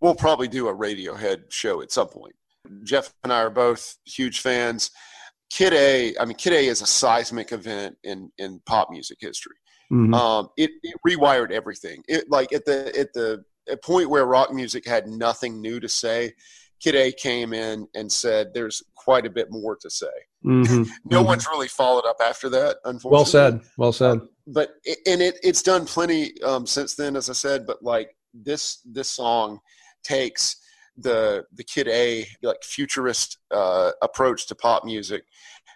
we'll 0.00 0.14
probably 0.14 0.48
do 0.48 0.68
a 0.68 0.74
Radiohead 0.74 1.50
show 1.50 1.80
at 1.82 1.92
some 1.92 2.08
point. 2.08 2.34
Jeff 2.84 3.12
and 3.24 3.32
I 3.32 3.40
are 3.40 3.50
both 3.50 3.96
huge 4.04 4.40
fans. 4.40 4.90
Kid 5.50 5.72
A, 5.72 6.14
I 6.18 6.24
mean, 6.24 6.36
Kid 6.36 6.52
A 6.52 6.66
is 6.66 6.82
a 6.82 6.86
seismic 6.86 7.52
event 7.52 7.96
in 8.04 8.30
in 8.38 8.60
pop 8.66 8.90
music 8.90 9.18
history. 9.20 9.56
Mhm. 9.92 10.14
Um, 10.14 10.48
it, 10.56 10.70
it 10.82 10.96
rewired 11.06 11.50
everything. 11.50 12.02
It 12.08 12.26
like 12.28 12.52
at 12.52 12.64
the 12.64 12.96
at 12.98 13.12
the 13.14 13.44
at 13.70 13.82
point 13.82 14.10
where 14.10 14.26
rock 14.26 14.52
music 14.52 14.86
had 14.86 15.06
nothing 15.06 15.60
new 15.60 15.80
to 15.80 15.88
say, 15.88 16.34
Kid 16.80 16.94
A 16.94 17.12
came 17.12 17.52
in 17.54 17.88
and 17.94 18.10
said, 18.12 18.48
"There's 18.52 18.82
quite 18.94 19.24
a 19.26 19.30
bit 19.30 19.48
more 19.50 19.76
to 19.76 19.90
say." 19.90 20.06
Mhm. 20.44 20.88
No 21.04 21.22
Mhm. 21.22 21.26
one's 21.26 21.46
really 21.48 21.68
followed 21.68 22.04
up 22.06 22.16
after 22.22 22.48
that. 22.50 22.78
Unfortunately, 22.84 23.10
Well 23.16 23.24
said. 23.24 23.60
Well 23.78 23.92
said. 23.92 24.20
but 24.46 24.70
and 25.06 25.22
it 25.22 25.38
it's 25.42 25.62
done 25.62 25.86
plenty 25.86 26.40
um, 26.42 26.66
since 26.66 26.94
then, 26.94 27.16
as 27.16 27.30
I 27.30 27.34
said. 27.34 27.66
But 27.66 27.82
like 27.82 28.14
this 28.34 28.80
this 28.84 29.08
song 29.08 29.58
takes 30.04 30.56
the 30.98 31.44
the 31.54 31.64
Kid 31.64 31.88
A 31.88 32.26
like 32.42 32.62
futurist 32.62 33.38
uh, 33.50 33.92
approach 34.02 34.46
to 34.48 34.54
pop 34.54 34.84
music, 34.84 35.24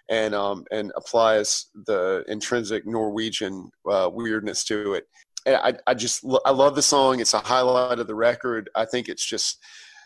and 0.09 0.35
um 0.35 0.65
and 0.71 0.91
applies 0.95 1.67
the 1.85 2.23
intrinsic 2.27 2.85
Norwegian 2.85 3.69
uh, 3.89 4.09
weirdness 4.11 4.63
to 4.65 4.93
it. 4.93 5.05
And 5.45 5.55
I 5.55 5.73
I 5.87 5.93
just 5.93 6.25
I 6.45 6.51
love 6.51 6.75
the 6.75 6.81
song. 6.81 7.19
It's 7.19 7.33
a 7.33 7.39
highlight 7.39 7.99
of 7.99 8.07
the 8.07 8.15
record. 8.15 8.69
I 8.75 8.85
think 8.85 9.09
it's 9.09 9.25
just 9.25 9.59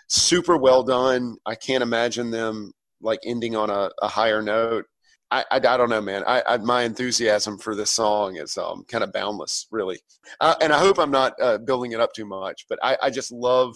super 0.07 0.57
well 0.57 0.83
done. 0.83 1.37
I 1.45 1.55
can't 1.55 1.83
imagine 1.83 2.31
them 2.31 2.71
like 3.01 3.19
ending 3.25 3.55
on 3.55 3.69
a, 3.69 3.91
a 4.01 4.07
higher 4.07 4.41
note. 4.41 4.85
I, 5.29 5.43
I, 5.51 5.57
I 5.57 5.59
don't 5.59 5.89
know, 5.89 6.01
man. 6.01 6.23
I, 6.25 6.41
I 6.47 6.57
my 6.57 6.83
enthusiasm 6.83 7.57
for 7.57 7.75
this 7.75 7.91
song 7.91 8.37
is 8.37 8.57
um, 8.57 8.85
kind 8.87 9.03
of 9.03 9.11
boundless, 9.11 9.67
really. 9.71 9.99
Uh, 10.39 10.55
and 10.61 10.71
I 10.71 10.79
hope 10.79 10.99
I'm 10.99 11.11
not 11.11 11.33
uh, 11.41 11.57
building 11.57 11.91
it 11.91 11.99
up 11.99 12.13
too 12.13 12.25
much, 12.25 12.65
but 12.69 12.79
I, 12.81 12.97
I 13.03 13.09
just 13.09 13.31
love 13.31 13.75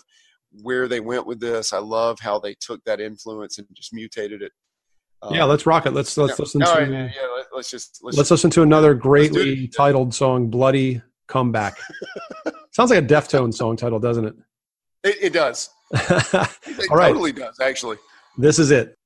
where 0.62 0.88
they 0.88 1.00
went 1.00 1.28
with 1.28 1.40
this. 1.40 1.74
I 1.74 1.80
love 1.80 2.20
how 2.20 2.40
they 2.40 2.56
took 2.60 2.84
that 2.86 3.02
influence 3.02 3.58
and 3.58 3.68
just 3.74 3.94
mutated 3.94 4.42
it. 4.42 4.52
Um, 5.24 5.36
yeah, 5.36 5.44
let's 5.44 5.66
rock 5.66 5.86
it. 5.86 5.92
Let's 5.92 6.18
let's 6.18 6.38
no, 6.38 6.44
listen 6.44 6.64
all 6.64 6.76
to 6.76 6.82
yeah, 6.82 7.10
yeah, 7.16 7.28
let, 7.36 7.60
us 7.60 7.70
just 7.70 8.00
let's, 8.02 8.18
let's 8.18 8.30
just, 8.30 8.32
listen 8.32 8.50
to 8.52 8.64
another 8.64 8.94
greatly 8.94 9.66
it. 9.66 9.76
titled 9.76 10.14
song, 10.14 10.50
"Bloody 10.50 11.02
Comeback." 11.28 11.78
Sounds 12.72 12.90
like 12.90 13.04
a 13.04 13.06
Deftones 13.06 13.56
song 13.56 13.76
title, 13.76 14.00
doesn't 14.00 14.26
it? 14.26 14.36
it, 15.04 15.18
it 15.22 15.34
does. 15.34 15.70
It 16.74 16.90
All 16.90 16.98
right. 16.98 17.10
totally 17.10 17.34
does, 17.34 17.60
actually. 17.60 17.98
this 18.38 18.58
is 18.58 18.72
it. 18.72 18.98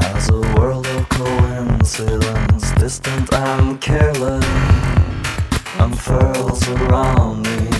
As 0.00 0.30
a 0.30 0.40
world 0.56 0.86
of 0.86 1.08
coincidence, 1.08 2.72
distant 2.72 3.32
and 3.34 3.80
careless, 3.80 4.44
unfurls 5.78 6.66
around 6.68 7.42
me. 7.42 7.77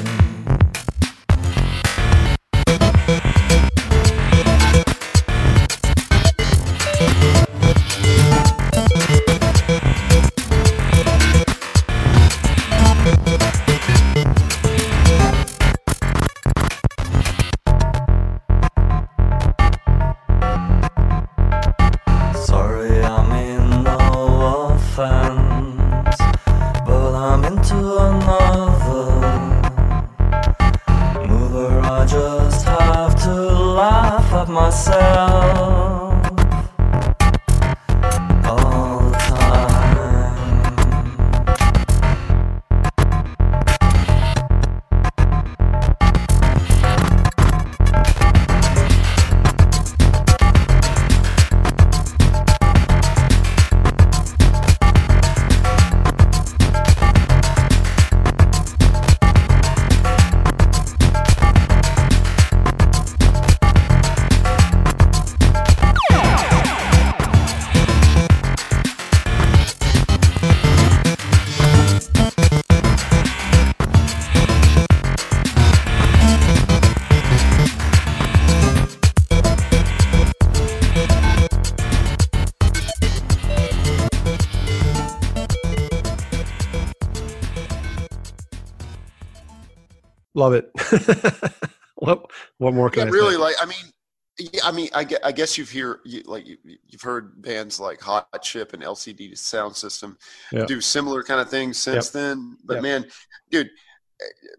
What 91.96 92.30
what 92.58 92.74
more 92.74 92.90
can 92.90 93.00
Yeah, 93.00 93.06
I 93.06 93.08
really, 93.10 93.34
say? 93.34 93.40
like 93.40 93.56
I 93.60 93.66
mean, 93.66 93.92
yeah, 94.38 94.60
I 94.64 94.70
mean, 94.70 94.88
I 94.94 95.02
guess, 95.04 95.18
I 95.24 95.32
guess 95.32 95.58
you've 95.58 95.70
hear 95.70 95.98
you, 96.04 96.22
like 96.26 96.46
you, 96.46 96.56
you've 96.86 97.02
heard 97.02 97.42
bands 97.42 97.80
like 97.80 98.00
Hot 98.02 98.28
Chip 98.42 98.72
and 98.72 98.82
LCD 98.84 99.32
Soundsystem 99.32 100.16
Yeah. 100.52 100.64
do 100.66 100.80
similar 100.80 101.22
kind 101.24 101.40
of 101.40 101.50
things 101.50 101.76
since 101.76 102.10
then. 102.10 102.56
But 102.64 102.74
Yep. 102.74 102.82
man, 102.84 103.06
dude, 103.50 103.70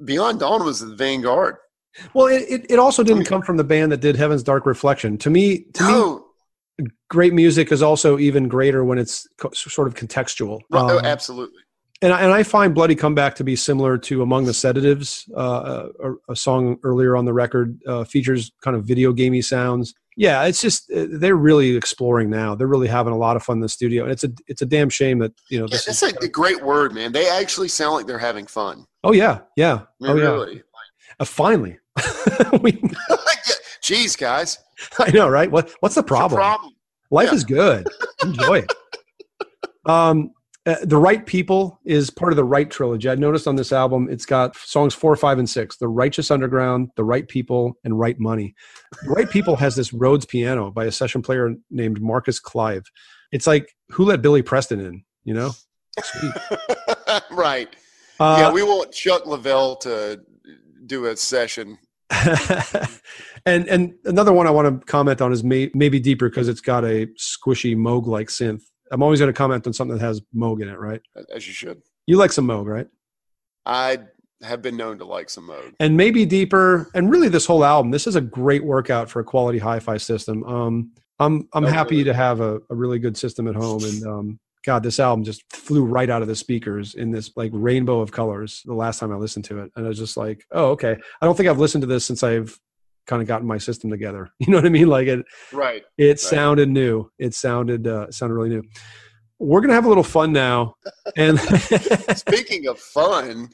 Beyond 0.04 0.42
Dawn 0.42 0.66
was 0.66 0.82
the 0.82 0.94
vanguard. 0.96 1.56
Well, 2.14 2.28
it, 2.28 2.44
it, 2.50 2.66
it 2.72 2.80
also 2.80 3.04
didn't 3.04 3.24
come 3.26 3.42
from 3.42 3.58
the 3.58 3.64
band 3.64 3.92
that 3.94 4.02
did 4.02 4.16
Heaven's 4.18 4.44
Dark 4.44 4.66
Reflection. 4.66 5.18
To 5.20 5.30
me, 5.30 5.66
to 5.74 6.22
me, 6.80 6.88
great 7.10 7.34
music 7.34 7.72
is 7.72 7.82
also 7.82 8.20
even 8.20 8.48
greater 8.48 8.84
when 8.84 8.98
it's 8.98 9.28
co- 9.38 9.52
sort 9.54 9.88
of 9.88 9.96
contextual. 9.96 10.60
oh, 10.72 11.00
Um, 11.00 11.06
absolutely. 11.06 11.62
And 12.02 12.14
I, 12.14 12.22
and 12.22 12.32
I 12.32 12.44
find 12.44 12.74
Bloody 12.74 12.96
Comeback 12.96 13.36
to 13.36 13.44
be 13.44 13.56
similar 13.56 13.98
to 13.98 14.22
Among 14.22 14.46
the 14.46 14.54
Sedatives, 14.54 15.30
uh, 15.36 15.88
a, 16.04 16.32
a 16.32 16.36
song 16.36 16.78
earlier 16.84 17.16
on 17.18 17.26
the 17.26 17.34
record 17.34 17.80
uh, 17.88 18.04
features 18.04 18.52
kind 18.62 18.76
of 18.78 18.86
video 18.86 19.12
gamey 19.14 19.42
sounds. 19.42 19.94
Yeah, 20.18 20.44
it's 20.46 20.62
just 20.62 20.92
uh, 20.92 21.06
they're 21.10 21.36
really 21.36 21.76
exploring 21.78 22.30
now. 22.30 22.54
They're 22.56 22.68
really 22.68 22.88
having 22.90 23.14
a 23.14 23.18
lot 23.18 23.36
of 23.38 23.44
fun 23.44 23.58
in 23.58 23.62
the 23.62 23.70
studio, 23.70 24.04
and 24.04 24.12
it's 24.12 24.24
a 24.26 24.30
it's 24.48 24.62
a 24.62 24.66
damn 24.66 24.90
shame 24.90 25.20
that 25.20 25.32
you 25.50 25.60
know 25.60 25.66
Yeah, 25.66 25.78
this. 25.78 25.86
that's 25.86 26.04
a, 26.04 26.26
a 26.26 26.28
great 26.28 26.62
word, 26.62 26.94
man. 26.94 27.12
They 27.14 27.30
actually 27.30 27.70
sound 27.70 27.94
like 27.94 28.06
they're 28.08 28.18
having 28.18 28.46
fun. 28.46 28.86
oh 29.06 29.14
yeah, 29.14 29.40
yeah, 29.56 29.82
oh 30.04 30.16
yeah. 30.16 30.24
really. 30.24 30.64
Uh, 31.22 31.26
finally, 31.26 31.80
we, 32.62 32.74
Jeez, 33.82 34.18
guys, 34.18 34.58
I 35.00 35.12
know, 35.12 35.30
right? 35.30 35.50
What 35.50 35.72
what's 35.80 35.96
the 35.96 36.04
problem? 36.04 36.38
problem? 36.38 36.74
Life 37.12 37.30
Yeah. 37.30 37.36
is 37.36 37.44
good. 37.46 37.88
Enjoy 38.24 38.58
it. 38.60 38.74
Um, 39.86 40.32
Uh, 40.70 40.76
the 40.84 40.98
Right 40.98 41.26
People 41.26 41.80
is 41.84 42.12
part 42.12 42.32
of 42.32 42.36
the 42.36 42.44
Right 42.44 42.70
trilogy. 42.70 43.10
I 43.10 43.16
noticed 43.16 43.48
on 43.48 43.56
this 43.56 43.74
album, 43.74 44.08
it's 44.08 44.26
got 44.26 44.56
songs 44.56 44.94
four, 44.94 45.16
five, 45.16 45.40
and 45.40 45.50
six: 45.50 45.78
"The 45.78 45.88
Righteous 45.88 46.30
Underground," 46.30 46.90
"The 46.96 47.04
Right 47.04 47.28
People," 47.28 47.74
and 47.84 47.98
"Right 47.98 48.20
Money." 48.20 48.54
The 49.02 49.10
Right 49.10 49.28
People 49.28 49.56
has 49.56 49.76
this 49.76 49.92
Rhodes 49.94 50.28
piano 50.28 50.70
by 50.70 50.86
a 50.86 50.92
session 50.92 51.24
player 51.24 51.56
named 51.72 52.00
Marcus 52.00 52.40
Clive. 52.40 52.84
It's 53.32 53.48
like 53.48 53.76
who 53.90 54.06
let 54.06 54.22
Billy 54.22 54.44
Preston 54.44 54.80
in? 54.80 55.04
You 55.24 55.34
know, 55.34 55.52
right. 57.32 57.76
Uh, 58.20 58.38
yeah, 58.40 58.52
we 58.52 58.62
want 58.62 58.92
Chuck 58.92 59.24
Leavell 59.24 59.80
to 59.80 60.22
do 60.86 61.08
a 61.08 61.18
session. 61.18 61.80
and 63.48 63.68
and 63.68 63.96
another 64.06 64.34
one 64.34 64.46
I 64.46 64.52
want 64.52 64.82
to 64.82 64.86
comment 64.86 65.20
on 65.20 65.32
is 65.32 65.44
may, 65.44 65.72
maybe 65.74 66.00
deeper 66.00 66.30
because 66.30 66.48
it's 66.48 66.62
got 66.62 66.84
a 66.84 67.08
squishy 67.18 67.76
Moog 67.76 68.06
like 68.06 68.28
synth. 68.28 68.62
I'm 68.92 69.04
always 69.04 69.20
going 69.20 69.32
to 69.32 69.38
comment 69.38 69.66
on 69.68 69.74
something 69.74 69.98
that 69.98 70.06
has 70.06 70.22
Moog 70.36 70.62
in 70.62 70.70
it, 70.70 70.80
right? 70.80 71.02
As 71.34 71.48
you 71.48 71.54
should. 71.54 71.82
You 72.08 72.18
like 72.18 72.32
some 72.32 72.48
Moog, 72.48 72.66
right? 72.66 72.88
I 73.66 74.00
have 74.42 74.62
been 74.62 74.78
known 74.78 74.98
to 75.00 75.06
like 75.06 75.30
some 75.30 75.48
Moog. 75.48 75.74
And 75.80 75.96
maybe 75.98 76.26
deeper, 76.26 76.90
and 76.94 77.10
really 77.12 77.30
this 77.30 77.46
whole 77.46 77.64
album. 77.64 77.92
This 77.92 78.08
is 78.08 78.16
a 78.16 78.22
great 78.22 78.64
workout 78.64 79.10
for 79.10 79.20
a 79.20 79.24
quality 79.24 79.60
hi-fi 79.60 79.98
system. 79.98 80.44
Um, 80.44 80.92
I'm 81.20 81.48
I'm 81.54 81.66
Oh, 81.66 81.68
happy 81.68 81.96
really? 81.98 82.06
to 82.06 82.14
have 82.14 82.40
a, 82.40 82.60
a 82.70 82.76
really 82.76 83.00
good 83.00 83.18
system 83.18 83.48
at 83.48 83.56
home, 83.56 83.84
and 83.84 84.04
um, 84.08 84.40
God, 84.66 84.84
this 84.84 85.00
album 85.00 85.24
just 85.26 85.44
flew 85.54 85.84
right 85.84 86.10
out 86.10 86.22
of 86.22 86.28
the 86.30 86.36
speakers 86.36 86.96
in 86.96 87.12
this 87.12 87.32
like 87.36 87.52
rainbow 87.54 88.00
of 88.00 88.12
colors. 88.12 88.62
The 88.66 88.74
last 88.74 89.00
time 89.00 89.12
I 89.12 89.16
listened 89.16 89.46
to 89.46 89.60
it, 89.60 89.72
and 89.76 89.86
I 89.86 89.90
was 89.90 89.98
just 90.00 90.16
like, 90.18 90.46
oh, 90.52 90.72
okay. 90.72 90.96
I 91.22 91.26
don't 91.26 91.36
think 91.36 91.50
I've 91.50 91.60
listened 91.60 91.82
to 91.82 91.88
this 91.88 92.06
since 92.06 92.24
I've 92.24 92.58
kind 93.10 93.22
of 93.24 93.28
gotten 93.28 93.48
my 93.48 93.58
system 93.58 93.90
together. 93.90 94.30
You 94.40 94.52
know 94.52 94.58
what 94.58 94.66
I 94.66 94.70
mean? 94.70 94.88
Like 94.88 95.08
it, 95.08 95.26
Right. 95.52 95.84
it 95.98 96.20
sounded 96.20 96.70
new. 96.70 97.10
It 97.18 97.34
sounded 97.34 97.88
uh, 97.88 98.12
sounded 98.12 98.36
really 98.36 98.50
new. 98.50 98.64
We're 99.40 99.62
gonna 99.62 99.74
have 99.74 99.86
a 99.86 99.90
little 99.90 100.04
fun 100.04 100.32
now, 100.32 100.76
and 101.18 101.40
Speaking 102.18 102.68
of 102.68 102.78
fun, 102.80 103.50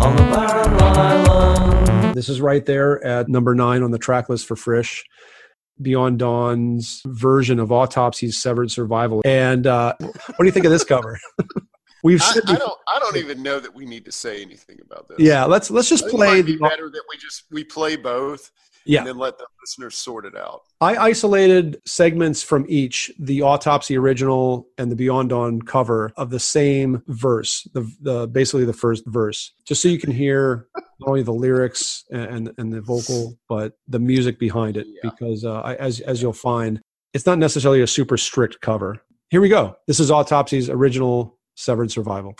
On 0.00 0.14
the 0.16 0.22
barren 0.32 0.82
island. 0.82 2.14
this 2.16 2.28
is 2.28 2.40
right 2.40 2.64
there 2.66 3.04
at 3.04 3.28
number 3.28 3.54
nine 3.54 3.82
on 3.82 3.90
the 3.90 3.98
track 3.98 4.28
list 4.28 4.46
for 4.46 4.56
Frysh. 4.56 5.04
Beyond 5.80 6.18
Dawn's 6.18 7.02
version 7.06 7.60
of 7.60 7.68
Autopsy's 7.68 8.36
Severed 8.36 8.70
Survival. 8.72 9.22
And 9.24 9.64
uh, 9.64 9.94
what 10.00 10.38
do 10.40 10.44
you 10.46 10.50
think 10.50 10.64
of 10.66 10.72
this 10.72 10.82
cover? 10.84 11.18
We've 12.04 12.22
I, 12.22 12.34
I 12.46 12.54
don't. 12.54 12.78
I 12.86 12.98
don't 13.00 13.16
even 13.16 13.42
know 13.42 13.58
that 13.58 13.74
we 13.74 13.84
need 13.84 14.04
to 14.04 14.12
say 14.12 14.40
anything 14.42 14.78
about 14.84 15.08
this. 15.08 15.18
yeah. 15.18 15.44
Let's 15.44 15.70
let's 15.70 15.88
just 15.88 16.06
play 16.08 16.42
be 16.42 16.52
the 16.52 16.58
better 16.58 16.90
that 16.90 17.02
we 17.08 17.16
just 17.16 17.44
we 17.50 17.64
play 17.64 17.96
both 17.96 18.50
yeah. 18.88 19.00
and 19.00 19.06
then 19.06 19.18
let 19.18 19.38
the 19.38 19.46
listeners 19.62 19.96
sort 19.96 20.24
it 20.24 20.36
out. 20.36 20.62
I 20.80 20.96
isolated 20.96 21.80
segments 21.84 22.42
from 22.42 22.64
each, 22.68 23.12
the 23.18 23.42
autopsy 23.42 23.96
original 23.96 24.68
and 24.78 24.90
the 24.90 24.96
Beyond 24.96 25.28
Dawn 25.28 25.62
cover 25.62 26.12
of 26.16 26.30
the 26.30 26.40
same 26.40 27.02
verse, 27.06 27.68
the, 27.74 27.90
the 28.00 28.26
basically 28.26 28.64
the 28.64 28.72
first 28.72 29.04
verse, 29.06 29.52
just 29.64 29.82
so 29.82 29.88
you 29.88 29.98
can 29.98 30.10
hear 30.10 30.68
not 30.74 31.08
only 31.08 31.22
the 31.22 31.32
lyrics 31.32 32.04
and 32.10 32.52
and 32.56 32.72
the 32.72 32.80
vocal, 32.80 33.38
but 33.48 33.74
the 33.86 33.98
music 33.98 34.38
behind 34.38 34.76
it. 34.76 34.86
Yeah. 34.88 35.10
Because 35.10 35.44
uh, 35.44 35.60
I, 35.60 35.74
as 35.76 36.00
as 36.00 36.22
you'll 36.22 36.32
find, 36.32 36.80
it's 37.12 37.26
not 37.26 37.38
necessarily 37.38 37.82
a 37.82 37.86
super 37.86 38.16
strict 38.16 38.60
cover. 38.60 39.02
Here 39.30 39.42
we 39.42 39.50
go. 39.50 39.76
This 39.86 40.00
is 40.00 40.10
Autopsy's 40.10 40.70
original 40.70 41.37
Severed 41.58 41.90
Survival. 41.90 42.36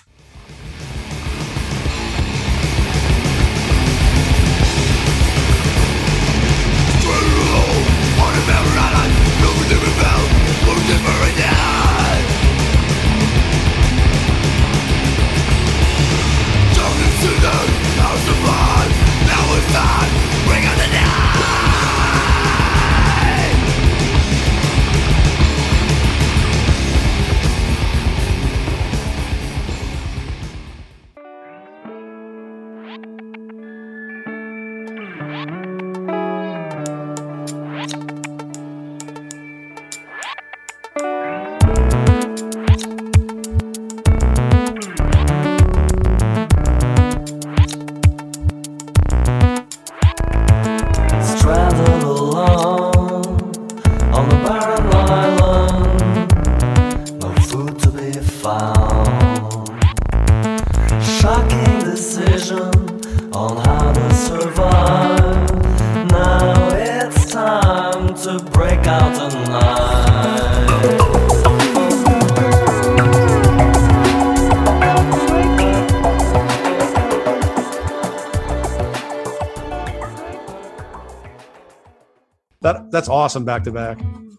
Awesome 83.29 83.45
back 83.45 83.63
to 83.63 83.71
back. 83.71 83.99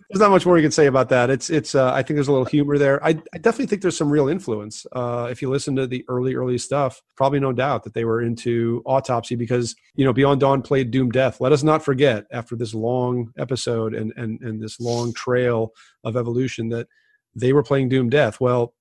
There's 0.10 0.20
not 0.20 0.32
much 0.32 0.48
more 0.48 0.58
you 0.58 0.64
can 0.64 0.72
say 0.72 0.88
about 0.88 1.10
that. 1.10 1.30
It's 1.30 1.52
it's. 1.52 1.76
Uh, 1.76 1.94
I 1.94 2.02
think 2.02 2.16
there's 2.16 2.28
a 2.28 2.32
little 2.32 2.44
humor 2.44 2.80
there. 2.80 3.00
I, 3.06 3.10
I 3.10 3.38
definitely 3.38 3.68
think 3.68 3.84
there's 3.84 3.96
some 3.96 4.10
real 4.10 4.28
influence. 4.28 4.84
Uh, 4.92 5.28
if 5.30 5.44
you 5.44 5.50
listen 5.52 5.76
to 5.76 5.86
the 5.86 6.04
early 6.08 6.34
early 6.34 6.58
stuff, 6.58 7.04
probably 7.16 7.40
no 7.40 7.54
doubt 7.54 7.84
that 7.84 7.94
they 7.94 8.04
were 8.04 8.20
into 8.20 8.82
autopsy 8.88 9.36
because 9.36 9.76
you 9.94 10.04
know 10.04 10.12
Beyond 10.12 10.40
Dawn 10.40 10.64
played 10.64 10.90
Doom 10.90 11.12
Death. 11.12 11.40
Let 11.40 11.52
us 11.52 11.62
not 11.62 11.86
forget 11.86 12.26
after 12.32 12.56
this 12.56 12.74
long 12.74 13.32
episode 13.38 13.94
and 13.94 14.12
and 14.18 14.42
and 14.42 14.60
this 14.60 14.80
long 14.80 15.14
trail 15.14 15.74
of 16.04 16.18
evolution 16.18 16.70
that 16.70 16.88
they 17.36 17.54
were 17.54 17.62
playing 17.62 17.90
Doom 17.90 18.10
Death. 18.10 18.42
Well, 18.42 18.74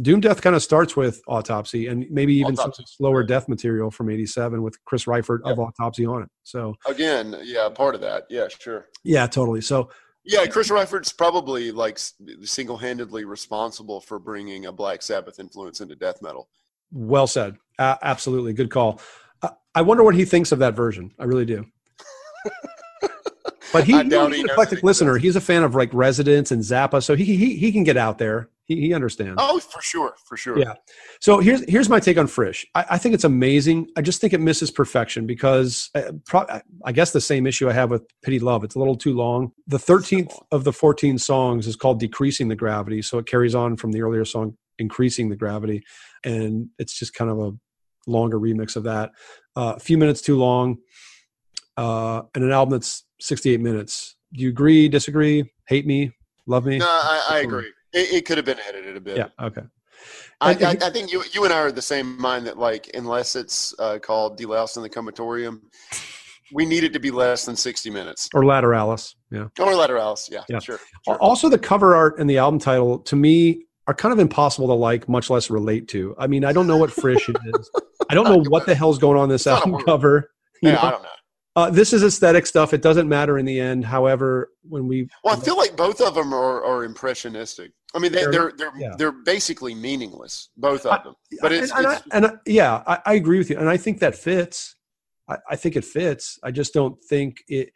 Doom 0.00 0.20
Death 0.20 0.40
kind 0.40 0.54
of 0.54 0.62
starts 0.62 0.96
with 0.96 1.20
Autopsy 1.26 1.88
and 1.88 2.06
maybe 2.10 2.34
even 2.34 2.54
Autopsy. 2.54 2.82
some 2.82 2.86
slower 2.86 3.22
death 3.24 3.48
material 3.48 3.90
from 3.90 4.10
'87 4.10 4.62
with 4.62 4.82
Chris 4.84 5.04
Reifert 5.06 5.40
of 5.44 5.58
Autopsy 5.58 6.06
on 6.06 6.22
it. 6.22 6.28
So 6.44 6.74
Again, 6.86 7.36
yeah, 7.42 7.68
part 7.68 7.94
of 7.94 8.00
that. 8.02 8.24
Yeah, 8.30 8.46
sure. 8.48 8.86
yeah, 9.02 9.26
totally. 9.26 9.60
So 9.60 9.90
Yeah, 10.24 10.46
Chris 10.46 10.68
Reifert's 10.68 11.12
probably 11.12 11.72
like 11.72 11.98
single-handedly 12.42 13.24
responsible 13.24 14.00
for 14.00 14.18
bringing 14.18 14.66
a 14.66 14.72
Black 14.72 15.02
Sabbath 15.02 15.40
influence 15.40 15.80
into 15.80 15.96
death 15.96 16.22
metal. 16.22 16.48
Well 16.92 17.26
said. 17.26 17.56
A- 17.78 17.98
absolutely. 18.02 18.52
Good 18.52 18.70
call. 18.70 19.00
I-, 19.42 19.50
I 19.74 19.82
wonder 19.82 20.04
what 20.04 20.14
he 20.14 20.24
thinks 20.24 20.52
of 20.52 20.60
that 20.60 20.74
version. 20.74 21.12
I 21.18 21.24
really 21.24 21.44
do. 21.44 21.66
But 23.72 23.84
he, 23.84 23.94
I 23.94 23.98
you 23.98 24.04
know, 24.04 24.22
doubt 24.22 24.32
he's 24.32 24.44
an 24.44 24.50
eclectic 24.50 24.82
listener. 24.82 25.18
He's 25.18 25.36
a 25.36 25.40
fan 25.40 25.62
of 25.62 25.74
like 25.74 25.92
Residents 25.92 26.50
and 26.50 26.62
Zappa, 26.62 27.02
so 27.02 27.14
he 27.14 27.24
he 27.24 27.56
he 27.56 27.70
can 27.72 27.84
get 27.84 27.96
out 27.96 28.18
there. 28.18 28.48
He 28.68 28.82
he 28.82 28.94
understands. 28.94 29.36
Oh, 29.38 29.58
for 29.58 29.80
sure, 29.80 30.14
for 30.26 30.36
sure. 30.36 30.58
Yeah. 30.58 30.74
So 31.20 31.38
here's 31.40 31.68
here's 31.68 31.88
my 31.88 31.98
take 31.98 32.18
on 32.18 32.26
Frysh. 32.26 32.66
I, 32.74 32.84
I 32.90 32.98
think 32.98 33.14
it's 33.14 33.24
amazing. 33.24 33.88
I 33.96 34.02
just 34.02 34.20
think 34.20 34.34
it 34.34 34.40
misses 34.40 34.70
perfection 34.70 35.26
because 35.26 35.88
uh, 35.94 36.12
pro- 36.26 36.46
I 36.84 36.92
guess 36.92 37.12
the 37.12 37.20
same 37.20 37.46
issue 37.46 37.68
I 37.68 37.72
have 37.72 37.90
with 37.90 38.02
Pity 38.22 38.38
Love. 38.38 38.64
It's 38.64 38.74
a 38.74 38.78
little 38.78 38.94
too 38.94 39.14
long. 39.14 39.52
The 39.66 39.78
thirteenth 39.78 40.34
of 40.52 40.64
the 40.64 40.72
fourteen 40.72 41.16
songs 41.16 41.66
is 41.66 41.76
called 41.76 41.98
"Decreasing 41.98 42.48
the 42.48 42.56
Gravity," 42.56 43.00
so 43.00 43.16
it 43.16 43.26
carries 43.26 43.54
on 43.54 43.78
from 43.78 43.92
the 43.92 44.02
earlier 44.02 44.26
song 44.26 44.58
"Increasing 44.78 45.30
the 45.30 45.36
Gravity," 45.36 45.82
and 46.22 46.68
it's 46.78 46.98
just 46.98 47.14
kind 47.14 47.30
of 47.30 47.38
a 47.38 47.52
longer 48.06 48.38
remix 48.38 48.76
of 48.76 48.84
that. 48.84 49.12
Uh, 49.56 49.74
a 49.76 49.80
few 49.80 49.96
minutes 49.96 50.20
too 50.20 50.36
long, 50.36 50.76
uh, 51.78 52.20
and 52.34 52.44
an 52.44 52.52
album 52.52 52.72
that's 52.72 53.06
sixty-eight 53.18 53.62
minutes. 53.62 54.14
Do 54.34 54.42
you 54.42 54.50
agree? 54.50 54.90
Disagree? 54.90 55.50
Hate 55.68 55.86
me? 55.86 56.12
Love 56.46 56.66
me? 56.66 56.76
No, 56.78 56.86
I, 56.86 57.26
I 57.30 57.38
agree. 57.38 57.72
It, 57.92 58.12
it 58.12 58.24
could 58.26 58.36
have 58.38 58.44
been 58.46 58.58
edited 58.68 58.96
a 58.96 59.00
bit. 59.00 59.16
Yeah. 59.16 59.28
Okay. 59.40 59.62
I, 60.40 60.50
I, 60.52 60.76
I 60.86 60.90
think 60.90 61.10
you 61.12 61.22
you 61.32 61.44
and 61.44 61.52
I 61.52 61.58
are 61.58 61.72
the 61.72 61.82
same 61.82 62.20
mind 62.20 62.46
that 62.46 62.58
like 62.58 62.90
unless 62.94 63.34
it's 63.34 63.74
uh, 63.80 63.98
called 63.98 64.38
Deloused 64.38 64.76
in 64.76 64.82
the 64.84 64.90
Comatorium, 64.90 65.60
we 66.52 66.64
need 66.64 66.84
it 66.84 66.92
to 66.92 67.00
be 67.00 67.10
less 67.10 67.44
than 67.44 67.56
sixty 67.56 67.90
minutes. 67.90 68.28
Or 68.34 68.42
Lateralus? 68.42 69.14
Yeah. 69.30 69.48
Or 69.58 69.72
Lateralus, 69.72 70.30
yeah, 70.30 70.42
Yeah. 70.48 70.60
sure. 70.60 70.78
Sure. 71.04 71.16
Also, 71.20 71.48
the 71.48 71.58
cover 71.58 71.96
art 71.96 72.18
and 72.20 72.30
the 72.30 72.38
album 72.38 72.60
title 72.60 73.00
to 73.00 73.16
me 73.16 73.64
are 73.88 73.94
kind 73.94 74.12
of 74.12 74.18
impossible 74.18 74.68
to 74.68 74.74
like, 74.74 75.08
much 75.08 75.30
less 75.30 75.48
relate 75.50 75.88
to. 75.88 76.14
I 76.18 76.26
mean, 76.26 76.44
I 76.44 76.52
don't 76.52 76.66
know 76.66 76.76
what 76.76 76.92
Frysh 76.92 77.28
is. 77.28 77.70
I 78.10 78.14
don't 78.14 78.24
know 78.24 78.42
what 78.50 78.66
the 78.66 78.74
hell's 78.74 78.98
going 78.98 79.16
on 79.18 79.24
in 79.24 79.30
this 79.30 79.46
album 79.46 79.78
cover. 79.84 80.30
you 80.62 80.68
Yeah, 80.68 80.74
know? 80.76 80.80
I 80.82 80.90
don't 80.90 81.02
know. 81.02 81.08
Uh, 81.56 81.70
this 81.70 81.92
is 81.92 82.04
aesthetic 82.04 82.46
stuff. 82.46 82.72
It 82.72 82.82
doesn't 82.82 83.08
matter 83.08 83.38
in 83.38 83.44
the 83.44 83.58
end. 83.58 83.84
However, 83.84 84.50
when 84.62 84.86
we 84.86 85.08
Well, 85.24 85.36
I 85.36 85.40
feel 85.40 85.56
like 85.56 85.76
both 85.76 86.00
of 86.00 86.14
them 86.14 86.32
are, 86.32 86.62
are 86.64 86.84
impressionistic. 86.84 87.72
I 87.94 87.98
mean, 87.98 88.12
they, 88.12 88.20
They're- 88.20 88.32
they're 88.32 88.52
they're 88.56 88.72
yeah. 88.78 88.94
they're 88.98 89.12
basically 89.12 89.74
meaningless, 89.74 90.50
both 90.56 90.84
of 90.86 91.02
them. 91.04 91.14
But 91.40 91.52
it's, 91.52 91.72
and, 91.72 91.86
and, 91.86 91.94
it's 91.94 92.02
I, 92.12 92.16
and 92.16 92.26
I, 92.26 92.30
yeah, 92.46 92.82
I, 92.86 92.98
I 93.06 93.14
agree 93.14 93.38
with 93.38 93.50
you, 93.50 93.58
and 93.58 93.68
I 93.68 93.76
think 93.76 94.00
that 94.00 94.14
fits. 94.14 94.76
I, 95.28 95.38
I 95.50 95.56
think 95.56 95.74
it 95.74 95.84
fits. 95.84 96.38
I 96.44 96.50
just 96.50 96.74
don't 96.74 97.02
think 97.08 97.38
it. 97.48 97.70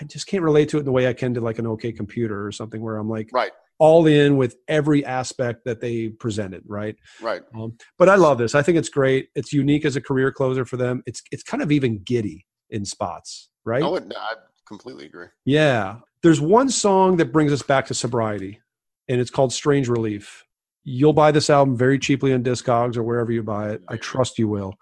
I 0.00 0.04
just 0.04 0.26
can't 0.26 0.42
relate 0.42 0.70
to 0.70 0.78
it 0.78 0.80
in 0.80 0.86
the 0.86 0.92
way 0.92 1.06
I 1.06 1.12
can 1.12 1.34
to 1.34 1.40
like 1.42 1.58
an 1.58 1.66
OK 1.66 1.92
computer 1.92 2.46
or 2.46 2.50
something 2.50 2.80
where 2.80 2.96
I'm 2.96 3.10
like 3.10 3.28
right, 3.32 3.52
all 3.78 4.06
in 4.06 4.38
with 4.38 4.56
every 4.68 5.04
aspect 5.04 5.64
that 5.66 5.80
they 5.80 6.08
presented, 6.08 6.62
right? 6.66 6.96
right. 7.20 7.42
Um, 7.54 7.76
but 7.98 8.08
I 8.08 8.14
love 8.14 8.38
this. 8.38 8.54
I 8.54 8.62
think 8.62 8.78
it's 8.78 8.88
great. 8.88 9.28
It's 9.34 9.52
unique 9.52 9.84
as 9.84 9.96
a 9.96 10.00
career 10.00 10.32
closer 10.32 10.64
for 10.64 10.78
them. 10.78 11.02
It's 11.06 11.22
it's 11.30 11.42
kind 11.42 11.62
of 11.62 11.70
even 11.70 12.02
giddy 12.02 12.46
in 12.70 12.84
spots, 12.84 13.48
right? 13.64 13.82
I 13.82 13.88
would 13.88 14.12
I 14.16 14.34
completely 14.66 15.06
agree. 15.06 15.26
Yeah. 15.44 15.96
There's 16.22 16.40
one 16.40 16.68
song 16.68 17.16
that 17.16 17.32
brings 17.32 17.52
us 17.52 17.62
back 17.62 17.86
to 17.86 17.94
sobriety, 17.94 18.60
and 19.08 19.20
it's 19.20 19.30
called 19.30 19.52
Strange 19.52 19.88
Relief. 19.88 20.44
You'll 20.84 21.12
buy 21.12 21.30
this 21.30 21.50
album 21.50 21.76
very 21.76 21.98
cheaply 21.98 22.32
on 22.32 22.42
Discogs 22.42 22.96
or 22.96 23.02
wherever 23.02 23.32
you 23.32 23.42
buy 23.42 23.70
it. 23.70 23.82
I 23.88 23.96
trust 23.96 24.38
you 24.38 24.48
will. 24.48 24.74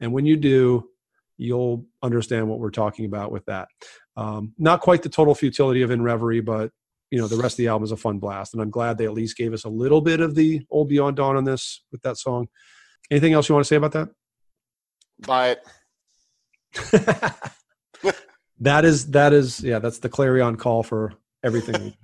And 0.00 0.12
when 0.12 0.26
you 0.26 0.36
do, 0.36 0.88
you'll 1.36 1.86
understand 2.02 2.48
what 2.48 2.58
we're 2.58 2.70
talking 2.70 3.04
about 3.04 3.32
with 3.32 3.44
that. 3.46 3.68
Um, 4.16 4.54
not 4.58 4.80
quite 4.80 5.02
the 5.02 5.08
total 5.08 5.34
futility 5.34 5.82
of 5.82 5.90
In 5.90 6.02
Reverie, 6.02 6.40
but 6.40 6.70
you 7.10 7.18
know, 7.18 7.28
the 7.28 7.36
rest 7.36 7.54
of 7.54 7.58
the 7.58 7.68
album 7.68 7.84
is 7.84 7.92
a 7.92 7.96
fun 7.96 8.18
blast. 8.18 8.54
And 8.54 8.62
I'm 8.62 8.70
glad 8.70 8.96
they 8.96 9.04
at 9.04 9.12
least 9.12 9.36
gave 9.36 9.52
us 9.52 9.64
a 9.64 9.68
little 9.68 10.00
bit 10.00 10.20
of 10.20 10.34
the 10.34 10.62
old 10.70 10.88
Beyond 10.88 11.16
Dawn 11.16 11.36
on 11.36 11.44
this 11.44 11.84
with 11.92 12.00
that 12.02 12.16
song. 12.16 12.48
Anything 13.10 13.34
else 13.34 13.48
you 13.48 13.54
want 13.54 13.66
to 13.66 13.68
say 13.68 13.76
about 13.76 13.92
that? 13.92 14.08
Buy 15.26 15.50
it. 15.50 15.66
that 18.60 18.84
is 18.84 19.10
that 19.10 19.32
is 19.32 19.62
yeah 19.62 19.78
that's 19.78 19.98
the 19.98 20.08
clarion 20.08 20.56
call 20.56 20.82
for 20.82 21.12
everything 21.44 21.94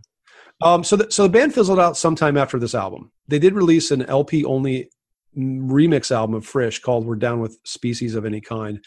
um 0.62 0.82
so 0.82 0.96
the, 0.96 1.10
so 1.10 1.22
the 1.22 1.28
band 1.28 1.54
fizzled 1.54 1.78
out 1.78 1.96
sometime 1.96 2.36
after 2.36 2.58
this 2.58 2.74
album. 2.74 3.12
They 3.28 3.38
did 3.38 3.54
release 3.54 3.90
an 3.90 4.02
lp 4.06 4.44
only 4.44 4.90
remix 5.36 6.10
album 6.10 6.34
of 6.34 6.44
Frysh 6.44 6.80
called 6.80 7.06
we're 7.06 7.16
down 7.16 7.40
with 7.40 7.58
species 7.64 8.14
of 8.14 8.24
any 8.24 8.40
kind. 8.40 8.82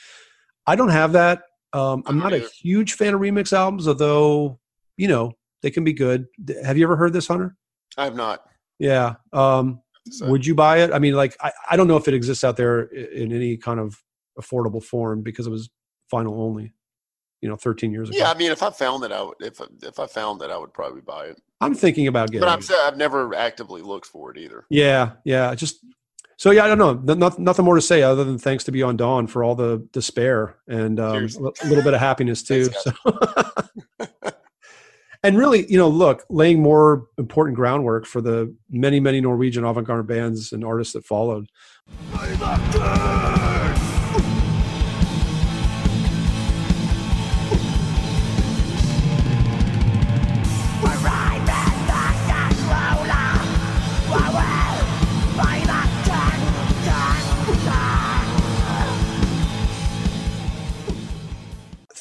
I 0.67 0.75
don't 0.75 0.89
have 0.89 1.13
that. 1.13 1.43
Um 1.73 2.03
i'm 2.05 2.19
not 2.19 2.33
a 2.33 2.39
huge 2.39 2.93
fan 2.93 3.13
of 3.13 3.21
remix 3.21 3.53
albums 3.53 3.87
although 3.87 4.59
you 4.97 5.07
know 5.07 5.33
they 5.61 5.71
can 5.71 5.83
be 5.83 5.93
good. 5.93 6.25
Have 6.63 6.77
you 6.77 6.83
ever 6.83 6.95
heard 6.97 7.13
this 7.13 7.27
hunter? 7.27 7.55
I 7.97 8.03
have 8.05 8.15
not. 8.15 8.43
yeah 8.79 9.15
um 9.31 9.81
So, 10.09 10.27
would 10.27 10.45
you 10.45 10.55
buy 10.55 10.79
it? 10.79 10.91
I 10.91 10.99
mean 10.99 11.13
like 11.13 11.37
I, 11.39 11.51
I 11.69 11.77
don't 11.77 11.87
know 11.87 11.97
if 11.97 12.07
it 12.07 12.13
exists 12.13 12.43
out 12.43 12.57
there 12.57 12.81
in 12.81 13.31
any 13.31 13.55
kind 13.55 13.79
of 13.79 14.01
affordable 14.39 14.83
form 14.83 15.21
because 15.21 15.47
it 15.47 15.49
was 15.49 15.69
vinyl 16.13 16.37
only 16.39 16.73
you 17.41 17.49
know 17.49 17.55
13 17.55 17.91
years 17.91 18.09
ago 18.09 18.17
yeah, 18.19 18.29
I 18.29 18.37
mean, 18.37 18.51
if 18.51 18.61
I 18.61 18.69
found 18.69 19.03
it, 19.03 19.11
I 19.11 19.21
would. 19.23 19.35
If 19.39 19.59
if 19.81 19.99
I 19.99 20.05
found 20.05 20.41
it, 20.43 20.51
I 20.51 20.57
would 20.57 20.73
probably 20.73 21.01
buy 21.01 21.25
it. 21.25 21.41
i'm 21.59 21.73
thinking 21.73 22.07
about 22.07 22.29
getting 22.31 22.41
But 22.41 22.49
I'm, 22.49 22.59
it. 22.59 22.71
i've 22.85 22.97
never 22.97 23.33
actively 23.35 23.81
looked 23.81 24.05
for 24.07 24.31
it 24.31 24.37
either. 24.37 24.65
yeah 24.69 25.13
yeah 25.25 25.55
just 25.55 25.79
so 26.37 26.51
yeah 26.51 26.65
i 26.65 26.67
don't 26.67 26.77
know 26.77 26.91
N- 27.13 27.19
noth- 27.19 27.39
nothing 27.39 27.65
more 27.65 27.75
to 27.75 27.81
say 27.81 28.01
other 28.03 28.23
than 28.23 28.37
thanks 28.37 28.63
to 28.65 28.71
beyond 28.71 28.97
dawn 28.99 29.25
for 29.27 29.43
all 29.43 29.55
the 29.55 29.87
despair 29.91 30.57
and 30.67 30.99
um, 30.99 31.15
a 31.25 31.67
little 31.67 31.83
bit 31.83 31.93
of 31.93 31.99
happiness 31.99 32.43
too 32.49 32.65
Thanks, 32.65 32.83
so. 32.83 34.31
and 35.23 35.37
really 35.37 35.65
you 35.71 35.77
know 35.77 35.87
look 35.89 36.23
laying 36.29 36.61
more 36.61 37.07
important 37.17 37.55
groundwork 37.55 38.05
for 38.05 38.21
the 38.21 38.55
many 38.69 38.99
many 38.99 39.19
norwegian 39.21 39.63
avant-garde 39.63 40.07
bands 40.07 40.51
and 40.51 40.63
artists 40.63 40.93
that 40.93 41.05
followed 41.05 41.47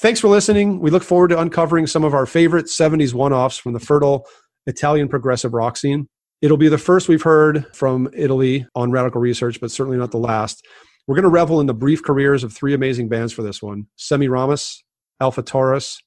Thanks 0.01 0.19
for 0.19 0.29
listening. 0.29 0.81
We 0.81 0.91
look 0.91 1.03
forward 1.03 1.29
to 1.29 1.39
uncovering 1.39 1.87
some 1.87 2.05
of 2.05 2.15
our 2.15 2.25
favorite 2.25 2.67
70s 2.67 3.13
one 3.13 3.35
offs 3.35 3.59
from 3.59 3.75
the 3.75 3.81
fertile 3.81 4.27
Italian 4.67 5.09
progressive 5.09 5.53
rock 5.53 5.77
scene. 5.77 6.09
It'll 6.41 6.57
be 6.57 6.71
the 6.71 6.79
first 6.79 7.07
we've 7.07 7.21
heard 7.21 7.67
from 7.77 8.09
Italy 8.15 8.67
on 8.75 8.93
Radical 8.93 9.21
Research, 9.21 9.61
but 9.61 9.71
certainly 9.71 9.99
not 9.99 10.11
the 10.11 10.17
last. 10.17 10.67
We're 11.07 11.17
going 11.17 11.25
to 11.25 11.29
revel 11.29 11.61
in 11.61 11.67
the 11.67 11.75
brief 11.75 12.03
careers 12.03 12.43
of 12.43 12.51
three 12.51 12.73
amazing 12.73 13.11
bands 13.11 13.35
for 13.35 13.43
this 13.43 13.61
one 13.61 13.89
Semiramis, 13.97 14.83
Alphataurus, 15.21 15.99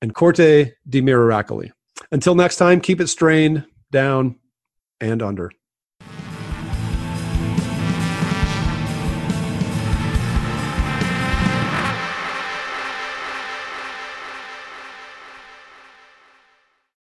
and 0.00 0.14
Corte 0.14 0.36
dei 0.88 1.02
Miracoli. 1.02 1.72
Until 2.10 2.34
next 2.34 2.56
time, 2.56 2.80
keep 2.80 3.02
it 3.02 3.08
strained, 3.08 3.66
down, 3.92 4.36
and 4.98 5.20
under. 5.20 5.50